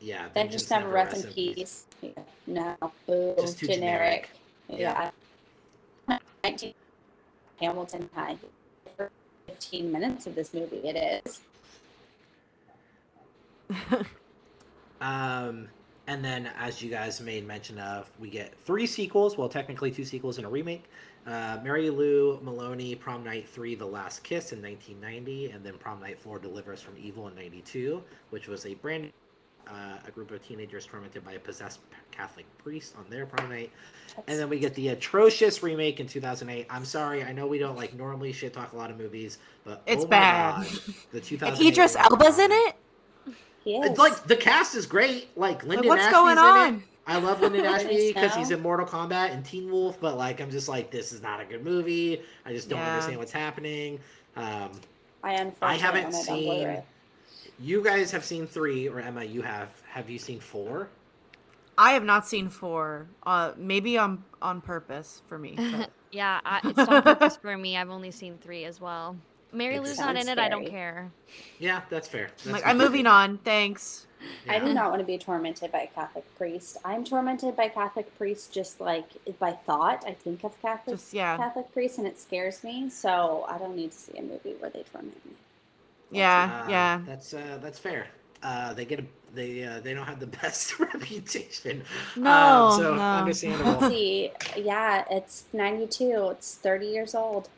Yeah. 0.01 0.29
Then 0.35 0.51
just 0.51 0.69
have 0.71 0.85
a 0.85 0.89
rest 0.89 1.25
in 1.25 1.33
peace. 1.33 1.87
Yeah. 2.01 2.11
No, 2.47 2.77
boo, 3.07 3.35
Just 3.41 3.59
too 3.59 3.67
generic. 3.67 4.31
generic. 4.69 5.11
Yeah. 6.09 6.19
19 6.45 6.75
Hamilton 7.61 8.11
High. 8.15 8.37
15 9.47 9.91
minutes 9.93 10.27
of 10.27 10.35
this 10.35 10.53
movie, 10.55 10.77
it 10.89 11.23
is. 11.27 11.41
Um, 15.01 15.69
and 16.07 16.25
then, 16.25 16.51
as 16.57 16.81
you 16.81 16.91
guys 16.91 17.21
made 17.21 17.47
mention 17.47 17.79
of, 17.79 18.11
we 18.21 18.31
get 18.31 18.57
three 18.65 18.87
sequels. 18.87 19.37
Well, 19.37 19.49
technically 19.49 19.91
two 19.91 20.05
sequels 20.05 20.39
and 20.39 20.47
a 20.47 20.49
remake. 20.49 20.85
Uh, 21.27 21.59
Mary 21.63 21.91
Lou 21.91 22.41
Maloney, 22.43 22.95
Prom 22.95 23.25
Night 23.25 23.49
3, 23.49 23.75
The 23.75 23.87
Last 23.87 24.25
Kiss 24.25 24.53
in 24.53 24.63
1990, 24.63 25.51
and 25.51 25.65
then 25.65 25.75
Prom 25.79 26.01
Night 26.01 26.21
4, 26.21 26.39
Deliver 26.39 26.73
Us 26.73 26.81
from 26.81 26.95
Evil 26.99 27.29
in 27.29 27.35
92, 27.35 28.03
which 28.31 28.49
was 28.49 28.67
a 28.67 28.75
brand 28.75 29.11
uh, 29.69 29.99
a 30.07 30.11
group 30.11 30.31
of 30.33 30.45
teenagers 30.45 30.87
tormented 30.87 31.25
by 31.25 31.33
a 31.33 31.39
possessed 31.39 31.81
Catholic 32.11 32.47
priest 32.59 32.95
on 32.99 33.05
their 33.09 33.27
prom 33.27 33.49
night. 33.49 33.71
And 34.27 34.39
then 34.39 34.49
we 34.49 34.59
get 34.59 34.75
the 34.75 34.89
atrocious 34.89 35.63
remake 35.63 36.01
in 36.01 36.07
2008. 36.09 36.67
I'm 36.69 36.85
sorry, 36.85 37.23
I 37.23 37.33
know 37.33 37.47
we 37.47 37.59
don't 37.59 37.77
like 37.77 37.95
normally 37.95 38.33
shit 38.33 38.53
talk 38.53 38.73
a 38.73 38.77
lot 38.77 38.91
of 38.91 38.99
movies, 38.99 39.39
but 39.65 39.83
It's 39.87 40.05
oh 40.05 40.09
bad. 40.09 40.57
God, 40.57 40.81
the 41.13 41.21
2008 41.21 41.67
Idris 41.73 41.97
Elba's 41.97 42.39
in 42.39 42.51
it. 42.51 42.77
He 43.65 43.77
is. 43.77 43.99
Like 43.99 44.25
the 44.25 44.37
cast 44.37 44.75
is 44.75 44.87
great. 44.87 45.29
Like 45.37 45.65
Linden 45.65 45.89
what's 45.89 46.03
Ashby's 46.03 46.13
going 46.13 46.33
in 46.33 46.39
on? 46.39 46.75
it. 46.77 46.83
I 47.07 47.19
love 47.19 47.41
Linden 47.43 47.65
Ashby 47.65 48.13
because 48.13 48.35
he's 48.35 48.51
in 48.51 48.61
Mortal 48.61 48.87
Kombat 48.87 49.33
and 49.33 49.45
Teen 49.45 49.71
Wolf, 49.71 50.01
but 50.01 50.17
like 50.17 50.41
I'm 50.41 50.51
just 50.51 50.69
like 50.69 50.91
this 50.91 51.13
is 51.13 51.23
not 51.23 51.41
a 51.41 51.45
good 51.45 51.65
movie. 51.65 52.23
I 52.45 52.53
just 52.53 52.69
don't 52.69 52.79
Yeah. 52.79 52.89
understand 52.89 53.19
what's 53.19 53.33
happening. 53.33 53.99
Um, 54.37 54.71
I 55.23 55.35
unfortunately 55.35 55.57
I 55.61 55.75
haven't 55.77 56.07
own 56.07 56.13
seen. 56.13 56.83
You 57.61 57.83
guys 57.85 58.11
have 58.11 58.25
seen 58.25 58.47
three, 58.47 58.89
or 58.89 59.01
Emma, 59.01 59.23
you 59.25 59.43
have. 59.43 59.71
Have 59.89 60.11
you 60.11 60.19
seen 60.19 60.41
four? 60.41 60.89
I 61.79 61.93
have 61.93 62.05
not 62.05 62.27
seen 62.27 62.49
four. 62.49 63.07
Uh, 63.25 63.53
maybe 63.57 63.99
I'm 63.99 64.25
on 64.41 64.57
on 64.57 64.61
purpose 64.61 65.23
for 65.27 65.39
me. 65.39 65.57
Yeah, 66.13 66.41
I, 66.45 66.61
it's 66.63 66.79
on 66.91 67.03
purpose 67.03 67.37
for 67.37 67.57
me. 67.57 67.75
I've 67.77 67.89
only 67.89 68.11
seen 68.11 68.37
three 68.37 68.65
as 68.67 68.81
well. 68.83 69.17
Mary 69.53 69.79
Lou's 69.81 70.01
not 70.01 70.17
in 70.17 70.27
sounds 70.27 70.29
it. 70.29 70.39
I 70.39 70.49
don't 70.49 70.67
care. 70.67 71.13
Yeah, 71.59 71.83
that's 71.91 72.09
fair. 72.09 72.31
That's 72.45 72.47
I'm 72.47 72.53
like, 72.53 72.67
I'm 72.67 72.79
moving 72.79 73.07
on. 73.07 73.39
Thanks. 73.39 74.07
I 74.49 74.59
do 74.61 74.73
not 74.73 74.91
want 74.91 75.01
to 75.01 75.07
be 75.07 75.19
tormented 75.19 75.73
by 75.73 75.81
a 75.81 75.87
Catholic 75.89 76.25
priest. 76.37 76.77
I'm 76.85 77.05
tormented 77.05 77.57
by 77.57 77.69
Catholic 77.69 78.17
priests 78.17 78.49
just 78.49 78.81
like 78.81 79.07
by 79.41 79.53
thought. 79.53 80.05
I 80.07 80.13
think 80.13 80.45
of 80.45 80.61
Catholic 80.63 80.97
Just 80.97 81.13
yeah, 81.13 81.37
Catholic 81.37 81.73
priests 81.73 81.99
and 81.99 82.07
it 82.07 82.19
scares 82.21 82.63
me. 82.63 82.89
So 82.89 83.45
I 83.49 83.59
don't 83.59 83.75
need 83.77 83.91
to 83.93 83.99
see 83.99 84.17
a 84.19 84.23
movie 84.23 84.55
where 84.61 84.71
they 84.71 84.85
torment 84.85 85.25
me. 85.27 85.33
yeah, 86.11 86.63
Uh, 86.67 86.71
yeah. 86.71 87.01
That's 87.07 87.35
uh, 87.35 87.59
that's 87.61 87.79
fair. 87.79 88.07
Uh, 88.43 88.73
they 88.75 88.85
get 88.85 89.01
a 89.01 89.05
they 89.35 89.65
uh, 89.65 89.81
they 89.81 89.93
don't 89.95 90.07
have 90.07 90.21
the 90.21 90.27
best 90.43 90.79
reputation. 90.79 91.83
No, 92.17 92.31
um, 92.31 92.79
so 92.79 92.95
no. 92.95 93.03
understandable. 93.03 93.73
Let's 93.81 93.87
see, 93.89 94.31
yeah, 94.57 95.05
it's 95.11 95.47
92. 95.53 96.29
It's 96.31 96.55
30 96.57 96.87
years 96.87 97.15
old. 97.15 97.49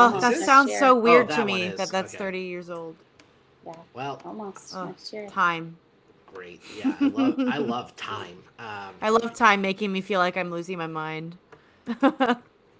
Oh, 0.00 0.20
that 0.20 0.36
sounds 0.36 0.70
year. 0.70 0.78
so 0.78 0.94
weird 0.98 1.26
Oh, 1.26 1.28
that 1.28 1.40
to 1.40 1.44
me 1.46 1.68
that 1.70 1.90
that's 1.90 2.14
okay. 2.14 2.18
30 2.18 2.40
years 2.40 2.70
old. 2.70 2.96
Yeah, 3.66 3.74
Well, 3.94 4.20
almost 4.24 4.74
Oh, 4.74 4.86
next 4.86 5.12
year. 5.12 5.28
Time. 5.28 5.76
great. 6.26 6.60
Yeah, 6.70 6.94
I 7.00 7.06
love 7.08 7.36
I 7.46 7.58
love 7.58 7.96
time. 7.96 8.38
Um, 8.58 8.94
I 9.02 9.10
love 9.10 9.34
time 9.34 9.60
making 9.62 9.92
me 9.92 10.00
feel 10.00 10.20
like 10.20 10.36
I'm 10.36 10.50
losing 10.50 10.78
my 10.78 10.86
mind. 10.86 11.36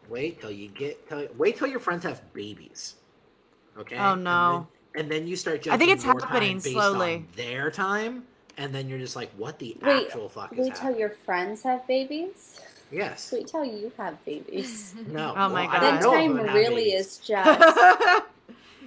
Wait 0.09 0.41
till 0.41 0.51
you 0.51 0.69
get. 0.69 1.09
Till, 1.09 1.27
wait 1.37 1.57
till 1.57 1.69
your 1.69 1.81
friends 1.81 2.05
have 2.05 2.33
babies. 2.33 2.97
Okay. 3.79 3.97
Oh, 3.99 4.15
And 4.15 4.25
no. 4.25 4.67
then, 4.95 5.05
and 5.05 5.13
then 5.13 5.27
you 5.27 5.37
start 5.37 5.63
judging. 5.63 5.75
I 5.75 5.77
think 5.79 5.93
it's 5.93 6.05
your 6.05 6.15
happening 6.21 6.61
slowly. 6.61 7.25
their 7.37 7.71
time, 7.71 8.25
and 8.57 8.75
then 8.75 8.89
you're 8.89 8.99
just 8.99 9.17
like, 9.17 9.31
"What 9.37 9.59
the 9.59 9.77
Wait, 9.83 10.09
actual 10.09 10.29
fuck 10.29 10.53
is 10.53 10.59
Wait 10.59 10.75
till 10.75 10.81
happening?" 10.81 11.01
your 11.01 11.11
friends 11.11 11.63
have 11.63 11.87
babies. 11.87 12.61
Yes. 12.91 13.33
Wait 13.33 13.47
till 13.47 13.65
you 13.65 13.93
have 13.99 14.23
babies. 14.25 14.95
No. 15.09 15.35
Oh 15.37 15.49
my 15.49 15.67
well, 15.67 15.73
God. 15.73 15.83
then 15.83 16.03
time 16.03 16.31
who 16.33 16.39
would 16.39 16.47
have 16.47 16.55
really 16.55 16.93
is 16.93 17.19
just. 17.25 17.61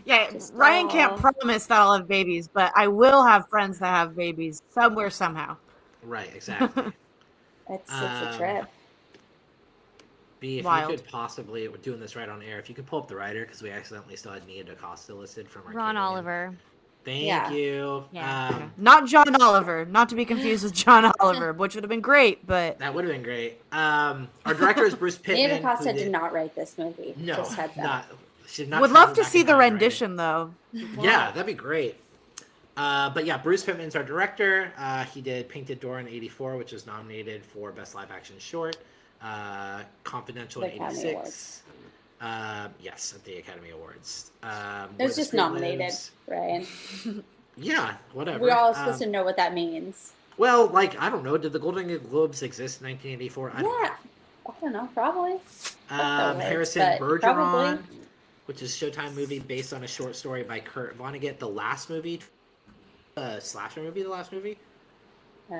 yeah, 0.05 0.31
Just 0.31 0.53
Ryan 0.53 0.87
can't 0.89 1.17
promise 1.17 1.65
that 1.67 1.79
I'll 1.79 1.93
have 1.97 2.07
babies, 2.07 2.47
but 2.47 2.71
I 2.75 2.87
will 2.87 3.23
have 3.23 3.47
friends 3.49 3.79
that 3.79 3.87
have 3.87 4.15
babies 4.15 4.61
somewhere 4.69 5.09
somehow. 5.09 5.57
Right. 6.03 6.29
Exactly. 6.35 6.91
It's, 7.69 7.83
it's 7.89 8.01
Um, 8.01 8.27
a 8.27 8.37
trip. 8.37 8.65
B, 10.41 10.59
if 10.59 10.65
Wild. 10.65 10.91
you 10.91 10.97
could 10.97 11.07
possibly, 11.07 11.69
we're 11.69 11.77
doing 11.77 12.01
this 12.01 12.17
right 12.17 12.27
on 12.27 12.41
air. 12.41 12.59
If 12.59 12.67
you 12.67 12.75
could 12.75 12.85
pull 12.85 12.99
up 12.99 13.07
the 13.07 13.15
writer, 13.15 13.45
because 13.45 13.61
we 13.61 13.69
accidentally 13.69 14.17
still 14.17 14.33
had 14.33 14.45
Nia 14.45 14.65
DaCosta 14.65 15.13
listed 15.13 15.47
from 15.47 15.61
our 15.67 15.71
Ron 15.71 15.95
Canadian- 15.95 15.97
Oliver. 16.03 16.55
Thank 17.03 17.23
Yeah. 17.25 17.49
you. 17.51 18.03
Yeah. 18.11 18.49
Um, 18.49 18.71
Not 18.77 19.07
John 19.07 19.35
Oliver, 19.41 19.85
not 19.85 20.09
to 20.09 20.15
be 20.15 20.23
confused 20.25 20.63
with 20.63 20.73
John 20.73 21.11
Oliver, 21.19 21.51
which 21.53 21.73
would 21.75 21.83
have 21.83 21.89
been 21.89 22.01
great, 22.01 22.45
but 22.45 22.77
That 22.79 22.93
would 22.93 23.05
have 23.05 23.13
been 23.13 23.23
great. 23.23 23.59
Um, 23.71 24.27
our 24.45 24.53
director 24.53 24.83
is 24.85 24.93
Bruce 24.95 25.17
Pittman. 25.23 25.47
Nia 25.47 25.55
who 25.55 25.61
DaCosta 25.61 25.93
did 25.93 26.11
not 26.11 26.31
write 26.31 26.55
this 26.55 26.77
movie. 26.77 27.15
No, 27.17 27.37
just 27.37 27.55
heads 27.55 27.75
not. 27.77 28.05
She 28.47 28.63
did 28.63 28.69
not 28.69 28.81
would 28.81 28.91
love 28.91 29.13
to 29.15 29.23
see 29.23 29.41
the 29.41 29.53
time, 29.53 29.59
right? 29.59 29.71
rendition 29.71 30.15
though. 30.15 30.51
Yeah, 30.73 31.31
that'd 31.31 31.45
be 31.45 31.53
great. 31.53 31.95
Uh, 32.77 33.09
but 33.09 33.25
yeah, 33.25 33.37
Bruce 33.37 33.63
Pittman's 33.63 33.95
our 33.95 34.03
director. 34.03 34.71
Uh, 34.77 35.03
he 35.05 35.21
did 35.21 35.49
Painted 35.49 35.79
Door 35.79 35.99
in 36.01 36.07
'84, 36.07 36.57
which 36.57 36.71
was 36.71 36.85
nominated 36.85 37.43
for 37.43 37.71
Best 37.71 37.95
Live 37.95 38.11
Action 38.11 38.35
Short. 38.39 38.77
Uh, 39.21 39.81
Confidential 40.03 40.61
The 40.61 40.75
in 40.75 40.83
'86. 40.83 41.63
Uh, 42.21 42.67
yes, 42.79 43.13
at 43.15 43.23
the 43.23 43.37
Academy 43.39 43.71
Awards. 43.71 44.31
Um, 44.43 44.89
It 44.99 45.03
was 45.05 45.15
just 45.15 45.33
nominated, 45.33 45.79
Lives. 45.79 46.11
Ryan. 46.27 46.67
Yeah, 47.57 47.95
whatever. 48.13 48.39
We're 48.43 48.53
all 48.53 48.69
Um, 48.69 48.75
supposed 48.75 48.99
to 49.01 49.07
know 49.07 49.23
what 49.23 49.37
that 49.37 49.53
means. 49.53 50.13
Well, 50.37 50.67
like 50.67 50.99
I 51.01 51.09
don't 51.09 51.23
know. 51.23 51.37
Did 51.37 51.51
the 51.53 51.59
Golden 51.59 51.97
Globes 52.09 52.41
exist 52.43 52.81
in 52.81 52.87
1984? 52.87 53.51
I 53.55 53.61
don't 53.61 53.81
Yeah. 53.83 53.95
I 54.47 54.51
don't 54.61 54.73
know, 54.73 54.89
probably. 54.93 55.39
Um, 55.89 56.37
words, 56.37 56.43
Harrison 56.45 56.81
Bergeron, 56.99 57.19
probably. 57.21 57.83
which 58.45 58.61
is 58.61 58.71
Showtime 58.71 59.13
movie 59.15 59.39
based 59.39 59.73
on 59.73 59.83
a 59.83 59.87
short 59.87 60.15
story 60.15 60.43
by 60.43 60.59
Kurt 60.59 60.97
Vonnegut. 60.97 61.37
The 61.39 61.47
last 61.49 61.89
movie, 61.89 62.21
uh, 63.17 63.39
slasher 63.39 63.81
movie? 63.81 64.03
The 64.03 64.09
last 64.09 64.31
movie? 64.31 64.57
Uh, 65.51 65.55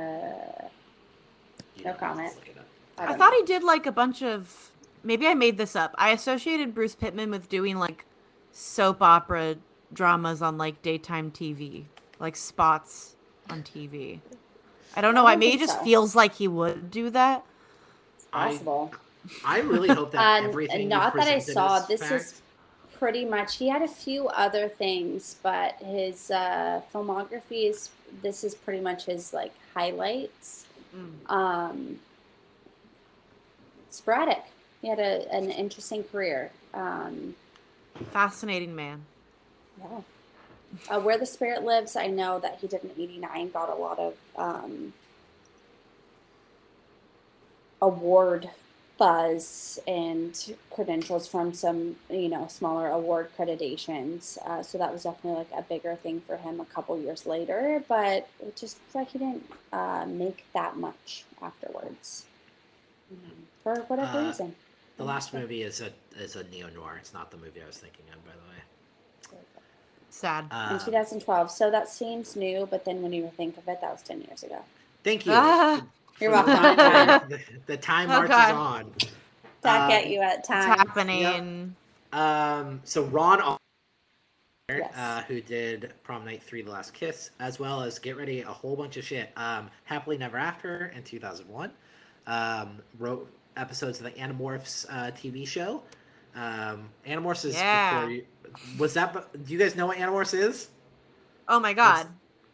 No 1.83 1.91
know, 1.91 1.93
comment. 1.93 2.33
look 2.35 2.47
it 2.49 2.57
up. 2.57 2.65
I, 2.97 3.13
I 3.13 3.17
thought 3.17 3.31
know. 3.31 3.37
he 3.39 3.43
did 3.45 3.63
like 3.63 3.85
a 3.85 3.91
bunch 3.91 4.21
of. 4.23 4.71
Maybe 5.03 5.27
I 5.27 5.33
made 5.33 5.57
this 5.57 5.75
up. 5.75 5.95
I 5.97 6.11
associated 6.11 6.75
Bruce 6.75 6.95
Pittman 6.95 7.31
with 7.31 7.49
doing 7.49 7.77
like 7.79 8.05
soap 8.51 9.01
opera 9.01 9.55
dramas 9.93 10.41
on 10.41 10.57
like 10.57 10.81
daytime 10.81 11.31
TV, 11.31 11.85
like 12.19 12.35
spots 12.35 13.15
on 13.49 13.63
TV. 13.63 14.19
I 14.95 15.01
don't 15.01 15.13
know 15.15 15.21
I 15.21 15.23
why. 15.23 15.31
don't 15.31 15.39
Maybe 15.39 15.55
it 15.55 15.59
just 15.65 15.77
so. 15.79 15.83
feels 15.83 16.15
like 16.15 16.35
he 16.35 16.47
would 16.47 16.91
do 16.91 17.09
that. 17.11 17.43
I- 18.33 18.49
possible. 18.51 18.93
I 19.45 19.59
really 19.59 19.87
hope 19.89 20.11
that 20.11 20.39
Um, 20.39 20.45
everything. 20.49 20.81
and 20.81 20.89
not 20.89 21.13
that 21.15 21.27
I 21.27 21.37
saw. 21.39 21.77
is 21.77 21.87
This 21.87 22.01
fact. 22.01 22.11
is 22.13 22.41
pretty 22.97 23.23
much. 23.23 23.57
He 23.57 23.67
had 23.69 23.81
a 23.83 23.87
few 23.87 24.27
other 24.29 24.67
things, 24.67 25.35
but 25.43 25.75
his 25.75 26.31
uh, 26.31 26.81
filmography 26.93 27.69
is. 27.69 27.89
This 28.21 28.43
is 28.43 28.53
pretty 28.55 28.81
much 28.81 29.05
his 29.05 29.31
like 29.33 29.53
highlights. 29.73 30.65
Um, 31.27 31.99
sporadic. 33.89 34.43
He 34.81 34.89
had 34.89 34.99
a, 34.99 35.31
an 35.33 35.49
interesting 35.51 36.03
career. 36.03 36.51
Um, 36.73 37.35
Fascinating 38.11 38.75
man. 38.75 39.07
yeah. 39.79 40.01
Uh, 40.89 40.99
Where 40.99 41.17
the 41.17 41.25
Spirit 41.25 41.63
Lives, 41.63 41.95
I 41.95 42.07
know 42.07 42.39
that 42.39 42.59
he 42.59 42.67
did 42.67 42.83
in 42.83 42.91
'89, 42.91 43.51
got 43.51 43.69
a 43.69 43.75
lot 43.75 43.99
of 43.99 44.15
um, 44.37 44.93
award 47.81 48.49
buzz 48.97 49.79
and 49.87 50.55
credentials 50.71 51.27
from 51.27 51.53
some, 51.53 51.95
you 52.09 52.29
know, 52.29 52.47
smaller 52.47 52.87
award 52.89 53.29
accreditations. 53.35 54.37
Uh, 54.45 54.61
so 54.61 54.77
that 54.77 54.93
was 54.93 55.03
definitely 55.03 55.39
like 55.39 55.51
a 55.57 55.63
bigger 55.63 55.95
thing 55.95 56.21
for 56.21 56.37
him 56.37 56.59
a 56.59 56.65
couple 56.65 56.97
years 56.99 57.25
later. 57.25 57.83
But 57.87 58.29
it 58.39 58.55
just 58.55 58.77
looks 58.79 58.95
like 58.95 59.09
he 59.11 59.17
didn't 59.19 59.45
uh, 59.73 60.05
make 60.07 60.45
that 60.53 60.77
much 60.77 61.25
afterwards 61.41 62.25
for 63.63 63.75
whatever 63.87 64.17
Uh, 64.17 64.21
reason. 64.21 64.55
The 65.01 65.07
last 65.07 65.33
movie 65.33 65.63
is 65.63 65.81
a 65.81 65.89
is 66.21 66.35
a 66.35 66.43
neo 66.45 66.69
noir. 66.69 66.97
It's 66.99 67.11
not 67.13 67.31
the 67.31 67.37
movie 67.37 67.59
I 67.63 67.65
was 67.65 67.77
thinking 67.77 68.05
of, 68.13 68.23
by 68.23 68.33
the 68.33 69.35
way. 69.37 69.39
Sad. 70.11 70.45
Um, 70.51 70.73
in 70.75 70.79
2012. 70.79 71.49
So 71.49 71.71
that 71.71 71.89
seems 71.89 72.35
new, 72.35 72.67
but 72.69 72.85
then 72.85 73.01
when 73.01 73.11
you 73.11 73.31
think 73.35 73.57
of 73.57 73.67
it, 73.67 73.81
that 73.81 73.91
was 73.91 74.03
10 74.03 74.21
years 74.21 74.43
ago. 74.43 74.59
thank 75.03 75.25
you. 75.25 75.31
Ah. 75.35 75.81
You're 76.19 76.31
For 76.37 76.43
the 76.45 76.51
welcome. 76.51 76.75
time- 76.77 77.29
the, 77.29 77.39
the 77.65 77.77
time 77.77 78.11
Oh, 78.11 78.13
marches 78.13 78.29
God. 78.29 78.53
on. 78.55 78.91
Back 79.63 79.81
Um, 79.85 79.91
at 79.91 80.07
you 80.09 80.21
at 80.21 80.39
It's 80.39 80.47
time. 80.47 80.67
happening. 80.77 81.75
Um, 82.13 82.81
so 82.83 83.03
Ron, 83.05 83.41
Al- 83.41 83.57
Yes. 84.69 84.93
uh, 84.95 85.23
who 85.27 85.41
did 85.41 85.91
Prom 86.03 86.23
Night 86.25 86.43
Three: 86.43 86.61
The 86.61 86.69
Last 86.71 86.93
Kiss, 86.93 87.31
as 87.39 87.59
well 87.59 87.81
as 87.81 87.97
get 87.99 88.15
ready 88.17 88.41
a 88.41 88.45
whole 88.47 88.75
bunch 88.75 88.97
of 88.97 89.03
shit. 89.03 89.31
Um, 89.35 89.69
Happily 89.85 90.17
Never 90.17 90.37
After 90.37 90.93
in 90.95 91.03
2001. 91.03 91.71
Um, 92.27 92.77
wrote 92.99 93.27
episodes 93.57 93.99
of 93.99 94.05
the 94.05 94.11
Animorphs 94.11 94.85
uh, 94.89 95.11
TV 95.11 95.47
show. 95.47 95.83
Um, 96.35 96.89
Animorphs 97.07 97.45
is 97.45 97.55
Yeah. 97.55 97.99
before 97.99 98.11
you, 98.11 98.25
was 98.77 98.93
that? 98.93 99.13
Do 99.45 99.51
you 99.53 99.59
guys 99.59 99.75
know 99.75 99.87
what 99.87 99.97
Animorphs 99.97 100.33
is? 100.37 100.69
Oh 101.47 101.59
my 101.59 101.73
god. 101.73 102.07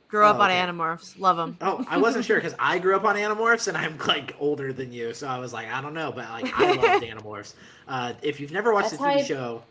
Grew 0.10 0.24
up 0.24 0.38
Oh, 0.38 0.42
on 0.42 0.50
okay. 0.50 0.60
Animorphs. 0.60 1.20
Love 1.20 1.36
them. 1.36 1.58
Oh, 1.60 1.86
I 1.90 1.98
wasn't 1.98 2.24
sure 2.24 2.38
because 2.38 2.56
I 2.58 2.80
grew 2.80 2.96
up 2.96 3.04
on 3.04 3.16
Animorphs 3.16 3.68
and 3.68 3.76
I'm 3.78 3.98
like 4.08 4.36
older 4.40 4.72
than 4.72 4.92
you, 4.94 5.14
so 5.14 5.28
I 5.28 5.38
was 5.38 5.52
like, 5.54 5.68
I 5.70 5.82
don't 5.82 5.94
know, 5.94 6.12
but 6.14 6.30
like 6.30 6.52
I 6.58 6.72
loved 6.74 7.04
Animorphs. 7.06 7.54
Uh, 7.88 8.14
if 8.22 8.40
you've 8.40 8.52
never 8.54 8.74
watched 8.74 8.92
That's 8.92 9.02
the 9.04 9.08
TV 9.10 9.26
show, 9.26 9.64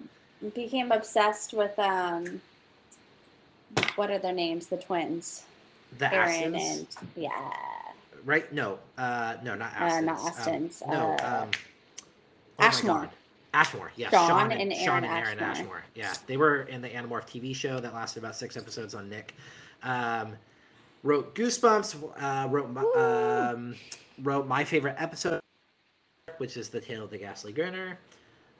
Became 0.55 0.93
obsessed 0.93 1.55
with, 1.55 1.77
um, 1.79 2.43
what 3.97 4.11
are 4.11 4.19
their 4.19 4.35
names? 4.35 4.67
The 4.67 4.77
twins. 4.77 5.45
the 5.99 6.13
Aaron 6.13 6.53
Astons, 6.53 6.97
and, 7.01 7.09
yeah. 7.17 7.51
Right? 8.27 8.53
No, 8.53 8.79
uh, 8.99 9.37
no, 9.43 9.55
not 9.55 9.73
Uh, 9.79 9.85
Astons. 10.03 10.83
not 10.83 10.89
Um, 10.89 10.91
no, 10.91 11.17
uh, 11.25 11.43
um, 11.45 11.51
oh 12.59 12.65
Ashmore. 12.65 13.11
Ashmore, 13.55 13.93
yeah. 13.97 14.11
Shawn 14.11 14.53
and, 14.53 14.61
and 14.61 14.75
Shawn 14.83 15.05
and 15.05 15.07
Aaron 15.07 15.39
Ashmore. 15.39 15.51
Ashmore. 15.51 15.85
Yeah, 15.95 16.13
they 16.27 16.37
were 16.37 16.63
in 16.65 16.83
the 16.83 16.89
Animorph 16.89 17.27
TV 17.27 17.55
show 17.55 17.79
that 17.81 17.95
lasted 17.95 18.19
about 18.23 18.37
six 18.37 18.57
episodes 18.57 18.95
on 18.95 19.09
Nick. 19.09 19.35
Um, 19.83 20.33
wrote 21.05 21.35
Goosebumps. 21.35 21.97
Uh, 22.21 22.49
wrote 22.49 22.71
my, 22.71 22.83
um, 23.53 23.75
wrote 24.23 24.47
my 24.47 24.65
favorite 24.65 24.97
episode, 24.99 25.41
which 26.39 26.57
is 26.57 26.69
the 26.69 26.81
Tale 26.81 27.05
of 27.05 27.11
the 27.11 27.19
Ghastly 27.19 27.53
Grinner. 27.53 27.97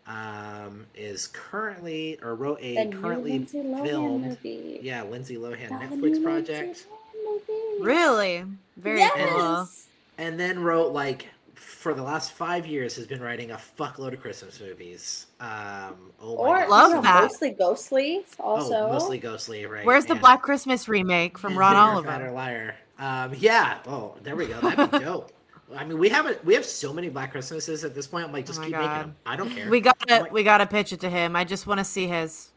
Um, 0.07 0.87
is 0.95 1.27
currently 1.27 2.19
or 2.23 2.37
wrote 2.37 2.61
a 2.63 2.89
The 2.91 2.97
currently 2.97 3.41
Lohan 3.41 3.85
filmed 3.85 4.25
movie. 4.25 4.79
yeah 4.81 5.03
Lindsay 5.03 5.35
Lohan 5.37 5.69
Netflix 5.71 6.23
project. 6.23 6.63
Lindsay 6.63 6.85
Lohan 7.27 7.49
movie. 7.49 7.83
Really? 7.85 8.45
Very 8.77 8.99
cool. 9.01 9.09
Yes. 9.19 9.89
and 10.19 10.39
then 10.39 10.63
wrote 10.63 10.93
like 10.93 11.27
for 11.55 11.95
the 11.95 12.03
last 12.03 12.33
five 12.33 12.67
years 12.67 12.97
has 12.97 13.07
been 13.07 13.21
writing 13.23 13.53
a 13.53 13.57
fuckload 13.79 14.13
of 14.13 14.21
Christmas 14.21 14.61
movies. 14.61 15.27
Um, 15.41 16.11
oh 16.21 16.35
my 16.37 16.41
Or 16.43 16.59
God. 16.61 16.69
Love 16.69 17.03
that. 17.03 17.23
mostly 17.23 17.51
ghostly. 17.51 18.25
Also, 18.41 18.75
Oh, 18.75 18.93
mostly 18.93 19.19
ghostly, 19.19 19.67
right? 19.67 19.85
Where's 19.87 20.05
the 20.05 20.15
Black 20.17 20.43
Christmas 20.43 20.89
remake 20.89 21.39
from 21.39 21.53
and 21.53 21.59
Ron 21.61 21.97
Bigger, 21.97 22.09
Fatter 22.09 22.25
Oliver? 22.25 22.37
Liar. 22.37 22.75
Um, 22.99 23.35
yeah. 23.39 23.79
Oh, 23.87 24.15
there 24.23 24.35
we 24.37 24.47
go. 24.47 24.59
That'd 24.61 24.91
be 24.91 24.99
dope. 25.05 25.33
I 25.77 25.85
mean, 25.85 25.99
we 25.99 26.09
haven't. 26.09 26.45
We 26.45 26.55
have 26.55 26.65
so 26.65 26.93
many 26.93 27.09
Black 27.09 27.33
Christmases 27.33 27.85
at 27.85 27.95
this 27.95 28.07
point. 28.07 28.25
I'm 28.27 28.33
like, 28.33 28.47
just 28.47 28.59
Oh 28.59 28.63
my 28.63 28.69
keep 28.69 28.77
making 28.77 28.89
them. 28.91 29.17
I 29.27 29.37
don't 29.37 29.51
care. 29.51 29.69
We 29.69 29.81
gotta 29.81 30.21
Like- 30.23 30.33
we 30.33 30.43
gotta 30.45 30.67
pitch 30.67 30.93
it 30.93 31.01
to 31.01 31.11
him. 31.11 31.35
I 31.37 31.45
just 31.45 31.67
want 31.67 31.79
to 31.79 31.85
see 31.85 32.07
his. 32.07 32.51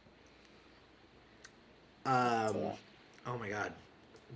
Um, 2.05 2.55
oh 3.27 3.37
my 3.39 3.49
god, 3.49 3.73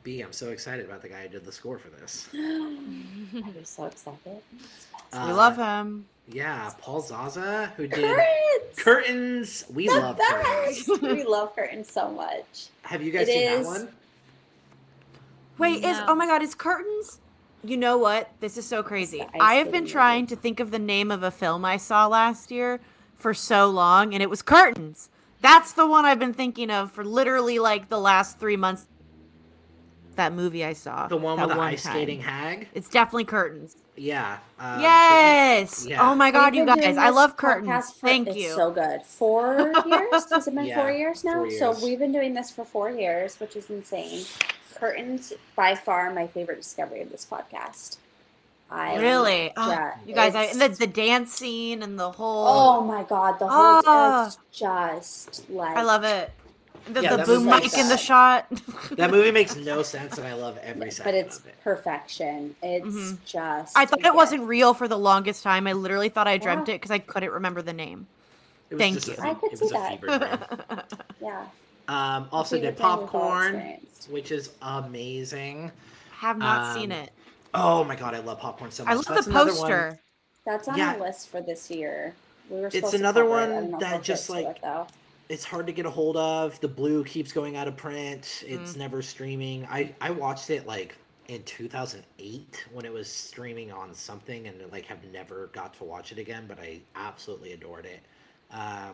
B, 0.04 0.22
I'm 0.22 0.34
so 0.34 0.50
excited 0.50 0.86
about 0.86 1.02
the 1.02 1.10
guy 1.10 1.24
who 1.24 1.30
did 1.30 1.46
the 1.46 1.52
score 1.52 1.78
for 1.80 1.90
this. 1.90 2.28
I'm 2.34 3.54
so 3.64 3.86
excited. 3.86 4.20
we 4.26 4.40
Uh, 5.14 5.34
love 5.36 5.56
him. 5.58 6.06
Yeah, 6.28 6.72
Paul 6.80 7.02
Zaza, 7.02 7.72
who 7.78 7.88
did 7.88 7.94
Curtains. 8.04 8.78
Curtains. 8.78 9.66
We 9.74 9.88
The 9.88 9.96
love 9.96 10.20
Curtains. 10.20 10.90
we 11.02 11.24
love 11.24 11.56
curtains 11.56 11.90
so 11.92 12.10
much. 12.12 12.68
Have 12.84 13.02
you 13.02 13.12
guys 13.12 13.28
It 13.28 13.34
seen 13.34 13.42
is- 13.52 13.68
that 13.68 13.80
one? 13.86 13.90
Wait, 15.60 15.84
is 15.84 15.98
oh 16.08 16.16
my 16.16 16.26
god, 16.26 16.42
is 16.42 16.56
curtains? 16.56 17.20
You 17.64 17.78
know 17.78 17.98
what? 17.98 18.30
This 18.40 18.58
is 18.58 18.66
so 18.66 18.84
crazy. 18.84 19.22
I 19.40 19.56
have 19.56 19.68
skating 19.68 19.72
been 19.72 19.82
movie. 19.84 19.92
trying 19.94 20.28
to 20.28 20.36
think 20.36 20.60
of 20.60 20.72
the 20.72 20.80
name 20.80 21.12
of 21.12 21.24
a 21.24 21.32
film 21.32 21.64
I 21.64 21.78
saw 21.78 22.08
last 22.08 22.52
year 22.52 22.82
for 23.16 23.34
so 23.34 23.70
long, 23.70 24.14
and 24.14 24.22
it 24.24 24.30
was 24.30 24.42
Curtains. 24.42 25.10
That's 25.42 25.72
the 25.74 25.86
one 25.88 26.04
I've 26.06 26.20
been 26.20 26.34
thinking 26.34 26.70
of 26.72 26.92
for 26.92 27.06
literally 27.06 27.60
like 27.60 27.88
the 27.90 28.00
last 28.00 28.40
three 28.40 28.58
months. 28.58 28.88
That 30.16 30.34
movie 30.34 30.64
I 30.64 30.74
saw. 30.74 31.08
The 31.08 31.18
one 31.18 31.40
with 31.40 31.50
the 31.50 31.56
one 31.56 31.74
ice 31.74 31.84
time. 31.84 31.94
skating 31.94 32.22
hag. 32.22 32.68
It's 32.74 32.88
definitely 32.90 33.26
Curtains. 33.26 33.76
Yeah. 33.96 34.38
Um, 34.60 34.82
yes. 34.82 35.86
yeah. 35.88 36.08
Oh 36.10 36.16
my 36.16 36.32
god, 36.32 36.54
We've 36.54 36.62
you 36.62 36.66
guys! 36.66 36.98
I 36.98 37.10
love 37.10 37.36
Curtains. 37.38 37.92
for- 37.92 38.08
Thank 38.08 38.28
it's 38.28 38.38
you. 38.38 38.50
So 38.54 38.72
good. 38.72 39.02
Four 39.04 39.72
years? 39.86 40.26
Has 40.32 40.48
it 40.48 40.56
been 40.56 40.66
Yeah, 40.66 40.82
four 40.82 40.92
years 40.92 41.24
now? 41.24 41.34
four 41.46 41.52
So 41.52 41.76
we've 41.84 42.00
been 42.00 42.12
doing 42.12 42.34
this 42.34 42.52
for 42.52 42.64
four 42.66 42.90
years, 42.92 43.40
which 43.40 43.56
is 43.56 43.70
insane. 43.70 44.26
Curtains, 44.76 45.34
by 45.56 45.76
far, 45.76 46.14
my 46.14 46.28
favorite 46.28 46.58
discovery 46.58 47.02
of 47.02 47.12
this 47.12 47.26
podcast. 47.30 47.98
I 48.72 48.96
really? 48.98 49.52
Oh, 49.56 49.70
yeah, 49.70 49.94
you 50.06 50.16
guys, 50.16 50.34
I, 50.34 50.46
and 50.46 50.60
the, 50.60 50.68
the 50.70 50.88
dance 50.88 51.32
scene 51.32 51.84
and 51.84 52.00
the 52.00 52.12
whole. 52.12 52.48
Oh 52.48 52.82
my 52.82 53.04
god, 53.04 53.38
the 53.38 53.48
whole 53.48 54.26
it's 54.26 54.38
just 54.52 55.48
like 55.52 55.78
I 55.78 55.84
love 55.84 56.04
it. 56.04 56.32
The, 56.88 57.02
Yeah, 57.02 57.16
the 57.16 57.24
boom 57.24 57.46
mic 57.46 57.64
like 57.64 57.78
in 57.78 57.88
the 57.88 57.98
shot. 57.98 58.48
That 58.92 59.10
movie 59.10 59.32
makes 59.40 59.56
no 59.56 59.84
sense, 59.84 60.18
and 60.18 60.28
I 60.28 60.34
love 60.34 60.58
every 60.62 60.92
second 60.92 61.12
but 61.12 61.18
it's 61.18 61.40
of 61.40 61.48
it. 61.48 61.56
perfection. 61.64 62.56
It's 62.62 62.86
Mhm. 62.86 63.18
just 63.26 63.78
I 63.78 63.86
thought 63.86 64.02
yeah. 64.02 64.08
it 64.08 64.16
wasn't 64.16 64.44
real 64.44 64.74
for 64.74 64.88
the 64.88 64.98
longest 64.98 65.44
time. 65.44 65.66
I 65.68 65.74
literally 65.74 66.10
thought 66.10 66.28
I 66.28 66.38
dreamt 66.38 66.68
Yeah. 66.68 66.76
it 66.76 66.78
because 66.80 66.92
I 66.92 67.00
couldn't 67.00 67.32
remember 67.32 67.62
the 67.62 67.72
name. 67.74 68.08
It 68.70 68.76
was 68.76 68.80
Thank 68.82 69.08
a 69.08 69.12
you. 69.12 69.16
fe- 69.16 69.30
I 69.30 69.34
could 69.36 69.58
see 69.58 69.70
that. 69.70 70.94
Yeah. 71.22 71.46
Um, 71.88 72.28
also 72.32 72.56
Fever 72.58 72.68
did 72.68 72.76
dream 72.78 72.88
we've 72.90 72.92
all 72.92 72.98
popcorn, 73.08 73.78
which 74.10 74.32
is 74.32 74.50
amazing. 74.62 75.72
Have 76.18 76.38
not 76.38 76.74
seen 76.76 76.92
Um, 76.92 76.98
it. 77.00 77.12
Oh 77.54 77.84
my 77.84 77.96
god, 77.96 78.14
I 78.16 78.20
love 78.20 78.40
popcorn 78.40 78.72
so 78.72 78.84
much. 78.84 78.92
I 78.92 78.96
love 78.96 79.06
That's 79.06 79.26
the 79.26 79.32
another 79.32 79.52
one- 79.52 79.60
poster. 79.62 80.00
That's 80.46 80.68
on 80.68 80.78
Yeah. 80.78 80.94
our 80.94 81.00
list 81.00 81.30
for 81.30 81.40
this 81.42 81.70
year. 81.72 82.14
We 82.50 82.60
were 82.60 82.68
It's 82.68 82.76
supposed 82.76 82.94
to 82.94 83.00
another 83.00 83.22
cover 83.24 83.34
it. 83.34 83.44
I 83.44 83.48
one 83.48 83.50
don't 83.62 83.72
know 83.72 83.78
if 83.78 83.82
that 83.84 84.04
just, 84.04 84.30
like, 84.30 84.46
it, 84.48 84.58
though. 84.62 84.88
It's 85.30 85.44
hard 85.46 85.66
to 85.68 85.74
get 85.74 85.86
a 85.86 85.90
hold 85.90 86.18
of. 86.18 86.60
The 86.60 86.68
blue 86.68 87.04
keeps 87.04 87.32
going 87.32 87.56
out 87.56 87.68
of 87.68 87.76
print. 87.78 88.22
Mm. 88.46 88.60
It's 88.62 88.76
never 88.76 89.02
streaming. 89.02 89.66
I 89.70 89.94
I 90.02 90.12
watched 90.12 90.50
it 90.50 90.68
like 90.68 90.96
in 91.30 91.42
2008 91.44 92.66
when 92.74 92.86
it 92.86 92.92
was 92.92 93.08
streaming 93.10 93.72
on 93.72 93.94
something, 93.94 94.48
and 94.48 94.58
like 94.72 94.86
have 94.86 95.04
never 95.12 95.48
got 95.54 95.74
to 95.76 95.84
watch 95.86 96.12
it 96.12 96.18
again. 96.20 96.46
But 96.48 96.60
I 96.60 96.82
absolutely 96.96 97.54
adored 97.54 97.86
it. 97.86 98.02
Um, 98.52 98.94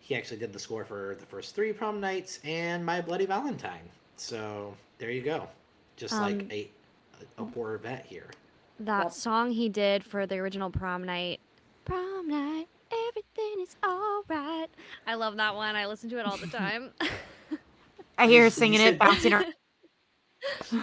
he 0.00 0.16
actually 0.16 0.38
did 0.38 0.52
the 0.52 0.58
score 0.58 0.84
for 0.84 1.16
the 1.20 1.26
first 1.26 1.54
three 1.54 1.72
prom 1.72 2.00
nights 2.00 2.40
and 2.44 2.84
My 2.84 3.00
Bloody 3.00 3.26
Valentine. 3.26 3.88
So 4.16 4.74
there 4.98 5.10
you 5.10 5.22
go. 5.22 5.48
Just 5.96 6.14
like 6.14 6.40
Um, 6.40 6.48
a 6.50 6.70
a 7.38 7.44
horror 7.44 7.78
vet 7.78 8.04
here. 8.06 8.30
That 8.80 9.04
Yep. 9.04 9.12
song 9.12 9.50
he 9.52 9.68
did 9.68 10.02
for 10.02 10.26
the 10.26 10.38
original 10.38 10.70
prom 10.70 11.04
night. 11.04 11.38
Prom 11.84 12.26
night, 12.28 12.68
everything 13.08 13.62
is 13.62 13.76
alright. 13.84 14.68
I 15.06 15.14
love 15.14 15.36
that 15.36 15.54
one. 15.54 15.76
I 15.76 15.86
listen 15.86 16.10
to 16.10 16.18
it 16.18 16.26
all 16.26 16.36
the 16.36 16.46
time. 16.58 16.90
I 18.18 18.26
hear 18.26 18.44
her 18.44 18.50
singing 18.50 18.80
it, 18.80 18.98
bouncing 18.98 19.32
around. 19.32 19.46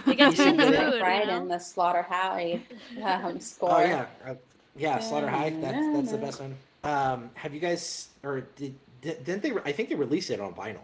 It 0.06 0.16
gets 0.16 0.38
you 0.38 0.44
you 0.44 0.50
in 0.52 0.56
the 0.56 0.64
should 0.64 0.72
get 0.72 0.94
you 0.96 1.02
right 1.02 1.26
know? 1.26 1.36
in 1.36 1.48
the 1.48 1.58
Slaughter 1.58 2.00
High 2.02 2.62
um, 3.02 3.38
score. 3.40 3.72
Oh 3.72 3.80
yeah, 3.80 4.06
uh, 4.26 4.34
yeah. 4.74 4.98
Slaughter 5.00 5.28
High. 5.28 5.50
That's 5.50 5.86
that's 5.94 6.12
the 6.12 6.18
best 6.18 6.40
one. 6.40 6.56
Um, 6.82 7.30
have 7.34 7.52
you 7.52 7.60
guys 7.60 8.08
or 8.22 8.40
did, 8.56 8.74
did 9.02 9.22
didn't 9.22 9.42
they? 9.42 9.52
re- 9.52 9.60
I 9.66 9.72
think 9.72 9.90
they 9.90 9.96
released 9.96 10.30
it 10.30 10.40
on 10.40 10.54
vinyl. 10.54 10.78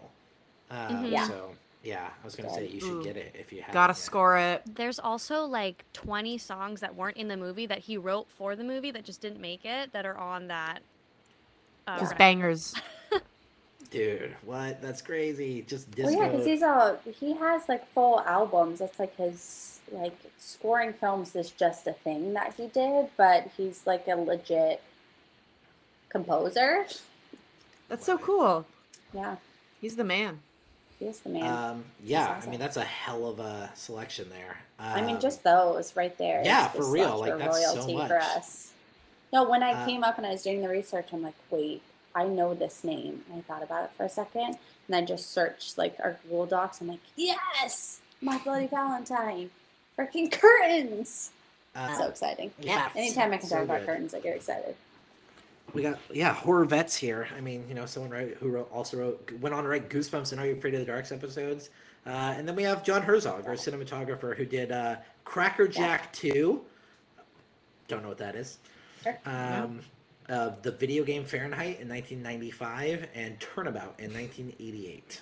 Um, 0.69 1.05
Mhm. 1.05 1.11
Yeah. 1.11 1.27
So 1.27 1.51
yeah, 1.83 2.09
I 2.21 2.25
was 2.25 2.35
gonna 2.35 2.53
say 2.53 2.67
you 2.67 2.79
should 2.79 2.89
Ooh. 2.97 3.03
get 3.03 3.17
it 3.17 3.35
if 3.37 3.51
you 3.51 3.63
have. 3.63 3.73
Gotta 3.73 3.95
score 3.95 4.37
it. 4.37 4.61
There's 4.75 4.99
also 4.99 5.43
like 5.45 5.83
20 5.93 6.37
songs 6.37 6.79
that 6.81 6.95
weren't 6.95 7.17
in 7.17 7.29
the 7.29 7.37
movie 7.37 7.65
that 7.65 7.79
he 7.79 7.97
wrote 7.97 8.29
for 8.29 8.55
the 8.55 8.63
movie 8.63 8.91
that 8.91 9.03
just 9.05 9.21
didn't 9.21 9.41
make 9.41 9.65
it 9.65 9.91
that 9.93 10.05
are 10.05 10.17
on 10.17 10.47
that. 10.49 10.81
Just 11.95 12.01
record. 12.01 12.17
bangers. 12.17 12.75
Dude, 13.91 14.35
what? 14.43 14.81
That's 14.81 15.01
crazy. 15.01 15.63
Just 15.67 15.87
Well, 15.97 16.11
yeah, 16.11 16.27
because 16.27 16.45
he's 16.45 16.61
a 16.61 16.99
he 17.19 17.33
has 17.35 17.69
like 17.69 17.87
full 17.87 18.19
albums. 18.21 18.79
That's 18.79 18.99
like 18.99 19.15
his 19.15 19.79
like 19.91 20.17
scoring 20.37 20.91
films 20.93 21.35
is 21.35 21.51
just 21.51 21.87
a 21.87 21.93
thing 21.93 22.33
that 22.33 22.53
he 22.57 22.67
did, 22.67 23.07
but 23.15 23.49
he's 23.55 23.87
like 23.87 24.05
a 24.07 24.15
legit 24.15 24.81
composer. 26.09 26.85
That's 27.87 28.05
so 28.05 28.17
cool. 28.17 28.65
Yeah, 29.13 29.37
He's 29.79 29.95
the 29.95 30.03
man. 30.03 30.39
he's 30.99 31.19
the 31.21 31.29
man. 31.29 31.45
um, 31.45 31.85
yeah, 32.03 32.41
I 32.45 32.49
mean 32.49 32.59
that's 32.59 32.75
a 32.77 32.83
hell 32.83 33.25
of 33.27 33.39
a 33.39 33.71
selection 33.73 34.29
there. 34.29 34.57
I 34.79 35.01
mean, 35.01 35.15
Um, 35.15 35.21
just 35.21 35.43
those 35.43 35.95
right 35.95 36.15
there. 36.17 36.41
yeah, 36.43 36.67
for 36.67 36.85
real, 36.91 37.17
like, 37.19 37.33
a 37.33 37.37
that's 37.37 37.63
so 37.63 37.75
royalty 37.75 37.95
much. 37.95 38.07
for 38.09 38.19
us. 38.19 38.73
No, 39.33 39.43
when 39.47 39.63
I 39.63 39.71
Uh, 39.73 39.85
came 39.85 40.03
up 40.03 40.17
and 40.17 40.25
I 40.25 40.31
was 40.31 40.43
doing 40.43 40.61
the 40.61 40.69
research, 40.69 41.09
I'm 41.13 41.21
like, 41.21 41.35
wait, 41.49 41.81
I 42.15 42.25
know 42.25 42.53
this 42.53 42.83
name. 42.83 43.23
And 43.29 43.39
I 43.39 43.41
thought 43.41 43.63
about 43.63 43.85
it 43.85 43.91
for 43.97 44.03
a 44.05 44.09
second, 44.09 44.57
and 44.87 44.95
I 44.95 45.01
just 45.01 45.31
searched 45.31 45.77
like 45.77 45.97
our 46.03 46.17
Google 46.23 46.45
Docs. 46.45 46.81
I'm 46.81 46.87
like, 46.87 46.99
yes, 47.15 47.99
My 48.21 48.37
Bloody 48.39 48.67
Valentine, 48.67 49.49
freaking 49.97 50.31
curtains. 50.31 51.31
uh, 51.75 51.95
so 51.97 52.07
exciting. 52.07 52.51
yeah, 52.59 52.89
Anytime 52.95 53.33
I 53.33 53.37
can 53.37 53.47
so 53.47 53.55
talk 53.57 53.65
about 53.65 53.85
curtains, 53.85 54.13
I 54.13 54.19
get 54.19 54.35
excited. 54.35 54.75
We 55.73 55.81
got 55.81 55.99
yeah 56.11 56.33
horror 56.33 56.63
vets 56.63 56.95
here. 56.95 57.27
I 57.37 57.41
mean, 57.41 57.65
you 57.67 57.75
know, 57.75 57.85
someone 57.85 58.33
who 58.39 58.47
wrote, 58.47 58.71
also 58.71 58.97
wrote 58.97 59.31
went 59.41 59.53
on 59.53 59.63
to 59.63 59.69
write 59.69 59.89
Goosebumps 59.89 60.31
and 60.31 60.39
Are 60.39 60.47
You 60.47 60.53
Afraid 60.55 60.73
of 60.75 60.79
the 60.79 60.85
Darks 60.85 61.11
episodes. 61.11 61.69
Uh, 62.05 62.33
and 62.37 62.47
then 62.47 62.55
we 62.55 62.63
have 62.63 62.85
John 62.85 63.01
Herzog, 63.01 63.45
our 63.47 63.55
cinematographer, 63.55 64.35
who 64.35 64.45
did 64.45 64.71
uh, 64.71 64.95
Cracker 65.25 65.67
Jack 65.67 66.13
Two. 66.13 66.61
Don't 67.89 68.01
know 68.01 68.07
what 68.07 68.17
that 68.19 68.35
is. 68.35 68.59
Sure. 69.03 69.17
Um, 69.25 69.79
uh, 70.29 70.51
the 70.61 70.71
video 70.71 71.03
game 71.03 71.23
Fahrenheit 71.23 71.79
in 71.79 71.87
1995 71.87 73.07
and 73.15 73.39
Turnabout 73.39 73.95
in 73.99 74.13
1988. 74.13 75.21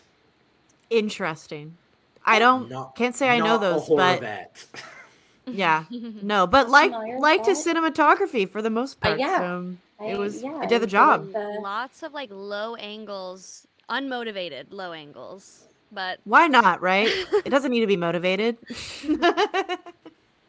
Interesting. 0.90 1.78
I 2.26 2.40
don't 2.40 2.70
Not- 2.70 2.96
can't 2.96 3.16
say 3.16 3.30
I 3.30 3.40
know 3.40 3.58
those, 3.58 3.88
but 3.88 4.20
vet. 4.20 4.66
yeah, 5.46 5.84
no, 5.92 6.48
but 6.48 6.70
like 6.70 6.92
like 6.92 7.14
with 7.14 7.22
liked 7.22 7.46
his 7.46 7.64
that. 7.64 7.76
cinematography 7.76 8.50
for 8.50 8.62
the 8.64 8.70
most 8.72 8.98
Uh, 9.04 9.10
part. 9.10 9.20
yeah. 9.20 9.38
so 9.40 9.76
it 10.04 10.18
was 10.18 10.42
yeah, 10.42 10.64
it 10.64 10.70
did 10.70 10.82
the 10.82 10.88
job. 10.88 11.32
the- 11.32 11.60
Lots 11.62 12.02
of 12.02 12.14
like 12.14 12.30
low 12.32 12.74
angles, 12.76 13.68
unmotivated 13.90 14.66
low 14.72 14.92
angles. 14.92 15.66
But 15.92 16.20
Why 16.24 16.48
not, 16.48 16.82
right? 16.82 17.08
it 17.46 17.50
doesn't 17.52 17.70
need 17.72 17.82
to 17.82 17.88
be 17.88 17.98
motivated. 17.98 18.58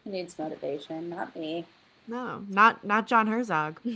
He 0.04 0.12
needs 0.12 0.38
motivation, 0.38 1.10
not 1.10 1.34
me. 1.34 1.64
No, 2.08 2.44
not 2.48 2.84
not 2.84 3.06
John 3.06 3.26
Herzog. 3.26 3.80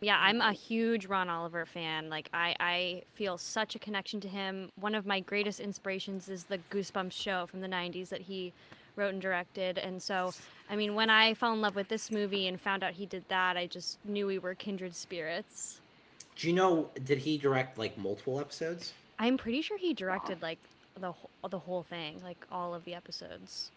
yeah, 0.00 0.18
I'm 0.20 0.40
a 0.40 0.52
huge 0.52 1.06
Ron 1.06 1.28
Oliver 1.28 1.66
fan. 1.66 2.08
Like 2.08 2.28
I, 2.32 2.54
I 2.60 3.02
feel 3.14 3.36
such 3.38 3.74
a 3.74 3.78
connection 3.78 4.20
to 4.20 4.28
him. 4.28 4.70
One 4.80 4.94
of 4.94 5.06
my 5.06 5.20
greatest 5.20 5.60
inspirations 5.60 6.28
is 6.28 6.44
the 6.44 6.58
Goosebumps 6.70 7.12
show 7.12 7.46
from 7.46 7.60
the 7.60 7.68
90s 7.68 8.08
that 8.10 8.22
he 8.22 8.52
wrote 8.96 9.12
and 9.12 9.22
directed. 9.22 9.78
And 9.78 10.02
so, 10.02 10.32
I 10.70 10.76
mean, 10.76 10.94
when 10.94 11.10
I 11.10 11.34
fell 11.34 11.52
in 11.52 11.60
love 11.60 11.74
with 11.76 11.88
this 11.88 12.10
movie 12.10 12.46
and 12.46 12.60
found 12.60 12.84
out 12.84 12.92
he 12.92 13.06
did 13.06 13.24
that, 13.28 13.56
I 13.56 13.66
just 13.66 13.98
knew 14.04 14.26
we 14.26 14.38
were 14.38 14.54
kindred 14.54 14.94
spirits. 14.94 15.80
Do 16.36 16.46
you 16.46 16.52
know? 16.52 16.90
Did 17.04 17.18
he 17.18 17.36
direct 17.38 17.78
like 17.78 17.98
multiple 17.98 18.38
episodes? 18.38 18.92
I'm 19.18 19.36
pretty 19.36 19.62
sure 19.62 19.76
he 19.78 19.94
directed 19.94 20.40
like 20.42 20.58
the 21.00 21.12
wh- 21.12 21.50
the 21.50 21.58
whole 21.58 21.82
thing, 21.82 22.20
like 22.22 22.46
all 22.52 22.74
of 22.74 22.84
the 22.84 22.94
episodes. 22.94 23.72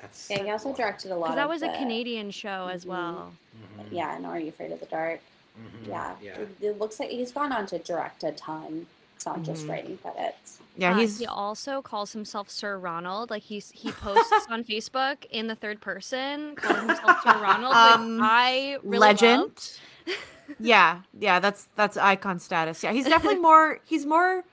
That's 0.00 0.30
Yeah, 0.30 0.42
he 0.44 0.50
also 0.50 0.72
directed 0.74 1.10
a 1.10 1.16
lot. 1.16 1.26
Because 1.28 1.36
that 1.36 1.44
of 1.44 1.48
was 1.50 1.62
a 1.62 1.68
Canadian 1.76 2.30
show 2.30 2.68
as 2.72 2.84
Mhm. 2.84 2.88
well. 2.88 3.34
Mhm, 3.80 3.86
Yeah, 3.90 4.16
and 4.16 4.26
Are 4.26 4.38
You 4.38 4.48
Afraid 4.48 4.72
of 4.72 4.80
the 4.80 4.86
Dark? 4.86 5.20
mhm, 5.58 5.88
Yeah, 5.88 6.14
yeah. 6.22 6.38
It, 6.40 6.48
it 6.60 6.78
looks 6.78 7.00
like 7.00 7.10
he's 7.10 7.32
gone 7.32 7.52
on 7.52 7.66
to 7.66 7.78
direct 7.78 8.22
a 8.24 8.32
ton. 8.32 8.86
It's 9.16 9.26
not 9.26 9.42
just 9.42 9.66
Mhm. 9.66 9.70
writing 9.70 9.98
credits. 9.98 10.58
Yeah, 10.76 10.92
Uh, 10.92 10.98
he's 10.98 11.18
he 11.18 11.26
also 11.26 11.82
calls 11.82 12.12
himself 12.12 12.48
Sir 12.48 12.78
Ronald. 12.78 13.30
Like 13.30 13.42
he's 13.42 13.72
he 13.72 13.90
posts 13.90 14.46
on 14.48 14.62
Facebook 14.64 15.24
in 15.30 15.48
the 15.48 15.56
third 15.56 15.80
person, 15.80 16.54
calling 16.54 16.86
himself 16.88 17.22
Sir 17.24 17.36
Ronald. 17.42 17.74
Um, 17.74 18.16
which 18.18 18.22
I 18.24 18.78
really 18.84 18.98
legend. 18.98 19.78
yeah, 20.60 21.00
yeah, 21.18 21.40
that's 21.40 21.66
that's 21.74 21.96
icon 21.96 22.38
status. 22.38 22.84
Yeah, 22.84 22.92
he's 22.92 23.06
definitely 23.06 23.40
more 23.40 23.80
he's 23.84 24.06
more 24.06 24.44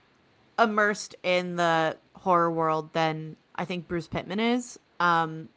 immersed 0.57 1.15
in 1.22 1.57
the 1.57 1.97
horror 2.15 2.49
world 2.51 2.91
than 2.93 3.35
I 3.55 3.65
think 3.65 3.88
Bruce 3.88 4.07
Pittman 4.07 4.39
is. 4.39 4.80
Um 4.99 5.49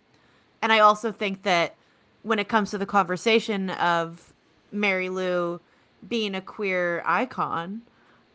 and 0.62 0.72
I 0.72 0.80
also 0.80 1.12
think 1.12 1.42
that 1.42 1.76
when 2.22 2.38
it 2.38 2.48
comes 2.48 2.70
to 2.70 2.78
the 2.78 2.86
conversation 2.86 3.70
of 3.70 4.32
Mary 4.72 5.08
Lou 5.08 5.60
being 6.06 6.34
a 6.34 6.40
queer 6.40 7.02
icon, 7.06 7.82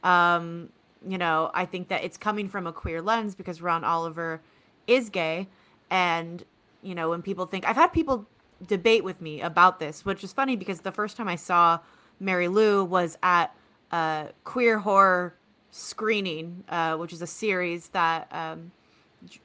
um, 0.03 0.69
you 1.07 1.17
know, 1.17 1.51
I 1.53 1.65
think 1.65 1.89
that 1.89 2.03
it's 2.03 2.17
coming 2.17 2.47
from 2.47 2.65
a 2.65 2.73
queer 2.73 3.01
lens 3.01 3.35
because 3.35 3.61
Ron 3.61 3.83
Oliver 3.83 4.41
is 4.87 5.09
gay. 5.09 5.47
And, 5.89 6.43
you 6.81 6.95
know, 6.95 7.09
when 7.09 7.21
people 7.21 7.45
think, 7.45 7.67
I've 7.67 7.75
had 7.75 7.87
people 7.87 8.25
debate 8.65 9.03
with 9.03 9.21
me 9.21 9.41
about 9.41 9.79
this, 9.79 10.05
which 10.05 10.23
is 10.23 10.31
funny 10.31 10.55
because 10.55 10.81
the 10.81 10.91
first 10.91 11.17
time 11.17 11.27
I 11.27 11.35
saw 11.35 11.79
Mary 12.19 12.47
Lou 12.47 12.85
was 12.85 13.17
at 13.21 13.53
a 13.91 14.29
queer 14.43 14.79
horror 14.79 15.35
screening, 15.71 16.63
uh, 16.69 16.95
which 16.95 17.11
is 17.11 17.21
a 17.21 17.27
series 17.27 17.89
that 17.89 18.27
um, 18.31 18.71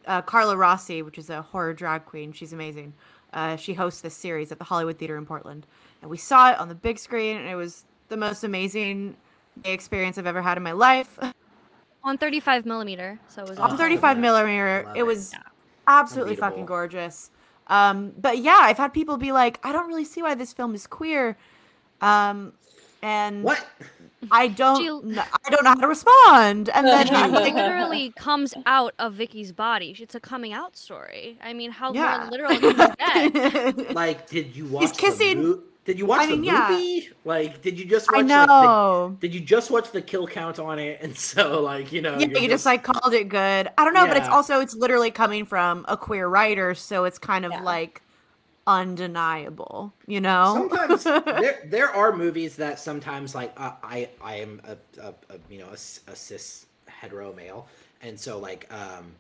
uh, 0.06 0.22
Carla 0.22 0.56
Rossi, 0.56 1.02
which 1.02 1.18
is 1.18 1.30
a 1.30 1.42
horror 1.42 1.72
drag 1.74 2.04
queen, 2.04 2.32
she's 2.32 2.52
amazing. 2.52 2.94
Uh, 3.32 3.56
she 3.56 3.74
hosts 3.74 4.00
this 4.00 4.14
series 4.14 4.50
at 4.52 4.58
the 4.58 4.64
Hollywood 4.64 4.98
Theater 4.98 5.16
in 5.16 5.26
Portland, 5.26 5.66
and 6.00 6.10
we 6.10 6.16
saw 6.16 6.50
it 6.50 6.58
on 6.58 6.68
the 6.68 6.74
big 6.74 6.98
screen, 6.98 7.36
and 7.36 7.48
it 7.48 7.56
was 7.56 7.84
the 8.08 8.16
most 8.16 8.42
amazing 8.42 9.16
gay 9.62 9.72
experience 9.72 10.16
I've 10.18 10.26
ever 10.26 10.42
had 10.42 10.56
in 10.56 10.62
my 10.62 10.72
life. 10.72 11.18
On 12.04 12.16
35 12.16 12.64
millimeter, 12.64 13.18
so 13.28 13.42
it 13.42 13.48
was 13.50 13.58
on 13.58 13.76
35 13.76 14.16
yeah. 14.16 14.20
millimeter, 14.20 14.88
it 14.94 15.00
it. 15.00 15.02
was 15.02 15.32
Yeah. 15.32 15.40
absolutely 15.88 16.36
fucking 16.36 16.64
gorgeous. 16.64 17.30
Um, 17.66 18.12
but 18.16 18.38
yeah, 18.38 18.60
I've 18.62 18.78
had 18.78 18.94
people 18.94 19.16
be 19.18 19.32
like, 19.32 19.58
I 19.62 19.72
don't 19.72 19.88
really 19.88 20.04
see 20.04 20.22
why 20.22 20.34
this 20.34 20.52
film 20.54 20.74
is 20.74 20.86
queer. 20.86 21.36
Um, 22.00 22.52
and 23.02 23.42
What? 23.42 23.66
I 24.30 24.48
don't, 24.48 24.76
She- 24.78 25.14
kn- 25.14 25.26
I 25.46 25.50
don't 25.50 25.64
know 25.64 25.70
how 25.70 25.76
to 25.76 25.88
respond. 25.88 26.68
And 26.70 26.86
then 26.86 27.06
She 27.08 27.14
I'm 27.14 27.32
like, 27.32 27.54
literally 27.54 28.12
comes 28.16 28.54
out 28.66 28.94
of 28.98 29.14
Vicky's 29.14 29.52
body. 29.52 29.94
It's 29.98 30.14
a 30.14 30.20
coming 30.20 30.52
out 30.52 30.76
story. 30.76 31.38
I 31.42 31.52
mean, 31.52 31.70
how 31.70 31.92
Yeah. 31.92 32.18
more 32.22 32.30
literal 32.30 32.58
can 32.58 32.62
you 32.62 33.74
get? 33.76 33.94
Like, 33.94 34.28
did 34.28 34.54
you 34.56 34.66
watch? 34.66 34.82
He's 34.82 34.92
kissing- 34.92 35.42
The 35.42 35.48
mo- 35.48 35.62
did 35.84 35.98
you 35.98 36.04
watch 36.04 36.20
I 36.20 36.26
mean, 36.26 36.40
the 36.42 36.46
yeah. 36.48 36.68
movie? 36.70 37.08
Like, 37.24 37.62
did 37.62 37.78
you 37.78 37.86
just 37.86 38.08
watch? 38.12 38.16
I 38.18 38.20
Like, 38.36 38.48
know. 38.48 39.16
the, 39.18 39.26
did 39.28 39.34
you 39.34 39.40
just 39.40 39.70
watch 39.70 39.90
the 39.90 40.02
kill 40.02 40.26
count 40.26 40.58
on 40.58 40.78
it? 40.78 40.98
And 41.00 41.16
so, 41.16 41.62
like, 41.62 41.92
you 41.92 42.02
know, 42.02 42.18
yeah, 42.18 42.26
you're 42.26 42.40
you 42.40 42.48
just 42.48 42.66
like 42.66 42.82
called 42.84 43.14
it 43.14 43.30
good. 43.30 43.70
I 43.78 43.84
don't 43.86 43.94
know, 43.94 44.06
but 44.06 44.18
it's 44.18 44.28
also 44.28 44.60
it's 44.60 44.74
literally 44.74 45.10
coming 45.10 45.46
from 45.46 45.86
a 45.88 45.96
queer 45.96 46.28
writer, 46.28 46.74
so 46.74 47.04
it's 47.04 47.18
kind 47.18 47.46
of 47.46 47.52
Yeah. 47.52 47.62
like 47.62 48.02
undeniable, 48.68 49.94
you 50.06 50.20
know? 50.20 50.70
sometimes 50.78 51.08
there 51.32 51.66
there 51.66 51.90
are 51.90 52.14
movies 52.14 52.56
that 52.56 52.78
sometimes 52.78 53.34
like 53.34 53.52
uh, 53.56 53.72
I 53.82 54.08
I 54.22 54.36
am 54.36 54.60
a, 54.64 54.76
a, 55.02 55.08
a 55.30 55.38
you 55.50 55.58
know 55.58 55.68
a 55.70 55.76
cis 55.76 56.66
hetero 56.86 57.32
male, 57.34 57.68
and 58.02 58.18
so 58.18 58.38
like 58.38 58.72
um 58.72 59.14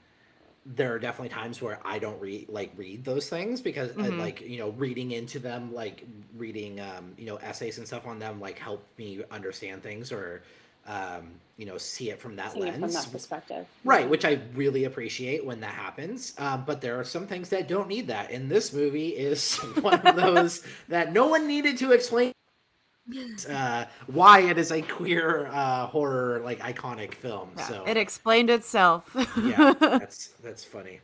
there 0.66 0.92
are 0.94 0.98
definitely 0.98 1.30
times 1.30 1.62
where 1.62 1.80
I 1.84 1.98
don't 1.98 2.20
read 2.20 2.48
like 2.50 2.72
read 2.76 3.04
those 3.04 3.28
things 3.28 3.60
because 3.62 3.92
uh, 4.02 4.12
Mhm. 4.12 4.18
like 4.18 4.42
you 4.42 4.58
know 4.58 4.70
reading 4.70 5.12
into 5.12 5.38
them 5.38 5.74
like 5.74 6.04
reading 6.36 6.80
um 6.80 7.14
you 7.18 7.26
know 7.26 7.36
essays 7.38 7.78
and 7.78 7.86
stuff 7.86 8.06
on 8.06 8.18
them 8.18 8.40
like 8.40 8.58
help 8.58 8.86
me 8.98 9.22
understand 9.30 9.82
things 9.82 10.12
or 10.12 10.42
um 10.88 11.30
you 11.56 11.66
know 11.66 11.76
see 11.76 12.10
it 12.10 12.18
from 12.18 12.36
that 12.36 12.52
Seeing 12.52 12.64
lens 12.64 12.78
from 12.80 12.92
that 12.92 13.12
perspective. 13.12 13.66
Right, 13.84 14.08
which 14.08 14.24
I 14.24 14.40
really 14.54 14.84
appreciate 14.84 15.44
when 15.44 15.60
that 15.60 15.74
happens. 15.74 16.34
Um, 16.38 16.64
but 16.64 16.80
there 16.80 16.98
are 16.98 17.04
some 17.04 17.26
things 17.26 17.48
that 17.50 17.68
don't 17.68 17.88
need 17.88 18.06
that. 18.06 18.30
And 18.30 18.48
this 18.50 18.72
movie 18.72 19.08
is 19.08 19.56
one 19.80 20.00
of 20.06 20.16
those 20.16 20.64
that 20.88 21.12
no 21.12 21.26
one 21.26 21.46
needed 21.46 21.76
to 21.78 21.92
explain 21.92 22.32
uh, 23.48 23.86
why 24.06 24.40
it 24.40 24.58
is 24.58 24.70
a 24.70 24.82
queer 24.82 25.48
uh, 25.48 25.86
horror, 25.86 26.40
like 26.44 26.60
iconic 26.60 27.14
film. 27.14 27.50
Yeah, 27.56 27.66
so 27.66 27.84
it 27.86 27.96
explained 27.96 28.50
itself. 28.50 29.10
yeah, 29.42 29.74
that's 29.80 30.28
that's 30.42 30.62
funny. 30.64 31.00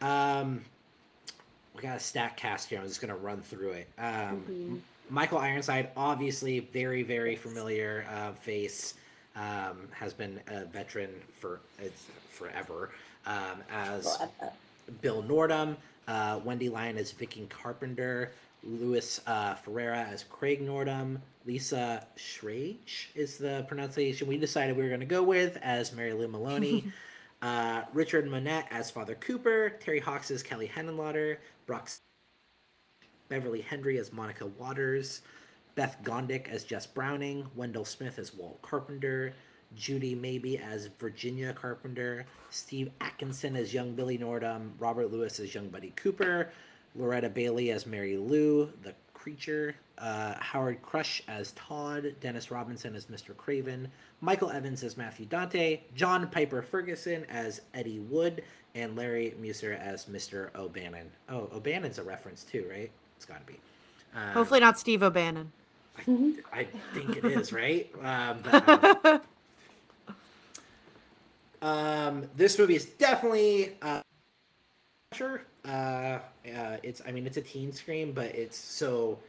Um, 0.00 0.62
we 1.74 1.80
got 1.82 1.96
a 1.96 2.00
stack 2.00 2.36
cast 2.36 2.68
here. 2.68 2.80
I'm 2.80 2.86
just 2.86 3.00
gonna 3.00 3.16
run 3.16 3.40
through 3.40 3.70
it. 3.72 3.88
Um, 3.98 4.44
Mhm. 4.48 4.80
Michael 5.12 5.38
Ironside, 5.38 5.90
obviously 5.96 6.60
very 6.60 7.02
very 7.02 7.36
familiar 7.36 8.06
uh, 8.10 8.32
face. 8.32 8.94
um, 9.36 9.88
has 9.92 10.12
been 10.12 10.40
a 10.48 10.64
veteran 10.64 11.10
for 11.38 11.60
it's 11.78 12.06
forever 12.30 12.90
um, 13.26 13.62
as 13.70 14.16
Forever. 14.16 14.52
Bill 15.00 15.22
Nordham, 15.22 15.76
uh, 16.08 16.40
Wendy 16.44 16.68
Lyon 16.68 16.98
as 16.98 17.12
Vicky 17.12 17.46
Carpenter, 17.48 18.32
Louis 18.64 19.20
uh, 19.26 19.54
Ferreira 19.54 19.98
as 19.98 20.24
Craig 20.24 20.60
Nordham, 20.60 21.20
Lisa 21.46 22.06
Schrage 22.16 23.06
is 23.14 23.38
the 23.38 23.64
pronunciation 23.68 24.28
we 24.28 24.36
decided 24.36 24.76
we 24.76 24.82
were 24.82 24.88
going 24.88 25.00
to 25.00 25.06
go 25.06 25.22
with 25.22 25.58
as 25.62 25.92
Mary 25.92 26.12
Lou 26.12 26.28
Maloney, 26.28 26.92
uh, 27.42 27.82
Richard 27.92 28.28
Monette 28.30 28.66
as 28.70 28.90
Father 28.90 29.14
Cooper, 29.16 29.78
Terri 29.84 30.00
Hawkes 30.00 30.30
as 30.30 30.42
Kelly 30.42 30.70
Henenlotter, 30.74 31.36
Brock 31.66 31.88
Beverly 33.32 33.62
Hendry 33.62 33.96
as 33.96 34.12
Monica 34.12 34.44
Waters, 34.44 35.22
Beth 35.74 35.96
Gondek 36.02 36.50
as 36.50 36.64
Jess 36.64 36.86
Browning, 36.86 37.46
Wendell 37.56 37.86
Smith 37.86 38.18
as 38.18 38.34
Walt 38.34 38.60
Carpenter, 38.60 39.32
Judy 39.74 40.14
Maybe 40.14 40.58
as 40.58 40.90
Virginia 40.98 41.54
Carpenter, 41.54 42.26
Steve 42.50 42.90
Atkinson 43.00 43.56
as 43.56 43.72
young 43.72 43.94
Billy 43.94 44.18
Nordham, 44.18 44.74
Robert 44.78 45.10
Lewis 45.10 45.40
as 45.40 45.54
young 45.54 45.70
Buddy 45.70 45.94
Cooper, 45.96 46.50
Loretta 46.94 47.30
Bailey 47.30 47.70
as 47.70 47.86
Mary 47.86 48.18
Lou, 48.18 48.70
the 48.82 48.92
creature, 49.14 49.76
uh, 49.96 50.34
Howard 50.38 50.82
Crush 50.82 51.22
as 51.26 51.52
Todd, 51.52 52.14
Dennis 52.20 52.50
Robinson 52.50 52.94
as 52.94 53.06
Mr. 53.06 53.34
Craven, 53.34 53.88
Michael 54.20 54.50
Evans 54.50 54.84
as 54.84 54.98
Matthew 54.98 55.24
Dante, 55.24 55.80
John 55.94 56.28
Pyper-Ferguson 56.28 57.24
as 57.30 57.62
Eddie 57.72 58.00
Wood, 58.00 58.42
and 58.74 58.94
Larry 58.94 59.34
Musser 59.40 59.72
as 59.72 60.04
Mr. 60.04 60.54
O'Bannon. 60.54 61.10
Oh, 61.30 61.48
O'Bannon's 61.54 61.98
a 61.98 62.02
reference 62.02 62.44
too, 62.44 62.66
right? 62.68 62.90
It's 63.22 63.30
got 63.30 63.46
to 63.46 63.52
be. 63.52 63.60
Um, 64.16 64.34
Hopefully 64.34 64.58
not 64.58 64.80
Steve 64.80 65.00
O'Bannon. 65.00 65.52
I, 66.08 66.34
I 66.52 66.64
think 66.92 67.16
it 67.16 67.24
is, 67.24 67.52
right? 67.52 67.88
Um, 68.02 68.42
but, 68.42 69.22
um, 71.62 71.68
um, 71.70 72.28
this 72.36 72.58
movie 72.58 72.74
is 72.74 72.86
definitely 72.86 73.76
uh, 73.80 74.00
sure. 75.12 75.44
Uh, 75.64 75.68
uh, 75.68 76.78
it's 76.82 77.00
I 77.06 77.12
mean 77.12 77.24
it's 77.24 77.36
a 77.36 77.42
teen 77.42 77.70
scream, 77.70 78.10
but 78.10 78.34
it's 78.34 78.58
so 78.58 79.20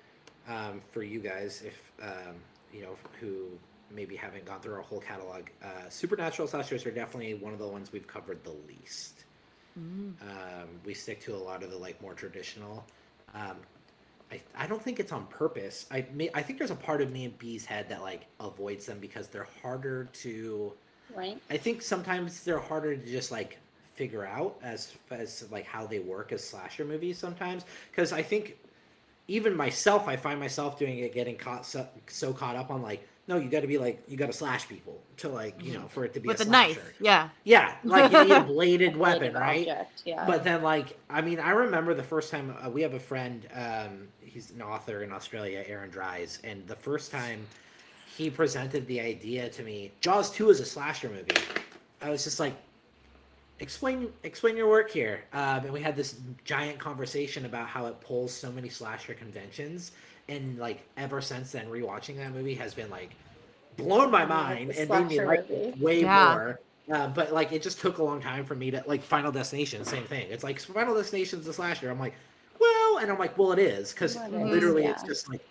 um, 0.49 0.81
for 0.91 1.03
you 1.03 1.19
guys 1.19 1.61
if 1.63 1.91
um, 2.01 2.33
you 2.73 2.81
know 2.81 2.95
who 3.19 3.49
maybe 3.91 4.15
haven't 4.15 4.45
gone 4.45 4.59
through 4.59 4.73
our 4.73 4.81
whole 4.81 5.01
catalog. 5.01 5.43
Uh, 5.63 5.87
supernatural 5.89 6.47
slashers 6.47 6.83
are 6.87 6.91
definitely 6.91 7.35
one 7.35 7.53
of 7.53 7.59
the 7.59 7.67
ones 7.67 7.91
we've 7.91 8.07
covered 8.07 8.43
the 8.43 8.55
least. 8.67 9.25
Um, 10.21 10.69
we 10.83 10.95
stick 10.95 11.21
to 11.21 11.35
a 11.35 11.37
lot 11.37 11.61
of 11.61 11.69
the 11.69 11.77
like 11.77 12.01
more 12.01 12.15
traditional. 12.15 12.83
Um, 13.35 13.57
I, 14.33 14.41
I 14.63 14.67
don't 14.67 14.81
think 14.81 14.99
it's 14.99 15.11
on 15.11 15.25
purpose. 15.27 15.85
I 15.91 16.05
may, 16.13 16.29
I 16.33 16.41
think 16.41 16.59
there's 16.59 16.71
a 16.71 16.75
part 16.75 17.01
of 17.01 17.11
me 17.11 17.25
and 17.25 17.37
B's 17.37 17.65
head 17.65 17.89
that 17.89 18.01
like 18.01 18.27
avoids 18.39 18.85
them 18.85 18.99
because 18.99 19.27
they're 19.27 19.47
harder 19.61 20.05
to. 20.23 20.73
Right. 21.15 21.41
I 21.49 21.57
think 21.57 21.81
sometimes 21.81 22.43
they're 22.43 22.59
harder 22.59 22.95
to 22.95 23.05
just 23.05 23.31
like 23.31 23.59
figure 23.93 24.25
out 24.25 24.57
as 24.63 24.93
as 25.11 25.45
like 25.51 25.65
how 25.65 25.85
they 25.85 25.99
work 25.99 26.31
as 26.31 26.43
slasher 26.43 26.85
movies 26.85 27.17
sometimes 27.19 27.65
because 27.91 28.11
I 28.11 28.23
think 28.23 28.57
even 29.27 29.55
myself 29.55 30.07
I 30.07 30.15
find 30.17 30.39
myself 30.39 30.77
doing 30.79 30.99
it 30.99 31.13
getting 31.13 31.37
caught 31.37 31.65
so, 31.65 31.87
so 32.07 32.33
caught 32.33 32.55
up 32.55 32.71
on 32.71 32.81
like 32.81 33.07
no 33.27 33.37
you 33.37 33.49
got 33.49 33.61
to 33.61 33.67
be 33.67 33.77
like 33.77 34.03
you 34.07 34.17
got 34.17 34.27
to 34.27 34.33
slash 34.33 34.67
people 34.67 34.99
to 35.17 35.29
like 35.29 35.63
you 35.63 35.73
know 35.73 35.87
for 35.87 36.03
it 36.05 36.13
to 36.15 36.19
be 36.19 36.27
With 36.27 36.39
a 36.39 36.43
a 36.43 36.45
slasher. 36.45 36.79
knife. 36.81 36.93
Yeah. 36.99 37.29
Yeah, 37.43 37.75
like 37.83 38.11
you 38.11 38.23
need 38.25 38.31
a 38.31 38.41
bladed 38.53 38.97
weapon, 38.97 39.33
Bladed 39.33 39.35
right? 39.35 39.67
object, 39.69 40.01
Yeah. 40.05 40.25
But 40.25 40.43
then, 40.43 40.61
like, 40.63 40.97
I 41.09 41.21
mean, 41.21 41.39
I 41.39 41.51
remember 41.51 41.93
the 41.93 42.03
first 42.03 42.31
time 42.31 42.55
uh, 42.65 42.69
we 42.69 42.81
have 42.81 42.93
a 42.93 42.99
friend. 42.99 43.47
Um, 43.53 44.07
he's 44.33 44.51
an 44.51 44.61
author 44.61 45.03
in 45.03 45.11
Australia, 45.11 45.63
Aaron 45.67 45.89
Dries, 45.89 46.39
and 46.43 46.65
the 46.67 46.75
first 46.75 47.11
time 47.11 47.45
he 48.17 48.29
presented 48.29 48.85
the 48.87 48.99
idea 48.99 49.49
to 49.49 49.63
me, 49.63 49.91
Jaws 50.01 50.31
Two 50.31 50.49
is 50.49 50.59
a 50.59 50.65
slasher 50.65 51.09
movie. 51.09 51.35
I 52.01 52.09
was 52.09 52.23
just 52.23 52.39
like, 52.39 52.53
explain, 53.59 54.09
explain 54.23 54.57
your 54.57 54.67
work 54.69 54.91
here. 54.91 55.23
Um, 55.33 55.63
and 55.65 55.71
we 55.71 55.81
had 55.81 55.95
this 55.95 56.15
giant 56.43 56.79
conversation 56.79 57.45
about 57.45 57.67
how 57.67 57.85
it 57.85 57.99
pulls 58.01 58.33
so 58.33 58.51
many 58.51 58.69
slasher 58.69 59.13
conventions, 59.13 59.91
and 60.27 60.57
like 60.57 60.81
ever 60.97 61.21
since 61.21 61.51
then, 61.51 61.67
rewatching 61.67 62.17
that 62.17 62.33
movie 62.33 62.55
has 62.55 62.73
been 62.73 62.89
like 62.89 63.11
blown 63.77 64.11
my 64.11 64.25
mind 64.25 64.71
and 64.71 64.89
made 64.89 65.07
me 65.07 65.21
like 65.23 65.49
movie. 65.49 65.61
it 65.63 65.79
way 65.79 66.01
Yeah. 66.01 66.33
more. 66.33 66.59
Uh, 66.91 67.07
but 67.07 67.31
like 67.31 67.53
it 67.53 67.61
just 67.61 67.79
took 67.79 67.99
a 67.99 68.03
long 68.03 68.19
time 68.21 68.43
for 68.43 68.55
me 68.55 68.69
to 68.71 68.83
like 68.85 69.01
Final 69.01 69.31
Destination, 69.31 69.85
same 69.85 70.03
thing. 70.03 70.27
It's 70.29 70.43
like 70.43 70.59
Final 70.59 70.93
Destination's 70.95 71.47
a 71.47 71.53
slasher. 71.53 71.89
I'm 71.89 71.97
like, 71.99 72.13
well, 72.93 73.03
and 73.03 73.11
I'm 73.11 73.19
like, 73.19 73.37
well, 73.37 73.51
it 73.51 73.59
is 73.59 73.91
because 73.93 74.15
Well, 74.15 74.25
it 74.33 74.45
is, 74.47 74.51
literally 74.51 74.85
it's 74.85 75.03
just 75.03 75.29
like 75.29 75.41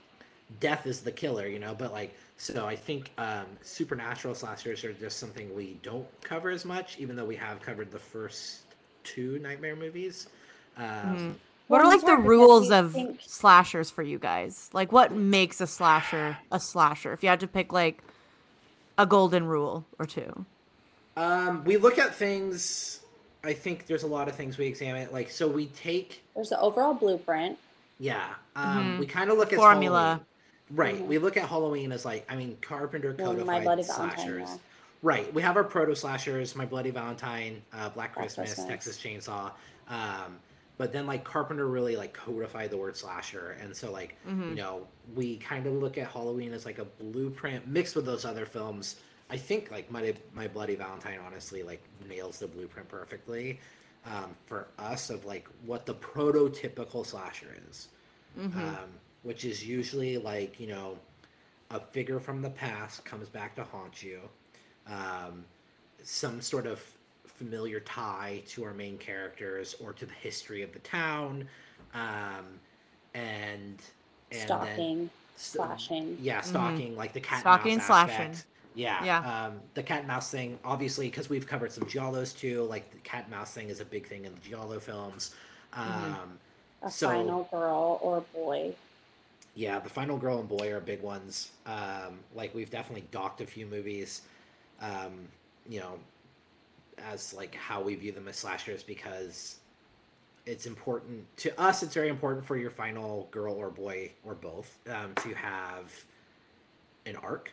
death 0.61 0.87
is 0.87 1.01
the 1.01 1.13
killer, 1.13 1.47
you 1.47 1.59
know. 1.59 1.75
But 1.75 1.93
like, 1.93 2.15
so 2.37 2.67
I 2.67 2.77
think 2.77 3.11
um, 3.19 3.47
supernatural 3.63 4.35
slashers 4.35 4.85
are 4.85 4.93
just 4.93 5.19
something 5.19 5.55
we 5.55 5.79
don't 5.83 6.07
cover 6.23 6.51
as 6.51 6.65
much, 6.65 6.99
even 6.99 7.17
though 7.17 7.25
we 7.25 7.37
have 7.37 7.61
covered 7.61 7.91
the 7.91 7.99
first 7.99 8.63
two 9.05 9.39
Nightmare 9.41 9.77
movies. 9.77 10.29
Um, 10.77 10.85
Mhm. 10.87 11.35
What 11.69 11.81
are 11.81 11.87
like 11.87 12.05
the 12.05 12.17
rules 12.19 12.71
of 12.71 12.93
think- 12.93 13.21
slashers 13.23 13.91
for 13.91 14.03
you 14.03 14.19
guys? 14.19 14.69
Like 14.75 14.93
what 14.93 15.13
makes 15.13 15.61
a 15.61 15.67
slasher 15.67 16.37
a 16.51 16.61
slasher? 16.61 17.13
If 17.15 17.23
you 17.23 17.29
had 17.31 17.41
to 17.41 17.47
pick 17.49 17.73
like 17.73 18.03
a 18.99 19.07
golden 19.07 19.47
rule 19.47 19.85
or 19.99 20.05
two. 20.05 20.45
Um, 21.17 21.65
we 21.65 21.77
look 21.79 21.99
at 21.99 22.15
things. 22.15 23.01
I 23.45 23.53
think 23.53 23.87
there's 23.87 24.05
a 24.05 24.07
lot 24.09 24.29
of 24.29 24.37
things 24.37 24.57
we 24.57 24.67
examine. 24.67 25.09
Like, 25.11 25.31
so 25.31 25.49
we 25.49 25.67
take, 25.69 26.23
There's 26.35 26.51
the 26.51 26.61
overall 26.61 26.95
blueprint. 26.95 27.59
yeah. 27.99 28.35
Um, 28.55 28.97
Mhm. 28.97 28.99
we 29.01 29.07
kind 29.07 29.31
of 29.31 29.39
look 29.39 29.53
at 29.53 29.59
Formula. 29.59 29.99
Halloween. 30.01 30.27
Right. 30.71 30.97
Mhm. 30.97 31.07
We 31.07 31.19
look 31.19 31.37
at 31.37 31.49
Halloween 31.49 31.91
as 31.93 32.05
like, 32.05 32.25
I 32.31 32.37
mean, 32.37 32.57
Carpenter 32.61 33.15
Well, 33.19 33.35
codified 33.35 33.65
My 33.65 33.83
slashers. 33.83 34.49
yeah. 34.49 34.59
Right. 35.03 35.33
We 35.35 35.43
have 35.43 35.57
our 35.57 35.65
proto 35.65 35.95
slashers, 35.97 36.55
My 36.55 36.65
Bloody 36.67 36.91
Valentine, 36.91 37.63
uh, 37.73 37.89
Black 37.89 37.95
Black 37.95 38.13
Christmas, 38.15 38.55
Christmas. 38.55 38.67
Texas 38.69 38.99
Chainsaw. 38.99 39.53
Um, 39.89 40.39
but 40.79 40.93
then 40.93 41.07
like 41.07 41.25
Carpenter 41.25 41.67
really 41.67 41.97
like 41.97 42.13
codified 42.15 42.71
the 42.71 42.77
word 42.77 42.97
slasher, 42.97 43.57
and 43.61 43.77
so 43.77 43.91
like 43.93 44.15
you 44.27 44.33
Mhm. 44.33 44.55
know 44.57 44.87
we 45.15 45.37
kind 45.39 45.67
of 45.67 45.75
look 45.75 45.99
at 45.99 46.09
Halloween 46.09 46.53
as 46.55 46.65
like 46.65 46.79
a 46.79 46.85
blueprint 46.85 47.67
mixed 47.67 47.95
with 47.97 48.07
those 48.07 48.25
other 48.25 48.47
films. 48.47 48.97
I 49.33 49.37
think 49.39 49.71
like 49.71 49.91
My 49.91 50.15
My 50.35 50.47
Bloody 50.47 50.77
Valentine 50.77 51.19
honestly 51.27 51.63
like 51.63 51.83
nails 52.09 52.39
the 52.39 52.47
blueprint 52.47 52.89
perfectly 52.89 53.59
um, 54.07 54.37
for 54.47 54.69
us 54.79 55.09
of 55.11 55.25
like 55.25 55.49
what 55.65 55.87
the 55.87 55.95
prototypical 55.95 57.05
slasher 57.05 57.57
is 57.71 57.89
Mhm. 58.39 58.57
um, 58.57 58.89
which 59.23 59.45
is 59.45 59.67
usually 59.67 60.17
like 60.19 60.61
you 60.61 60.67
know 60.67 60.99
a 61.71 61.81
figure 61.81 62.21
from 62.21 62.43
the 62.43 62.51
past 62.51 63.05
comes 63.05 63.29
back 63.29 63.55
to 63.57 63.65
haunt 63.65 64.03
you 64.03 64.21
um, 64.87 65.45
some 66.03 66.41
sort 66.41 66.67
of 66.67 66.83
familiar 67.27 67.81
tie 67.81 68.43
to 68.49 68.65
our 68.65 68.75
main 68.75 68.99
characters 68.99 69.75
or 69.83 69.93
to 69.95 70.05
the 70.07 70.13
history 70.15 70.63
of 70.63 70.73
the 70.73 70.79
town 70.81 71.49
um, 71.95 72.47
and 73.15 73.81
and 74.31 74.41
Stalking, 74.43 75.11
st- 75.37 75.67
slashing. 75.67 76.19
yeah 76.21 76.41
stalking 76.43 76.97
like 76.97 77.13
the 77.15 77.21
cat 77.21 77.41
Stalking 77.41 77.75
and 77.75 77.83
slashing. 77.83 78.15
aspect. 78.31 78.47
Yeah 78.75 79.05
Yeah. 79.05 79.47
um, 79.47 79.61
the 79.75 79.83
cat 79.83 80.01
and 80.01 80.09
mouse 80.09 80.31
thing 80.31 80.59
obviously 80.65 81.09
because 81.09 81.29
we've 81.29 81.47
covered 81.47 81.73
some 81.73 81.85
giallos 81.85 82.37
too 82.37 82.63
like 82.65 82.91
the 82.91 82.99
cat 82.99 83.25
and 83.25 83.31
mouse 83.31 83.53
thing 83.53 83.69
is 83.69 83.81
a 83.81 83.85
big 83.85 84.07
thing 84.07 84.25
in 84.25 84.33
the 84.35 84.41
giallo 84.41 84.79
films 84.81 85.35
um, 85.75 85.87
Mhm. 85.87 86.29
A 86.87 86.91
so- 86.91 87.09
final 87.09 87.45
girl 87.51 87.99
or 88.03 88.23
boy. 88.35 88.75
yeah, 89.55 89.79
the 89.79 89.89
final 89.89 90.17
girl 90.19 90.39
and 90.41 90.49
boy 90.49 90.73
are 90.73 90.81
big 90.81 91.01
ones. 91.03 91.53
Um, 91.67 92.19
like 92.35 92.55
we've 92.55 92.71
definitely 92.71 93.07
docked 93.13 93.41
a 93.41 93.47
few 93.47 93.67
movies, 93.67 94.23
um, 94.81 95.29
you 95.69 95.79
know, 95.79 95.99
as 96.99 97.33
like 97.35 97.55
how 97.55 97.81
we 97.81 97.95
view 97.95 98.11
them 98.13 98.27
as 98.29 98.37
slashers 98.37 98.83
because 98.83 99.57
it's 100.45 100.67
important 100.67 101.25
to 101.37 101.59
us. 101.61 101.83
It's 101.85 101.95
very 101.95 102.09
important 102.09 102.45
for 102.45 102.57
your 102.57 102.71
final 102.71 103.29
girl 103.31 103.55
or 103.55 103.71
boy 103.71 104.11
or 104.25 104.35
both 104.35 104.77
um, 104.91 105.15
to 105.23 105.33
have 105.35 105.93
an 107.07 107.15
arc, 107.17 107.53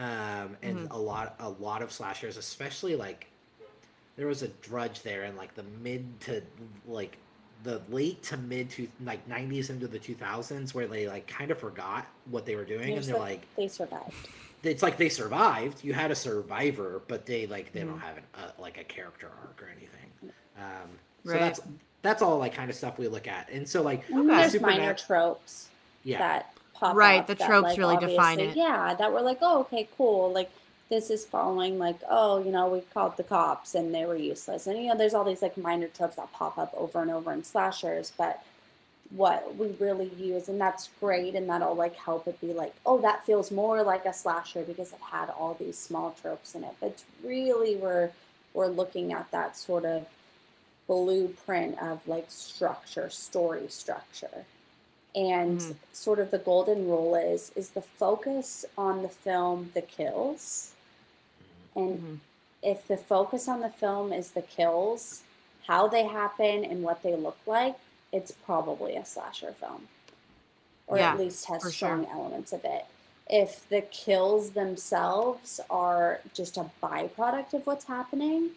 um, 0.00 0.56
and 0.62 0.88
a 0.90 0.98
lot 0.98 1.34
a 1.40 1.48
lot 1.48 1.82
of 1.82 1.92
slashers, 1.92 2.36
especially 2.36 2.96
like 2.96 3.26
there 4.16 4.26
was 4.26 4.42
a 4.42 4.48
drudge 4.48 5.02
there 5.02 5.24
in 5.24 5.36
like 5.36 5.54
the 5.54 5.64
mid 5.82 6.20
to 6.22 6.42
like 6.88 7.16
the 7.62 7.80
late 7.90 8.22
to 8.22 8.36
mid 8.38 8.70
to 8.70 8.88
like 9.04 9.26
90s 9.28 9.68
into 9.68 9.86
the 9.86 9.98
2000s 9.98 10.72
where 10.74 10.86
they 10.86 11.06
like 11.06 11.26
kind 11.26 11.50
of 11.50 11.58
forgot 11.58 12.06
what 12.30 12.46
they 12.46 12.56
were 12.56 12.64
doing 12.64 12.94
and 12.94 13.04
they're 13.04 13.14
the- 13.14 13.20
like 13.20 13.42
they 13.54 13.68
survived. 13.68 14.14
it's 14.62 14.82
like 14.82 14.96
they 14.96 15.10
survived 15.10 15.84
you 15.84 15.92
had 15.92 16.10
a 16.10 16.14
survivor 16.14 17.02
but 17.06 17.26
they 17.26 17.46
like 17.46 17.70
they 17.74 17.80
don't 17.80 17.98
Mhm. 17.98 18.00
have 18.00 18.16
an, 18.16 18.22
uh, 18.34 18.50
like 18.58 18.78
a 18.78 18.84
character 18.84 19.28
arc 19.42 19.62
or 19.62 19.68
anything 19.68 20.32
um 20.56 20.88
so 21.26 21.32
Right. 21.32 21.40
that's 21.40 21.60
that's 22.00 22.22
all 22.22 22.38
like 22.38 22.54
kind 22.54 22.70
of 22.70 22.76
stuff 22.76 22.98
we 22.98 23.08
look 23.08 23.28
at 23.28 23.50
and 23.50 23.68
so 23.68 23.82
like 23.82 24.08
And 24.08 24.28
There's 24.30 24.54
Supernat- 24.54 24.60
minor 24.62 24.94
tropes 24.94 25.68
yeah 26.04 26.16
that 26.18 26.54
pop 26.80 26.96
Right, 26.96 27.26
the 27.26 27.34
that, 27.34 27.46
tropes 27.46 27.68
like, 27.68 27.78
really 27.78 27.96
define 27.98 28.40
it. 28.40 28.56
Yeah, 28.56 28.94
that 28.94 29.12
were 29.12 29.20
like, 29.20 29.38
oh, 29.42 29.60
okay, 29.60 29.88
cool. 29.96 30.32
Like 30.32 30.50
this 30.88 31.10
is 31.10 31.24
following 31.24 31.78
like, 31.78 32.00
oh, 32.08 32.42
you 32.42 32.50
know, 32.50 32.68
we 32.68 32.80
called 32.80 33.16
the 33.16 33.22
cops 33.22 33.74
and 33.74 33.94
they 33.94 34.04
were 34.06 34.16
useless. 34.16 34.66
And 34.66 34.78
you 34.82 34.88
know, 34.88 34.96
there's 34.96 35.14
all 35.14 35.24
these 35.24 35.42
like 35.42 35.56
minor 35.56 35.88
tropes 35.88 36.16
that 36.16 36.32
pop 36.32 36.58
up 36.58 36.72
over 36.76 37.00
and 37.00 37.10
over 37.10 37.32
in 37.32 37.44
slashers, 37.44 38.12
but 38.18 38.42
what 39.10 39.56
we 39.56 39.68
really 39.80 40.10
use 40.18 40.48
and 40.48 40.60
that's 40.60 40.88
great 41.00 41.34
and 41.34 41.48
that'll 41.48 41.74
like 41.74 41.96
help 41.96 42.28
it 42.28 42.40
be 42.40 42.52
like 42.52 42.72
oh 42.86 43.00
that 43.00 43.26
feels 43.26 43.50
more 43.50 43.82
like 43.82 44.04
a 44.04 44.12
slasher 44.12 44.62
because 44.62 44.92
it 44.92 45.00
had 45.00 45.28
all 45.30 45.56
these 45.58 45.76
small 45.76 46.14
tropes 46.22 46.54
in 46.54 46.62
it 46.62 46.74
but 46.80 47.02
really 47.24 47.74
we're 47.74 48.10
we're 48.54 48.68
looking 48.68 49.12
at 49.12 49.28
that 49.32 49.56
sort 49.56 49.84
of 49.84 50.06
blueprint 50.86 51.76
of 51.82 52.06
like 52.06 52.26
structure 52.28 53.10
story 53.10 53.66
structure 53.68 54.44
and 55.14 55.60
mm. 55.60 55.74
sort 55.92 56.18
of 56.18 56.30
the 56.30 56.38
golden 56.38 56.86
rule 56.86 57.14
is 57.14 57.52
is 57.56 57.70
the 57.70 57.82
focus 57.82 58.64
on 58.78 59.02
the 59.02 59.08
film 59.08 59.70
the 59.74 59.82
kills 59.82 60.72
and 61.74 61.98
mm-hmm. 61.98 62.14
if 62.62 62.86
the 62.86 62.96
focus 62.96 63.48
on 63.48 63.60
the 63.60 63.68
film 63.68 64.12
is 64.12 64.30
the 64.32 64.42
kills 64.42 65.22
how 65.66 65.88
they 65.88 66.04
happen 66.04 66.64
and 66.64 66.82
what 66.82 67.02
they 67.02 67.16
look 67.16 67.38
like 67.46 67.76
it's 68.12 68.32
probably 68.32 68.96
a 68.96 69.04
slasher 69.04 69.52
film, 69.52 69.88
or 70.86 70.98
yeah, 70.98 71.12
at 71.12 71.18
least 71.18 71.46
has 71.46 71.72
strong 71.72 72.04
sure. 72.04 72.12
elements 72.12 72.52
of 72.52 72.64
it. 72.64 72.86
If 73.28 73.68
the 73.68 73.82
kills 73.82 74.50
themselves 74.50 75.60
are 75.70 76.20
just 76.34 76.56
a 76.56 76.70
byproduct 76.82 77.54
of 77.54 77.66
what's 77.66 77.84
happening, 77.84 78.50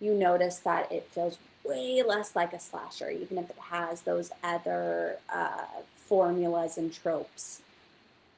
you 0.00 0.14
notice 0.14 0.58
that 0.60 0.90
it 0.90 1.08
feels 1.12 1.38
way 1.68 2.02
less 2.02 2.34
like 2.34 2.52
a 2.52 2.60
slasher, 2.60 3.10
even 3.10 3.38
if 3.38 3.50
it 3.50 3.58
has 3.58 4.02
those 4.02 4.30
other 4.42 5.18
uh, 5.32 5.64
formulas 5.94 6.78
and 6.78 6.92
tropes 6.92 7.60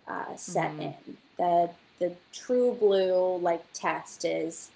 uh, 0.08 0.36
set 0.36 0.72
mm-hmm. 0.72 0.80
in. 0.82 0.94
The 1.38 1.70
the 2.00 2.14
true 2.32 2.76
blue 2.80 3.36
like 3.38 3.62
test 3.72 4.24
is 4.24 4.70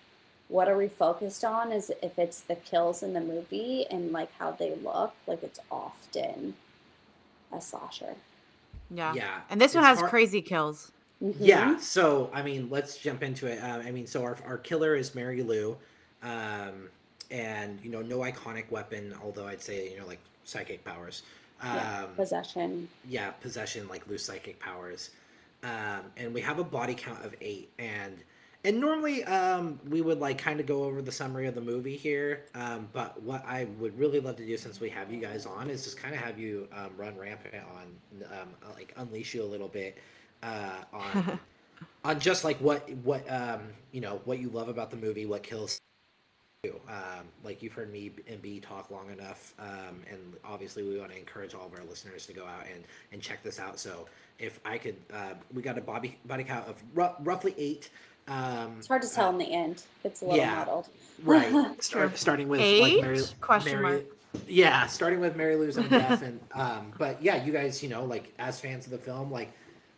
what 0.49 0.69
are 0.69 0.77
we 0.77 0.89
focused 0.89 1.45
on 1.45 1.73
is 1.73 1.91
if 2.03 2.19
it's 2.19 2.41
the 2.41 2.55
kills 2.55 3.03
in 3.03 3.13
the 3.15 3.21
movie 3.21 3.87
and 3.91 4.13
like 4.13 4.31
how 4.39 4.53
they 4.53 4.77
look 4.77 5.15
like 5.27 5.43
it's 5.43 5.59
often 5.71 6.55
a 7.53 7.61
slasher 7.61 8.15
yeah 8.91 9.15
yeah 9.15 9.41
and 9.51 9.61
this 9.61 9.75
one 9.75 9.83
has 9.83 9.99
hard. 9.99 10.11
crazy 10.11 10.43
kills 10.43 10.93
mm-hmm. 11.23 11.43
yeah 11.43 11.77
so 11.79 12.31
i 12.35 12.43
mean 12.43 12.69
let's 12.71 12.99
jump 12.99 13.23
into 13.23 13.47
it 13.47 13.59
uh, 13.63 13.79
i 13.79 13.91
mean 13.91 14.07
so 14.07 14.23
our, 14.23 14.37
our 14.47 14.59
killer 14.59 14.95
is 14.95 15.15
mary 15.15 15.43
lou 15.43 15.77
um, 16.23 16.89
and 17.31 17.79
you 17.83 17.91
know 17.91 18.03
no 18.03 18.19
iconic 18.19 18.71
weapon 18.71 19.15
although 19.23 19.47
i'd 19.47 19.63
say 19.63 19.91
you 19.91 19.99
know 19.99 20.07
like 20.07 20.21
psychic 20.45 20.85
powers. 20.85 21.23
Um, 21.61 21.77
yeah, 21.77 22.07
possession. 22.17 22.89
Yeah 23.09 23.31
possession 23.31 23.89
like 23.89 24.07
loose 24.07 24.25
psychic 24.25 24.61
powers. 24.61 25.11
Um, 25.63 26.03
and 26.17 26.35
we 26.35 26.41
have 26.43 26.59
a 26.59 26.65
body 26.65 26.95
count 26.95 27.25
of 27.25 27.35
eight 27.41 27.71
and 27.79 28.23
and 28.67 28.81
normally 28.81 29.25
um, 29.25 29.79
we 29.89 30.03
would 30.03 30.21
like 30.21 30.37
kind 30.37 30.61
of 30.61 30.67
go 30.67 30.85
over 30.85 31.01
the 31.01 31.13
summary 31.13 31.47
of 31.47 31.55
the 31.55 31.61
movie 31.63 31.97
here 31.97 32.45
um, 32.55 32.87
but 32.93 33.23
what 33.23 33.43
i 33.47 33.67
would 33.79 33.99
really 33.99 34.21
love 34.21 34.37
to 34.37 34.45
do 34.45 34.59
since 34.59 34.79
we 34.79 34.91
have 34.91 35.11
you 35.11 35.19
guys 35.19 35.47
on 35.47 35.71
is 35.71 35.83
just 35.83 35.97
kind 35.97 36.15
of 36.15 36.21
have 36.21 36.39
you 36.39 36.69
um, 36.75 36.91
run 36.99 37.17
rampant 37.17 37.55
on 37.75 37.87
um, 38.39 38.49
like 38.75 38.93
unleash 38.99 39.33
you 39.33 39.43
a 39.43 39.45
little 39.45 39.69
bit 39.69 39.97
uh, 40.43 40.83
on 40.93 41.41
on 42.05 42.21
just 42.21 42.45
like 42.45 42.59
what 42.59 42.87
what 42.97 43.25
um, 43.33 43.61
you 43.93 44.03
know 44.03 44.21
what 44.27 44.39
you 44.39 44.51
love 44.51 44.69
about 44.69 44.91
the 44.91 44.99
movie 44.99 45.25
what 45.25 45.43
kills 45.43 45.81
you 46.65 46.81
um, 46.89 47.27
like 47.45 47.63
you've 47.63 47.73
heard 47.73 47.93
me 47.93 48.11
and 48.29 48.41
b 48.43 48.61
talk 48.61 48.91
long 48.91 49.11
enough 49.11 49.55
and 50.11 50.19
obviously 50.45 50.83
we 50.83 50.99
want 50.99 51.11
to 51.11 51.19
encourage 51.19 51.55
all 51.55 51.67
of 51.67 51.73
our 51.79 51.85
listeners 51.89 52.27
to 52.27 52.33
go 52.33 52.45
out 52.45 52.65
and 52.73 52.85
and 53.13 53.21
check 53.21 53.43
this 53.43 53.59
out 53.61 53.79
so 53.79 54.07
if 54.39 54.61
i 54.65 54.77
could 54.79 54.97
uh, 55.13 55.35
we 55.53 55.63
got 55.63 55.79
a 55.79 55.81
body 55.81 56.19
body 56.27 56.45
count 56.45 56.67
of 56.69 56.83
r- 56.97 57.17
roughly 57.21 57.55
eight 57.59 57.91
um, 58.27 58.77
it's 58.79 58.89
hard 58.89 59.03
to 59.03 59.09
tell 59.09 59.27
uh, 59.27 59.33
in 59.33 59.39
the 59.39 59.53
end. 59.53 59.83
It's 60.03 60.23
a 60.23 60.25
little 60.25 60.39
yeah, 60.39 60.57
muddled. 60.57 60.89
Right. 61.23 61.53
Start, 61.83 62.17
starting 62.17 62.49
with 62.49 62.61
Eight? 62.61 62.81
like 62.81 63.03
Mary, 63.03 63.21
question 63.41 63.83
Mary, 63.83 63.83
mark. 63.83 64.05
Yeah, 64.49 64.87
starting 64.87 65.21
with 65.21 65.37
Mary 65.37 65.57
Lou's 65.57 65.79
own 65.79 65.89
death, 65.91 66.23
and 66.23 66.41
um, 66.55 66.93
but 66.99 67.23
yeah, 67.23 67.45
you 67.45 67.53
guys, 67.53 67.83
you 67.83 67.89
know, 67.89 68.05
like 68.05 68.33
as 68.39 68.59
fans 68.59 68.87
of 68.87 68.93
the 68.93 68.99
film, 68.99 69.31
like 69.31 69.53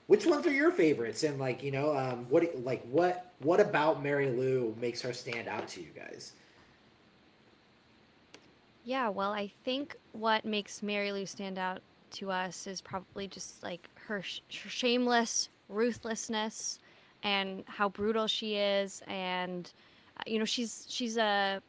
which 0.08 0.26
ones 0.26 0.46
are 0.46 0.52
your 0.52 0.70
favorites, 0.70 1.22
and 1.22 1.38
like 1.38 1.62
you 1.62 1.70
know, 1.70 1.96
um, 1.96 2.26
what 2.28 2.44
like 2.64 2.84
what 2.90 3.32
what 3.40 3.60
about 3.60 4.02
Mary 4.02 4.30
Lou 4.30 4.74
makes 4.80 5.00
her 5.02 5.12
stand 5.12 5.48
out 5.48 5.68
to 5.68 5.80
you 5.80 5.88
guys? 5.94 6.32
Yeah, 8.86 9.08
well, 9.08 9.32
I 9.32 9.48
think 9.64 9.96
what 10.12 10.44
makes 10.44 10.80
Mary 10.80 11.10
Lou 11.10 11.26
stand 11.26 11.58
out 11.58 11.82
to 12.12 12.30
us 12.30 12.68
is 12.68 12.80
probably 12.80 13.26
just 13.26 13.60
like 13.64 13.88
her, 14.06 14.22
sh- 14.22 14.42
shameless 14.48 15.48
ruthlessness 15.68 16.78
and 17.24 17.64
how 17.66 17.88
brutal 17.88 18.28
she 18.28 18.54
is 18.54 19.02
and 19.08 19.72
uh, 20.16 20.22
you 20.24 20.38
know 20.38 20.44
she's 20.44 20.86
she's 20.88 21.16
a 21.16 21.60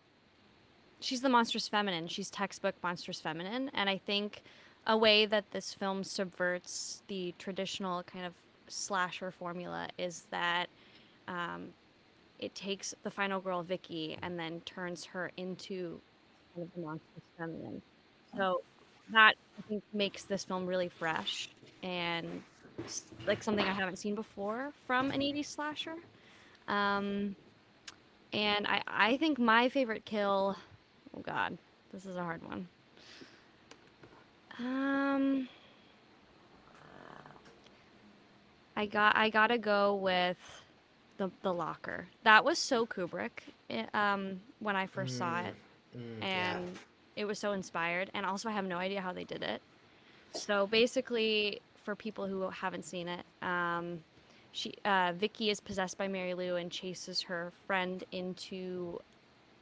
she's 1.00 1.22
the 1.22 1.30
monstrous 1.30 1.68
feminine. 1.68 2.08
She's 2.08 2.30
textbook 2.30 2.76
monstrous 2.84 3.20
feminine. 3.20 3.72
And 3.74 3.90
i 3.90 3.98
think 3.98 4.44
a 4.86 4.96
way 4.96 5.26
that 5.26 5.50
this 5.50 5.74
film 5.74 6.04
subverts 6.04 7.02
the 7.08 7.34
traditional 7.40 8.04
kind 8.04 8.28
of 8.28 8.34
slasher 8.68 9.32
formula 9.32 9.88
is 9.98 10.28
that 10.30 10.68
um, 11.28 11.70
it 12.38 12.54
takes 12.54 12.94
the 13.02 13.10
final 13.10 13.40
girl 13.42 13.64
Vicky 13.64 14.20
and 14.22 14.38
then 14.38 14.62
turns 14.62 15.04
her 15.06 15.32
into 15.36 16.00
kind 16.58 16.68
of 16.68 16.74
the 16.76 16.88
monstrous 16.88 17.24
feminine. 17.38 17.82
So 18.36 18.62
that 19.12 19.36
I 19.58 19.62
think 19.68 19.84
makes 19.94 20.24
this 20.24 20.44
film 20.44 20.66
really 20.66 20.90
fresh 20.90 21.50
and 21.84 22.42
like 23.26 23.44
something 23.44 23.66
I 23.66 23.74
haven't 23.74 23.98
seen 23.98 24.16
before 24.16 24.72
from 24.86 25.12
an 25.12 25.22
80s 25.22 25.46
slasher. 25.46 25.96
Um, 26.68 27.36
and 28.34 28.68
I, 28.68 28.82
I 28.88 29.18
think 29.18 29.40
my 29.40 29.70
favorite 29.70 30.04
kill, 30.06 30.56
oh 31.16 31.22
god, 31.22 31.58
this 31.94 32.06
is 32.06 32.16
a 32.16 32.24
hard 32.24 32.44
one. 32.48 32.68
Um, 34.60 35.48
I 38.76 38.86
got 38.88 39.16
I 39.16 39.30
gotta 39.30 39.58
go 39.58 39.96
with 39.96 40.38
the 41.18 41.32
the 41.44 41.54
locker. 41.54 42.08
That 42.24 42.44
was 42.44 42.58
so 42.58 42.86
Kubrick. 42.86 43.44
Eh, 43.70 43.86
um, 43.94 44.42
when 44.60 44.76
I 44.76 44.88
first 44.88 45.16
mm, 45.16 45.18
saw 45.20 45.40
it, 45.42 45.54
mm, 45.98 46.24
and 46.24 46.66
yeah. 46.66 46.82
it 47.16 47.26
was 47.26 47.40
so 47.40 47.52
inspired. 47.52 48.12
And 48.14 48.26
also, 48.26 48.50
I 48.50 48.52
have 48.52 48.66
no 48.66 48.78
idea 48.78 49.02
how 49.02 49.14
they 49.14 49.24
did 49.24 49.44
it. 49.44 49.62
So 50.34 50.68
basically, 50.68 51.62
for 51.88 51.96
people 51.96 52.28
who 52.28 52.42
haven't 52.50 52.84
seen 52.84 53.08
it. 53.08 53.26
Um, 53.42 54.04
she 54.52 54.74
uh, 54.84 55.14
Vicky 55.16 55.50
is 55.50 55.62
possessed 55.62 55.98
by 55.98 56.10
Mary 56.10 56.34
Lou 56.34 56.58
and 56.58 56.70
chases 56.70 57.22
her 57.22 57.54
friend 57.66 58.04
into 58.12 59.00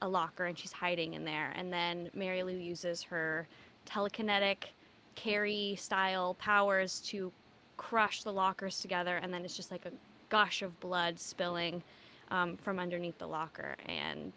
a 0.02 0.08
locker, 0.08 0.46
and 0.46 0.58
she's 0.58 0.72
hiding 0.72 1.14
in 1.14 1.24
there. 1.24 1.54
And 1.56 1.72
then 1.72 2.10
Mary 2.16 2.42
Lou 2.42 2.56
uses 2.56 3.04
her 3.04 3.48
telekinetic 3.86 4.70
Carrie 5.14 5.76
style 5.80 6.34
powers 6.40 7.00
to 7.02 7.32
crush 7.78 8.24
the 8.24 8.34
lockers 8.34 8.80
together, 8.80 9.18
and 9.18 9.32
then 9.32 9.46
it's 9.46 9.56
just 9.56 9.70
like 9.70 9.86
a 9.86 9.92
gush 10.30 10.64
of 10.64 10.80
blood 10.80 11.20
spilling 11.20 11.84
um, 12.32 12.58
from 12.58 12.80
underneath 12.80 13.20
the 13.20 13.28
locker, 13.28 13.76
and 13.86 14.34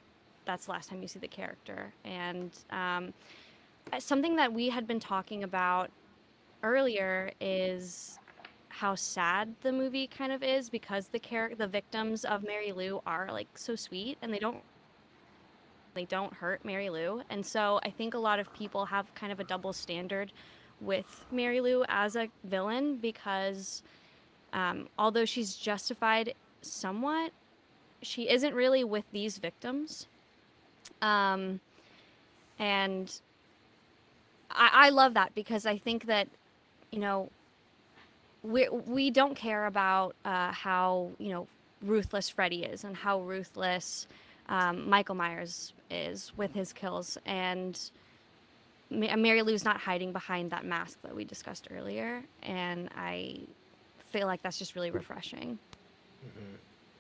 that's 0.48 0.64
the 0.64 0.72
last 0.72 0.88
time 0.88 1.02
you 1.02 1.08
see 1.08 1.18
the 1.18 1.28
character. 1.28 1.92
And 2.04 2.50
um, 2.70 3.12
something 3.98 4.34
that 4.36 4.50
we 4.50 4.70
had 4.70 4.86
been 4.86 4.98
talking 4.98 5.44
about 5.44 5.90
earlier 6.62 7.30
is 7.38 8.18
how 8.70 8.94
sad 8.94 9.54
the 9.60 9.70
movie 9.70 10.06
kind 10.06 10.32
of 10.32 10.42
is 10.42 10.70
because 10.70 11.08
the 11.08 11.18
char- 11.18 11.54
the 11.54 11.66
victims 11.66 12.24
of 12.24 12.42
Mary 12.42 12.72
Lou 12.72 13.02
are 13.06 13.28
like 13.30 13.48
so 13.56 13.76
sweet 13.76 14.16
and 14.22 14.32
they 14.32 14.38
don't 14.38 14.62
they 15.94 16.06
don't 16.06 16.32
hurt 16.32 16.64
Mary 16.64 16.88
Lou. 16.88 17.22
And 17.28 17.44
so 17.44 17.78
I 17.84 17.90
think 17.90 18.14
a 18.14 18.18
lot 18.18 18.38
of 18.38 18.52
people 18.54 18.86
have 18.86 19.12
kind 19.14 19.32
of 19.32 19.40
a 19.40 19.44
double 19.44 19.74
standard 19.74 20.32
with 20.80 21.26
Mary 21.30 21.60
Lou 21.60 21.84
as 21.88 22.16
a 22.16 22.28
villain 22.44 22.96
because 22.96 23.82
um, 24.54 24.88
although 24.98 25.26
she's 25.26 25.56
justified 25.56 26.34
somewhat, 26.62 27.32
she 28.00 28.30
isn't 28.30 28.54
really 28.54 28.84
with 28.84 29.04
these 29.12 29.36
victims. 29.38 30.06
Um, 31.02 31.60
and 32.58 33.12
I, 34.50 34.70
I 34.72 34.88
love 34.90 35.14
that 35.14 35.34
because 35.34 35.66
I 35.66 35.78
think 35.78 36.06
that 36.06 36.28
you 36.90 37.00
know, 37.00 37.30
we 38.42 38.68
we 38.68 39.10
don't 39.10 39.34
care 39.34 39.66
about 39.66 40.14
uh, 40.24 40.52
how 40.52 41.10
you 41.18 41.30
know 41.30 41.46
ruthless 41.82 42.28
Freddy 42.28 42.64
is 42.64 42.84
and 42.84 42.96
how 42.96 43.20
ruthless 43.20 44.06
um, 44.48 44.88
Michael 44.88 45.14
Myers 45.14 45.72
is 45.90 46.32
with 46.36 46.54
his 46.54 46.72
kills, 46.72 47.18
and 47.26 47.78
Mary 48.90 49.42
Lou's 49.42 49.64
not 49.64 49.78
hiding 49.78 50.12
behind 50.12 50.50
that 50.50 50.64
mask 50.64 50.98
that 51.02 51.14
we 51.14 51.24
discussed 51.24 51.68
earlier, 51.70 52.22
and 52.42 52.88
I 52.96 53.40
feel 54.10 54.26
like 54.26 54.42
that's 54.42 54.58
just 54.58 54.74
really 54.74 54.90
refreshing. 54.90 55.58
Mm-hmm. 56.26 56.54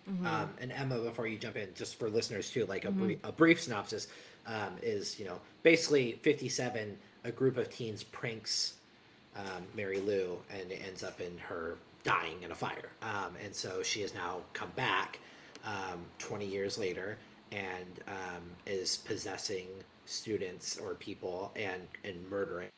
Mm-hmm. 0.08 0.26
Um, 0.26 0.50
and 0.60 0.72
Emma, 0.72 0.98
before 0.98 1.26
you 1.26 1.38
jump 1.38 1.56
in, 1.56 1.68
just 1.74 1.98
for 1.98 2.08
listeners 2.08 2.50
too, 2.50 2.66
like 2.66 2.84
a, 2.84 2.88
mm-hmm. 2.88 3.00
brief, 3.00 3.18
a 3.24 3.32
brief 3.32 3.62
synopsis 3.62 4.08
um, 4.46 4.76
is, 4.82 5.18
you 5.18 5.26
know, 5.26 5.38
basically 5.62 6.12
57, 6.22 6.96
a 7.24 7.30
group 7.30 7.56
of 7.56 7.68
teens 7.70 8.02
pranks 8.02 8.74
um, 9.36 9.62
Mary 9.74 10.00
Lou, 10.00 10.38
and 10.50 10.70
it 10.70 10.80
ends 10.86 11.04
up 11.04 11.20
in 11.20 11.36
her 11.38 11.76
dying 12.04 12.42
in 12.42 12.50
a 12.50 12.54
fire. 12.54 12.90
Um, 13.02 13.34
and 13.44 13.54
so 13.54 13.82
she 13.82 14.00
has 14.00 14.14
now 14.14 14.38
come 14.52 14.70
back 14.76 15.18
um, 15.64 16.04
20 16.18 16.46
years 16.46 16.78
later 16.78 17.18
and 17.52 18.00
um, 18.06 18.42
is 18.66 18.98
possessing 18.98 19.66
students 20.06 20.78
or 20.78 20.94
people 20.94 21.52
and 21.54 21.82
and 22.04 22.16
murdering 22.30 22.68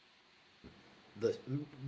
the 1.20 1.36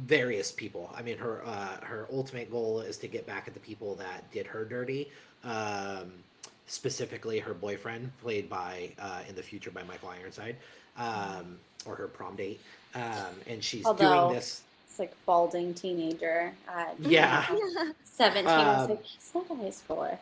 various 0.04 0.52
people. 0.52 0.92
I 0.94 1.02
mean, 1.02 1.18
her 1.18 1.42
uh, 1.44 1.80
her 1.82 2.06
ultimate 2.12 2.50
goal 2.50 2.80
is 2.80 2.96
to 2.98 3.08
get 3.08 3.26
back 3.26 3.48
at 3.48 3.54
the 3.54 3.60
people 3.60 3.94
that 3.96 4.30
did 4.30 4.46
her 4.46 4.64
dirty. 4.64 5.10
Um, 5.44 6.12
specifically, 6.66 7.38
her 7.38 7.54
boyfriend, 7.54 8.10
played 8.22 8.48
by 8.48 8.90
uh, 8.98 9.20
in 9.28 9.34
the 9.34 9.42
future 9.42 9.70
by 9.70 9.82
Michael 9.84 10.08
Ironside, 10.10 10.56
um, 10.96 11.58
or 11.84 11.94
her 11.96 12.06
prom 12.08 12.36
date, 12.36 12.60
um, 12.94 13.02
and 13.46 13.62
she's 13.62 13.84
Although- 13.84 14.24
doing 14.28 14.34
this. 14.34 14.62
It's 14.88 14.98
like 14.98 15.14
balding 15.24 15.72
teenager 15.72 16.52
at 16.68 16.94
Yeah. 17.00 17.46
17. 18.04 18.46
I 18.46 18.74
Um, 18.82 18.90
like, 18.90 19.02
he's 19.02 19.30
not 19.34 19.50
a 19.50 19.54
high 19.54 19.70
schooler. 19.70 20.18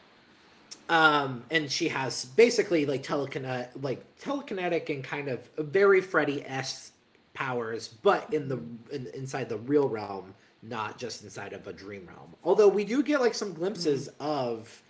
um 0.88 1.42
and 1.50 1.70
she 1.70 1.88
has 1.88 2.24
basically 2.36 2.86
like 2.86 3.02
telekine 3.02 3.66
like 3.82 4.00
telekinetic 4.20 4.88
and 4.94 5.02
kind 5.02 5.28
of 5.28 5.40
very 5.58 6.00
freddy 6.00 6.44
s 6.46 6.92
powers 7.34 7.88
but 7.88 8.32
in 8.32 8.48
the 8.48 8.58
in, 8.92 9.06
inside 9.14 9.48
the 9.48 9.56
real 9.58 9.88
realm 9.88 10.32
not 10.62 10.98
just 10.98 11.24
inside 11.24 11.52
of 11.52 11.66
a 11.66 11.72
dream 11.72 12.06
realm 12.06 12.32
although 12.44 12.68
we 12.68 12.84
do 12.84 13.02
get 13.02 13.20
like 13.20 13.34
some 13.34 13.52
glimpses 13.52 14.08
of 14.20 14.80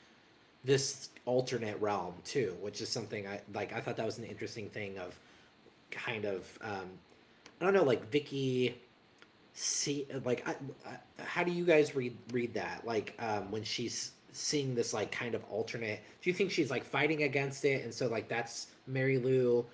this 0.65 1.11
alternate 1.27 1.81
realm 1.81 2.15
too 2.24 2.57
which 2.61 2.81
is 2.81 2.89
something 2.89 3.27
i 3.27 3.41
like 3.55 3.73
i 3.73 3.81
thought 3.81 3.97
that 3.97 4.07
was 4.07 4.19
an 4.19 4.24
interesting 4.24 4.69
thing 4.70 4.99
of 4.99 5.19
kind 5.91 6.24
of 6.24 6.59
um 6.62 6.89
i 7.61 7.65
don't 7.65 7.74
know 7.74 7.82
like 7.82 8.11
vicky 8.11 8.74
see 9.61 10.07
like 10.24 10.47
I, 10.49 10.55
I, 10.89 11.23
how 11.23 11.45
do 11.45 11.53
you 11.53 11.65
guys 11.65 11.95
read 11.95 12.16
read 12.32 12.55
that? 12.55 12.87
Like 12.87 13.15
um 13.19 13.51
when 13.51 13.62
she's 13.62 14.12
seeing 14.32 14.74
this 14.74 14.95
like 14.95 15.11
kind 15.11 15.35
of 15.35 15.45
alternate 15.51 16.01
do 16.23 16.31
you 16.31 16.35
think 16.35 16.51
she's 16.51 16.70
like 16.70 16.85
fighting 16.85 17.24
against 17.24 17.65
it? 17.65 17.85
And 17.85 17.93
so 17.93 18.07
like 18.09 18.28
that's 18.28 18.69
mary 18.87 19.19
lou 19.19 19.65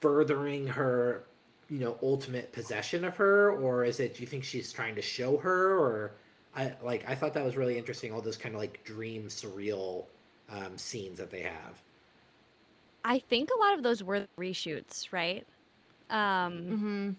furthering 0.00 0.66
her 0.66 1.24
you 1.70 1.78
know 1.78 1.96
ultimate 2.02 2.52
possession 2.52 3.04
of 3.04 3.16
her? 3.16 3.52
Or 3.52 3.84
is 3.84 4.00
it 4.00 4.14
do 4.14 4.20
you 4.20 4.26
think 4.26 4.44
she's 4.44 4.72
trying 4.72 4.94
to 4.96 5.02
show 5.02 5.36
her? 5.38 5.78
Or 5.78 6.12
i 6.54 6.72
like 6.82 7.08
i 7.08 7.14
thought 7.14 7.34
that 7.34 7.44
was 7.44 7.56
really 7.56 7.78
interesting 7.78 8.12
all 8.12 8.20
those 8.20 8.36
kind 8.36 8.54
of 8.54 8.60
like 8.60 8.82
dream 8.84 9.24
surreal 9.28 10.04
um 10.50 10.76
scenes 10.76 11.18
that 11.18 11.30
they 11.30 11.42
have 11.42 11.82
I 13.04 13.18
think 13.18 13.50
a 13.50 13.58
lot 13.58 13.74
of 13.74 13.82
those 13.82 14.02
were 14.02 14.26
reshoots, 14.38 15.12
right? 15.12 15.46
Um, 16.10 16.76
hmm 16.76 17.10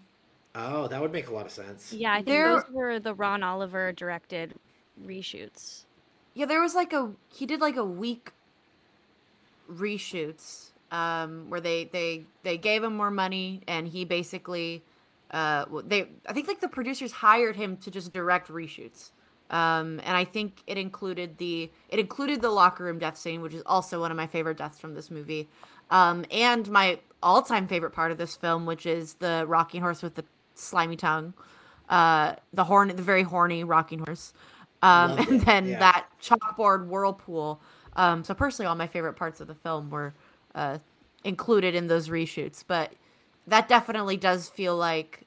oh 0.54 0.88
that 0.88 1.00
would 1.00 1.12
make 1.12 1.28
a 1.28 1.34
lot 1.34 1.46
of 1.46 1.52
sense 1.52 1.98
yeah, 1.98 2.12
I 2.12 2.22
think 2.22 2.42
There- 2.42 2.42
those 2.42 2.64
were 2.68 2.98
the 2.98 3.14
Ron 3.14 3.42
Oliver 3.42 3.92
directed 3.92 4.54
reshoots. 5.00 5.84
Yeah, 6.34 6.46
there 6.46 6.60
was 6.60 6.74
like 6.74 6.92
a 6.92 7.12
he 7.28 7.46
did 7.46 7.60
like 7.60 7.76
a 7.76 7.84
week 7.84 8.32
reshoots 9.70 10.70
um 10.90 11.48
where 11.48 11.60
they 11.60 11.84
they 11.84 12.26
they 12.42 12.56
gave 12.56 12.84
him 12.84 12.94
more 12.96 13.10
money 13.10 13.62
and 13.66 13.88
he 13.88 14.04
basically 14.04 14.82
uh 15.30 15.64
they 15.86 16.06
I 16.28 16.32
think 16.32 16.48
like 16.48 16.60
the 16.60 16.68
producers 16.68 17.12
hired 17.12 17.56
him 17.56 17.76
to 17.78 17.90
just 17.90 18.12
direct 18.12 18.48
reshoots. 18.48 19.10
Um 19.54 20.00
and 20.04 20.16
I 20.16 20.24
think 20.24 20.62
it 20.66 20.76
included 20.76 21.38
the 21.38 21.70
it 21.88 21.98
included 21.98 22.42
the 22.42 22.50
locker 22.50 22.84
room 22.84 22.98
death 22.98 23.16
scene 23.16 23.40
which 23.40 23.54
is 23.54 23.62
also 23.64 24.00
one 24.00 24.10
of 24.10 24.16
my 24.16 24.26
favorite 24.26 24.58
deaths 24.58 24.78
from 24.80 24.94
this 24.94 25.10
movie. 25.10 25.48
Um 25.90 26.24
and 26.30 26.68
my 26.70 26.98
all-time 27.22 27.66
favorite 27.66 27.92
part 27.92 28.10
of 28.12 28.18
this 28.18 28.36
film 28.36 28.66
which 28.66 28.84
is 28.84 29.14
the 29.14 29.44
rocking 29.46 29.80
horse 29.80 30.02
with 30.02 30.14
the 30.16 30.24
slimy 30.54 30.96
tongue. 30.96 31.34
Uh 31.88 32.34
the 32.52 32.64
horn 32.64 32.88
the 32.88 33.02
very 33.02 33.22
horny 33.22 33.64
rocking 33.64 34.00
horse. 34.00 34.32
Um, 34.82 35.12
and 35.18 35.32
it, 35.42 35.44
then 35.46 35.66
yeah. 35.66 35.78
that 35.78 36.06
chalkboard 36.22 36.86
whirlpool. 36.86 37.60
Um, 37.96 38.22
so 38.22 38.34
personally, 38.34 38.66
all 38.66 38.74
my 38.74 38.86
favorite 38.86 39.14
parts 39.14 39.40
of 39.40 39.48
the 39.48 39.54
film 39.54 39.90
were 39.90 40.12
uh, 40.54 40.78
included 41.24 41.74
in 41.74 41.86
those 41.86 42.08
reshoots. 42.08 42.62
But 42.66 42.92
that 43.46 43.68
definitely 43.68 44.16
does 44.18 44.48
feel 44.48 44.76
like 44.76 45.24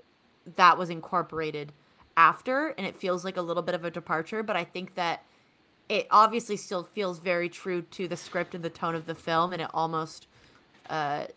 that 0.56 0.78
was 0.78 0.90
incorporated 0.90 1.74
after, 2.18 2.70
and 2.78 2.86
it 2.86 2.96
feels 2.96 3.24
like 3.24 3.38
a 3.38 3.42
little 3.42 3.64
bit 3.64 3.76
of 3.76 3.86
a 3.86 3.92
departure. 3.92 4.44
But 4.44 4.58
I 4.58 4.66
think 4.66 4.96
that 4.96 5.24
it 5.88 6.08
obviously 6.12 6.58
still 6.58 6.84
feels 6.84 7.20
very 7.20 7.48
true 7.48 7.84
to 7.84 8.10
the 8.10 8.18
script 8.18 8.54
and 8.54 8.64
the 8.64 8.70
tone 8.70 8.96
of 8.96 9.06
the 9.06 9.16
film, 9.16 9.54
and 9.54 9.62
it 9.62 9.70
almost 9.74 10.28
uh, 10.90 11.28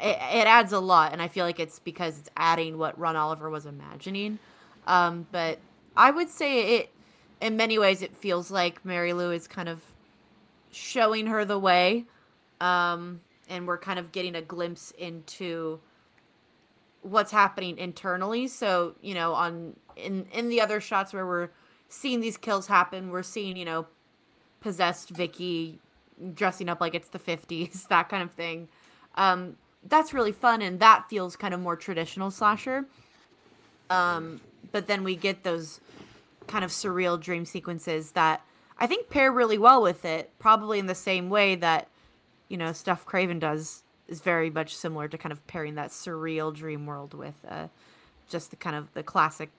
it, 0.00 0.16
it 0.16 0.46
adds 0.46 0.72
a 0.72 0.80
lot. 0.80 1.12
And 1.12 1.20
I 1.20 1.28
feel 1.28 1.44
like 1.44 1.58
it's 1.58 1.78
because 1.78 2.18
it's 2.18 2.30
adding 2.36 2.78
what 2.78 2.98
Ron 2.98 3.16
Oliver 3.16 3.50
was 3.50 3.66
imagining. 3.66 4.38
Um, 4.86 5.26
but 5.32 5.58
I 5.96 6.10
would 6.10 6.28
say 6.28 6.76
it, 6.76 6.90
in 7.40 7.56
many 7.56 7.78
ways, 7.78 8.02
it 8.02 8.14
feels 8.16 8.50
like 8.50 8.84
Mary 8.84 9.12
Lou 9.12 9.32
is 9.32 9.48
kind 9.48 9.68
of 9.68 9.80
showing 10.70 11.26
her 11.26 11.44
the 11.44 11.58
way. 11.58 12.04
Um, 12.60 13.20
and 13.48 13.66
we're 13.66 13.78
kind 13.78 13.98
of 13.98 14.12
getting 14.12 14.36
a 14.36 14.42
glimpse 14.42 14.92
into 14.92 15.80
what's 17.02 17.32
happening 17.32 17.78
internally. 17.78 18.46
So, 18.48 18.94
you 19.00 19.14
know, 19.14 19.32
on 19.34 19.76
in 19.96 20.26
in 20.32 20.48
the 20.48 20.60
other 20.60 20.80
shots 20.80 21.12
where 21.12 21.26
we're 21.26 21.50
seeing 21.88 22.20
these 22.20 22.36
kills 22.36 22.66
happen, 22.66 23.10
we're 23.10 23.22
seeing, 23.22 23.56
you 23.56 23.64
know, 23.64 23.86
possessed 24.60 25.10
Vicky 25.10 25.78
dressing 26.34 26.68
up 26.68 26.80
like 26.80 26.94
it's 26.94 27.08
the 27.08 27.18
50s, 27.18 27.88
that 27.88 28.08
kind 28.08 28.22
of 28.22 28.30
thing. 28.32 28.68
Um, 29.14 29.56
that's 29.88 30.12
really 30.12 30.32
fun 30.32 30.60
and 30.60 30.78
that 30.80 31.08
feels 31.08 31.36
kind 31.36 31.54
of 31.54 31.60
more 31.60 31.76
traditional 31.76 32.30
slasher. 32.30 32.86
Um, 33.88 34.40
but 34.72 34.86
then 34.86 35.02
we 35.02 35.16
get 35.16 35.42
those 35.42 35.80
kind 36.46 36.64
of 36.64 36.70
surreal 36.70 37.18
dream 37.18 37.44
sequences 37.44 38.12
that 38.12 38.44
I 38.78 38.86
think 38.86 39.08
pair 39.08 39.32
really 39.32 39.58
well 39.58 39.82
with 39.82 40.04
it, 40.04 40.30
probably 40.38 40.78
in 40.78 40.86
the 40.86 40.94
same 40.94 41.28
way 41.28 41.54
that, 41.56 41.88
you 42.48 42.56
know, 42.56 42.72
stuff 42.72 43.04
Craven 43.04 43.38
does 43.38 43.82
is 44.10 44.20
very 44.20 44.50
much 44.50 44.76
similar 44.76 45.08
to 45.08 45.16
kind 45.16 45.32
of 45.32 45.46
pairing 45.46 45.76
that 45.76 45.90
surreal 45.90 46.54
dream 46.54 46.84
world 46.84 47.14
with 47.14 47.36
uh, 47.48 47.68
just 48.28 48.50
the 48.50 48.56
kind 48.56 48.76
of 48.76 48.92
the 48.92 49.02
classic 49.02 49.50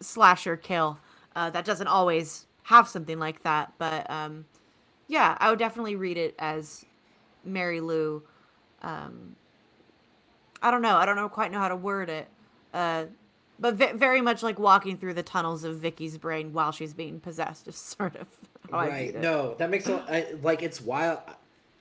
slasher 0.00 0.56
kill 0.56 0.98
uh, 1.34 1.50
that 1.50 1.64
doesn't 1.64 1.88
always 1.88 2.46
have 2.64 2.88
something 2.88 3.18
like 3.18 3.42
that. 3.42 3.72
But 3.78 4.08
um, 4.10 4.46
yeah, 5.08 5.36
I 5.40 5.50
would 5.50 5.58
definitely 5.58 5.96
read 5.96 6.16
it 6.16 6.34
as 6.38 6.86
Mary 7.44 7.80
Lou. 7.80 8.22
Um, 8.82 9.36
I 10.62 10.70
don't 10.70 10.82
know. 10.82 10.96
I 10.96 11.04
don't 11.04 11.16
know 11.16 11.28
quite 11.28 11.52
know 11.52 11.58
how 11.58 11.68
to 11.68 11.76
word 11.76 12.08
it. 12.08 12.28
Uh, 12.72 13.06
but 13.58 13.74
ve- 13.74 13.92
very 13.92 14.20
much 14.20 14.42
like 14.42 14.58
walking 14.58 14.96
through 14.96 15.14
the 15.14 15.22
tunnels 15.22 15.64
of 15.64 15.78
Vicky's 15.78 16.18
brain 16.18 16.52
while 16.52 16.72
she's 16.72 16.92
being 16.94 17.20
possessed 17.20 17.68
is 17.68 17.76
sort 17.76 18.16
of 18.16 18.28
right 18.72 19.14
no 19.14 19.54
that 19.58 19.70
makes 19.70 19.86
a, 19.86 20.04
I, 20.08 20.34
like 20.42 20.60
it's 20.60 20.80
wild 20.80 21.20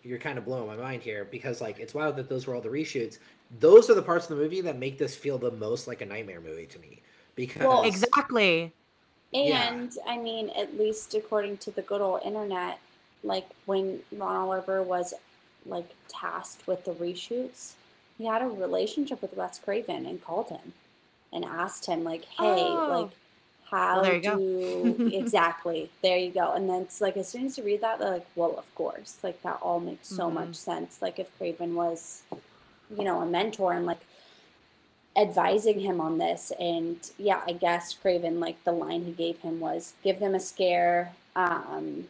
you're 0.05 0.19
kind 0.19 0.37
of 0.37 0.45
blowing 0.45 0.67
my 0.67 0.75
mind 0.75 1.01
here 1.01 1.25
because 1.25 1.61
like 1.61 1.79
it's 1.79 1.93
wild 1.93 2.15
that 2.15 2.29
those 2.29 2.45
were 2.47 2.53
all 2.55 2.61
the 2.61 2.69
reshoots 2.69 3.17
those 3.59 3.89
are 3.89 3.95
the 3.95 4.01
parts 4.01 4.29
of 4.29 4.37
the 4.37 4.41
movie 4.43 4.61
that 4.61 4.77
make 4.77 4.97
this 4.97 5.15
feel 5.15 5.37
the 5.37 5.51
most 5.51 5.87
like 5.87 6.01
a 6.01 6.05
nightmare 6.05 6.41
movie 6.41 6.65
to 6.65 6.79
me 6.79 7.01
because 7.35 7.63
Well, 7.63 7.83
Exactly. 7.83 8.73
Yeah. 9.31 9.73
And 9.73 9.91
I 10.07 10.17
mean, 10.17 10.49
at 10.57 10.77
least 10.77 11.13
according 11.13 11.57
to 11.57 11.71
the 11.71 11.81
good 11.81 11.99
old 11.99 12.21
internet, 12.23 12.79
like 13.23 13.47
when 13.65 13.99
Ron 14.15 14.35
Oliver 14.35 14.81
was 14.81 15.13
like 15.65 15.89
tasked 16.07 16.65
with 16.67 16.85
the 16.85 16.91
reshoots, 16.91 17.73
he 18.17 18.25
had 18.25 18.41
a 18.41 18.47
relationship 18.47 19.21
with 19.21 19.35
Wes 19.35 19.59
Craven 19.59 20.05
and 20.05 20.23
called 20.23 20.49
him 20.49 20.73
and 21.33 21.43
asked 21.43 21.85
him 21.85 22.03
like, 22.03 22.23
"Hey, 22.25 22.63
Oh. 22.63 22.87
like, 23.01 23.11
how 23.75 24.01
there 24.01 24.15
you 24.15 24.21
go. 24.21 24.37
do 24.37 24.95
exactly? 25.13 25.89
There 26.01 26.17
you 26.17 26.31
go." 26.31 26.53
And 26.53 26.69
then 26.69 26.81
it's 26.83 27.01
like 27.01 27.17
as 27.17 27.27
soon 27.29 27.45
as 27.45 27.57
you 27.57 27.63
read 27.63 27.81
that, 27.81 27.99
they're 27.99 28.11
like, 28.11 28.25
"Well, 28.35 28.55
of 28.57 28.73
course." 28.75 29.17
Like 29.23 29.41
that 29.43 29.59
all 29.61 29.79
makes 29.79 30.07
so 30.07 30.29
Mhm. 30.29 30.33
much 30.33 30.55
sense. 30.55 31.01
Like 31.01 31.19
if 31.19 31.35
Craven 31.37 31.75
was, 31.75 32.23
you 32.97 33.03
know, 33.03 33.21
a 33.21 33.25
mentor 33.25 33.73
and 33.73 33.85
like 33.85 33.99
advising 35.17 35.79
him 35.79 36.01
on 36.01 36.17
this 36.17 36.51
and 36.59 37.09
yeah 37.17 37.39
i 37.47 37.53
guess 37.53 37.93
craven 37.93 38.37
like 38.41 38.61
the 38.65 38.71
line 38.73 39.05
he 39.05 39.13
gave 39.13 39.39
him 39.39 39.61
was 39.61 39.93
give 40.03 40.19
them 40.19 40.35
a 40.35 40.39
scare 40.41 41.13
um 41.37 42.09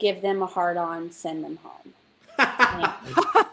give 0.00 0.20
them 0.20 0.42
a 0.42 0.46
hard 0.46 0.76
on 0.76 1.08
send 1.12 1.44
them 1.44 1.56
home 1.62 1.92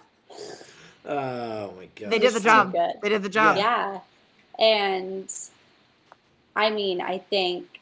oh 1.06 1.72
my 1.78 1.88
god 1.95 2.10
They 2.10 2.18
did 2.20 2.34
the 2.34 2.40
job. 2.40 2.72
good. 2.72 2.94
They 3.02 3.10
did 3.10 3.22
the 3.22 3.30
job. 3.30 3.57
yeah 3.57 3.99
and 4.57 5.32
i 6.56 6.69
mean 6.69 7.02
i 7.02 7.18
think 7.18 7.80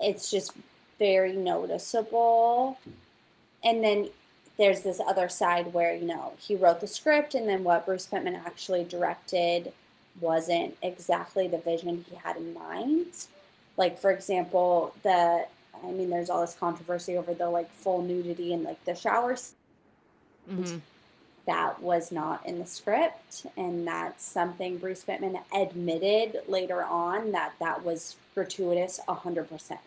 it's 0.00 0.30
just 0.30 0.52
very 0.98 1.32
noticeable. 1.34 2.78
And 3.64 3.82
then 3.82 4.10
there's 4.56 4.80
this 4.82 5.00
other 5.00 5.28
side 5.28 5.72
where 5.72 5.94
you 5.94 6.06
know 6.06 6.34
he 6.38 6.54
wrote 6.56 6.80
the 6.80 6.86
script 6.86 7.34
and 7.34 7.48
then 7.48 7.62
what 7.64 7.86
bruce 7.86 8.06
pittman 8.06 8.34
actually 8.34 8.84
directed 8.84 9.72
wasn't 10.20 10.76
exactly 10.82 11.46
the 11.46 11.58
vision 11.58 12.04
he 12.08 12.16
had 12.16 12.36
in 12.36 12.54
mind. 12.54 13.06
Like 13.76 13.98
for 13.98 14.10
example 14.10 14.94
the 15.02 15.46
i 15.84 15.90
mean 15.90 16.10
there's 16.10 16.30
all 16.30 16.40
this 16.40 16.56
controversy 16.58 17.16
over 17.16 17.34
the 17.34 17.48
like 17.48 17.70
full 17.72 18.02
nudity 18.02 18.52
and 18.52 18.64
like 18.64 18.84
the 18.84 18.94
shower 18.94 19.36
Mhm. 20.50 20.80
That 21.48 21.82
was 21.82 22.12
not 22.12 22.46
in 22.46 22.60
the 22.60 22.66
script 22.66 23.46
and 23.56 23.88
that's 23.88 24.24
something 24.24 24.78
bruce 24.78 25.04
pittman 25.04 25.40
admitted 25.54 26.42
later 26.48 26.84
on 26.84 27.32
that 27.32 27.54
that 27.60 27.84
was 27.84 28.16
gratuitous 28.36 29.00
100% 29.08 29.78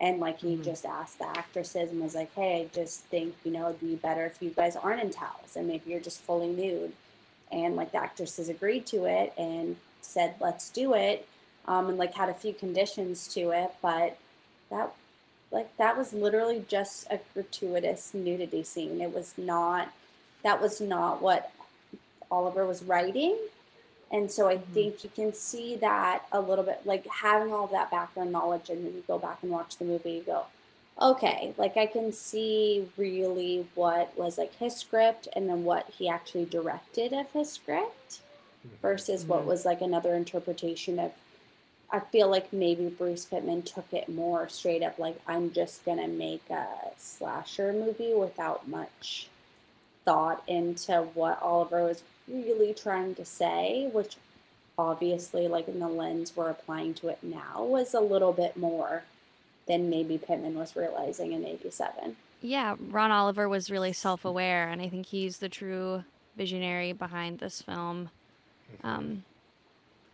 and 0.00 0.20
like 0.20 0.40
he 0.40 0.56
Mhm. 0.56 0.64
just 0.64 0.86
asked 0.86 1.18
the 1.18 1.26
actresses 1.28 1.90
and 1.92 2.02
was 2.02 2.16
like 2.16 2.34
hey 2.36 2.62
i 2.62 2.76
just 2.76 3.02
think 3.04 3.34
you 3.44 3.52
know 3.52 3.68
it'd 3.70 3.80
be 3.80 3.96
better 3.96 4.26
if 4.26 4.42
you 4.42 4.50
guys 4.50 4.76
aren't 4.76 5.02
in 5.02 5.10
towels 5.10 5.56
and 5.56 5.68
maybe 5.68 5.90
you're 5.90 6.00
just 6.00 6.20
fully 6.22 6.48
nude 6.48 6.94
and 7.52 7.76
like 7.76 7.92
the 7.92 7.98
actresses 7.98 8.48
agreed 8.48 8.86
to 8.86 9.04
it 9.06 9.32
and 9.38 9.76
said 10.02 10.34
let's 10.40 10.70
do 10.70 10.94
it, 10.94 11.26
um, 11.66 11.88
and 11.88 11.98
like 11.98 12.14
had 12.14 12.28
a 12.28 12.34
few 12.34 12.52
conditions 12.54 13.28
to 13.34 13.50
it, 13.50 13.72
but 13.82 14.18
that 14.70 14.92
like 15.50 15.76
that 15.78 15.96
was 15.96 16.12
literally 16.12 16.64
just 16.68 17.06
a 17.10 17.20
gratuitous 17.34 18.12
nudity 18.14 18.62
scene. 18.64 19.00
It 19.00 19.14
was 19.14 19.34
not 19.38 19.92
that 20.44 20.62
was 20.62 20.80
not 20.80 21.22
what 21.22 21.52
Oliver 22.30 22.66
was 22.66 22.82
writing. 22.84 23.38
And 24.12 24.30
so 24.30 24.48
I 24.48 24.58
Mm-hmm. 24.58 24.74
think 24.74 25.04
you 25.04 25.10
can 25.14 25.32
see 25.34 25.76
that 25.76 26.24
a 26.32 26.40
little 26.40 26.64
bit, 26.64 26.82
like 26.86 27.06
having 27.08 27.52
all 27.52 27.66
that 27.68 27.90
background 27.90 28.32
knowledge, 28.32 28.70
and 28.70 28.84
then 28.86 28.94
you 28.94 29.04
go 29.08 29.18
back 29.18 29.38
and 29.42 29.50
watch 29.52 29.78
the 29.78 29.84
movie, 29.84 30.12
you 30.12 30.22
go, 30.22 30.46
okay, 31.02 31.54
like 31.58 31.76
I 31.76 31.86
can 31.86 32.12
see 32.12 32.88
really 32.96 33.66
what 33.74 34.16
was 34.18 34.38
like 34.38 34.54
his 34.56 34.76
script 34.76 35.28
and 35.34 35.48
then 35.48 35.64
what 35.64 35.88
he 35.98 36.08
actually 36.08 36.46
directed 36.46 37.12
of 37.12 37.30
his 37.32 37.50
script 37.52 38.20
versus 38.82 39.28
what 39.28 39.40
Mhm. 39.40 39.46
was 39.46 39.64
like 39.64 39.80
another 39.82 40.14
interpretation 40.14 40.98
of. 41.00 41.12
I 41.90 42.00
feel 42.00 42.28
like 42.28 42.52
maybe 42.52 42.88
Bruce 42.88 43.24
Pittman 43.26 43.62
took 43.62 43.92
it 43.92 44.08
more 44.08 44.48
straight 44.48 44.82
up, 44.82 44.98
like 44.98 45.20
I'm 45.28 45.52
just 45.52 45.84
gonna 45.84 46.08
make 46.08 46.50
a 46.50 46.66
slasher 46.98 47.72
movie 47.72 48.14
without 48.14 48.68
much 48.68 49.28
thought 50.04 50.42
into 50.46 51.02
what 51.14 51.40
Oliver 51.42 51.84
was 51.84 52.02
really 52.28 52.74
trying 52.74 53.14
to 53.16 53.24
say, 53.24 53.88
which 53.92 54.16
obviously, 54.78 55.48
like 55.48 55.68
in 55.68 55.78
the 55.78 55.88
lens 55.88 56.36
we're 56.36 56.50
applying 56.50 56.94
to 56.94 57.08
it 57.08 57.18
now, 57.22 57.64
was 57.64 57.94
a 57.94 58.00
little 58.00 58.32
bit 58.32 58.56
more 58.56 59.04
than 59.66 59.88
maybe 59.88 60.18
Pittman 60.18 60.56
was 60.56 60.76
realizing 60.76 61.32
in 61.32 61.44
'87. 61.44 62.16
Yeah, 62.42 62.76
Ron 62.78 63.10
Oliver 63.10 63.48
was 63.48 63.70
really 63.70 63.92
self 63.92 64.24
aware, 64.24 64.68
and 64.68 64.82
I 64.82 64.88
think 64.88 65.06
he's 65.06 65.38
the 65.38 65.48
true 65.48 66.04
visionary 66.36 66.92
behind 66.92 67.38
this 67.38 67.62
film. 67.62 68.10
Um, 68.82 69.24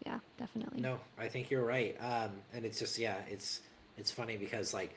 yeah, 0.06 0.18
definitely. 0.38 0.80
No, 0.80 0.98
I 1.18 1.28
think 1.28 1.50
you're 1.50 1.64
right. 1.64 1.96
Um, 2.00 2.30
and 2.54 2.64
it's 2.64 2.78
just 2.78 2.98
yeah, 2.98 3.16
it's 3.28 3.60
it's 3.98 4.10
funny 4.10 4.36
because 4.36 4.72
like 4.72 4.94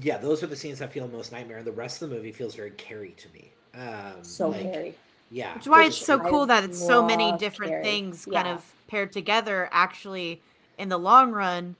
yeah, 0.00 0.18
those 0.18 0.42
are 0.42 0.46
the 0.46 0.56
scenes 0.56 0.78
that 0.80 0.92
feel 0.92 1.08
most 1.08 1.32
nightmare. 1.32 1.58
and 1.58 1.66
The 1.66 1.72
rest 1.72 2.02
of 2.02 2.10
the 2.10 2.16
movie 2.16 2.32
feels 2.32 2.54
very 2.54 2.70
Carrie 2.72 3.14
to 3.16 3.28
me. 3.32 3.52
Um, 3.74 4.22
So 4.22 4.50
like, 4.50 4.72
very. 4.72 4.94
yeah, 5.30 5.54
Which 5.54 5.62
is 5.64 5.68
why 5.68 5.84
it's 5.84 5.96
so 5.98 6.20
I 6.20 6.28
cool 6.28 6.46
that 6.46 6.64
it's 6.64 6.78
so 6.78 7.02
many 7.02 7.32
different 7.38 7.72
Carrie. 7.72 7.84
things 7.84 8.24
kind 8.26 8.46
Yeah. 8.46 8.54
of 8.54 8.74
paired 8.86 9.12
together. 9.12 9.68
Actually, 9.72 10.42
in 10.78 10.88
the 10.88 10.98
long 10.98 11.32
run, 11.32 11.76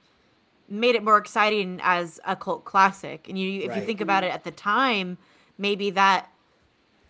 made 0.67 0.95
it 0.95 1.03
more 1.03 1.17
exciting 1.17 1.79
as 1.83 2.19
a 2.25 2.35
cult 2.35 2.65
classic. 2.65 3.27
And 3.29 3.37
you, 3.37 3.61
if 3.61 3.75
you 3.75 3.81
think 3.81 4.01
about 4.01 4.23
it 4.23 4.31
at 4.31 4.43
the 4.43 4.51
time, 4.51 5.17
maybe 5.57 5.89
that 5.91 6.31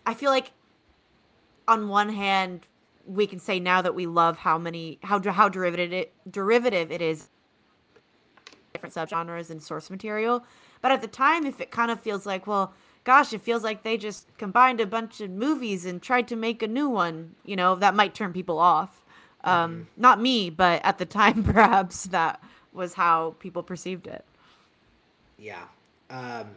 I 0.06 0.14
feel 0.14 0.32
like 0.32 0.52
on 1.68 1.88
one 1.88 2.10
hand 2.10 2.68
we 3.06 3.28
can 3.28 3.40
say 3.40 3.60
now 3.60 3.82
that 3.82 3.96
we 3.96 4.06
love 4.06 4.38
how 4.40 4.58
many 4.58 5.00
how 5.04 5.22
how 5.32 5.48
derivative 5.50 5.92
it 5.94 6.14
derivative 6.30 6.92
it 6.92 7.02
is 7.02 7.30
different 8.74 8.94
subgenres 8.96 9.50
and 9.50 9.62
source 9.62 9.90
material. 9.90 10.44
But 10.84 10.92
at 10.92 11.02
the 11.02 11.08
time, 11.08 11.46
if 11.46 11.62
it 11.62 11.72
kind 11.72 11.90
of 11.90 12.02
feels 12.02 12.26
like, 12.26 12.46
well, 12.46 12.74
gosh, 13.06 13.32
it 13.32 13.40
feels 13.42 13.64
like 13.64 13.84
they 13.84 13.96
just 13.98 14.28
combined 14.38 14.82
a 14.82 14.86
bunch 14.86 15.22
of 15.22 15.32
movies 15.32 15.86
and 15.86 16.02
tried 16.02 16.28
to 16.28 16.36
make 16.36 16.62
a 16.62 16.68
new 16.68 16.90
one, 16.90 17.36
you 17.46 17.56
know, 17.56 17.74
that 17.76 17.96
might 17.96 18.14
turn 18.14 18.34
people 18.34 18.60
off. 18.60 19.02
Um, 19.46 19.88
Not 19.96 20.20
me, 20.22 20.50
but 20.50 20.84
at 20.84 20.98
the 20.98 21.06
time, 21.06 21.42
perhaps 21.54 22.04
that 22.08 22.44
was 22.74 22.96
how 22.96 23.36
people 23.40 23.64
perceived 23.64 24.08
it. 24.08 24.26
Yeah. 25.40 25.64
Um, 26.10 26.48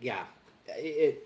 yeah. 0.00 0.24
It, 0.68 1.22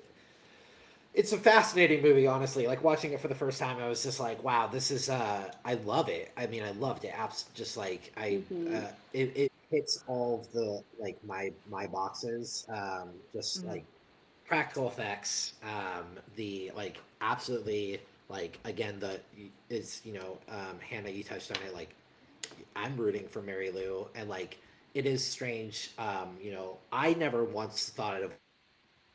it's 1.14 1.32
a 1.32 1.38
fascinating 1.38 2.02
movie, 2.02 2.26
honestly. 2.26 2.66
Like 2.66 2.82
watching 2.82 3.12
it 3.12 3.20
for 3.20 3.28
the 3.28 3.34
first 3.36 3.60
time, 3.60 3.78
I 3.78 3.88
was 3.88 4.02
just 4.02 4.18
like, 4.20 4.42
"Wow, 4.44 4.66
this 4.66 4.90
is." 4.90 5.08
Uh, 5.08 5.48
I 5.64 5.74
love 5.74 6.08
it. 6.08 6.30
I 6.36 6.46
mean, 6.46 6.62
I 6.62 6.72
loved 6.72 7.04
it. 7.04 7.14
Abs- 7.18 7.46
just 7.54 7.76
like 7.76 8.12
I, 8.16 8.40
Mhm. 8.52 8.84
uh, 8.84 8.88
it, 9.14 9.36
it 9.36 9.52
hits 9.70 10.04
all 10.06 10.40
of 10.40 10.52
the 10.52 10.82
like 10.98 11.22
my 11.24 11.52
my 11.70 11.86
boxes. 11.86 12.66
Um, 12.68 13.10
just 13.32 13.64
Mhm. 13.64 13.66
like 13.66 13.84
practical 14.46 14.88
effects. 14.88 15.54
Um, 15.62 16.18
the 16.36 16.72
like 16.76 16.98
absolutely 17.20 18.00
like 18.28 18.58
again 18.64 18.98
the 19.00 19.20
is 19.70 20.00
you 20.04 20.14
know 20.14 20.38
um, 20.48 20.78
Hannah, 20.80 21.10
you 21.10 21.24
touched 21.24 21.50
on 21.52 21.58
it. 21.66 21.74
Like 21.74 21.94
I'm 22.76 22.96
rooting 22.96 23.28
for 23.28 23.42
Mary 23.42 23.70
Lou, 23.70 24.08
and 24.14 24.28
like 24.28 24.58
it 24.94 25.06
is 25.06 25.24
strange. 25.24 25.92
Um, 25.98 26.36
you 26.40 26.52
know, 26.52 26.78
I 26.92 27.14
never 27.14 27.44
once 27.44 27.90
thought 27.90 28.22
of 28.22 28.32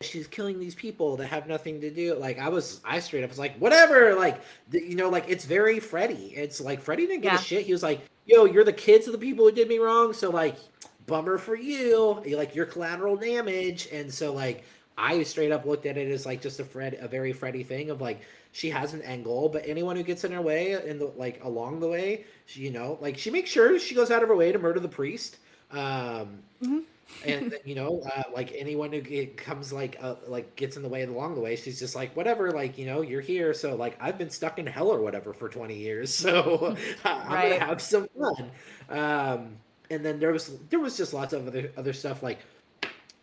she's 0.01 0.27
killing 0.27 0.59
these 0.59 0.75
people 0.75 1.15
that 1.17 1.27
have 1.27 1.47
nothing 1.47 1.79
to 1.81 1.89
do. 1.91 2.15
Like 2.15 2.39
I 2.39 2.49
was, 2.49 2.81
I 2.85 2.99
straight 2.99 3.23
up 3.23 3.29
was 3.29 3.39
like, 3.39 3.55
whatever. 3.57 4.15
Like 4.15 4.41
you 4.71 4.95
know, 4.95 5.09
like 5.09 5.25
it's 5.29 5.45
very 5.45 5.79
Freddy. 5.79 6.33
It's 6.35 6.61
like 6.61 6.81
Freddy 6.81 7.07
didn't 7.07 7.21
give 7.21 7.33
Yeah. 7.33 7.35
a 7.35 7.37
shit. 7.39 7.65
He 7.65 7.71
was 7.73 7.83
like, 7.83 8.01
yo, 8.26 8.45
you're 8.45 8.64
the 8.64 8.73
kids 8.73 9.07
of 9.07 9.14
the 9.14 9.19
people 9.19 9.45
who 9.45 9.52
did 9.52 9.68
me 9.68 9.77
wrong. 9.80 10.14
So 10.14 10.30
like, 10.30 10.57
bummer 11.06 11.38
for 11.38 11.56
you. 11.56 12.22
Like 12.35 12.56
your 12.56 12.65
collateral 12.65 13.15
damage. 13.15 13.88
And 13.91 14.14
so 14.14 14.34
like, 14.34 14.64
I 14.98 15.23
straight 15.23 15.52
up 15.52 15.65
looked 15.65 15.85
at 15.85 15.98
it 15.98 16.11
as 16.11 16.26
like 16.26 16.41
just 16.41 16.60
a 16.60 16.65
Fred, 16.65 16.98
a 17.02 17.07
very 17.07 17.34
Freddy 17.34 17.64
thing 17.64 17.89
of 17.89 18.02
like 18.02 18.22
she 18.52 18.69
has 18.69 18.93
an 18.93 19.02
end 19.03 19.23
goal, 19.26 19.49
but 19.49 19.64
anyone 19.65 19.95
who 19.95 20.03
gets 20.03 20.23
in 20.23 20.31
her 20.31 20.41
way 20.41 20.73
in 20.85 20.99
the 20.99 21.06
like 21.15 21.43
along 21.43 21.80
the 21.80 21.88
way, 21.88 22.26
she, 22.45 22.61
you 22.61 22.72
know, 22.72 22.98
like 23.02 23.18
she 23.18 23.31
makes 23.31 23.49
sure 23.49 23.80
she 23.80 23.95
goes 23.95 24.11
out 24.11 24.22
of 24.22 24.30
her 24.30 24.35
way 24.35 24.52
to 24.52 24.60
murder 24.60 24.80
the 24.80 24.89
priest. 24.89 25.38
Um, 25.72 26.43
Mhm. 26.61 26.84
And 27.23 27.55
you 27.63 27.75
know, 27.75 28.01
uh, 28.15 28.23
like 28.33 28.51
anyone 28.57 28.91
who 28.91 29.01
get, 29.01 29.38
comes 29.38 29.71
like 29.71 29.97
uh, 30.01 30.15
like 30.27 30.55
gets 30.55 30.75
in 30.77 30.83
the 30.83 30.89
way 30.89 31.03
along 31.03 31.35
the 31.35 31.41
way, 31.41 31.55
she's 31.55 31.79
just 31.79 31.95
like 31.95 32.15
whatever. 32.15 32.51
Like 32.51 32.77
you 32.77 32.85
know, 32.85 33.01
you're 33.01 33.21
here, 33.21 33.53
so 33.53 33.75
like 33.75 33.97
I've 33.99 34.17
been 34.17 34.29
stuck 34.29 34.59
in 34.59 34.65
hell 34.67 34.88
or 34.89 35.01
whatever 35.01 35.33
for 35.33 35.49
twenty 35.49 35.77
years, 35.77 36.13
so 36.15 36.75
I'm 37.05 37.27
Right. 37.27 37.41
gonna 37.41 37.59
have 37.59 37.81
some 37.81 38.07
fun. 38.17 38.51
Um, 38.89 39.57
and 39.89 40.03
then 40.05 40.19
there 40.19 40.31
was 40.31 40.57
there 40.69 40.79
was 40.79 40.97
just 40.97 41.13
lots 41.13 41.33
of 41.33 41.47
other 41.47 41.71
other 41.77 41.93
stuff 41.93 42.23
like 42.23 42.39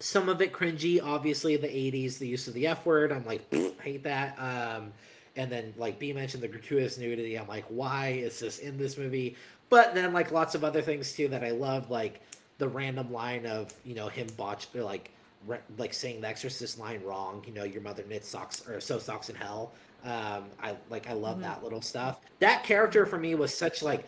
some 0.00 0.28
of 0.28 0.40
it 0.42 0.52
cringy. 0.52 1.00
Obviously, 1.02 1.56
the 1.56 1.68
'80s, 1.68 2.18
the 2.18 2.26
use 2.28 2.48
of 2.48 2.54
the 2.54 2.66
F 2.66 2.86
word. 2.86 3.12
I'm 3.12 3.24
like, 3.24 3.42
hate 3.80 4.04
that. 4.04 4.38
Um, 4.38 4.92
and 5.36 5.50
then 5.50 5.74
like 5.76 5.98
B 5.98 6.12
mentioned 6.12 6.42
the 6.42 6.48
gratuitous 6.48 6.98
nudity. 6.98 7.36
I'm 7.38 7.48
like, 7.48 7.64
why 7.68 8.08
is 8.08 8.38
this 8.40 8.58
in 8.58 8.76
this 8.76 8.96
movie? 8.98 9.36
But 9.68 9.94
then 9.94 10.12
like 10.12 10.32
lots 10.32 10.54
of 10.54 10.64
other 10.64 10.82
things 10.82 11.12
too 11.12 11.28
that 11.28 11.44
I 11.44 11.50
love, 11.50 11.90
like 11.90 12.20
the 12.58 12.68
random 12.68 13.12
line 13.12 13.46
of 13.46 13.72
you 13.84 13.94
know 13.94 14.08
him 14.08 14.26
botch 14.36 14.68
or 14.74 14.82
like 14.82 15.10
re- 15.46 15.58
like 15.78 15.94
saying 15.94 16.20
the 16.20 16.28
Exorcist 16.28 16.78
line 16.78 17.02
wrong. 17.02 17.44
You 17.46 17.52
know, 17.54 17.64
your 17.64 17.82
mother 17.82 18.04
knits 18.08 18.28
socks 18.28 18.66
or 18.68 18.80
sews 18.80 19.04
socks 19.04 19.30
in 19.30 19.36
hell. 19.36 19.74
Um, 20.04 20.50
I 20.62 20.76
like 20.90 21.08
I 21.08 21.12
love 21.14 21.40
Mhm. 21.40 21.42
that 21.42 21.62
little 21.62 21.82
stuff. 21.82 22.20
That 22.40 22.64
character 22.64 23.06
for 23.06 23.18
me 23.18 23.34
was 23.34 23.56
such 23.56 23.82
like. 23.82 24.06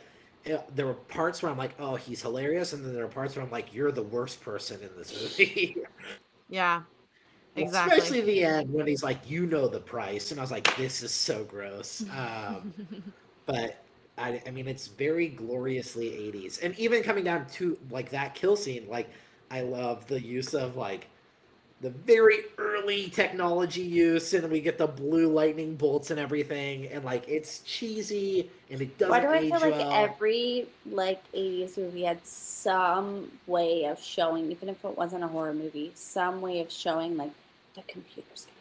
uh, 0.52 0.59
There 0.74 0.86
were 0.86 0.94
parts 0.94 1.43
where 1.43 1.51
I'm 1.52 1.59
like, 1.59 1.74
"Oh, 1.78 1.97
he's 1.97 2.22
hilarious," 2.22 2.72
and 2.72 2.85
then 2.85 2.94
there 2.94 3.05
are 3.05 3.09
parts 3.09 3.36
where 3.36 3.44
I'm 3.44 3.51
like, 3.51 3.74
"You're 3.74 3.93
the 3.93 4.02
worst 4.02 4.40
person 4.40 4.81
in 4.82 4.90
this 4.97 5.14
movie." 5.14 5.77
Yeah, 6.48 6.82
exactly. 7.56 8.14
Especially 8.14 8.20
the 8.22 8.44
end 8.44 8.72
when 8.72 8.86
he's 8.86 9.02
like, 9.02 9.28
"You 9.28 9.44
know 9.47 9.68
the 9.68 9.81
price," 9.81 10.31
and 10.31 10.40
I 10.40 10.43
was 10.43 10.51
like, 10.52 10.74
"This 10.77 11.02
is 11.02 11.12
so 11.12 11.44
gross." 11.44 12.05
Um, 12.10 12.68
but 13.47 13.85
I, 14.20 14.42
I 14.47 14.51
mean, 14.51 14.68
it's 14.68 14.88
very 14.88 15.28
gloriously 15.28 16.06
'80s, 16.10 16.62
and 16.62 16.78
even 16.78 17.02
coming 17.02 17.24
down 17.24 17.47
to 17.55 17.78
like 17.90 18.10
that 18.10 18.34
kill 18.34 18.56
scene, 18.56 18.86
like 18.88 19.09
I 19.51 19.62
love 19.62 20.06
the 20.06 20.20
use 20.20 20.55
of 20.55 20.76
like 20.76 21.09
the 21.80 21.90
very 21.90 22.40
early 22.59 23.09
technology 23.09 23.80
use, 23.82 24.34
and 24.34 24.51
we 24.51 24.60
get 24.60 24.76
the 24.78 24.86
blue 24.86 25.28
lightning 25.32 25.76
bolts 25.76 26.10
and 26.10 26.20
everything, 26.20 26.86
and 26.88 27.05
like 27.05 27.26
it's 27.28 27.60
cheesy 27.60 28.51
and 28.70 28.82
it 28.82 28.98
doesn't 28.98 29.10
Why 29.10 29.20
do 29.20 29.28
I 29.28 29.40
feel 29.40 29.60
like 29.60 29.72
well. 29.72 29.92
every 29.92 30.68
like 30.86 31.22
'80s 31.32 31.78
movie 31.78 32.02
had 32.02 32.24
some 32.26 33.30
way 33.47 33.84
of 33.86 34.02
showing, 34.02 34.51
even 34.52 34.68
if 34.68 34.84
it 34.84 34.97
wasn't 34.97 35.24
a 35.24 35.28
horror 35.28 35.55
movie, 35.55 35.92
some 35.94 36.40
way 36.42 36.60
of 36.60 36.70
showing 36.70 37.16
like 37.16 37.32
the 37.74 37.82
computer's 37.82 38.47
gonna 38.47 38.47
get 38.47 38.55
you. 38.56 38.60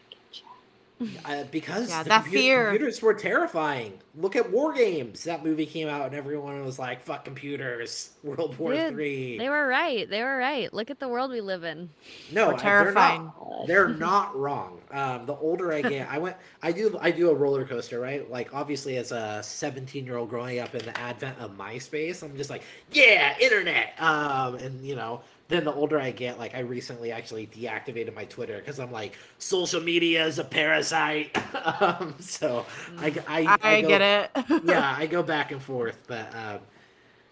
Uh, 1.25 1.43
because 1.51 1.89
Yeah, 1.89 2.03
the 2.03 2.09
that 2.09 2.25
compu- 2.25 2.31
fear. 2.31 2.63
computers 2.71 3.01
were 3.01 3.13
terrifying. 3.13 3.93
Look 4.17 4.35
at 4.35 4.51
War 4.51 4.73
Games. 4.73 5.23
That 5.23 5.45
movie 5.45 5.65
came 5.65 5.87
out 5.87 6.05
and 6.07 6.13
everyone 6.15 6.63
was 6.65 6.77
like, 6.77 7.01
"Fuck 7.01 7.23
computers." 7.23 8.09
World 8.23 8.57
War 8.59 8.73
Dude, 8.73 8.93
Three. 8.93 9.37
They 9.37 9.47
were 9.47 9.65
right. 9.65 10.09
They 10.09 10.21
were 10.21 10.37
right. 10.37 10.73
Look 10.73 10.89
at 10.91 10.99
the 10.99 11.07
world 11.07 11.31
we 11.31 11.39
live 11.39 11.63
in. 11.63 11.89
no, 12.31 12.55
terrifying. 12.57 13.31
They're 13.39 13.47
not, 13.47 13.67
they're 13.67 13.87
not 13.87 14.35
wrong. 14.37 14.81
Um, 14.91 15.25
the 15.25 15.35
older 15.35 15.71
I 15.71 15.81
get, 15.83 16.09
I 16.09 16.17
went. 16.17 16.35
I 16.61 16.71
do. 16.73 16.97
I 16.99 17.11
do 17.11 17.29
a 17.29 17.33
roller 17.33 17.65
coaster, 17.65 17.99
right? 18.01 18.29
Like 18.29 18.53
obviously, 18.53 18.97
as 18.97 19.11
a 19.13 19.41
17 19.41 20.05
year 20.05 20.17
old 20.17 20.29
growing 20.29 20.59
up 20.59 20.75
in 20.75 20.83
the 20.83 20.97
advent 20.99 21.37
of 21.39 21.57
MySpace, 21.57 22.23
I'm 22.23 22.35
just 22.35 22.49
like, 22.49 22.63
yeah, 22.91 23.37
internet. 23.39 23.93
Um, 23.99 24.55
and 24.55 24.85
you 24.85 24.95
know. 24.97 25.21
Then 25.49 25.65
the 25.65 25.73
older 25.73 25.99
I 25.99 26.11
get, 26.11 26.37
like 26.37 26.53
I 26.53 26.59
recently 26.59 27.11
actually 27.11 27.47
deactivated 27.47 28.13
my 28.15 28.25
Twitter 28.25 28.59
because 28.59 28.79
I'm 28.79 28.91
like, 28.91 29.17
social 29.39 29.81
media 29.81 30.23
is 30.25 30.37
a 30.37 30.43
parasite. 30.43 31.35
um, 31.81 32.15
so 32.19 32.67
I, 32.99 33.13
I, 33.27 33.57
I, 33.61 33.81
go- 33.81 33.87
get 33.87 34.01
it. 34.01 34.31
yeah, 34.63 34.95
I 34.97 35.07
go 35.07 35.23
back 35.23 35.51
and 35.51 35.61
forth, 35.61 36.03
but 36.07 36.33
um, 36.35 36.59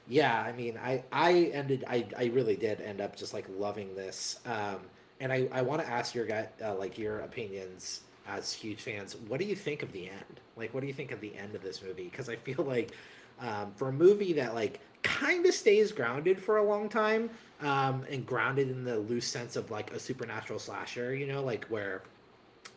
yeah, 0.07 0.41
I 0.41 0.51
mean, 0.51 0.79
I 0.83 1.03
I 1.11 1.51
ended, 1.53 1.85
I 1.87 2.07
I 2.17 2.25
really 2.25 2.55
did 2.55 2.81
end 2.81 3.01
up 3.01 3.15
just 3.15 3.35
like 3.35 3.45
loving 3.55 3.93
this, 3.95 4.39
um, 4.47 4.79
and 5.19 5.31
I 5.31 5.47
I 5.51 5.61
want 5.61 5.81
to 5.81 5.87
ask 5.87 6.15
your 6.15 6.25
guy 6.25 6.47
uh, 6.63 6.73
like 6.75 6.97
your 6.97 7.19
opinions 7.19 8.01
as 8.27 8.51
huge 8.51 8.81
fans. 8.81 9.15
What 9.27 9.39
do 9.39 9.45
you 9.45 9.55
think 9.55 9.83
of 9.83 9.91
the 9.91 10.09
end? 10.09 10.39
Like, 10.55 10.73
what 10.73 10.81
do 10.81 10.87
you 10.87 10.93
think 10.93 11.11
of 11.11 11.21
the 11.21 11.35
end 11.35 11.55
of 11.55 11.61
this 11.61 11.83
movie? 11.83 12.05
Because 12.05 12.29
I 12.29 12.35
feel 12.35 12.63
like 12.63 12.91
um, 13.39 13.71
for 13.75 13.89
a 13.89 13.93
movie 13.93 14.33
that 14.33 14.55
like 14.55 14.79
kind 15.03 15.45
of 15.45 15.53
stays 15.53 15.91
grounded 15.91 16.41
for 16.41 16.57
a 16.57 16.63
long 16.63 16.89
time 16.89 17.29
um, 17.61 18.05
and 18.09 18.25
grounded 18.25 18.69
in 18.69 18.83
the 18.83 18.99
loose 18.99 19.27
sense 19.27 19.55
of 19.55 19.71
like 19.71 19.91
a 19.91 19.99
supernatural 19.99 20.59
slasher, 20.59 21.15
you 21.15 21.27
know, 21.27 21.43
like 21.43 21.65
where 21.65 22.03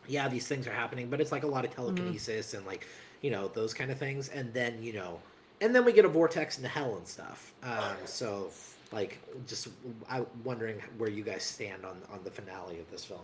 yeah, 0.07 0.27
these 0.27 0.47
things 0.47 0.67
are 0.67 0.73
happening, 0.73 1.09
but 1.09 1.21
it's 1.21 1.31
like 1.31 1.43
a 1.43 1.47
lot 1.47 1.65
of 1.65 1.73
telekinesis 1.73 2.47
mm-hmm. 2.47 2.57
and 2.57 2.65
like 2.65 2.87
you 3.21 3.31
know 3.31 3.49
those 3.49 3.73
kind 3.73 3.91
of 3.91 3.97
things, 3.97 4.29
and 4.29 4.53
then 4.53 4.81
you 4.81 4.93
know, 4.93 5.19
and 5.61 5.75
then 5.75 5.85
we 5.85 5.93
get 5.93 6.05
a 6.05 6.09
vortex 6.09 6.57
into 6.57 6.69
hell 6.69 6.95
and 6.97 7.07
stuff. 7.07 7.53
Um, 7.63 7.95
so 8.05 8.49
like 8.91 9.19
just 9.47 9.69
I'm 10.09 10.25
wondering 10.43 10.81
where 10.97 11.09
you 11.09 11.23
guys 11.23 11.43
stand 11.43 11.85
on 11.85 11.97
on 12.11 12.19
the 12.23 12.31
finale 12.31 12.79
of 12.79 12.89
this 12.91 13.05
film. 13.05 13.21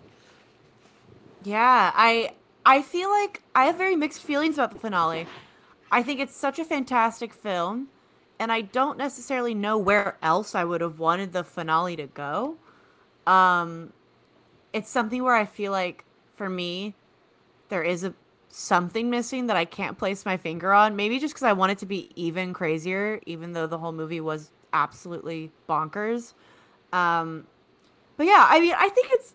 Yeah, 1.44 1.92
I 1.96 2.34
I 2.66 2.82
feel 2.82 3.10
like 3.10 3.42
I 3.56 3.66
have 3.66 3.78
very 3.78 3.96
mixed 3.96 4.22
feelings 4.22 4.58
about 4.58 4.72
the 4.72 4.80
finale. 4.80 5.28
I 5.92 6.04
think 6.04 6.20
it's 6.20 6.36
such 6.36 6.60
a 6.60 6.66
fantastic 6.66 7.34
film, 7.34 7.88
and 8.40 8.52
I 8.52 8.62
don't 8.62 8.98
necessarily 8.98 9.54
know 9.54 9.78
where 9.78 10.18
else 10.22 10.56
I 10.56 10.64
would 10.64 10.82
have 10.82 11.00
wanted 11.00 11.34
the 11.34 11.44
finale 11.44 11.96
to 11.96 12.08
go. 12.08 12.58
Um, 13.26 13.94
it's 14.74 14.90
something 14.90 15.24
where 15.24 15.36
I 15.36 15.46
feel 15.46 15.72
like 15.72 16.06
for 16.36 16.50
me, 16.50 16.96
there 17.70 17.84
is 17.84 18.04
a 18.04 18.14
something 18.50 19.10
missing 19.10 19.48
that 19.48 19.58
I 19.58 19.66
can't 19.66 19.98
place 19.98 20.26
my 20.26 20.38
finger 20.38 20.74
on. 20.74 20.96
Maybe 20.96 21.20
just 21.20 21.34
because 21.34 21.44
I 21.44 21.54
want 21.54 21.72
it 21.72 21.78
to 21.80 21.86
be 21.86 22.10
even 22.16 22.54
crazier, 22.54 23.20
even 23.26 23.54
though 23.54 23.68
the 23.68 23.78
whole 23.78 23.92
movie 23.92 24.22
was 24.22 24.52
absolutely 24.74 25.52
bonkers. 25.68 26.34
Um, 26.94 27.48
but 28.16 28.26
yeah, 28.26 28.48
I 28.50 28.60
mean, 28.60 28.74
I 28.78 28.90
think 28.90 29.10
it's, 29.12 29.34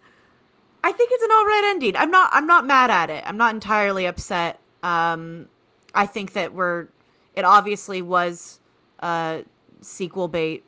I 0.83 0.93
think 0.93 1.11
it's 1.12 1.23
an 1.23 1.31
all 1.31 1.45
right 1.45 1.70
ending. 1.70 1.97
I'm 1.97 2.11
not, 2.11 2.31
I'm 2.33 2.47
not 2.47 2.66
mad 2.66 2.91
at 2.91 3.11
it. 3.11 3.23
I'm 3.27 3.37
not 3.37 3.55
entirely 3.55 4.07
upset. 4.07 4.59
Um, 4.83 5.49
I 5.95 6.07
think 6.07 6.33
that 6.33 6.55
we're, 6.55 6.89
it 7.35 7.45
obviously 7.45 8.03
was, 8.03 8.61
uh, 9.03 9.43
sequel 9.81 10.29
bait 10.29 10.65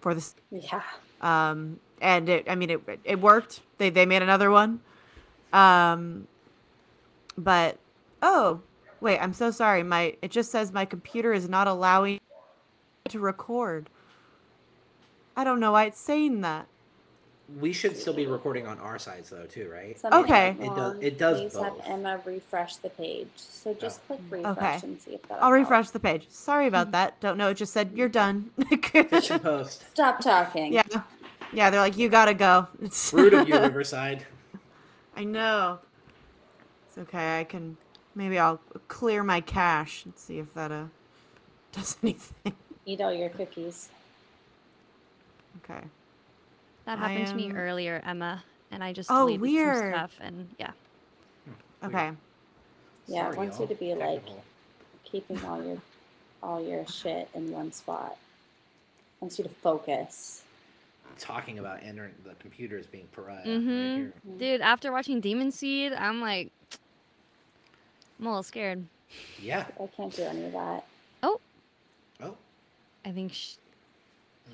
for 0.00 0.14
this. 0.14 0.34
Yeah. 0.50 0.82
Um, 1.20 1.80
and 2.00 2.28
it, 2.28 2.46
I 2.48 2.54
mean, 2.54 2.70
it, 2.70 3.00
it 3.02 3.20
worked. 3.20 3.60
They, 3.78 3.90
they 3.90 4.06
made 4.06 4.22
another 4.22 4.50
one. 4.50 4.80
Um, 5.52 6.28
but 7.36 7.78
oh, 8.22 8.60
wait, 9.00 9.18
I'm 9.18 9.32
so 9.32 9.50
sorry. 9.50 9.82
My 9.82 10.16
it 10.22 10.30
just 10.30 10.50
says 10.50 10.72
my 10.72 10.84
computer 10.84 11.32
is 11.32 11.48
not 11.48 11.66
allowing 11.66 12.20
to 13.08 13.18
record. 13.18 13.88
I 15.36 15.44
don't 15.44 15.60
know 15.60 15.72
why 15.72 15.84
it's 15.84 16.00
saying 16.00 16.40
that. 16.42 16.66
We 17.56 17.72
should 17.72 17.96
still 17.96 18.12
be 18.12 18.26
recording 18.26 18.66
on 18.66 18.78
our 18.78 18.98
sides 18.98 19.30
though, 19.30 19.46
too, 19.46 19.70
right? 19.72 19.98
Something 19.98 20.20
okay. 20.24 20.56
It 20.60 20.76
does. 20.76 20.96
It 21.00 21.18
does. 21.18 21.40
Please 21.40 21.54
both. 21.54 21.64
have 21.64 21.80
Emma 21.86 22.20
refresh 22.26 22.76
the 22.76 22.90
page. 22.90 23.28
So 23.36 23.72
just 23.72 24.00
oh. 24.10 24.16
click 24.16 24.20
refresh 24.30 24.56
okay. 24.58 24.86
and 24.86 25.00
see 25.00 25.12
if 25.12 25.22
that. 25.28 25.42
I'll 25.42 25.52
refresh 25.52 25.88
the 25.90 26.00
page. 26.00 26.26
Sorry 26.28 26.66
about 26.66 26.90
that. 26.92 27.18
Don't 27.20 27.38
know. 27.38 27.48
It 27.48 27.54
just 27.54 27.72
said 27.72 27.92
you're 27.94 28.10
done. 28.10 28.50
Stop 29.62 30.20
talking. 30.20 30.74
Yeah. 30.74 30.82
Yeah. 31.54 31.70
They're 31.70 31.80
like, 31.80 31.96
you 31.96 32.10
gotta 32.10 32.34
go. 32.34 32.68
It's 32.82 33.12
rude 33.14 33.32
of 33.32 33.48
you, 33.48 33.58
Riverside. 33.58 34.26
I 35.16 35.24
know. 35.24 35.78
It's 36.86 36.98
okay. 36.98 37.40
I 37.40 37.44
can 37.44 37.78
maybe 38.14 38.38
I'll 38.38 38.60
clear 38.88 39.22
my 39.22 39.40
cache 39.40 40.04
and 40.04 40.14
see 40.18 40.38
if 40.38 40.52
that 40.52 40.70
uh 40.70 40.84
does 41.72 41.96
anything. 42.02 42.52
Eat 42.84 43.00
all 43.00 43.12
your 43.12 43.30
cookies. 43.30 43.88
Okay. 45.64 45.80
That 46.88 46.98
happened 46.98 47.18
am... 47.18 47.26
to 47.26 47.34
me 47.34 47.52
earlier, 47.52 48.02
Emma, 48.02 48.42
and 48.70 48.82
I 48.82 48.94
just 48.94 49.10
oh, 49.10 49.26
deleted 49.26 49.40
weird. 49.42 49.76
some 49.76 49.88
stuff 49.90 50.16
and 50.22 50.48
yeah. 50.58 50.70
Okay. 51.84 52.12
Yeah, 53.06 53.24
Sorry, 53.24 53.32
it 53.32 53.36
wants 53.36 53.58
y'all. 53.58 53.68
you 53.68 53.74
to 53.74 53.78
be 53.78 53.94
like 53.94 54.24
keeping 55.04 55.44
all 55.44 55.62
your 55.62 55.76
all 56.42 56.66
your 56.66 56.86
shit 56.86 57.28
in 57.34 57.50
one 57.50 57.72
spot. 57.72 58.12
It 58.12 59.20
wants 59.20 59.36
you 59.36 59.44
to 59.44 59.50
focus. 59.50 60.44
Talking 61.18 61.58
about 61.58 61.82
entering 61.82 62.14
the 62.24 62.32
computers 62.36 62.86
being 62.86 63.06
pariah. 63.12 63.44
Mm-hmm. 63.44 64.04
Right 64.04 64.38
Dude, 64.38 64.62
after 64.62 64.90
watching 64.90 65.20
Demon 65.20 65.52
Seed, 65.52 65.92
I'm 65.92 66.22
like, 66.22 66.50
I'm 68.18 68.24
a 68.24 68.30
little 68.30 68.42
scared. 68.42 68.82
Yeah. 69.42 69.66
I 69.78 69.88
can't 69.88 70.16
do 70.16 70.22
any 70.22 70.46
of 70.46 70.52
that. 70.52 70.86
Oh. 71.22 71.38
Oh. 72.22 72.34
I 73.04 73.10
think 73.10 73.34
she, 73.34 73.56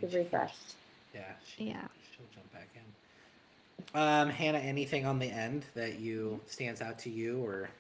You've 0.01 0.15
refreshed. 0.15 0.75
Yeah. 1.15 1.33
She, 1.57 1.67
yeah. 1.67 1.87
She'll 2.33 2.43
jump 2.43 2.53
back 2.53 2.69
in. 2.75 4.01
Um, 4.01 4.29
Hannah, 4.31 4.59
anything 4.59 5.07
on 5.07 5.19
the 5.19 5.27
end 5.27 5.65
that 5.75 5.99
you 5.99 6.41
stands 6.47 6.81
out 6.81 6.99
to 7.01 7.11
you 7.11 7.45
or? 7.45 7.71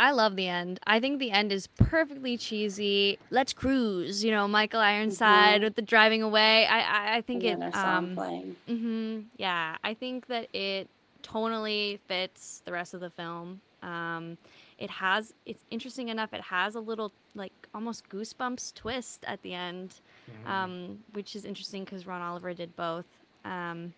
I 0.00 0.12
love 0.12 0.36
the 0.36 0.46
end. 0.46 0.78
I 0.86 1.00
think 1.00 1.18
the 1.18 1.32
end 1.32 1.50
is 1.50 1.66
perfectly 1.66 2.36
cheesy. 2.36 3.18
Let's 3.30 3.52
cruise, 3.52 4.22
you 4.22 4.30
know, 4.30 4.46
Michael 4.46 4.80
Ironside 4.80 5.56
mm-hmm. 5.56 5.64
with 5.64 5.74
the 5.74 5.82
driving 5.82 6.22
away. 6.22 6.66
I 6.66 6.80
I, 6.80 7.16
I 7.16 7.20
think 7.22 7.42
it. 7.42 7.60
Um, 7.74 8.16
mm-hmm, 8.16 9.20
yeah, 9.38 9.76
I 9.82 9.94
think 9.94 10.28
that 10.28 10.54
it 10.54 10.88
tonally 11.24 11.98
fits 12.06 12.62
the 12.64 12.70
rest 12.70 12.94
of 12.94 13.00
the 13.00 13.10
film. 13.10 13.60
Um, 13.82 14.38
it 14.78 14.90
has 14.90 15.34
it's 15.44 15.64
interesting 15.72 16.08
enough. 16.08 16.32
It 16.32 16.42
has 16.42 16.76
a 16.76 16.80
little 16.80 17.10
like 17.34 17.52
almost 17.74 18.08
goosebumps 18.08 18.74
twist 18.74 19.24
at 19.26 19.42
the 19.42 19.52
end, 19.52 19.94
mm-hmm. 20.30 20.50
um, 20.50 20.98
which 21.12 21.34
is 21.34 21.44
interesting 21.44 21.84
because 21.84 22.06
Ron 22.06 22.22
Oliver 22.22 22.54
did 22.54 22.76
both. 22.76 23.06
Um, 23.44 23.92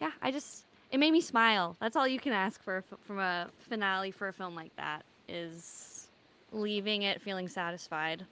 yeah, 0.00 0.10
I 0.22 0.30
just 0.30 0.64
it 0.90 0.98
made 0.98 1.12
me 1.12 1.20
smile. 1.20 1.76
That's 1.80 1.96
all 1.96 2.06
you 2.06 2.18
can 2.18 2.32
ask 2.32 2.62
for 2.62 2.84
from 3.06 3.18
a 3.18 3.48
finale 3.68 4.10
for 4.10 4.28
a 4.28 4.32
film 4.32 4.54
like 4.54 4.74
that 4.76 5.04
is 5.28 6.08
leaving 6.52 7.02
it 7.02 7.20
feeling 7.20 7.48
satisfied. 7.48 8.24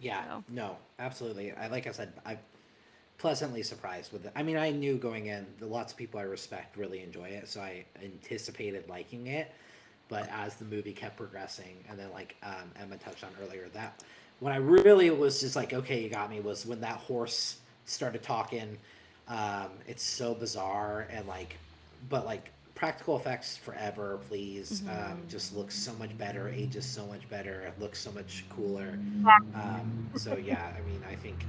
Yeah, 0.00 0.24
so. 0.24 0.44
no, 0.50 0.76
absolutely. 0.98 1.52
I 1.52 1.68
like 1.68 1.86
I 1.86 1.92
said, 1.92 2.12
I 2.24 2.38
pleasantly 3.18 3.62
surprised 3.62 4.12
with 4.12 4.24
it. 4.26 4.32
I 4.34 4.42
mean, 4.42 4.56
I 4.56 4.70
knew 4.70 4.96
going 4.96 5.26
in, 5.26 5.46
the 5.60 5.66
lots 5.66 5.92
of 5.92 5.98
people 5.98 6.18
I 6.18 6.24
respect 6.24 6.76
really 6.76 7.02
enjoy 7.02 7.28
it, 7.28 7.48
so 7.48 7.60
I 7.60 7.84
anticipated 8.02 8.88
liking 8.88 9.28
it. 9.28 9.52
But 10.08 10.28
as 10.30 10.56
the 10.56 10.64
movie 10.64 10.92
kept 10.92 11.16
progressing, 11.16 11.84
and 11.88 11.98
then 11.98 12.10
like 12.12 12.36
um, 12.42 12.70
Emma 12.80 12.96
touched 12.96 13.22
on 13.22 13.30
earlier, 13.42 13.68
that 13.74 14.02
when 14.40 14.52
I 14.52 14.56
really 14.56 15.08
was 15.10 15.40
just 15.40 15.54
like, 15.54 15.72
okay, 15.72 16.02
you 16.02 16.10
got 16.10 16.30
me, 16.30 16.40
was 16.40 16.66
when 16.66 16.80
that 16.80 16.96
horse 16.96 17.58
started 17.84 18.22
talking. 18.22 18.76
Um, 19.28 19.70
it's 19.86 20.02
so 20.02 20.34
bizarre 20.34 21.06
and 21.10 21.26
like, 21.26 21.56
but 22.08 22.26
like 22.26 22.50
practical 22.74 23.16
effects 23.16 23.56
forever, 23.56 24.18
please. 24.28 24.80
Mm-hmm. 24.80 25.12
Um, 25.12 25.22
just 25.28 25.54
looks 25.54 25.74
so 25.74 25.92
much 25.94 26.16
better, 26.18 26.48
ages 26.48 26.84
so 26.84 27.06
much 27.06 27.28
better, 27.28 27.60
it 27.62 27.80
looks 27.80 28.00
so 28.00 28.10
much 28.12 28.44
cooler. 28.48 28.98
Um, 29.54 30.10
so 30.16 30.36
yeah, 30.36 30.72
I 30.76 30.80
mean, 30.88 31.02
I 31.08 31.14
think 31.14 31.44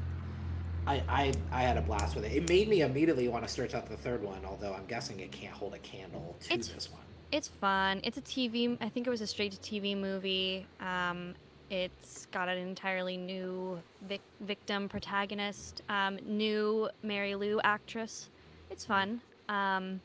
I, 0.85 1.01
I 1.07 1.33
I 1.51 1.61
had 1.61 1.77
a 1.77 1.81
blast 1.81 2.15
with 2.15 2.25
it. 2.25 2.33
It 2.33 2.49
made 2.49 2.67
me 2.67 2.81
immediately 2.81 3.27
want 3.27 3.47
to 3.47 3.51
search 3.51 3.73
out 3.73 3.87
the 3.89 3.97
third 3.97 4.21
one, 4.21 4.41
although 4.45 4.73
I'm 4.73 4.85
guessing 4.85 5.19
it 5.19 5.31
can't 5.31 5.53
hold 5.53 5.73
a 5.73 5.79
candle 5.79 6.35
to 6.41 6.53
it's, 6.53 6.67
this 6.67 6.91
one. 6.91 7.01
It's 7.31 7.47
fun. 7.47 8.01
It's 8.03 8.17
a 8.17 8.21
TV. 8.21 8.77
I 8.81 8.89
think 8.89 9.07
it 9.07 9.09
was 9.09 9.21
a 9.21 9.27
straight 9.27 9.53
to 9.53 9.57
TV 9.57 9.97
movie. 9.97 10.67
Um, 10.79 11.33
it's 11.69 12.27
got 12.27 12.49
an 12.49 12.57
entirely 12.57 13.17
new 13.17 13.81
vic- 14.07 14.21
victim 14.41 14.89
protagonist, 14.89 15.81
um, 15.89 16.19
new 16.25 16.89
Mary 17.01 17.35
Lou 17.35 17.59
actress. 17.63 18.29
It's 18.69 18.85
fun. 18.85 19.21
Um, 19.49 20.01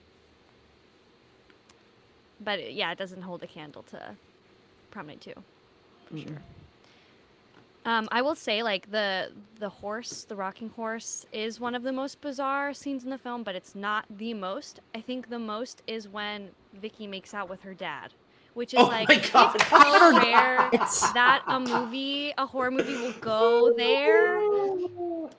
but 2.41 2.73
yeah, 2.73 2.93
it 2.93 2.99
doesn't 2.99 3.23
hold 3.23 3.43
a 3.43 3.47
candle 3.47 3.83
to 3.91 4.17
Prom 4.91 5.07
Night 5.09 5.21
Two, 5.21 5.35
for 6.07 6.15
mm 6.15 6.29
sure. 6.29 6.43
Um, 7.85 8.07
I 8.13 8.21
will 8.21 8.35
say, 8.35 8.63
like 8.63 8.91
the 8.91 9.31
the 9.59 9.69
horse, 9.69 10.25
the 10.25 10.37
rocking 10.37 10.69
horse, 10.71 11.27
is 11.33 11.59
one 11.59 11.75
of 11.75 11.83
the 11.83 11.93
most 11.93 12.21
bizarre 12.21 12.75
scenes 12.75 13.05
in 13.05 13.11
the 13.11 13.19
film, 13.19 13.43
but 13.43 13.55
it's 13.55 13.75
not 13.75 14.05
the 14.11 14.35
most. 14.35 14.81
I 14.95 15.01
think 15.01 15.31
the 15.31 15.39
most 15.39 15.83
is 15.87 16.09
when 16.09 16.51
Vicky 16.75 17.07
makes 17.07 17.33
out 17.33 17.49
with 17.49 17.63
her 17.63 17.75
dad, 17.75 18.13
which 18.59 18.75
is 18.75 18.81
oh 18.81 18.87
like 18.89 19.09
it's 19.09 19.31
so 19.31 20.19
rare 20.19 20.69
that 21.15 21.43
a 21.47 21.61
movie, 21.61 22.35
a 22.37 22.45
horror 22.45 22.73
movie, 22.73 22.97
will 22.97 23.13
go 23.21 23.73
there. 23.77 24.37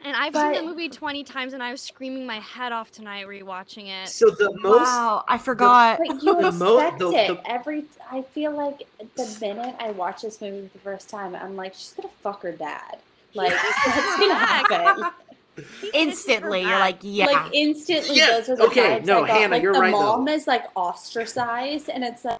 And 0.05 0.15
I've 0.15 0.31
but, 0.31 0.55
seen 0.55 0.63
the 0.63 0.69
movie 0.71 0.87
twenty 0.87 1.25
times, 1.25 1.51
and 1.51 1.61
I 1.61 1.71
was 1.71 1.81
screaming 1.81 2.25
my 2.25 2.39
head 2.39 2.71
off 2.71 2.91
tonight 2.91 3.27
rewatching 3.27 3.89
it. 3.89 4.07
So 4.07 4.29
the 4.29 4.57
most 4.61 4.85
wow, 4.85 5.25
I 5.27 5.37
forgot. 5.37 5.99
The, 5.99 6.05
but 6.07 6.23
you 6.23 6.39
expect 6.39 6.99
mo- 7.01 7.11
the, 7.11 7.17
it 7.17 7.27
the, 7.27 7.51
every. 7.51 7.85
I 8.09 8.21
feel 8.21 8.53
like 8.53 8.87
the 9.17 9.37
minute 9.41 9.75
I 9.79 9.91
watch 9.91 10.21
this 10.21 10.39
movie 10.39 10.69
the 10.71 10.79
first 10.79 11.09
time, 11.09 11.35
I'm 11.35 11.57
like, 11.57 11.73
she's 11.73 11.91
gonna 11.91 12.13
fuck 12.21 12.41
her 12.43 12.53
dad. 12.53 12.99
Like 13.33 13.51
that's 13.51 14.17
gonna 14.17 14.33
happen. 14.33 15.11
instantly 15.93 16.61
you're 16.61 16.79
like 16.79 16.99
yeah 17.01 17.25
like 17.25 17.53
instantly 17.53 18.15
yeah. 18.15 18.27
those 18.37 18.47
are 18.47 18.55
the 18.55 18.63
okay 18.63 19.01
no 19.03 19.25
I 19.25 19.27
got. 19.27 19.37
hannah 19.37 19.55
like, 19.55 19.61
you're 19.61 19.73
right. 19.73 19.87
the 19.87 19.97
mom 19.97 20.23
though. 20.23 20.31
is 20.31 20.47
like 20.47 20.63
ostracized 20.73 21.89
and 21.89 22.01
it's 22.01 22.23
like 22.23 22.39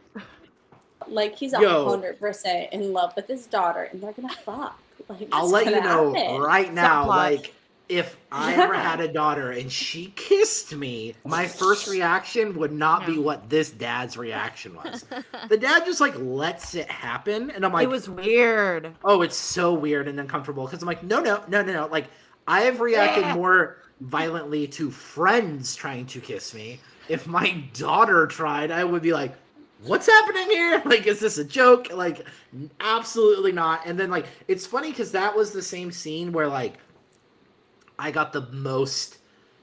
like 1.11 1.35
he's 1.35 1.53
a 1.53 1.83
hundred 1.83 2.19
percent 2.19 2.71
in 2.73 2.93
love 2.93 3.13
with 3.15 3.27
his 3.27 3.45
daughter 3.47 3.83
and 3.91 4.01
they're 4.01 4.11
gonna 4.13 4.29
fuck 4.29 4.79
like 5.07 5.27
i'll 5.31 5.49
let 5.49 5.65
you 5.65 5.81
know 5.81 6.13
happen. 6.13 6.41
right 6.41 6.73
now 6.73 7.07
like 7.07 7.53
if 7.89 8.17
I 8.31 8.53
ever 8.61 8.75
had 8.75 8.99
a 9.01 9.11
daughter 9.11 9.49
and 9.51 9.71
she 9.71 10.13
kissed 10.15 10.75
me, 10.75 11.15
my 11.25 11.47
first 11.47 11.87
reaction 11.87 12.55
would 12.59 12.71
not 12.71 13.07
be 13.07 13.17
what 13.17 13.49
this 13.49 13.71
dad's 13.71 14.15
reaction 14.15 14.75
was. 14.75 15.05
The 15.49 15.57
dad 15.57 15.85
just 15.85 15.99
like 15.99 16.13
lets 16.19 16.75
it 16.75 16.89
happen, 16.91 17.49
and 17.49 17.65
I'm 17.65 17.73
like, 17.73 17.85
it 17.85 17.89
was 17.89 18.07
weird. 18.07 18.93
oh, 19.03 19.23
it's 19.23 19.35
so 19.35 19.73
weird 19.73 20.07
and 20.07 20.19
uncomfortable 20.19 20.65
because 20.65 20.83
I'm 20.83 20.87
like, 20.87 21.01
no, 21.01 21.19
no, 21.19 21.43
no, 21.47 21.63
no, 21.63 21.73
no. 21.73 21.87
Like, 21.87 22.05
I 22.47 22.61
have 22.61 22.79
reacted 22.79 23.23
Yeah. 23.23 23.33
more 23.41 23.77
violently 24.01 24.67
to 24.67 24.91
friends 24.91 25.75
trying 25.75 26.05
to 26.07 26.21
kiss 26.21 26.53
me. 26.53 26.79
If 27.07 27.25
my 27.25 27.63
daughter 27.73 28.27
tried, 28.27 28.69
I 28.69 28.83
would 28.83 29.01
be 29.01 29.13
like, 29.13 29.33
what's 29.83 30.07
happening 30.07 30.49
here? 30.49 30.81
Like, 30.85 31.07
is 31.07 31.19
this 31.19 31.37
a 31.37 31.43
joke? 31.43 31.91
Like, 31.93 32.25
absolutely 32.79 33.51
not. 33.51 33.85
And 33.85 33.99
then, 33.99 34.09
like, 34.09 34.25
it's 34.47 34.65
funny 34.65 34.89
because 34.91 35.11
that 35.11 35.35
was 35.35 35.51
the 35.51 35.61
same 35.61 35.91
scene 35.91 36.31
where, 36.31 36.47
like, 36.47 36.77
I 37.97 38.11
got 38.11 38.33
the 38.33 38.47
most 38.51 39.17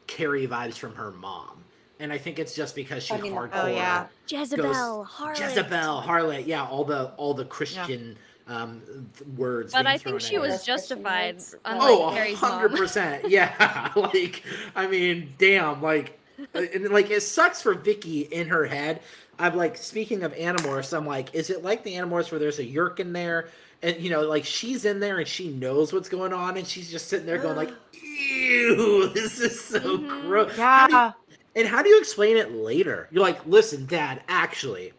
Carrie 0.06 0.47
vibes 0.47 0.74
from 0.74 0.94
her 0.94 1.10
mom. 1.10 1.64
And 1.98 2.12
I 2.12 2.18
think 2.18 2.38
it's 2.38 2.55
just 2.55 2.74
because 2.74 3.02
she 3.02 3.14
I 3.14 3.20
mean, 3.20 3.32
hardcore. 3.32 3.51
Oh, 3.55 3.66
yeah. 3.66 4.06
Jezebel, 4.28 5.09
harlot. 5.10 5.38
Jezebel, 5.40 6.02
harlot, 6.02 6.47
yeah, 6.47 6.66
all 6.66 6.84
the 6.84 7.06
all 7.16 7.32
the 7.32 7.47
Christian 7.47 8.18
um 8.47 8.82
th- 9.16 9.28
words. 9.30 9.72
But 9.72 9.86
I 9.86 9.97
think 9.97 10.20
she 10.20 10.36
at 10.36 10.43
her. 10.43 10.48
was 10.48 10.62
justified, 10.62 11.36
words. 11.36 11.55
unlike 11.64 11.88
Oh, 11.90 12.10
Carrie's 12.14 12.38
hundred 12.38 12.76
percent. 12.76 13.24
Yeah, 13.30 13.90
like 13.97 14.43
I 14.74 14.86
mean, 14.86 15.32
damn, 15.38 15.80
like, 15.80 16.18
uh, 16.55 16.60
and 16.74 16.90
like 16.90 17.10
it 17.10 17.22
sucks 17.22 17.62
for 17.62 17.72
Vicky 17.74 18.20
in 18.22 18.48
her 18.48 18.66
head. 18.66 19.01
I'm 19.38 19.54
like, 19.56 19.76
speaking 19.76 20.22
of 20.22 20.32
Animorphs, 20.34 20.96
I'm 20.96 21.06
like, 21.06 21.34
is 21.34 21.50
it 21.50 21.62
like 21.62 21.82
the 21.84 21.92
Animorphs 21.94 22.30
where 22.30 22.40
there's 22.40 22.58
a 22.58 22.64
Yeerk 22.64 23.00
in 23.00 23.12
there, 23.12 23.48
and 23.82 23.96
you 24.00 24.10
know, 24.10 24.22
like 24.22 24.44
she's 24.44 24.84
in 24.84 25.00
there 25.00 25.18
and 25.18 25.28
she 25.28 25.48
knows 25.48 25.92
what's 25.92 26.08
going 26.08 26.32
on, 26.32 26.56
and 26.56 26.66
she's 26.66 26.90
just 26.90 27.08
sitting 27.08 27.26
there 27.26 27.38
going 27.38 27.56
like, 27.56 27.70
ew, 28.02 29.08
this 29.14 29.40
is 29.40 29.60
so 29.62 29.80
Mhm. 29.80 30.22
gross. 30.22 30.56
How 30.56 30.86
you- 30.88 30.94
Yeah. 30.94 31.12
and 31.54 31.68
how 31.68 31.82
do 31.82 31.88
you 31.88 31.98
explain 31.98 32.36
it 32.36 32.52
later? 32.52 33.08
You're 33.10 33.22
like, 33.22 33.44
listen, 33.46 33.86
Dad, 33.86 34.22
actually, 34.28 34.92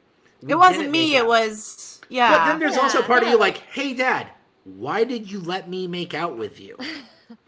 It 0.47 0.55
wasn't 0.55 0.91
me, 0.91 1.15
it 1.15 1.21
out." 1.21 1.27
was 1.27 2.01
yeah." 2.09 2.37
But 2.37 2.45
then 2.51 2.59
there's 2.59 2.77
also 2.77 2.99
Yeah. 2.99 3.07
part 3.07 3.23
of 3.23 3.29
you 3.29 3.37
like- 3.37 3.55
like, 3.55 3.63
hey, 3.71 3.93
Dad, 3.93 4.27
why 4.65 5.03
did 5.03 5.31
you 5.31 5.39
let 5.39 5.69
me 5.69 5.87
make 5.87 6.13
out 6.13 6.37
with 6.37 6.59
you? 6.59 6.77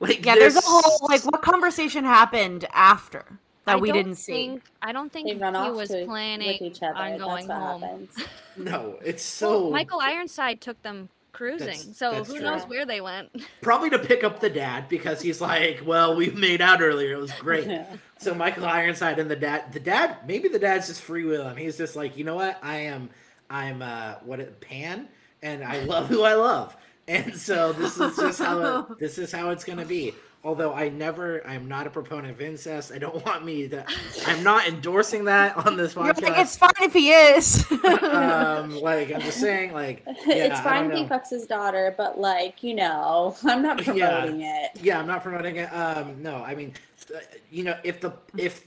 Like, 0.01 0.25
yeah, 0.25 0.35
there's 0.35 0.57
a 0.57 0.61
whole 0.61 1.07
like 1.07 1.23
what 1.23 1.41
conversation 1.41 2.03
happened 2.03 2.65
after 2.73 3.23
that 3.69 3.77
I 3.77 3.79
we 3.79 3.87
don't 3.89 3.97
didn't 3.97 4.15
see. 4.15 4.33
think- 4.33 4.63
I 4.81 4.91
don't 4.91 5.11
think 5.11 5.27
They 5.27 5.35
run 5.35 5.53
he 5.55 5.59
off 5.61 5.75
was 5.75 5.89
to, 5.89 6.05
planning 6.05 6.47
with 6.47 6.61
each 6.61 6.83
other. 6.83 6.95
on 6.97 7.11
That's 7.11 7.23
going 7.23 7.47
what 7.47 7.57
home. 7.57 7.81
happens. 7.81 8.15
No, 8.57 8.97
it's 9.03 9.41
Well, 9.41 9.63
so 9.65 9.69
Michael 9.71 10.01
Ironside 10.01 10.59
took 10.59 10.81
them 10.81 11.07
cruising, 11.31 11.67
That's- 11.67 11.97
so 11.97 12.11
that's 12.11 12.27
who 12.27 12.35
true. 12.39 12.43
knows 12.45 12.63
where 12.63 12.85
they 12.85 12.99
went? 12.99 13.29
probably 13.61 13.89
to 13.91 13.99
pick 13.99 14.23
up 14.25 14.41
the 14.41 14.49
dad 14.49 14.89
because 14.89 15.21
he's 15.21 15.39
like, 15.39 15.81
well, 15.85 16.15
we 16.15 16.29
made 16.31 16.59
out 16.61 16.81
earlier. 16.81 17.13
It 17.13 17.19
was 17.21 17.31
great. 17.39 17.67
Yeah. 17.67 17.85
So 18.17 18.33
Michael 18.33 18.65
Ironside 18.65 19.17
and 19.19 19.31
the 19.31 19.35
dad, 19.37 19.71
the 19.71 19.79
dad, 19.79 20.17
maybe 20.27 20.49
the 20.49 20.59
dad's 20.59 20.87
just 20.87 21.01
freewheeling. 21.07 21.57
He's 21.57 21.77
just 21.77 21.95
like, 21.95 22.17
you 22.17 22.25
know 22.25 22.35
what? 22.35 22.59
I 22.61 22.77
am, 22.77 23.09
I'm, 23.49 23.81
uh, 23.81 24.15
what 24.25 24.41
it, 24.41 24.59
Pan, 24.59 25.07
and 25.41 25.63
I 25.63 25.83
love 25.83 26.07
who 26.09 26.23
I 26.23 26.33
love, 26.33 26.75
and 27.07 27.33
so 27.35 27.71
this 27.71 27.97
is 27.97 28.15
just 28.17 28.39
how 28.39 28.59
it, 28.89 28.99
this 28.99 29.17
is 29.17 29.31
how 29.31 29.51
it's 29.51 29.63
gonna 29.63 29.85
be. 29.85 30.13
Although 30.41 30.73
I 30.73 30.87
never, 30.87 31.45
I'm 31.45 31.67
not 31.67 31.85
a 31.85 31.89
proponent 31.89 32.31
of 32.31 32.39
incest. 32.39 32.93
I 32.93 32.97
don't 32.97 33.23
want 33.25 33.43
me 33.43 33.67
to. 33.67 33.85
I'm 34.25 34.41
not 34.41 34.67
endorsing 34.67 35.25
that 35.25 35.57
on 35.65 35.75
this 35.75 35.95
You're 35.95 36.05
podcast. 36.05 36.21
like, 36.21 36.37
it's 36.39 36.55
fine 36.55 36.71
if 36.81 36.93
he 36.93 37.11
is. 37.11 37.69
um, 38.03 38.79
like 38.79 39.11
I'm 39.13 39.19
just 39.21 39.39
saying, 39.41 39.73
like 39.73 40.03
yeah, 40.25 40.45
it's 40.45 40.61
fine 40.61 40.89
if 40.91 40.97
he 40.97 41.03
fucks 41.03 41.29
his 41.29 41.45
daughter, 41.45 41.93
but 41.97 42.17
like 42.19 42.63
you 42.63 42.73
know, 42.73 43.35
I'm 43.43 43.61
not 43.61 43.85
Yeah. 43.85 44.21
promoting 44.21 44.41
it. 44.41 44.71
Yeah, 44.81 44.99
I'm 44.99 45.07
not 45.07 45.23
promoting 45.23 45.57
it. 45.57 45.67
Um, 45.73 46.21
no, 46.23 46.35
I 46.37 46.55
mean, 46.55 46.73
uh, 47.13 47.19
you 47.51 47.63
know, 47.65 47.75
if 47.83 47.99
the 47.99 48.13
if 48.37 48.65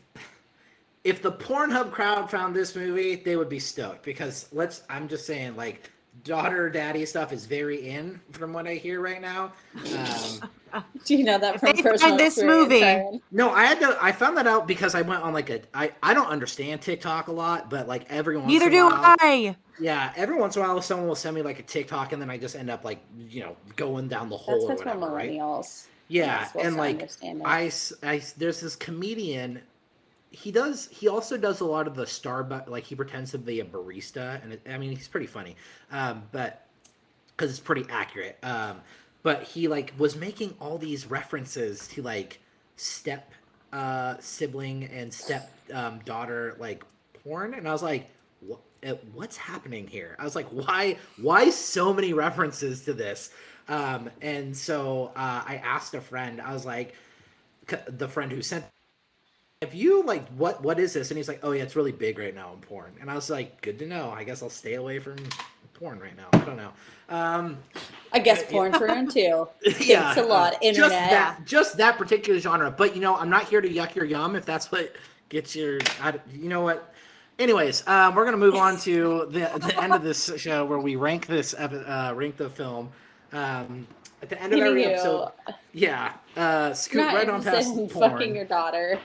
if 1.05 1.23
the 1.23 1.33
Pornhub 1.33 1.91
crowd 1.91 2.31
found 2.31 2.55
this 2.55 2.77
movie, 2.77 3.17
they 3.17 3.37
would 3.37 3.49
be 3.49 3.59
stoked 3.59 4.03
because 4.03 4.49
let's. 4.53 4.83
I'm 4.91 5.09
just 5.09 5.27
saying, 5.27 5.57
like, 5.57 5.91
daughter 6.25 6.71
daddy 6.71 7.05
stuff 7.05 7.33
is 7.33 7.47
very 7.47 7.89
in 7.89 8.21
from 8.33 8.53
what 8.53 8.67
I 8.67 8.75
hear 8.75 9.01
right 9.01 9.21
now. 9.21 9.53
Um, 10.73 10.83
Do 11.05 11.17
you 11.17 11.25
know 11.25 11.37
that 11.39 11.61
from 11.61 11.73
personal 11.77 12.17
this 12.17 12.41
movie- 12.43 12.81
Ryan? 12.83 13.21
no, 13.31 13.51
I 13.51 13.65
had 13.67 13.79
to. 13.81 13.99
I 14.01 14.11
found 14.13 14.37
that 14.39 14.47
out 14.47 14.67
because 14.67 14.95
I 14.95 15.03
went 15.03 15.23
on 15.23 15.33
like 15.35 15.51
a. 15.51 15.61
I 15.75 15.93
I 16.03 16.15
don't 16.15 16.29
understand 16.29 16.81
TikTok 16.81 17.29
a 17.29 17.33
lot, 17.33 17.69
but 17.69 17.87
like 17.89 18.07
every 18.11 18.37
once 18.37 18.49
Neither 18.49 18.71
do 18.71 18.87
while, 18.87 19.17
I. 19.21 19.55
Yeah, 19.81 20.13
every 20.17 20.37
once 20.37 20.57
in 20.57 20.63
a 20.63 20.67
while, 20.67 20.81
someone 20.81 21.09
will 21.09 21.15
send 21.15 21.35
me 21.35 21.43
like 21.43 21.59
a 21.59 21.63
TikTok, 21.63 22.13
and 22.13 22.23
then 22.23 22.31
I 22.31 22.39
just 22.39 22.57
end 22.57 22.71
up 22.71 22.85
like 22.85 23.01
you 23.19 23.41
know 23.41 23.57
going 23.77 24.09
down 24.09 24.31
the 24.31 24.37
hole 24.37 24.67
That's 24.69 24.81
or 24.81 24.85
because 24.85 24.95
we're 24.97 25.01
whatever, 25.01 25.15
right? 25.17 25.31
millennials. 25.33 25.87
Yeah, 26.09 26.49
and 26.59 26.77
like 26.77 26.97
understand 26.97 27.41
it. 27.41 27.47
I, 27.47 27.67
s- 27.67 27.93
I 28.03 28.17
s- 28.17 28.33
there's 28.33 28.61
this 28.61 28.77
comedian. 28.77 29.61
He 30.33 30.51
does. 30.51 30.89
He 30.91 31.09
also 31.09 31.37
does 31.37 31.61
a 31.61 31.65
lot 31.65 31.87
of 31.87 31.95
the 31.95 32.05
Starbucks. 32.05 32.69
Like 32.69 32.85
he 32.85 32.95
pretends 32.95 33.31
to 33.33 33.39
be 33.39 33.61
a 33.61 33.65
barista, 33.65 34.43
and 34.43 34.55
it, 34.55 34.67
I 34.69 34.79
mean 34.79 34.91
he's 34.91 35.09
pretty 35.09 35.27
funny. 35.27 35.57
Um, 35.91 36.25
but 36.33 36.67
because 37.37 37.51
it's 37.51 37.61
pretty 37.61 37.85
accurate. 37.91 38.39
Um, 38.43 38.81
but 39.23 39.43
he 39.43 39.69
like 39.69 39.93
was 39.99 40.17
making 40.17 40.55
all 40.61 40.79
these 40.79 41.07
references 41.07 41.87
to 41.89 42.03
like 42.03 42.41
step 42.77 43.33
uh, 43.73 44.17
sibling 44.21 44.85
and 44.85 45.13
step 45.13 45.53
um, 45.73 46.01
daughter 46.05 46.57
like 46.59 46.85
porn, 47.23 47.55
and 47.55 47.69
I 47.69 47.73
was 47.73 47.83
like, 47.83 48.11
what? 48.41 48.61
What's 49.15 49.37
happening 49.37 49.87
here? 49.87 50.17
I 50.19 50.25
was 50.25 50.35
like, 50.35 50.49
why? 50.49 50.97
Why 51.21 51.51
so 51.51 51.93
many 51.95 52.15
references 52.15 52.85
to 52.87 52.93
this? 52.93 53.31
Um, 53.69 54.11
and 54.21 54.57
so 54.57 55.13
uh, 55.15 55.45
I 55.47 55.61
asked 55.63 55.95
a 55.95 56.01
friend. 56.01 56.41
I 56.41 56.53
was 56.53 56.67
like, 56.67 56.97
the 57.87 58.09
friend 58.09 58.33
who 58.33 58.43
sent 58.43 58.65
if 59.63 59.75
you 59.75 60.03
like 60.03 60.29
what 60.31 60.63
what 60.63 60.79
is 60.79 60.93
this? 60.93 61.11
And 61.11 61.17
he's 61.17 61.29
like 61.29 61.41
oh 61.43 61.53
yeah 61.53 61.63
it's 61.63 61.77
really 61.77 61.93
big 61.93 62.19
right 62.19 62.35
now 62.35 62.53
in 62.53 62.59
porn. 62.61 62.93
And 63.01 63.11
i 63.11 63.15
was 63.15 63.31
like 63.31 63.61
good 63.63 63.79
to 63.79 63.87
know. 63.87 64.11
I 64.11 64.25
guess 64.25 64.43
i'll 64.43 64.51
stay 64.51 64.75
away 64.75 64.99
from 64.99 65.17
porn 65.75 66.01
right 66.01 66.17
now. 66.17 66.27
I 66.33 66.45
don't 66.45 66.57
know. 66.57 66.73
Um 67.09 67.59
I 68.13 68.19
guess 68.19 68.43
yeah. 68.43 68.51
porn's 68.51 68.81
ruined 68.81 69.13
too. 69.13 69.49
yeah. 69.79 70.15
Thanks 70.15 70.19
a 70.19 70.25
lot, 70.25 70.55
uh, 70.55 70.57
just 70.57 70.63
internet. 70.65 71.11
that 71.11 71.41
just 71.47 71.77
that 71.79 71.97
particular 71.97 72.39
genre. 72.41 72.71
But 72.71 72.95
you 72.95 73.01
know 73.01 73.17
i'm 73.17 73.31
not 73.31 73.49
here 73.49 73.61
to 73.61 73.69
yuck 73.69 73.95
your 73.95 74.05
yum 74.05 74.35
if 74.35 74.45
that's 74.45 74.71
what 74.73 74.97
gets 75.29 75.55
your 75.57 75.79
I, 76.03 76.19
you 76.33 76.49
know 76.49 76.63
what? 76.63 76.93
Anyways 77.39 77.87
um 77.87 78.17
we're 78.17 78.25
gonna 78.25 78.37
move 78.37 78.57
on 78.57 78.77
to 78.81 79.29
the 79.31 79.49
the 79.65 79.81
end 79.81 79.95
of 79.95 80.03
this 80.03 80.31
show 80.37 80.67
where 80.67 80.81
we 80.81 80.97
rank 80.97 81.27
this 81.27 81.55
uh 81.55 82.13
rank 82.15 82.37
the 82.37 82.51
film. 82.51 82.91
Um 83.33 83.87
at 84.23 84.29
the 84.29 84.41
end 84.41 84.53
of 84.53 84.61
every 84.61 84.85
episode 84.85 85.33
yeah 85.73 86.13
uh 86.37 86.73
scoot 86.73 87.01
right 87.01 87.29
on 87.29 87.43
past 87.43 87.75
porn. 87.75 87.89
fucking 87.89 88.35
your 88.35 88.45
daughter. 88.45 88.99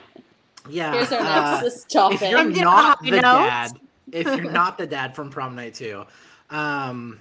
Yeah 0.70 0.94
Here's 0.94 1.12
our 1.12 1.20
uh, 1.20 1.62
next 1.62 1.96
if 1.96 2.22
you're 2.22 2.40
Ended 2.40 2.62
not 2.62 3.02
the 3.02 3.12
high 3.12 3.22
dad, 3.22 3.72
if 4.12 4.26
you're 4.26 4.52
not 4.52 4.78
the 4.78 4.88
dad 4.88 5.16
from 5.16 5.30
prom 5.30 5.56
night 5.56 5.74
two, 5.74 6.06
um, 6.50 7.20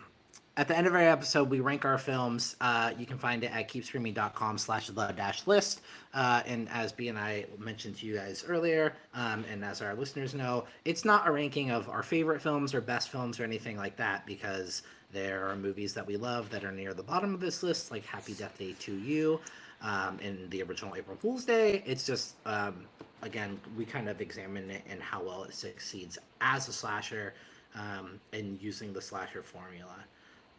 at 0.58 0.68
the 0.68 0.76
end 0.76 0.86
of 0.86 0.94
every 0.94 1.06
episode, 1.06 1.50
we 1.50 1.60
rank 1.60 1.84
our 1.84 1.98
films. 1.98 2.56
Uh, 2.62 2.90
you 2.98 3.04
can 3.04 3.18
find 3.18 3.44
it 3.44 3.54
at 3.54 3.68
keepscreaming.com 3.68 4.56
slash 4.56 4.86
the 4.86 5.06
dash 5.08 5.46
list. 5.46 5.82
Uh, 6.14 6.42
and 6.46 6.66
as 6.70 6.92
B 6.92 7.08
and 7.08 7.18
I 7.18 7.44
mentioned 7.58 7.96
to 7.98 8.06
you 8.06 8.16
guys 8.16 8.42
earlier, 8.48 8.94
um, 9.12 9.44
and 9.50 9.62
as 9.62 9.82
our 9.82 9.94
listeners 9.94 10.34
know, 10.34 10.64
it's 10.86 11.04
not 11.04 11.28
a 11.28 11.30
ranking 11.30 11.70
of 11.70 11.90
our 11.90 12.02
favorite 12.02 12.40
films 12.40 12.72
or 12.74 12.80
best 12.80 13.10
films 13.10 13.38
or 13.38 13.44
anything 13.44 13.76
like 13.76 13.96
that 13.96 14.24
because 14.24 14.82
there 15.12 15.46
are 15.46 15.56
movies 15.56 15.92
that 15.92 16.06
we 16.06 16.16
love 16.16 16.48
that 16.50 16.64
are 16.64 16.72
near 16.72 16.94
the 16.94 17.02
bottom 17.02 17.34
of 17.34 17.40
this 17.40 17.62
list, 17.62 17.90
like 17.90 18.04
Happy 18.06 18.32
Death 18.32 18.56
Day 18.56 18.74
to 18.80 18.96
You 18.96 19.40
um, 19.82 20.18
in 20.20 20.48
the 20.48 20.62
original 20.62 20.96
April 20.96 21.18
Fool's 21.18 21.44
Day. 21.44 21.82
It's 21.84 22.06
just, 22.06 22.36
um, 22.46 22.86
again, 23.22 23.58
we 23.76 23.84
kind 23.84 24.08
of 24.08 24.20
examine 24.20 24.70
it 24.70 24.82
and 24.88 25.02
how 25.02 25.22
well 25.22 25.44
it 25.44 25.54
succeeds 25.54 26.18
as 26.40 26.68
a 26.68 26.72
slasher 26.72 27.34
um, 27.74 28.20
and 28.32 28.60
using 28.60 28.92
the 28.92 29.00
slasher 29.00 29.42
formula. 29.42 29.96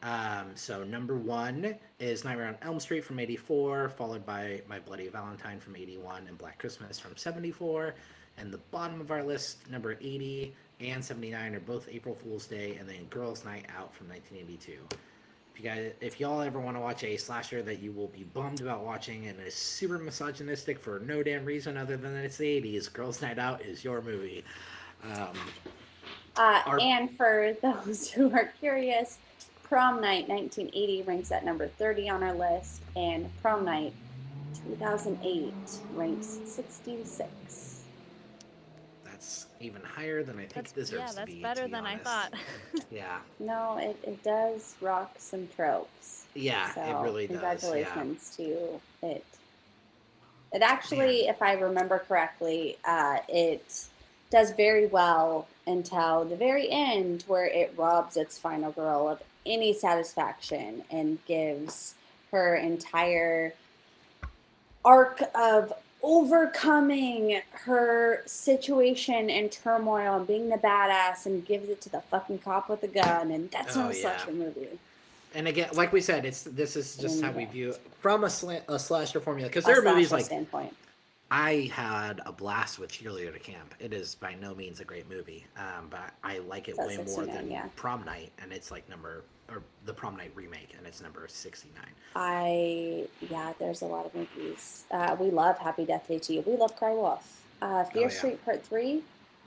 Um, 0.03 0.51
so 0.53 0.83
number 0.83 1.15
one 1.15 1.75
is 1.99 2.23
Nightmare 2.23 2.47
on 2.47 2.57
Elm 2.61 2.79
Street 2.79 3.03
from 3.03 3.19
'84, 3.19 3.89
followed 3.89 4.25
by 4.25 4.61
My 4.69 4.79
Bloody 4.79 5.07
Valentine 5.07 5.59
from 5.59 5.75
'81 5.75 6.27
and 6.27 6.37
Black 6.37 6.59
Christmas 6.59 6.99
from 6.99 7.17
'74. 7.17 7.95
And 8.37 8.53
the 8.53 8.59
bottom 8.69 9.01
of 9.01 9.09
our 9.09 9.23
list, 9.23 9.67
number 9.69 9.97
80 9.99 10.53
and 10.79 11.03
79, 11.03 11.55
are 11.55 11.59
both 11.61 11.89
April 11.91 12.13
Fool's 12.13 12.45
Day, 12.45 12.75
and 12.75 12.87
then 12.87 13.05
Girls' 13.09 13.43
Night 13.43 13.65
Out 13.75 13.95
from 13.95 14.07
1982. 14.09 14.77
If 15.57 15.63
you 15.63 15.69
guys, 15.71 15.91
if 16.01 16.19
y'all 16.19 16.41
ever 16.41 16.59
want 16.59 16.77
to 16.77 16.81
watch 16.81 17.03
a 17.03 17.17
slasher 17.17 17.63
that 17.63 17.79
you 17.79 17.91
will 17.91 18.09
be 18.09 18.23
bummed 18.25 18.61
about 18.61 18.83
watching 18.85 19.25
and 19.25 19.39
is 19.39 19.55
super 19.55 19.97
misogynistic 19.97 20.77
for 20.77 20.99
no 20.99 21.23
damn 21.23 21.45
reason 21.45 21.77
other 21.77 21.97
than 21.97 22.13
that 22.13 22.25
it's 22.25 22.37
the 22.37 22.61
80s, 22.61 22.93
Girls' 22.93 23.23
Night 23.23 23.39
Out 23.39 23.63
is 23.63 23.83
your 23.83 24.01
movie. 24.03 24.43
Um, 25.03 25.29
Uh, 26.35 26.61
Our- 26.67 26.79
and 26.79 27.09
for 27.17 27.55
those 27.63 28.07
who 28.11 28.31
are 28.33 28.53
curious, 28.59 29.17
Prom 29.63 29.99
Night 29.99 30.29
1980 30.29 31.01
ranks 31.07 31.31
at 31.31 31.43
number 31.43 31.67
30 31.67 32.07
on 32.09 32.21
our 32.21 32.33
list, 32.35 32.83
and 32.95 33.27
Prom 33.41 33.65
Night 33.65 33.93
2008 34.69 35.51
ranks 35.95 36.39
66. 36.45 37.76
That's 39.57 39.65
even 39.65 39.81
higher 39.83 40.23
than 40.23 40.35
I 40.35 40.41
think 40.41 40.53
That's, 40.53 40.71
it 40.71 40.75
deserves 40.75 41.01
yeah, 41.01 41.07
to 41.07 41.15
that's 41.15 41.31
be. 41.31 41.41
better 41.41 41.61
to 41.61 41.67
be 41.67 41.71
than 41.71 41.85
I 41.85 41.97
thought. 41.97 42.33
Yeah, 42.91 43.19
No, 43.39 43.77
it, 43.77 43.97
it 44.03 44.23
does 44.23 44.75
rock 44.81 45.15
some 45.17 45.47
tropes. 45.55 46.25
yeah, 46.35 46.73
so 46.73 46.81
it 46.81 47.03
really 47.03 47.27
does. 47.27 47.35
Yeah. 47.35 47.39
congratulations 47.57 48.35
to 48.37 48.79
it. 49.03 49.25
It 50.53 50.61
actually, 50.61 51.27
if 51.27 51.41
I 51.41 51.53
remember 51.53 51.99
correctly, 51.99 52.77
uh, 52.85 53.17
it 53.27 53.85
does 54.31 54.51
very 54.51 54.87
well 54.87 55.47
until 55.65 56.23
the 56.23 56.35
very 56.37 56.69
end, 56.71 57.25
where 57.27 57.45
it 57.45 57.73
robs 57.75 58.15
its 58.15 58.37
final 58.37 58.71
girl 58.71 59.09
of 59.09 59.21
any 59.45 59.73
satisfaction 59.73 60.83
and 60.89 61.17
gives 61.25 61.95
her 62.31 62.55
entire 62.55 63.53
arc 64.85 65.21
of 65.35 65.73
overcoming 66.07 67.41
her 67.51 68.23
situation 68.25 69.29
and 69.29 69.51
turmoil 69.51 70.15
and 70.15 70.25
being 70.25 70.47
the 70.47 70.55
badass 70.55 71.25
and 71.25 71.45
gives 71.45 71.67
it 71.67 71.81
to 71.81 71.89
the 71.89 71.99
fucking 71.99 72.39
cop 72.39 72.69
with 72.69 72.81
a 72.83 72.87
gun 72.87 73.29
and 73.31 73.51
that's 73.51 73.75
Oh, 73.75 73.81
not 73.81 73.91
a 73.91 73.95
yeah. 73.95 74.01
slasher 74.01 74.31
movie. 74.31 74.79
And 75.35 75.49
again, 75.49 75.69
like 75.73 75.91
we 75.91 75.99
said, 75.99 76.23
it's 76.23 76.43
this 76.43 76.77
is 76.77 76.95
just 76.95 77.21
how 77.21 77.31
we 77.31 77.43
view 77.45 77.71
it 77.71 77.81
from 77.99 78.23
a, 78.23 78.27
sla- 78.27 78.61
a 78.69 78.79
slasher 78.79 79.19
formula. 79.19 79.49
Because 79.49 79.65
there 79.65 79.77
are 79.79 79.83
movies 79.83 80.13
like 80.13 80.23
standpoint. 80.25 80.73
I 81.29 81.69
had 81.73 82.21
a 82.25 82.31
blast 82.31 82.79
with 82.79 82.89
Cheerleader 82.89 83.33
to 83.33 83.39
Camp. 83.39 83.75
It 83.79 83.91
is 83.91 84.15
by 84.15 84.35
no 84.35 84.55
means 84.55 84.79
a 84.79 84.85
great 84.85 85.09
movie, 85.09 85.45
um, 85.57 85.87
but 85.89 86.13
I 86.23 86.37
like 86.39 86.69
it 86.69 86.77
That's 86.77 86.97
way 86.97 87.03
more 87.05 87.25
than 87.25 87.51
yeah. 87.51 87.65
Prom 87.75 88.05
Night, 88.05 88.31
and 88.41 88.53
it's 88.53 88.71
like 88.71 88.87
number 88.89 89.25
or 89.49 89.63
the 89.85 89.93
Prom 89.93 90.17
Night 90.17 90.31
remake, 90.35 90.73
and 90.77 90.85
it's 90.85 91.01
number 91.01 91.25
sixty 91.27 91.69
nine. 91.75 91.91
I 92.15 93.07
yeah, 93.29 93.53
there's 93.59 93.81
a 93.81 93.85
lot 93.85 94.05
of 94.05 94.15
movies. 94.15 94.85
Uh, 94.91 95.15
we 95.19 95.29
love 95.31 95.57
Happy 95.57 95.85
Death 95.85 96.07
Day 96.07 96.19
to 96.19 96.33
You. 96.33 96.41
We 96.41 96.55
love 96.57 96.75
Cry 96.75 96.91
Wolf. 96.91 97.43
Uh, 97.61 97.83
Fear 97.85 98.03
Oh, 98.03 98.09
yeah. 98.09 98.17
Street 98.17 98.45
Part 98.45 98.63
Three. 98.63 99.03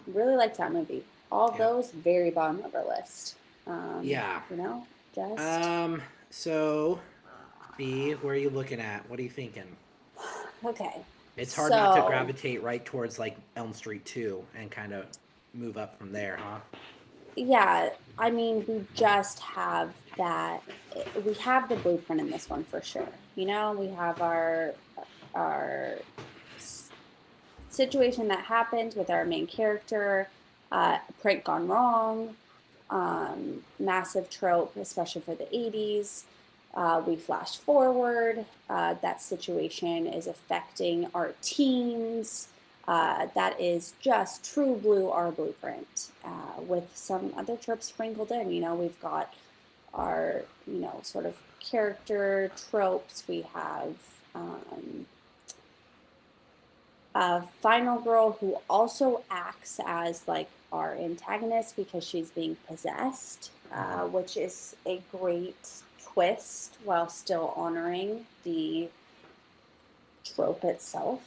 Really 0.06 0.34
liked 0.36 0.56
that 0.58 0.72
movie. 0.72 1.04
All 1.30 1.50
Yeah. 1.52 1.58
those 1.58 1.90
very 1.90 2.30
bottom 2.30 2.62
of 2.64 2.74
our 2.74 2.86
list. 2.86 3.36
Um, 3.66 4.00
Yeah. 4.02 4.42
You 4.50 4.56
know, 4.56 4.86
just 5.14 5.38
Um. 5.40 6.02
So, 6.30 7.00
B, 7.76 8.12
where 8.12 8.34
are 8.34 8.38
you 8.38 8.50
looking 8.50 8.80
at? 8.80 9.08
What 9.10 9.18
are 9.18 9.22
you 9.22 9.28
thinking? 9.30 9.76
okay. 10.64 11.02
It's 11.36 11.54
hard 11.54 11.70
not 11.70 11.94
to 11.96 12.02
gravitate 12.02 12.62
right 12.62 12.84
towards 12.84 13.18
like 13.18 13.36
Elm 13.56 13.72
Street 13.72 14.04
Two 14.04 14.44
and 14.56 14.70
kind 14.70 14.92
of 14.92 15.06
move 15.54 15.76
up 15.76 15.96
from 15.98 16.12
there, 16.12 16.36
huh? 16.36 16.58
Yeah, 17.36 17.90
I 18.18 18.30
mean, 18.30 18.64
we 18.66 18.86
just 18.94 19.40
have 19.40 19.94
that. 20.16 20.62
We 21.24 21.34
have 21.34 21.68
the 21.68 21.76
blueprint 21.76 22.20
in 22.20 22.30
this 22.30 22.50
one 22.50 22.64
for 22.64 22.82
sure. 22.82 23.08
You 23.36 23.46
know, 23.46 23.72
we 23.72 23.88
have 23.88 24.20
our 24.20 24.74
our 25.34 25.96
situation 27.68 28.28
that 28.28 28.44
happens 28.44 28.96
with 28.96 29.10
our 29.10 29.24
main 29.24 29.46
character, 29.46 30.28
uh, 30.72 30.98
prank 31.22 31.44
gone 31.44 31.68
wrong, 31.68 32.36
um, 32.90 33.64
massive 33.78 34.28
trope, 34.28 34.76
especially 34.76 35.22
for 35.22 35.34
the 35.34 35.48
'80s. 35.54 36.24
Uh, 36.74 37.02
we 37.04 37.16
flash 37.16 37.56
forward. 37.58 38.44
Uh, 38.68 38.94
that 39.02 39.20
situation 39.22 40.06
is 40.06 40.26
affecting 40.26 41.08
our 41.14 41.32
teens. 41.42 42.48
Uh, 42.88 43.26
that 43.34 43.60
is 43.60 43.92
just 44.00 44.52
true 44.52 44.74
blue 44.74 45.10
our 45.10 45.30
blueprint 45.30 46.08
uh, 46.24 46.60
with 46.60 46.90
some 46.94 47.32
other 47.36 47.56
tropes 47.56 47.86
sprinkled 47.86 48.30
in. 48.32 48.50
You 48.50 48.60
know, 48.62 48.74
we've 48.74 49.00
got 49.00 49.32
our, 49.94 50.42
you 50.66 50.78
know, 50.78 51.00
sort 51.02 51.26
of 51.26 51.36
character 51.60 52.50
tropes. 52.70 53.22
We 53.28 53.42
have 53.54 53.94
um, 54.34 55.06
a 57.14 57.42
final 57.60 58.00
girl 58.00 58.38
who 58.40 58.56
also 58.68 59.22
acts 59.30 59.80
as 59.84 60.26
like 60.26 60.48
our 60.72 60.94
antagonist 60.94 61.76
because 61.76 62.04
she's 62.04 62.30
being 62.30 62.56
possessed, 62.66 63.50
uh, 63.72 64.06
which 64.06 64.36
is 64.36 64.76
a 64.86 65.00
great 65.12 65.68
twist 66.02 66.76
while 66.84 67.08
still 67.08 67.52
honoring 67.56 68.26
the 68.44 68.88
trope 70.24 70.64
itself. 70.64 71.20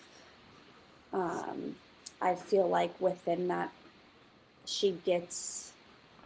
Um, 1.14 1.76
I 2.22 2.36
feel 2.36 2.68
like 2.68 3.00
within 3.00 3.48
that, 3.50 3.72
she 4.66 4.92
gets, 5.06 5.74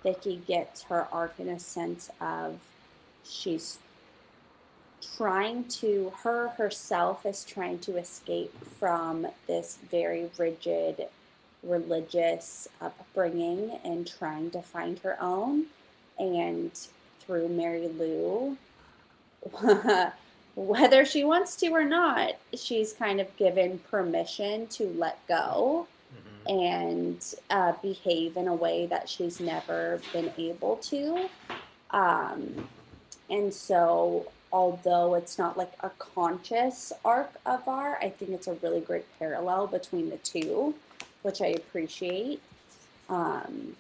Vicky 0.04 0.42
gets 0.48 0.84
her 0.84 1.08
arc 1.12 1.40
in 1.40 1.50
a 1.50 1.60
sense 1.60 2.10
of 2.22 2.60
she's 3.24 3.80
trying 5.18 5.66
to, 5.66 6.14
her 6.24 6.50
herself 6.50 7.26
is 7.26 7.44
trying 7.44 7.80
to 7.80 7.98
escape 7.98 8.54
from 8.80 9.28
this 9.48 9.78
very 9.90 10.30
rigid 10.38 11.08
religious 11.64 12.68
upbringing 12.80 13.80
and 13.84 14.08
trying 14.08 14.52
to 14.52 14.62
find 14.62 15.00
her 15.00 15.22
own. 15.22 15.66
And 16.18 16.72
through 17.20 17.50
Mary 17.50 17.88
Lou, 17.88 18.58
whether 20.58 21.06
she 21.06 21.24
wants 21.24 21.56
to 21.58 21.68
or 21.70 21.86
not, 21.86 22.34
she's 22.56 22.92
kind 22.92 23.22
of 23.22 23.38
given 23.38 23.78
permission 23.92 24.66
to 24.66 24.88
let 24.98 25.26
go 25.28 25.88
Mhm. 26.12 26.50
and 26.50 27.36
uh, 27.52 27.74
behave 27.84 28.36
in 28.36 28.48
a 28.48 28.56
way 28.56 28.88
that 28.88 29.08
she's 29.08 29.40
never 29.40 30.02
been 30.12 30.34
able 30.36 30.78
to. 30.78 31.30
Um, 31.92 32.68
and 33.30 33.54
so, 33.54 34.32
although 34.52 35.14
it's 35.14 35.38
not 35.38 35.58
like 35.58 35.74
a 35.82 35.92
conscious 36.00 36.92
arc 37.06 37.34
of 37.46 37.68
art, 37.68 38.00
I 38.02 38.10
think 38.10 38.32
it's 38.32 38.48
a 38.48 38.54
really 38.54 38.82
great 38.82 39.06
parallel 39.20 39.68
between 39.68 40.10
the 40.10 40.18
two, 40.18 40.74
which 41.22 41.40
I 41.40 41.48
appreciate. 41.48 42.42
Um, 43.10 43.76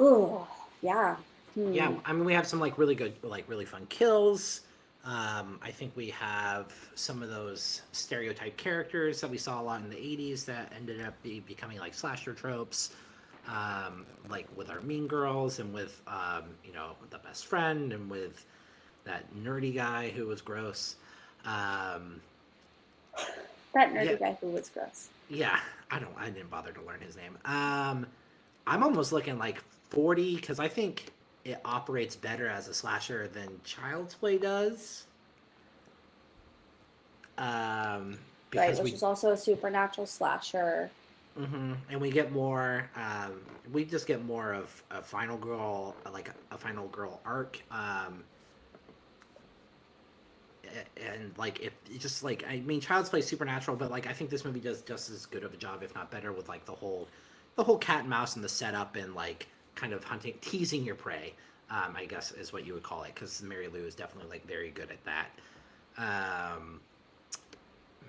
ooh, 0.00 0.40
yeah. 0.82 1.16
Hmm. 1.54 1.72
Yeah, 1.74 1.92
I 2.04 2.12
mean, 2.12 2.24
we 2.24 2.32
have 2.34 2.46
some 2.46 2.60
like 2.60 2.78
really 2.78 2.94
good, 2.94 3.14
like 3.22 3.48
really 3.48 3.64
fun 3.64 3.86
kills. 3.88 4.62
Um, 5.04 5.58
I 5.62 5.70
think 5.70 5.92
we 5.96 6.10
have 6.10 6.72
some 6.94 7.22
of 7.22 7.30
those 7.30 7.82
stereotype 7.92 8.56
characters 8.56 9.20
that 9.20 9.30
we 9.30 9.38
saw 9.38 9.60
a 9.60 9.62
lot 9.62 9.80
in 9.82 9.88
the 9.90 9.96
'80s 9.96 10.44
that 10.46 10.72
ended 10.76 11.00
up 11.00 11.20
be, 11.22 11.40
becoming 11.40 11.78
like 11.78 11.94
slasher 11.94 12.34
tropes, 12.34 12.90
um, 13.48 14.04
like 14.28 14.46
with 14.56 14.70
our 14.70 14.80
Mean 14.80 15.06
Girls 15.06 15.58
and 15.60 15.72
with 15.72 16.02
um, 16.06 16.44
you 16.64 16.72
know 16.72 16.92
the 17.10 17.18
best 17.18 17.46
friend 17.46 17.92
and 17.92 18.10
with 18.10 18.44
that 19.04 19.24
nerdy 19.34 19.74
guy 19.74 20.10
who 20.10 20.26
was 20.26 20.40
gross. 20.42 20.96
Um, 21.44 22.20
That 23.74 23.92
nerdy 23.92 24.04
Yeah. 24.10 24.16
guy 24.16 24.38
who 24.40 24.48
was 24.48 24.68
gross. 24.68 25.08
yeah, 25.28 25.60
I 25.90 25.98
don't, 25.98 26.14
I 26.18 26.30
didn't 26.30 26.50
bother 26.50 26.72
to 26.72 26.82
learn 26.82 27.00
his 27.00 27.16
name. 27.16 27.36
Um, 27.44 28.06
I'm 28.66 28.82
almost 28.82 29.12
looking 29.12 29.38
like 29.38 29.62
40 29.90 30.36
because 30.36 30.58
I 30.58 30.68
think 30.68 31.12
it 31.48 31.60
operates 31.64 32.14
better 32.14 32.46
as 32.46 32.68
a 32.68 32.74
slasher 32.74 33.26
than 33.26 33.60
Child's 33.64 34.14
Play 34.14 34.38
does. 34.38 35.06
Um, 37.38 38.18
Right, 38.54 38.76
which 38.78 38.92
we 38.92 38.92
is 38.92 39.02
also 39.02 39.30
a 39.32 39.36
supernatural 39.36 40.06
slasher. 40.06 40.90
hmm 41.36 41.74
And 41.88 42.00
we 42.00 42.10
get 42.10 42.32
more. 42.32 42.90
Um, 42.96 43.40
we 43.72 43.84
just 43.84 44.06
get 44.06 44.24
more 44.24 44.52
of 44.54 44.82
a 44.90 45.02
final 45.02 45.36
girl, 45.36 45.96
like 46.12 46.28
a, 46.30 46.54
a 46.54 46.58
final 46.58 46.88
girl 46.88 47.20
arc. 47.24 47.62
Um, 47.70 48.24
and 50.96 51.36
like 51.38 51.60
if 51.60 51.72
just 51.98 52.22
like 52.22 52.44
I 52.48 52.60
mean, 52.60 52.80
Child's 52.80 53.08
Play 53.08 53.20
is 53.20 53.26
supernatural, 53.26 53.76
but 53.76 53.90
like 53.90 54.06
I 54.06 54.12
think 54.12 54.30
this 54.30 54.44
movie 54.44 54.60
does 54.60 54.82
just 54.82 55.10
as 55.10 55.26
good 55.26 55.44
of 55.44 55.54
a 55.54 55.56
job, 55.56 55.82
if 55.82 55.94
not 55.94 56.10
better, 56.10 56.32
with 56.32 56.48
like 56.48 56.64
the 56.64 56.72
whole, 56.74 57.08
the 57.56 57.64
whole 57.64 57.78
cat 57.78 58.00
and 58.00 58.10
mouse 58.10 58.34
and 58.36 58.44
the 58.44 58.48
setup 58.48 58.96
and 58.96 59.14
like 59.14 59.48
kind 59.78 59.92
of 59.92 60.02
hunting, 60.04 60.34
teasing 60.40 60.84
your 60.84 60.94
prey. 60.96 61.32
Um, 61.70 61.94
I 61.96 62.06
guess 62.06 62.32
is 62.32 62.52
what 62.52 62.66
you 62.66 62.72
would 62.74 62.82
call 62.82 63.02
it, 63.02 63.14
because 63.14 63.42
Mary 63.42 63.68
Lou 63.68 63.84
is 63.84 63.94
definitely 63.94 64.30
like 64.30 64.46
very 64.46 64.70
good 64.70 64.88
at 64.90 65.04
that. 65.04 65.28
Um, 65.98 66.80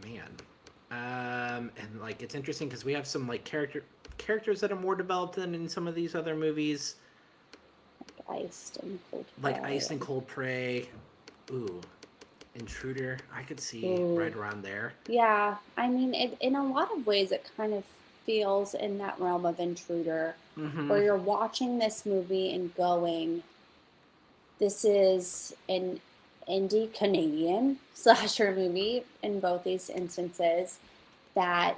man, 0.04 0.30
um, 0.92 1.70
and 1.78 2.00
like 2.02 2.22
it's 2.22 2.36
interesting 2.36 2.70
because 2.70 2.86
we 2.86 2.94
have 2.94 3.06
some 3.06 3.28
like 3.28 3.44
character 3.44 3.84
characters 4.18 4.62
that 4.62 4.72
are 4.72 4.78
more 4.78 4.96
developed 4.96 5.36
than 5.36 5.54
in 5.54 5.68
some 5.68 5.88
of 5.88 5.96
these 5.96 6.16
other 6.16 6.36
movies, 6.36 6.96
Like 8.30 8.44
iced 8.46 8.78
and 8.78 8.98
cold. 9.12 9.26
Prey. 9.42 9.52
like 9.52 9.62
Prey. 9.62 9.76
Ice 9.76 9.90
and 9.92 10.00
Cold 10.02 10.26
Prey. 10.28 10.90
Ooh, 11.52 11.82
Intruder. 12.56 13.18
I 13.36 13.44
could 13.44 13.60
see 13.60 13.86
Ooh. 13.98 14.18
right 14.18 14.34
around 14.36 14.64
there. 14.64 14.94
Yeah, 15.08 15.58
I 15.78 15.88
mean, 15.90 16.14
it, 16.14 16.38
in 16.40 16.56
a 16.56 16.66
lot 16.66 16.92
of 16.96 17.06
ways, 17.06 17.32
it 17.34 17.50
kind 17.58 17.74
of 17.74 17.84
feels 18.26 18.74
in 18.74 18.98
that 19.00 19.20
realm 19.20 19.46
of 19.46 19.60
intruder, 19.60 20.36
Mm-hmm. 20.58 20.90
where 20.90 21.02
you're 21.02 21.16
watching 21.16 21.80
this 21.80 22.06
movie 22.06 22.54
and 22.54 22.76
going, 22.76 23.44
"This 24.60 24.84
is 24.84 25.54
an 25.70 26.02
indie 26.50 26.94
Canadian 26.94 27.80
slasher 27.94 28.54
movie." 28.54 29.04
In 29.24 29.40
both 29.40 29.64
these 29.64 29.90
instances, 29.90 30.80
that 31.36 31.78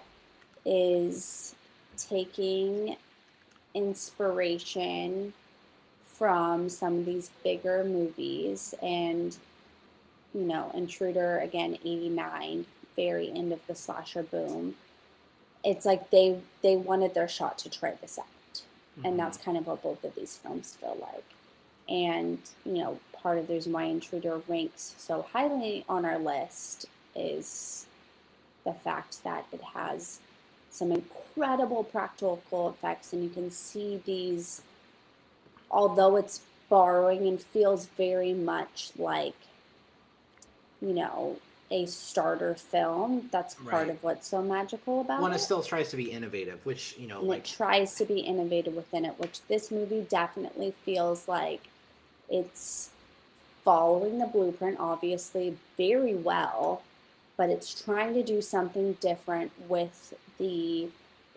is 0.65 1.53
taking 1.97 2.95
inspiration 3.75 5.33
from 6.05 6.69
some 6.69 6.99
of 6.99 7.05
these 7.05 7.29
bigger 7.43 7.83
movies 7.83 8.73
and 8.81 9.37
you 10.33 10.41
know 10.41 10.71
intruder 10.73 11.39
again 11.39 11.77
89 11.83 12.65
very 12.95 13.29
end 13.31 13.51
of 13.53 13.59
the 13.67 13.75
slasher 13.75 14.23
boom 14.23 14.75
it's 15.63 15.85
like 15.85 16.09
they 16.09 16.39
they 16.61 16.75
wanted 16.75 17.13
their 17.13 17.27
shot 17.27 17.57
to 17.59 17.69
try 17.69 17.93
this 18.01 18.17
out. 18.17 18.25
Mm-hmm. 18.97 19.05
and 19.05 19.19
that's 19.19 19.37
kind 19.37 19.57
of 19.57 19.67
what 19.67 19.81
both 19.81 20.03
of 20.03 20.15
these 20.15 20.37
films 20.37 20.75
feel 20.75 20.97
like. 21.01 21.23
And 21.87 22.39
you 22.65 22.83
know 22.83 22.99
part 23.13 23.37
of 23.37 23.47
the 23.47 23.53
reason 23.53 23.71
why 23.71 23.83
intruder 23.83 24.41
ranks 24.47 24.95
so 24.97 25.25
highly 25.31 25.85
on 25.87 26.05
our 26.05 26.17
list 26.17 26.87
is 27.15 27.85
the 28.65 28.73
fact 28.73 29.23
that 29.23 29.45
it 29.51 29.61
has 29.61 30.19
some 30.71 30.91
incredible 30.91 31.83
practical 31.83 32.69
effects, 32.69 33.13
and 33.13 33.23
you 33.23 33.29
can 33.29 33.51
see 33.51 34.01
these, 34.05 34.61
although 35.69 36.15
it's 36.15 36.41
borrowing 36.69 37.27
and 37.27 37.41
feels 37.41 37.87
very 37.97 38.33
much 38.33 38.91
like, 38.97 39.35
you 40.81 40.93
know, 40.93 41.37
a 41.71 41.85
starter 41.87 42.53
film. 42.53 43.29
That's 43.31 43.55
part 43.55 43.87
Right. 43.87 43.89
of 43.89 44.03
what's 44.03 44.27
so 44.27 44.41
magical 44.43 45.01
about 45.01 45.21
One 45.21 45.31
it. 45.31 45.35
it 45.35 45.39
still 45.39 45.63
tries 45.63 45.89
to 45.89 45.97
be 45.97 46.11
innovative, 46.11 46.63
which 46.65 46.95
you 46.97 47.07
know, 47.07 47.19
and 47.19 47.29
like 47.29 47.39
it 47.39 47.45
tries 47.45 47.95
to 47.95 48.05
be 48.05 48.19
innovative 48.19 48.75
within 48.75 49.05
it, 49.05 49.17
which 49.19 49.41
this 49.47 49.71
movie 49.71 50.05
definitely 50.09 50.71
feels 50.83 51.27
like 51.27 51.61
it's 52.29 52.89
following 53.63 54.19
the 54.19 54.25
blueprint, 54.25 54.79
obviously, 54.79 55.57
very 55.77 56.15
well, 56.15 56.81
but 57.37 57.49
it's 57.49 57.83
trying 57.83 58.13
to 58.13 58.23
do 58.23 58.41
something 58.41 58.93
different 58.93 59.51
with 59.69 60.13
the 60.37 60.89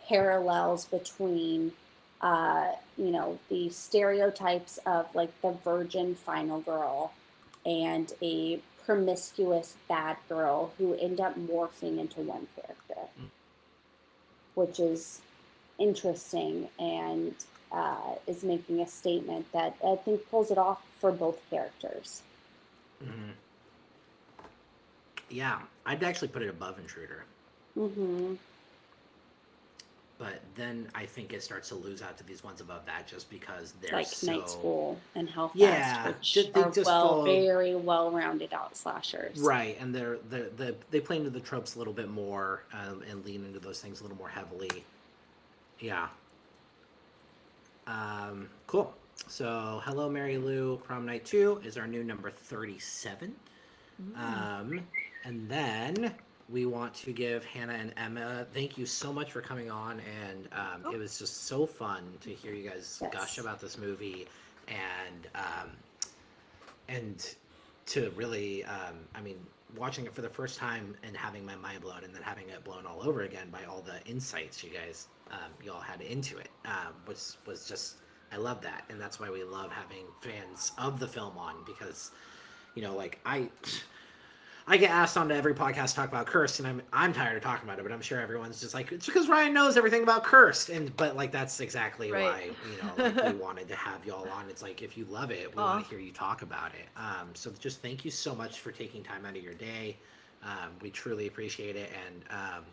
parallels 0.08 0.86
between, 0.86 1.72
uh, 2.20 2.72
you 2.96 3.10
know, 3.10 3.38
the 3.50 3.68
stereotypes 3.68 4.78
of 4.86 5.14
like 5.14 5.30
the 5.42 5.52
virgin 5.64 6.14
final 6.14 6.60
girl 6.60 7.12
and 7.66 8.12
a 8.22 8.58
promiscuous 8.86 9.76
bad 9.88 10.16
girl 10.28 10.72
who 10.78 10.94
end 10.94 11.20
up 11.20 11.38
morphing 11.38 11.98
into 11.98 12.20
one 12.20 12.46
character 12.54 13.08
which 14.54 14.78
is 14.80 15.20
interesting 15.78 16.68
and 16.78 17.34
uh, 17.72 18.14
is 18.26 18.44
making 18.44 18.80
a 18.80 18.86
statement 18.86 19.50
that 19.52 19.76
I 19.84 19.96
think 19.96 20.28
pulls 20.30 20.50
it 20.50 20.58
off 20.58 20.82
for 21.00 21.10
both 21.12 21.38
characters. 21.50 22.22
mhm. 23.02 23.32
yeah, 25.28 25.60
I'd 25.86 26.04
actually 26.04 26.28
put 26.28 26.42
it 26.42 26.48
above 26.48 26.78
Intruder. 26.78 27.24
Mm-hmm. 27.76 28.34
But 30.16 30.40
then 30.54 30.86
I 30.94 31.06
think 31.06 31.32
it 31.32 31.42
starts 31.42 31.68
to 31.70 31.74
lose 31.74 32.00
out 32.00 32.16
to 32.18 32.24
these 32.24 32.44
ones 32.44 32.60
above 32.60 32.86
that 32.86 33.06
just 33.08 33.28
because 33.30 33.74
they're 33.82 33.92
Like 33.92 34.06
so 34.06 34.30
Night 34.32 34.48
School 34.48 35.00
and 35.16 35.28
Hellfest, 35.28 35.50
Yeah, 35.56 36.06
which 36.08 36.34
ju- 36.34 36.44
they 36.54 36.62
are 36.62 36.70
just 36.70 36.86
well, 36.86 37.08
follow- 37.08 37.24
very 37.24 37.74
well 37.74 38.12
rounded 38.12 38.52
out 38.52 38.76
slashers. 38.76 39.40
right, 39.40 39.76
and 39.80 39.92
they're 39.92 40.18
they 40.30 40.42
they 40.56 40.74
they 40.92 41.00
play 41.00 41.16
into 41.16 41.30
the 41.30 41.40
tropes 41.40 41.74
a 41.74 41.78
little 41.78 41.92
bit 41.92 42.08
more 42.08 42.62
um, 42.72 43.02
and 43.10 43.24
lean 43.24 43.44
into 43.44 43.58
those 43.58 43.80
things 43.80 44.00
a 44.00 44.02
little 44.04 44.16
more 44.16 44.28
heavily. 44.28 44.84
Yeah. 45.80 46.08
Um, 47.86 48.48
cool. 48.66 48.94
So, 49.26 49.80
Hello 49.84 50.08
Mary 50.08 50.38
Lou 50.38 50.76
Prom 50.78 51.06
Night 51.06 51.24
Two 51.24 51.60
is 51.64 51.76
our 51.76 51.86
new 51.86 52.04
number 52.04 52.30
thirty-seven. 52.30 53.34
Um, 54.16 54.80
and 55.24 55.48
then 55.48 56.14
we 56.48 56.66
want 56.66 56.94
to 56.94 57.12
give 57.12 57.44
Hannah 57.44 57.72
and 57.74 57.92
Emma 57.96 58.46
thank 58.52 58.76
you 58.76 58.86
so 58.86 59.12
much 59.12 59.32
for 59.32 59.40
coming 59.40 59.70
on, 59.70 60.00
and 60.22 60.48
um, 60.52 60.92
it 60.92 60.98
was 60.98 61.18
just 61.18 61.44
so 61.46 61.66
fun 61.66 62.02
to 62.20 62.30
hear 62.30 62.52
you 62.52 62.68
guys 62.68 62.98
Yes. 63.02 63.12
gush 63.12 63.38
about 63.38 63.60
this 63.60 63.78
movie, 63.78 64.26
and 64.68 65.26
um, 65.34 65.70
and 66.88 67.34
to 67.86 68.10
really, 68.16 68.64
um, 68.64 68.94
I 69.14 69.20
mean, 69.20 69.36
watching 69.76 70.04
it 70.06 70.14
for 70.14 70.22
the 70.22 70.28
first 70.28 70.58
time 70.58 70.94
and 71.02 71.16
having 71.16 71.44
my 71.44 71.56
mind 71.56 71.80
blown, 71.82 72.04
and 72.04 72.14
then 72.14 72.22
having 72.22 72.48
it 72.48 72.62
blown 72.64 72.86
all 72.86 73.02
over 73.02 73.22
again 73.22 73.48
by 73.50 73.64
all 73.64 73.82
the 73.82 74.02
insights 74.10 74.62
you 74.62 74.70
guys 74.70 75.08
um, 75.30 75.50
y'all 75.64 75.80
had 75.80 76.00
into 76.02 76.36
it 76.38 76.48
um, 76.66 76.92
was 77.06 77.38
was 77.46 77.66
just 77.68 77.96
I 78.32 78.36
love 78.36 78.60
that, 78.62 78.84
and 78.90 79.00
that's 79.00 79.18
why 79.20 79.30
we 79.30 79.44
love 79.44 79.70
having 79.72 80.04
fans 80.20 80.72
of 80.78 80.98
the 81.00 81.08
film 81.08 81.38
on 81.38 81.54
because 81.66 82.10
you 82.74 82.82
know, 82.82 82.94
like 82.94 83.18
I 83.24 83.48
I 84.66 84.78
get 84.78 84.90
asked 84.90 85.18
onto 85.18 85.34
every 85.34 85.52
podcast 85.54 85.90
to 85.90 85.94
talk 85.96 86.08
about 86.08 86.24
Cursed, 86.26 86.58
and 86.58 86.66
I'm 86.66 86.80
I'm 86.92 87.12
tired 87.12 87.36
of 87.36 87.42
talking 87.42 87.68
about 87.68 87.78
it, 87.78 87.82
but 87.82 87.92
I'm 87.92 88.00
sure 88.00 88.18
everyone's 88.18 88.60
just 88.62 88.72
like 88.72 88.92
it's 88.92 89.04
because 89.04 89.28
Ryan 89.28 89.52
knows 89.52 89.76
everything 89.76 90.02
about 90.02 90.24
Cursed, 90.24 90.70
and 90.70 90.94
but 90.96 91.16
like 91.16 91.30
that's 91.32 91.60
exactly 91.60 92.10
Right. 92.10 92.22
why 92.22 92.50
you 92.70 92.82
know 92.82 93.04
like, 93.22 93.34
we 93.34 93.38
wanted 93.38 93.68
to 93.68 93.76
have 93.76 94.04
y'all 94.06 94.26
on. 94.30 94.48
It's 94.48 94.62
like 94.62 94.80
if 94.82 94.96
you 94.96 95.04
love 95.10 95.30
it, 95.30 95.54
we 95.54 95.60
want 95.62 95.84
to 95.84 95.90
hear 95.90 95.98
you 95.98 96.12
talk 96.12 96.40
about 96.40 96.72
it. 96.74 96.86
Um, 96.98 97.28
so 97.34 97.52
just 97.58 97.82
thank 97.82 98.06
you 98.06 98.10
so 98.10 98.34
much 98.34 98.60
for 98.60 98.72
taking 98.72 99.02
time 99.02 99.26
out 99.26 99.36
of 99.36 99.42
your 99.42 99.52
day. 99.54 99.96
Um, 100.42 100.70
we 100.80 100.88
truly 100.90 101.26
appreciate 101.26 101.76
it, 101.76 101.90
and 102.06 102.24
um, 102.30 102.64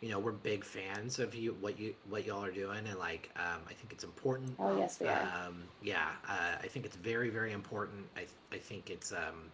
you 0.00 0.10
know 0.10 0.20
we're 0.20 0.30
big 0.32 0.64
fans 0.64 1.18
of 1.18 1.34
you 1.34 1.56
what 1.60 1.76
you 1.80 1.94
what 2.08 2.24
y'all 2.24 2.44
are 2.44 2.52
doing, 2.52 2.86
and 2.88 2.98
like 3.00 3.28
um, 3.36 3.60
I 3.68 3.72
think 3.72 3.92
it's 3.92 4.04
important 4.04 4.54
Oh 4.60 4.78
yes, 4.78 5.00
we 5.00 5.08
are. 5.08 5.20
um, 5.48 5.64
yeah, 5.82 6.10
uh, 6.28 6.58
I 6.62 6.68
think 6.68 6.84
it's 6.86 6.96
very, 6.96 7.28
very 7.28 7.50
important. 7.50 8.06
I, 8.16 8.26
I 8.54 8.58
think 8.58 8.88
it's 8.88 9.12
um, 9.12 9.50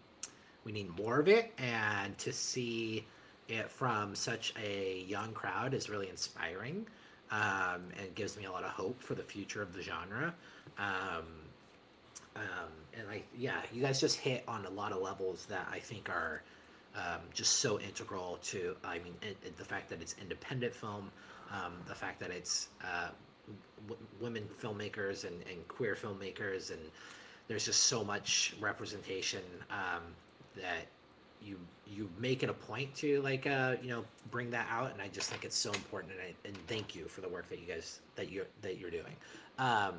we 0.64 0.72
need 0.72 0.94
more 0.96 1.20
of 1.20 1.28
it, 1.28 1.52
and 1.58 2.16
to 2.18 2.32
see 2.32 3.06
it 3.48 3.70
from 3.70 4.14
such 4.14 4.54
a 4.62 5.04
young 5.08 5.32
crowd 5.32 5.74
is 5.74 5.88
really 5.90 6.08
inspiring, 6.08 6.86
um, 7.30 7.82
and 7.98 8.14
gives 8.14 8.36
me 8.36 8.44
a 8.44 8.50
lot 8.52 8.64
of 8.64 8.70
hope 8.70 9.02
for 9.02 9.14
the 9.14 9.22
future 9.22 9.62
of 9.62 9.72
the 9.72 9.82
genre. 9.82 10.34
Um, 10.78 11.24
um, 12.36 12.70
and 12.96 13.08
I, 13.10 13.22
yeah, 13.36 13.60
you 13.72 13.82
guys 13.82 14.00
just 14.00 14.18
hit 14.18 14.44
on 14.46 14.64
a 14.66 14.70
lot 14.70 14.92
of 14.92 15.02
levels 15.02 15.46
that 15.46 15.66
I 15.70 15.78
think 15.78 16.08
are 16.08 16.42
um, 16.94 17.20
just 17.32 17.54
so 17.56 17.78
integral 17.80 18.38
to. 18.44 18.76
I 18.84 18.98
mean, 18.98 19.14
it, 19.22 19.36
it- 19.44 19.56
the 19.56 19.64
fact 19.64 19.88
that 19.90 20.00
it's 20.00 20.14
independent 20.20 20.74
film, 20.74 21.10
um, 21.50 21.72
the 21.88 21.94
fact 21.94 22.20
that 22.20 22.30
it's 22.30 22.68
uh, 22.84 23.08
w- 23.88 24.06
women 24.20 24.44
filmmakers 24.62 25.24
and, 25.24 25.42
and 25.50 25.66
queer 25.68 25.96
filmmakers, 25.96 26.70
and 26.70 26.80
there's 27.48 27.64
just 27.64 27.84
so 27.84 28.04
much 28.04 28.54
representation 28.60 29.42
um, 29.70 30.02
that 30.56 30.86
you 31.42 31.58
you 31.86 32.08
make 32.18 32.42
it 32.42 32.50
a 32.50 32.54
point 32.54 32.94
to 32.96 33.20
like 33.22 33.46
uh, 33.46 33.76
you 33.82 33.88
know 33.88 34.04
bring 34.30 34.50
that 34.50 34.66
out, 34.70 34.92
and 34.92 35.02
I 35.02 35.08
just 35.08 35.30
think 35.30 35.44
it's 35.44 35.56
so 35.56 35.70
important. 35.72 36.12
And, 36.12 36.20
I, 36.22 36.48
and 36.48 36.56
thank 36.66 36.94
you 36.94 37.06
for 37.06 37.20
the 37.20 37.28
work 37.28 37.48
that 37.48 37.58
you 37.60 37.66
guys 37.66 38.00
that 38.16 38.30
you 38.30 38.44
that 38.62 38.78
you're 38.78 38.90
doing. 38.90 39.16
Um, 39.58 39.94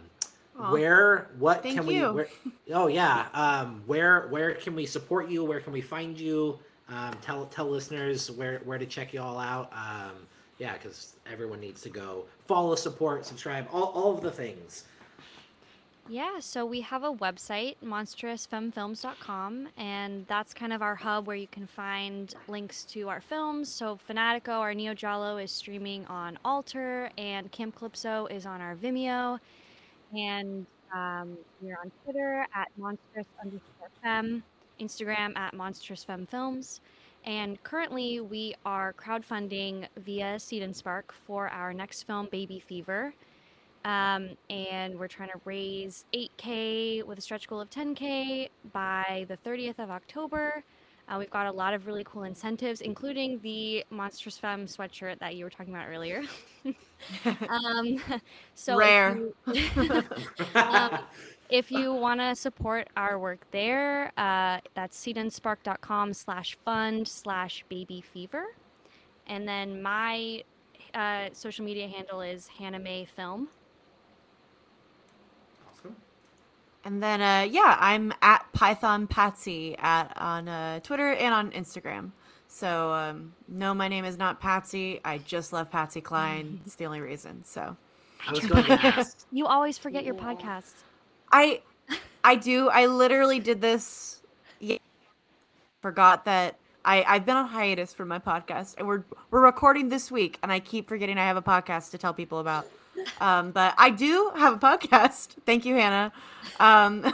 Aw. 0.59 0.71
where 0.71 1.29
what 1.39 1.63
Thank 1.63 1.77
can 1.77 1.87
you. 1.87 2.09
we 2.09 2.15
where, 2.15 2.27
oh 2.73 2.87
yeah 2.87 3.27
um 3.33 3.81
where 3.85 4.27
where 4.27 4.53
can 4.55 4.75
we 4.75 4.85
support 4.85 5.29
you 5.29 5.45
where 5.45 5.61
can 5.61 5.71
we 5.71 5.79
find 5.79 6.19
you 6.19 6.59
um 6.89 7.13
tell 7.21 7.45
tell 7.45 7.69
listeners 7.69 8.29
where 8.31 8.59
where 8.65 8.77
to 8.77 8.85
check 8.85 9.13
you 9.13 9.21
all 9.21 9.39
out 9.39 9.71
um 9.71 10.15
yeah 10.57 10.73
because 10.73 11.15
everyone 11.31 11.61
needs 11.61 11.81
to 11.81 11.89
go 11.89 12.25
follow 12.47 12.75
support 12.75 13.25
subscribe 13.25 13.65
all, 13.71 13.93
all 13.95 14.13
of 14.13 14.21
the 14.21 14.31
things 14.31 14.83
Yeah, 16.11 16.41
so 16.41 16.65
we 16.65 16.81
have 16.81 17.03
a 17.05 17.13
website, 17.13 17.77
monstrousfemmefilms.com, 17.81 19.69
and 19.77 20.27
that's 20.27 20.53
kind 20.53 20.73
of 20.73 20.81
our 20.81 20.95
hub 20.95 21.25
where 21.25 21.38
you 21.38 21.47
can 21.47 21.65
find 21.65 22.35
links 22.49 22.83
to 22.88 23.07
our 23.07 23.21
films. 23.21 23.69
So 23.69 23.97
Fanatico, 24.09 24.59
our 24.59 24.73
Neo 24.73 24.93
Giallo, 24.93 25.38
is 25.38 25.53
streaming 25.53 26.05
on 26.07 26.38
Alter, 26.43 27.09
and 27.17 27.49
Camp 27.53 27.77
Calypso 27.77 28.25
is 28.25 28.45
on 28.45 28.59
our 28.59 28.75
Vimeo. 28.75 29.39
And 30.13 30.65
um, 30.93 31.38
we're 31.61 31.77
on 31.81 31.89
Twitter 32.03 32.45
at 32.53 32.67
monstrous 32.77 33.27
underscore 33.41 34.41
Instagram 34.81 35.38
at 35.38 35.53
monstrous 35.53 36.03
femme 36.03 36.25
films. 36.25 36.81
And 37.23 37.63
currently, 37.63 38.19
we 38.19 38.53
are 38.65 38.91
crowdfunding 38.91 39.88
via 39.95 40.39
Seed 40.41 40.61
and 40.61 40.75
Spark 40.75 41.13
for 41.13 41.47
our 41.47 41.73
next 41.73 42.03
film, 42.03 42.27
Baby 42.29 42.59
Fever. 42.59 43.13
Um, 43.83 44.29
and 44.49 44.97
we're 44.99 45.07
trying 45.07 45.29
to 45.29 45.39
raise 45.45 46.05
8K 46.13 47.03
with 47.05 47.17
a 47.17 47.21
stretch 47.21 47.47
goal 47.47 47.59
of 47.61 47.69
10K 47.69 48.49
by 48.73 49.25
the 49.27 49.37
30th 49.37 49.79
of 49.79 49.89
October. 49.89 50.63
Uh, 51.09 51.17
we've 51.17 51.31
got 51.31 51.47
a 51.47 51.51
lot 51.51 51.73
of 51.73 51.87
really 51.87 52.03
cool 52.05 52.23
incentives, 52.23 52.81
including 52.81 53.39
the 53.41 53.83
Monstrous 53.89 54.37
Femme 54.37 54.65
sweatshirt 54.67 55.19
that 55.19 55.35
you 55.35 55.43
were 55.43 55.49
talking 55.49 55.73
about 55.73 55.87
earlier. 55.89 56.23
um, 57.49 57.99
so 58.53 58.73
if 58.73 58.79
Rare. 58.79 59.17
you- 59.17 59.35
um, 60.55 60.99
if 61.49 61.69
you 61.69 61.93
want 61.93 62.21
to 62.21 62.33
support 62.35 62.87
our 62.95 63.19
work 63.19 63.45
there, 63.51 64.11
uh, 64.17 64.59
that's 64.73 64.97
seedandspark.com 65.05 66.13
slash 66.13 66.57
fund 66.63 67.07
slash 67.07 67.65
baby 67.67 67.99
fever. 68.01 68.45
And 69.27 69.45
then 69.47 69.81
my 69.81 70.43
uh, 70.93 71.29
social 71.33 71.65
media 71.65 71.87
handle 71.87 72.21
is 72.21 72.47
Hannah 72.47 72.79
May 72.79 73.03
Film. 73.05 73.49
awesome 75.69 75.95
And 76.83 77.01
then, 77.01 77.21
uh, 77.21 77.47
yeah, 77.49 77.77
I'm 77.79 78.13
at 78.21 78.45
Python 78.53 79.07
Patsy 79.07 79.75
at 79.77 80.11
on 80.17 80.47
uh, 80.47 80.79
Twitter 80.79 81.13
and 81.13 81.33
on 81.33 81.51
Instagram. 81.51 82.11
So, 82.47 82.91
um, 82.91 83.33
no, 83.47 83.73
my 83.73 83.87
name 83.87 84.03
is 84.03 84.17
not 84.17 84.39
Patsy. 84.39 84.99
I 85.05 85.19
just 85.19 85.53
love 85.53 85.71
Patsy 85.71 86.01
Cline. 86.01 86.59
it's 86.65 86.75
the 86.75 86.85
only 86.85 87.01
reason. 87.01 87.43
So, 87.43 87.77
i 88.27 88.31
was 88.31 88.45
going 88.45 88.65
to 88.65 88.73
ask 88.73 89.25
You 89.31 89.45
always 89.45 89.77
forget 89.77 90.03
your 90.03 90.15
podcast. 90.15 90.73
I, 91.31 91.61
I 92.23 92.35
do. 92.35 92.69
I 92.69 92.87
literally 92.87 93.39
did 93.39 93.61
this. 93.61 94.21
Yeah, 94.59 94.77
forgot 95.81 96.25
that 96.25 96.57
I 96.83 97.03
I've 97.03 97.25
been 97.25 97.37
on 97.37 97.47
hiatus 97.47 97.93
for 97.93 98.05
my 98.05 98.19
podcast, 98.19 98.75
and 98.77 98.87
we're 98.87 99.03
we're 99.29 99.43
recording 99.43 99.89
this 99.89 100.11
week, 100.11 100.37
and 100.43 100.51
I 100.51 100.59
keep 100.59 100.87
forgetting 100.87 101.17
I 101.17 101.25
have 101.25 101.37
a 101.37 101.41
podcast 101.41 101.91
to 101.91 101.97
tell 101.97 102.13
people 102.13 102.39
about. 102.39 102.67
Um, 103.19 103.51
but 103.51 103.73
I 103.77 103.91
do 103.91 104.31
have 104.35 104.55
a 104.55 104.57
podcast. 104.59 105.35
Thank 105.45 105.65
you, 105.65 105.76
Hannah. 105.76 106.11
Um, 106.59 107.13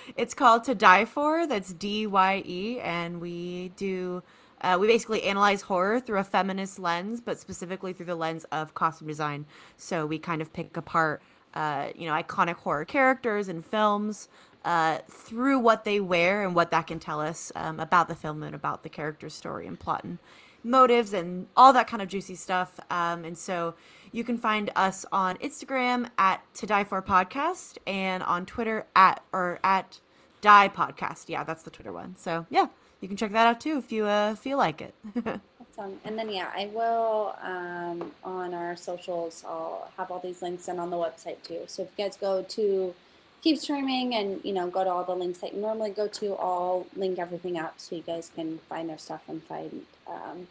it's 0.16 0.34
called 0.34 0.64
To 0.64 0.74
Dye 0.74 1.04
For. 1.06 1.46
That's 1.46 1.72
D 1.72 2.06
Y 2.06 2.42
E, 2.46 2.80
and 2.80 3.20
we 3.20 3.70
do 3.76 4.22
Uh, 4.60 4.78
we 4.80 4.86
basically 4.88 5.22
analyze 5.24 5.62
horror 5.62 6.00
through 6.00 6.18
a 6.20 6.24
feminist 6.24 6.78
lens, 6.78 7.20
but 7.20 7.38
specifically 7.38 7.92
through 7.92 8.06
the 8.06 8.16
lens 8.16 8.44
of 8.52 8.74
costume 8.74 9.08
design. 9.08 9.46
So 9.76 10.06
we 10.06 10.18
kind 10.18 10.42
of 10.42 10.52
pick 10.52 10.76
apart, 10.76 11.22
uh, 11.54 11.88
you 11.94 12.06
know, 12.06 12.14
iconic 12.14 12.56
horror 12.56 12.84
characters 12.86 13.48
and 13.48 13.64
films 13.66 14.28
uh, 14.64 14.98
through 15.10 15.58
what 15.60 15.84
they 15.84 16.00
wear 16.00 16.44
and 16.44 16.54
what 16.54 16.70
that 16.72 16.86
can 16.86 17.00
tell 17.00 17.20
us 17.20 17.52
um, 17.56 17.80
about 17.80 18.08
the 18.08 18.14
film 18.16 18.42
and 18.42 18.54
about 18.54 18.82
the 18.84 18.88
character's 18.88 19.34
story 19.34 19.66
and 19.66 19.78
plot 19.80 20.04
and 20.04 20.18
motives 20.64 21.12
and 21.12 21.48
all 21.56 21.72
that 21.72 21.86
kind 21.86 22.02
of 22.02 22.08
juicy 22.08 22.36
stuff. 22.36 22.80
Um, 22.90 23.24
and 23.24 23.38
so 23.38 23.74
you 24.14 24.22
can 24.22 24.38
find 24.38 24.70
us 24.76 25.04
on 25.10 25.36
Instagram 25.38 26.08
at 26.16 26.40
To 26.54 26.66
Dye 26.66 26.84
For 26.84 27.02
Podcast 27.02 27.78
and 27.84 28.22
on 28.22 28.46
Twitter 28.46 28.86
at 28.94 29.20
or 29.32 29.58
at 29.64 29.98
Dye 30.40 30.68
Podcast. 30.68 31.24
Yeah, 31.26 31.42
that's 31.42 31.64
the 31.64 31.70
Twitter 31.70 31.92
one. 31.92 32.14
So 32.16 32.46
yeah, 32.48 32.66
you 33.00 33.08
can 33.08 33.16
check 33.16 33.32
that 33.32 33.48
out 33.48 33.60
too 33.60 33.76
if 33.76 33.90
you 33.90 34.04
uh, 34.04 34.36
feel 34.36 34.56
like 34.56 34.80
it. 34.80 34.94
awesome. 35.16 35.98
And 36.04 36.16
then 36.16 36.30
yeah, 36.30 36.48
I 36.54 36.70
will 36.72 37.34
um, 37.42 38.12
on 38.22 38.54
our 38.54 38.76
socials. 38.76 39.42
I'll 39.44 39.90
have 39.96 40.12
all 40.12 40.20
these 40.20 40.42
links 40.42 40.68
and 40.68 40.78
on 40.78 40.90
the 40.90 40.96
website 40.96 41.42
too. 41.42 41.62
So 41.66 41.82
if 41.82 41.88
you 41.96 42.04
guys 42.04 42.16
go 42.16 42.44
to 42.50 42.94
keep 43.42 43.58
screaming 43.58 44.14
and 44.14 44.40
you 44.44 44.52
know 44.52 44.68
go 44.68 44.84
to 44.84 44.90
all 44.90 45.02
the 45.02 45.16
links 45.16 45.40
that 45.40 45.54
you 45.54 45.60
normally 45.60 45.90
go 45.90 46.06
to, 46.06 46.34
I'll 46.36 46.86
link 46.94 47.18
everything 47.18 47.58
up 47.58 47.80
so 47.80 47.96
you 47.96 48.02
guys 48.02 48.30
can 48.32 48.60
find 48.68 48.88
their 48.88 48.98
stuff 48.98 49.22
and 49.26 49.42
find 49.42 49.86
um, 50.06 50.46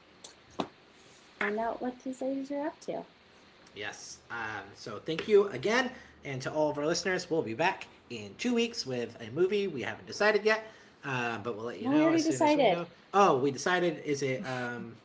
find 1.39 1.57
out 1.57 1.81
what 1.81 2.03
these 2.03 2.21
ladies 2.21 2.51
are 2.51 2.67
up 2.67 2.81
to. 2.87 3.03
Yes. 3.75 4.17
Um, 4.31 4.63
so 4.75 4.99
thank 5.05 5.27
you 5.27 5.47
again, 5.49 5.89
and 6.25 6.41
to 6.41 6.51
all 6.51 6.69
of 6.69 6.77
our 6.77 6.85
listeners, 6.85 7.29
we'll 7.29 7.41
be 7.41 7.53
back 7.53 7.87
in 8.09 8.33
two 8.37 8.53
weeks 8.53 8.85
with 8.85 9.17
a 9.21 9.29
movie 9.31 9.67
we 9.67 9.81
haven't 9.81 10.05
decided 10.05 10.43
yet, 10.45 10.65
uh, 11.05 11.37
but 11.39 11.55
we'll 11.55 11.65
let 11.65 11.79
you 11.81 11.85
No, 11.85 11.91
we 11.91 11.97
know. 11.97 12.03
already 12.05 12.17
as 12.17 12.23
soon 12.23 12.33
as 12.33 12.39
we 12.41 12.55
decided. 12.55 12.87
Oh, 13.13 13.37
we 13.37 13.51
decided. 13.51 14.01
Is 14.05 14.21
it? 14.21 14.43
Um, 14.47 14.95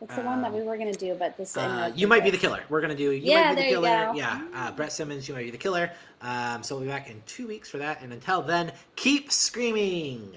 It's 0.00 0.16
the 0.16 0.22
one 0.22 0.42
that 0.42 0.48
Um, 0.48 0.54
we 0.58 0.62
were 0.62 0.76
gonna 0.76 0.92
do, 0.92 1.14
but 1.14 1.36
this 1.36 1.56
uh, 1.56 1.90
you 1.94 2.06
might 2.06 2.24
be 2.24 2.30
the 2.30 2.36
killer. 2.36 2.62
We're 2.68 2.80
gonna 2.82 2.94
do. 2.96 3.10
You 3.12 3.22
Yeah, 3.32 3.44
might 3.44 3.48
be 3.50 3.54
there 3.54 3.64
the 3.64 3.70
you 3.70 3.74
killer. 3.76 4.06
go. 4.06 4.14
Yeah. 4.14 4.42
Uh, 4.54 4.70
Brett 4.72 4.92
Simmons, 4.92 5.28
you 5.28 5.34
might 5.34 5.44
be 5.44 5.50
the 5.50 5.56
killer. 5.58 5.90
Um, 6.20 6.62
so 6.62 6.74
we'll 6.74 6.84
be 6.84 6.90
back 6.90 7.08
in 7.08 7.22
two 7.26 7.46
weeks 7.46 7.70
for 7.70 7.78
that. 7.78 8.02
And 8.02 8.12
until 8.12 8.42
then, 8.42 8.72
keep 8.96 9.30
screaming. 9.32 10.36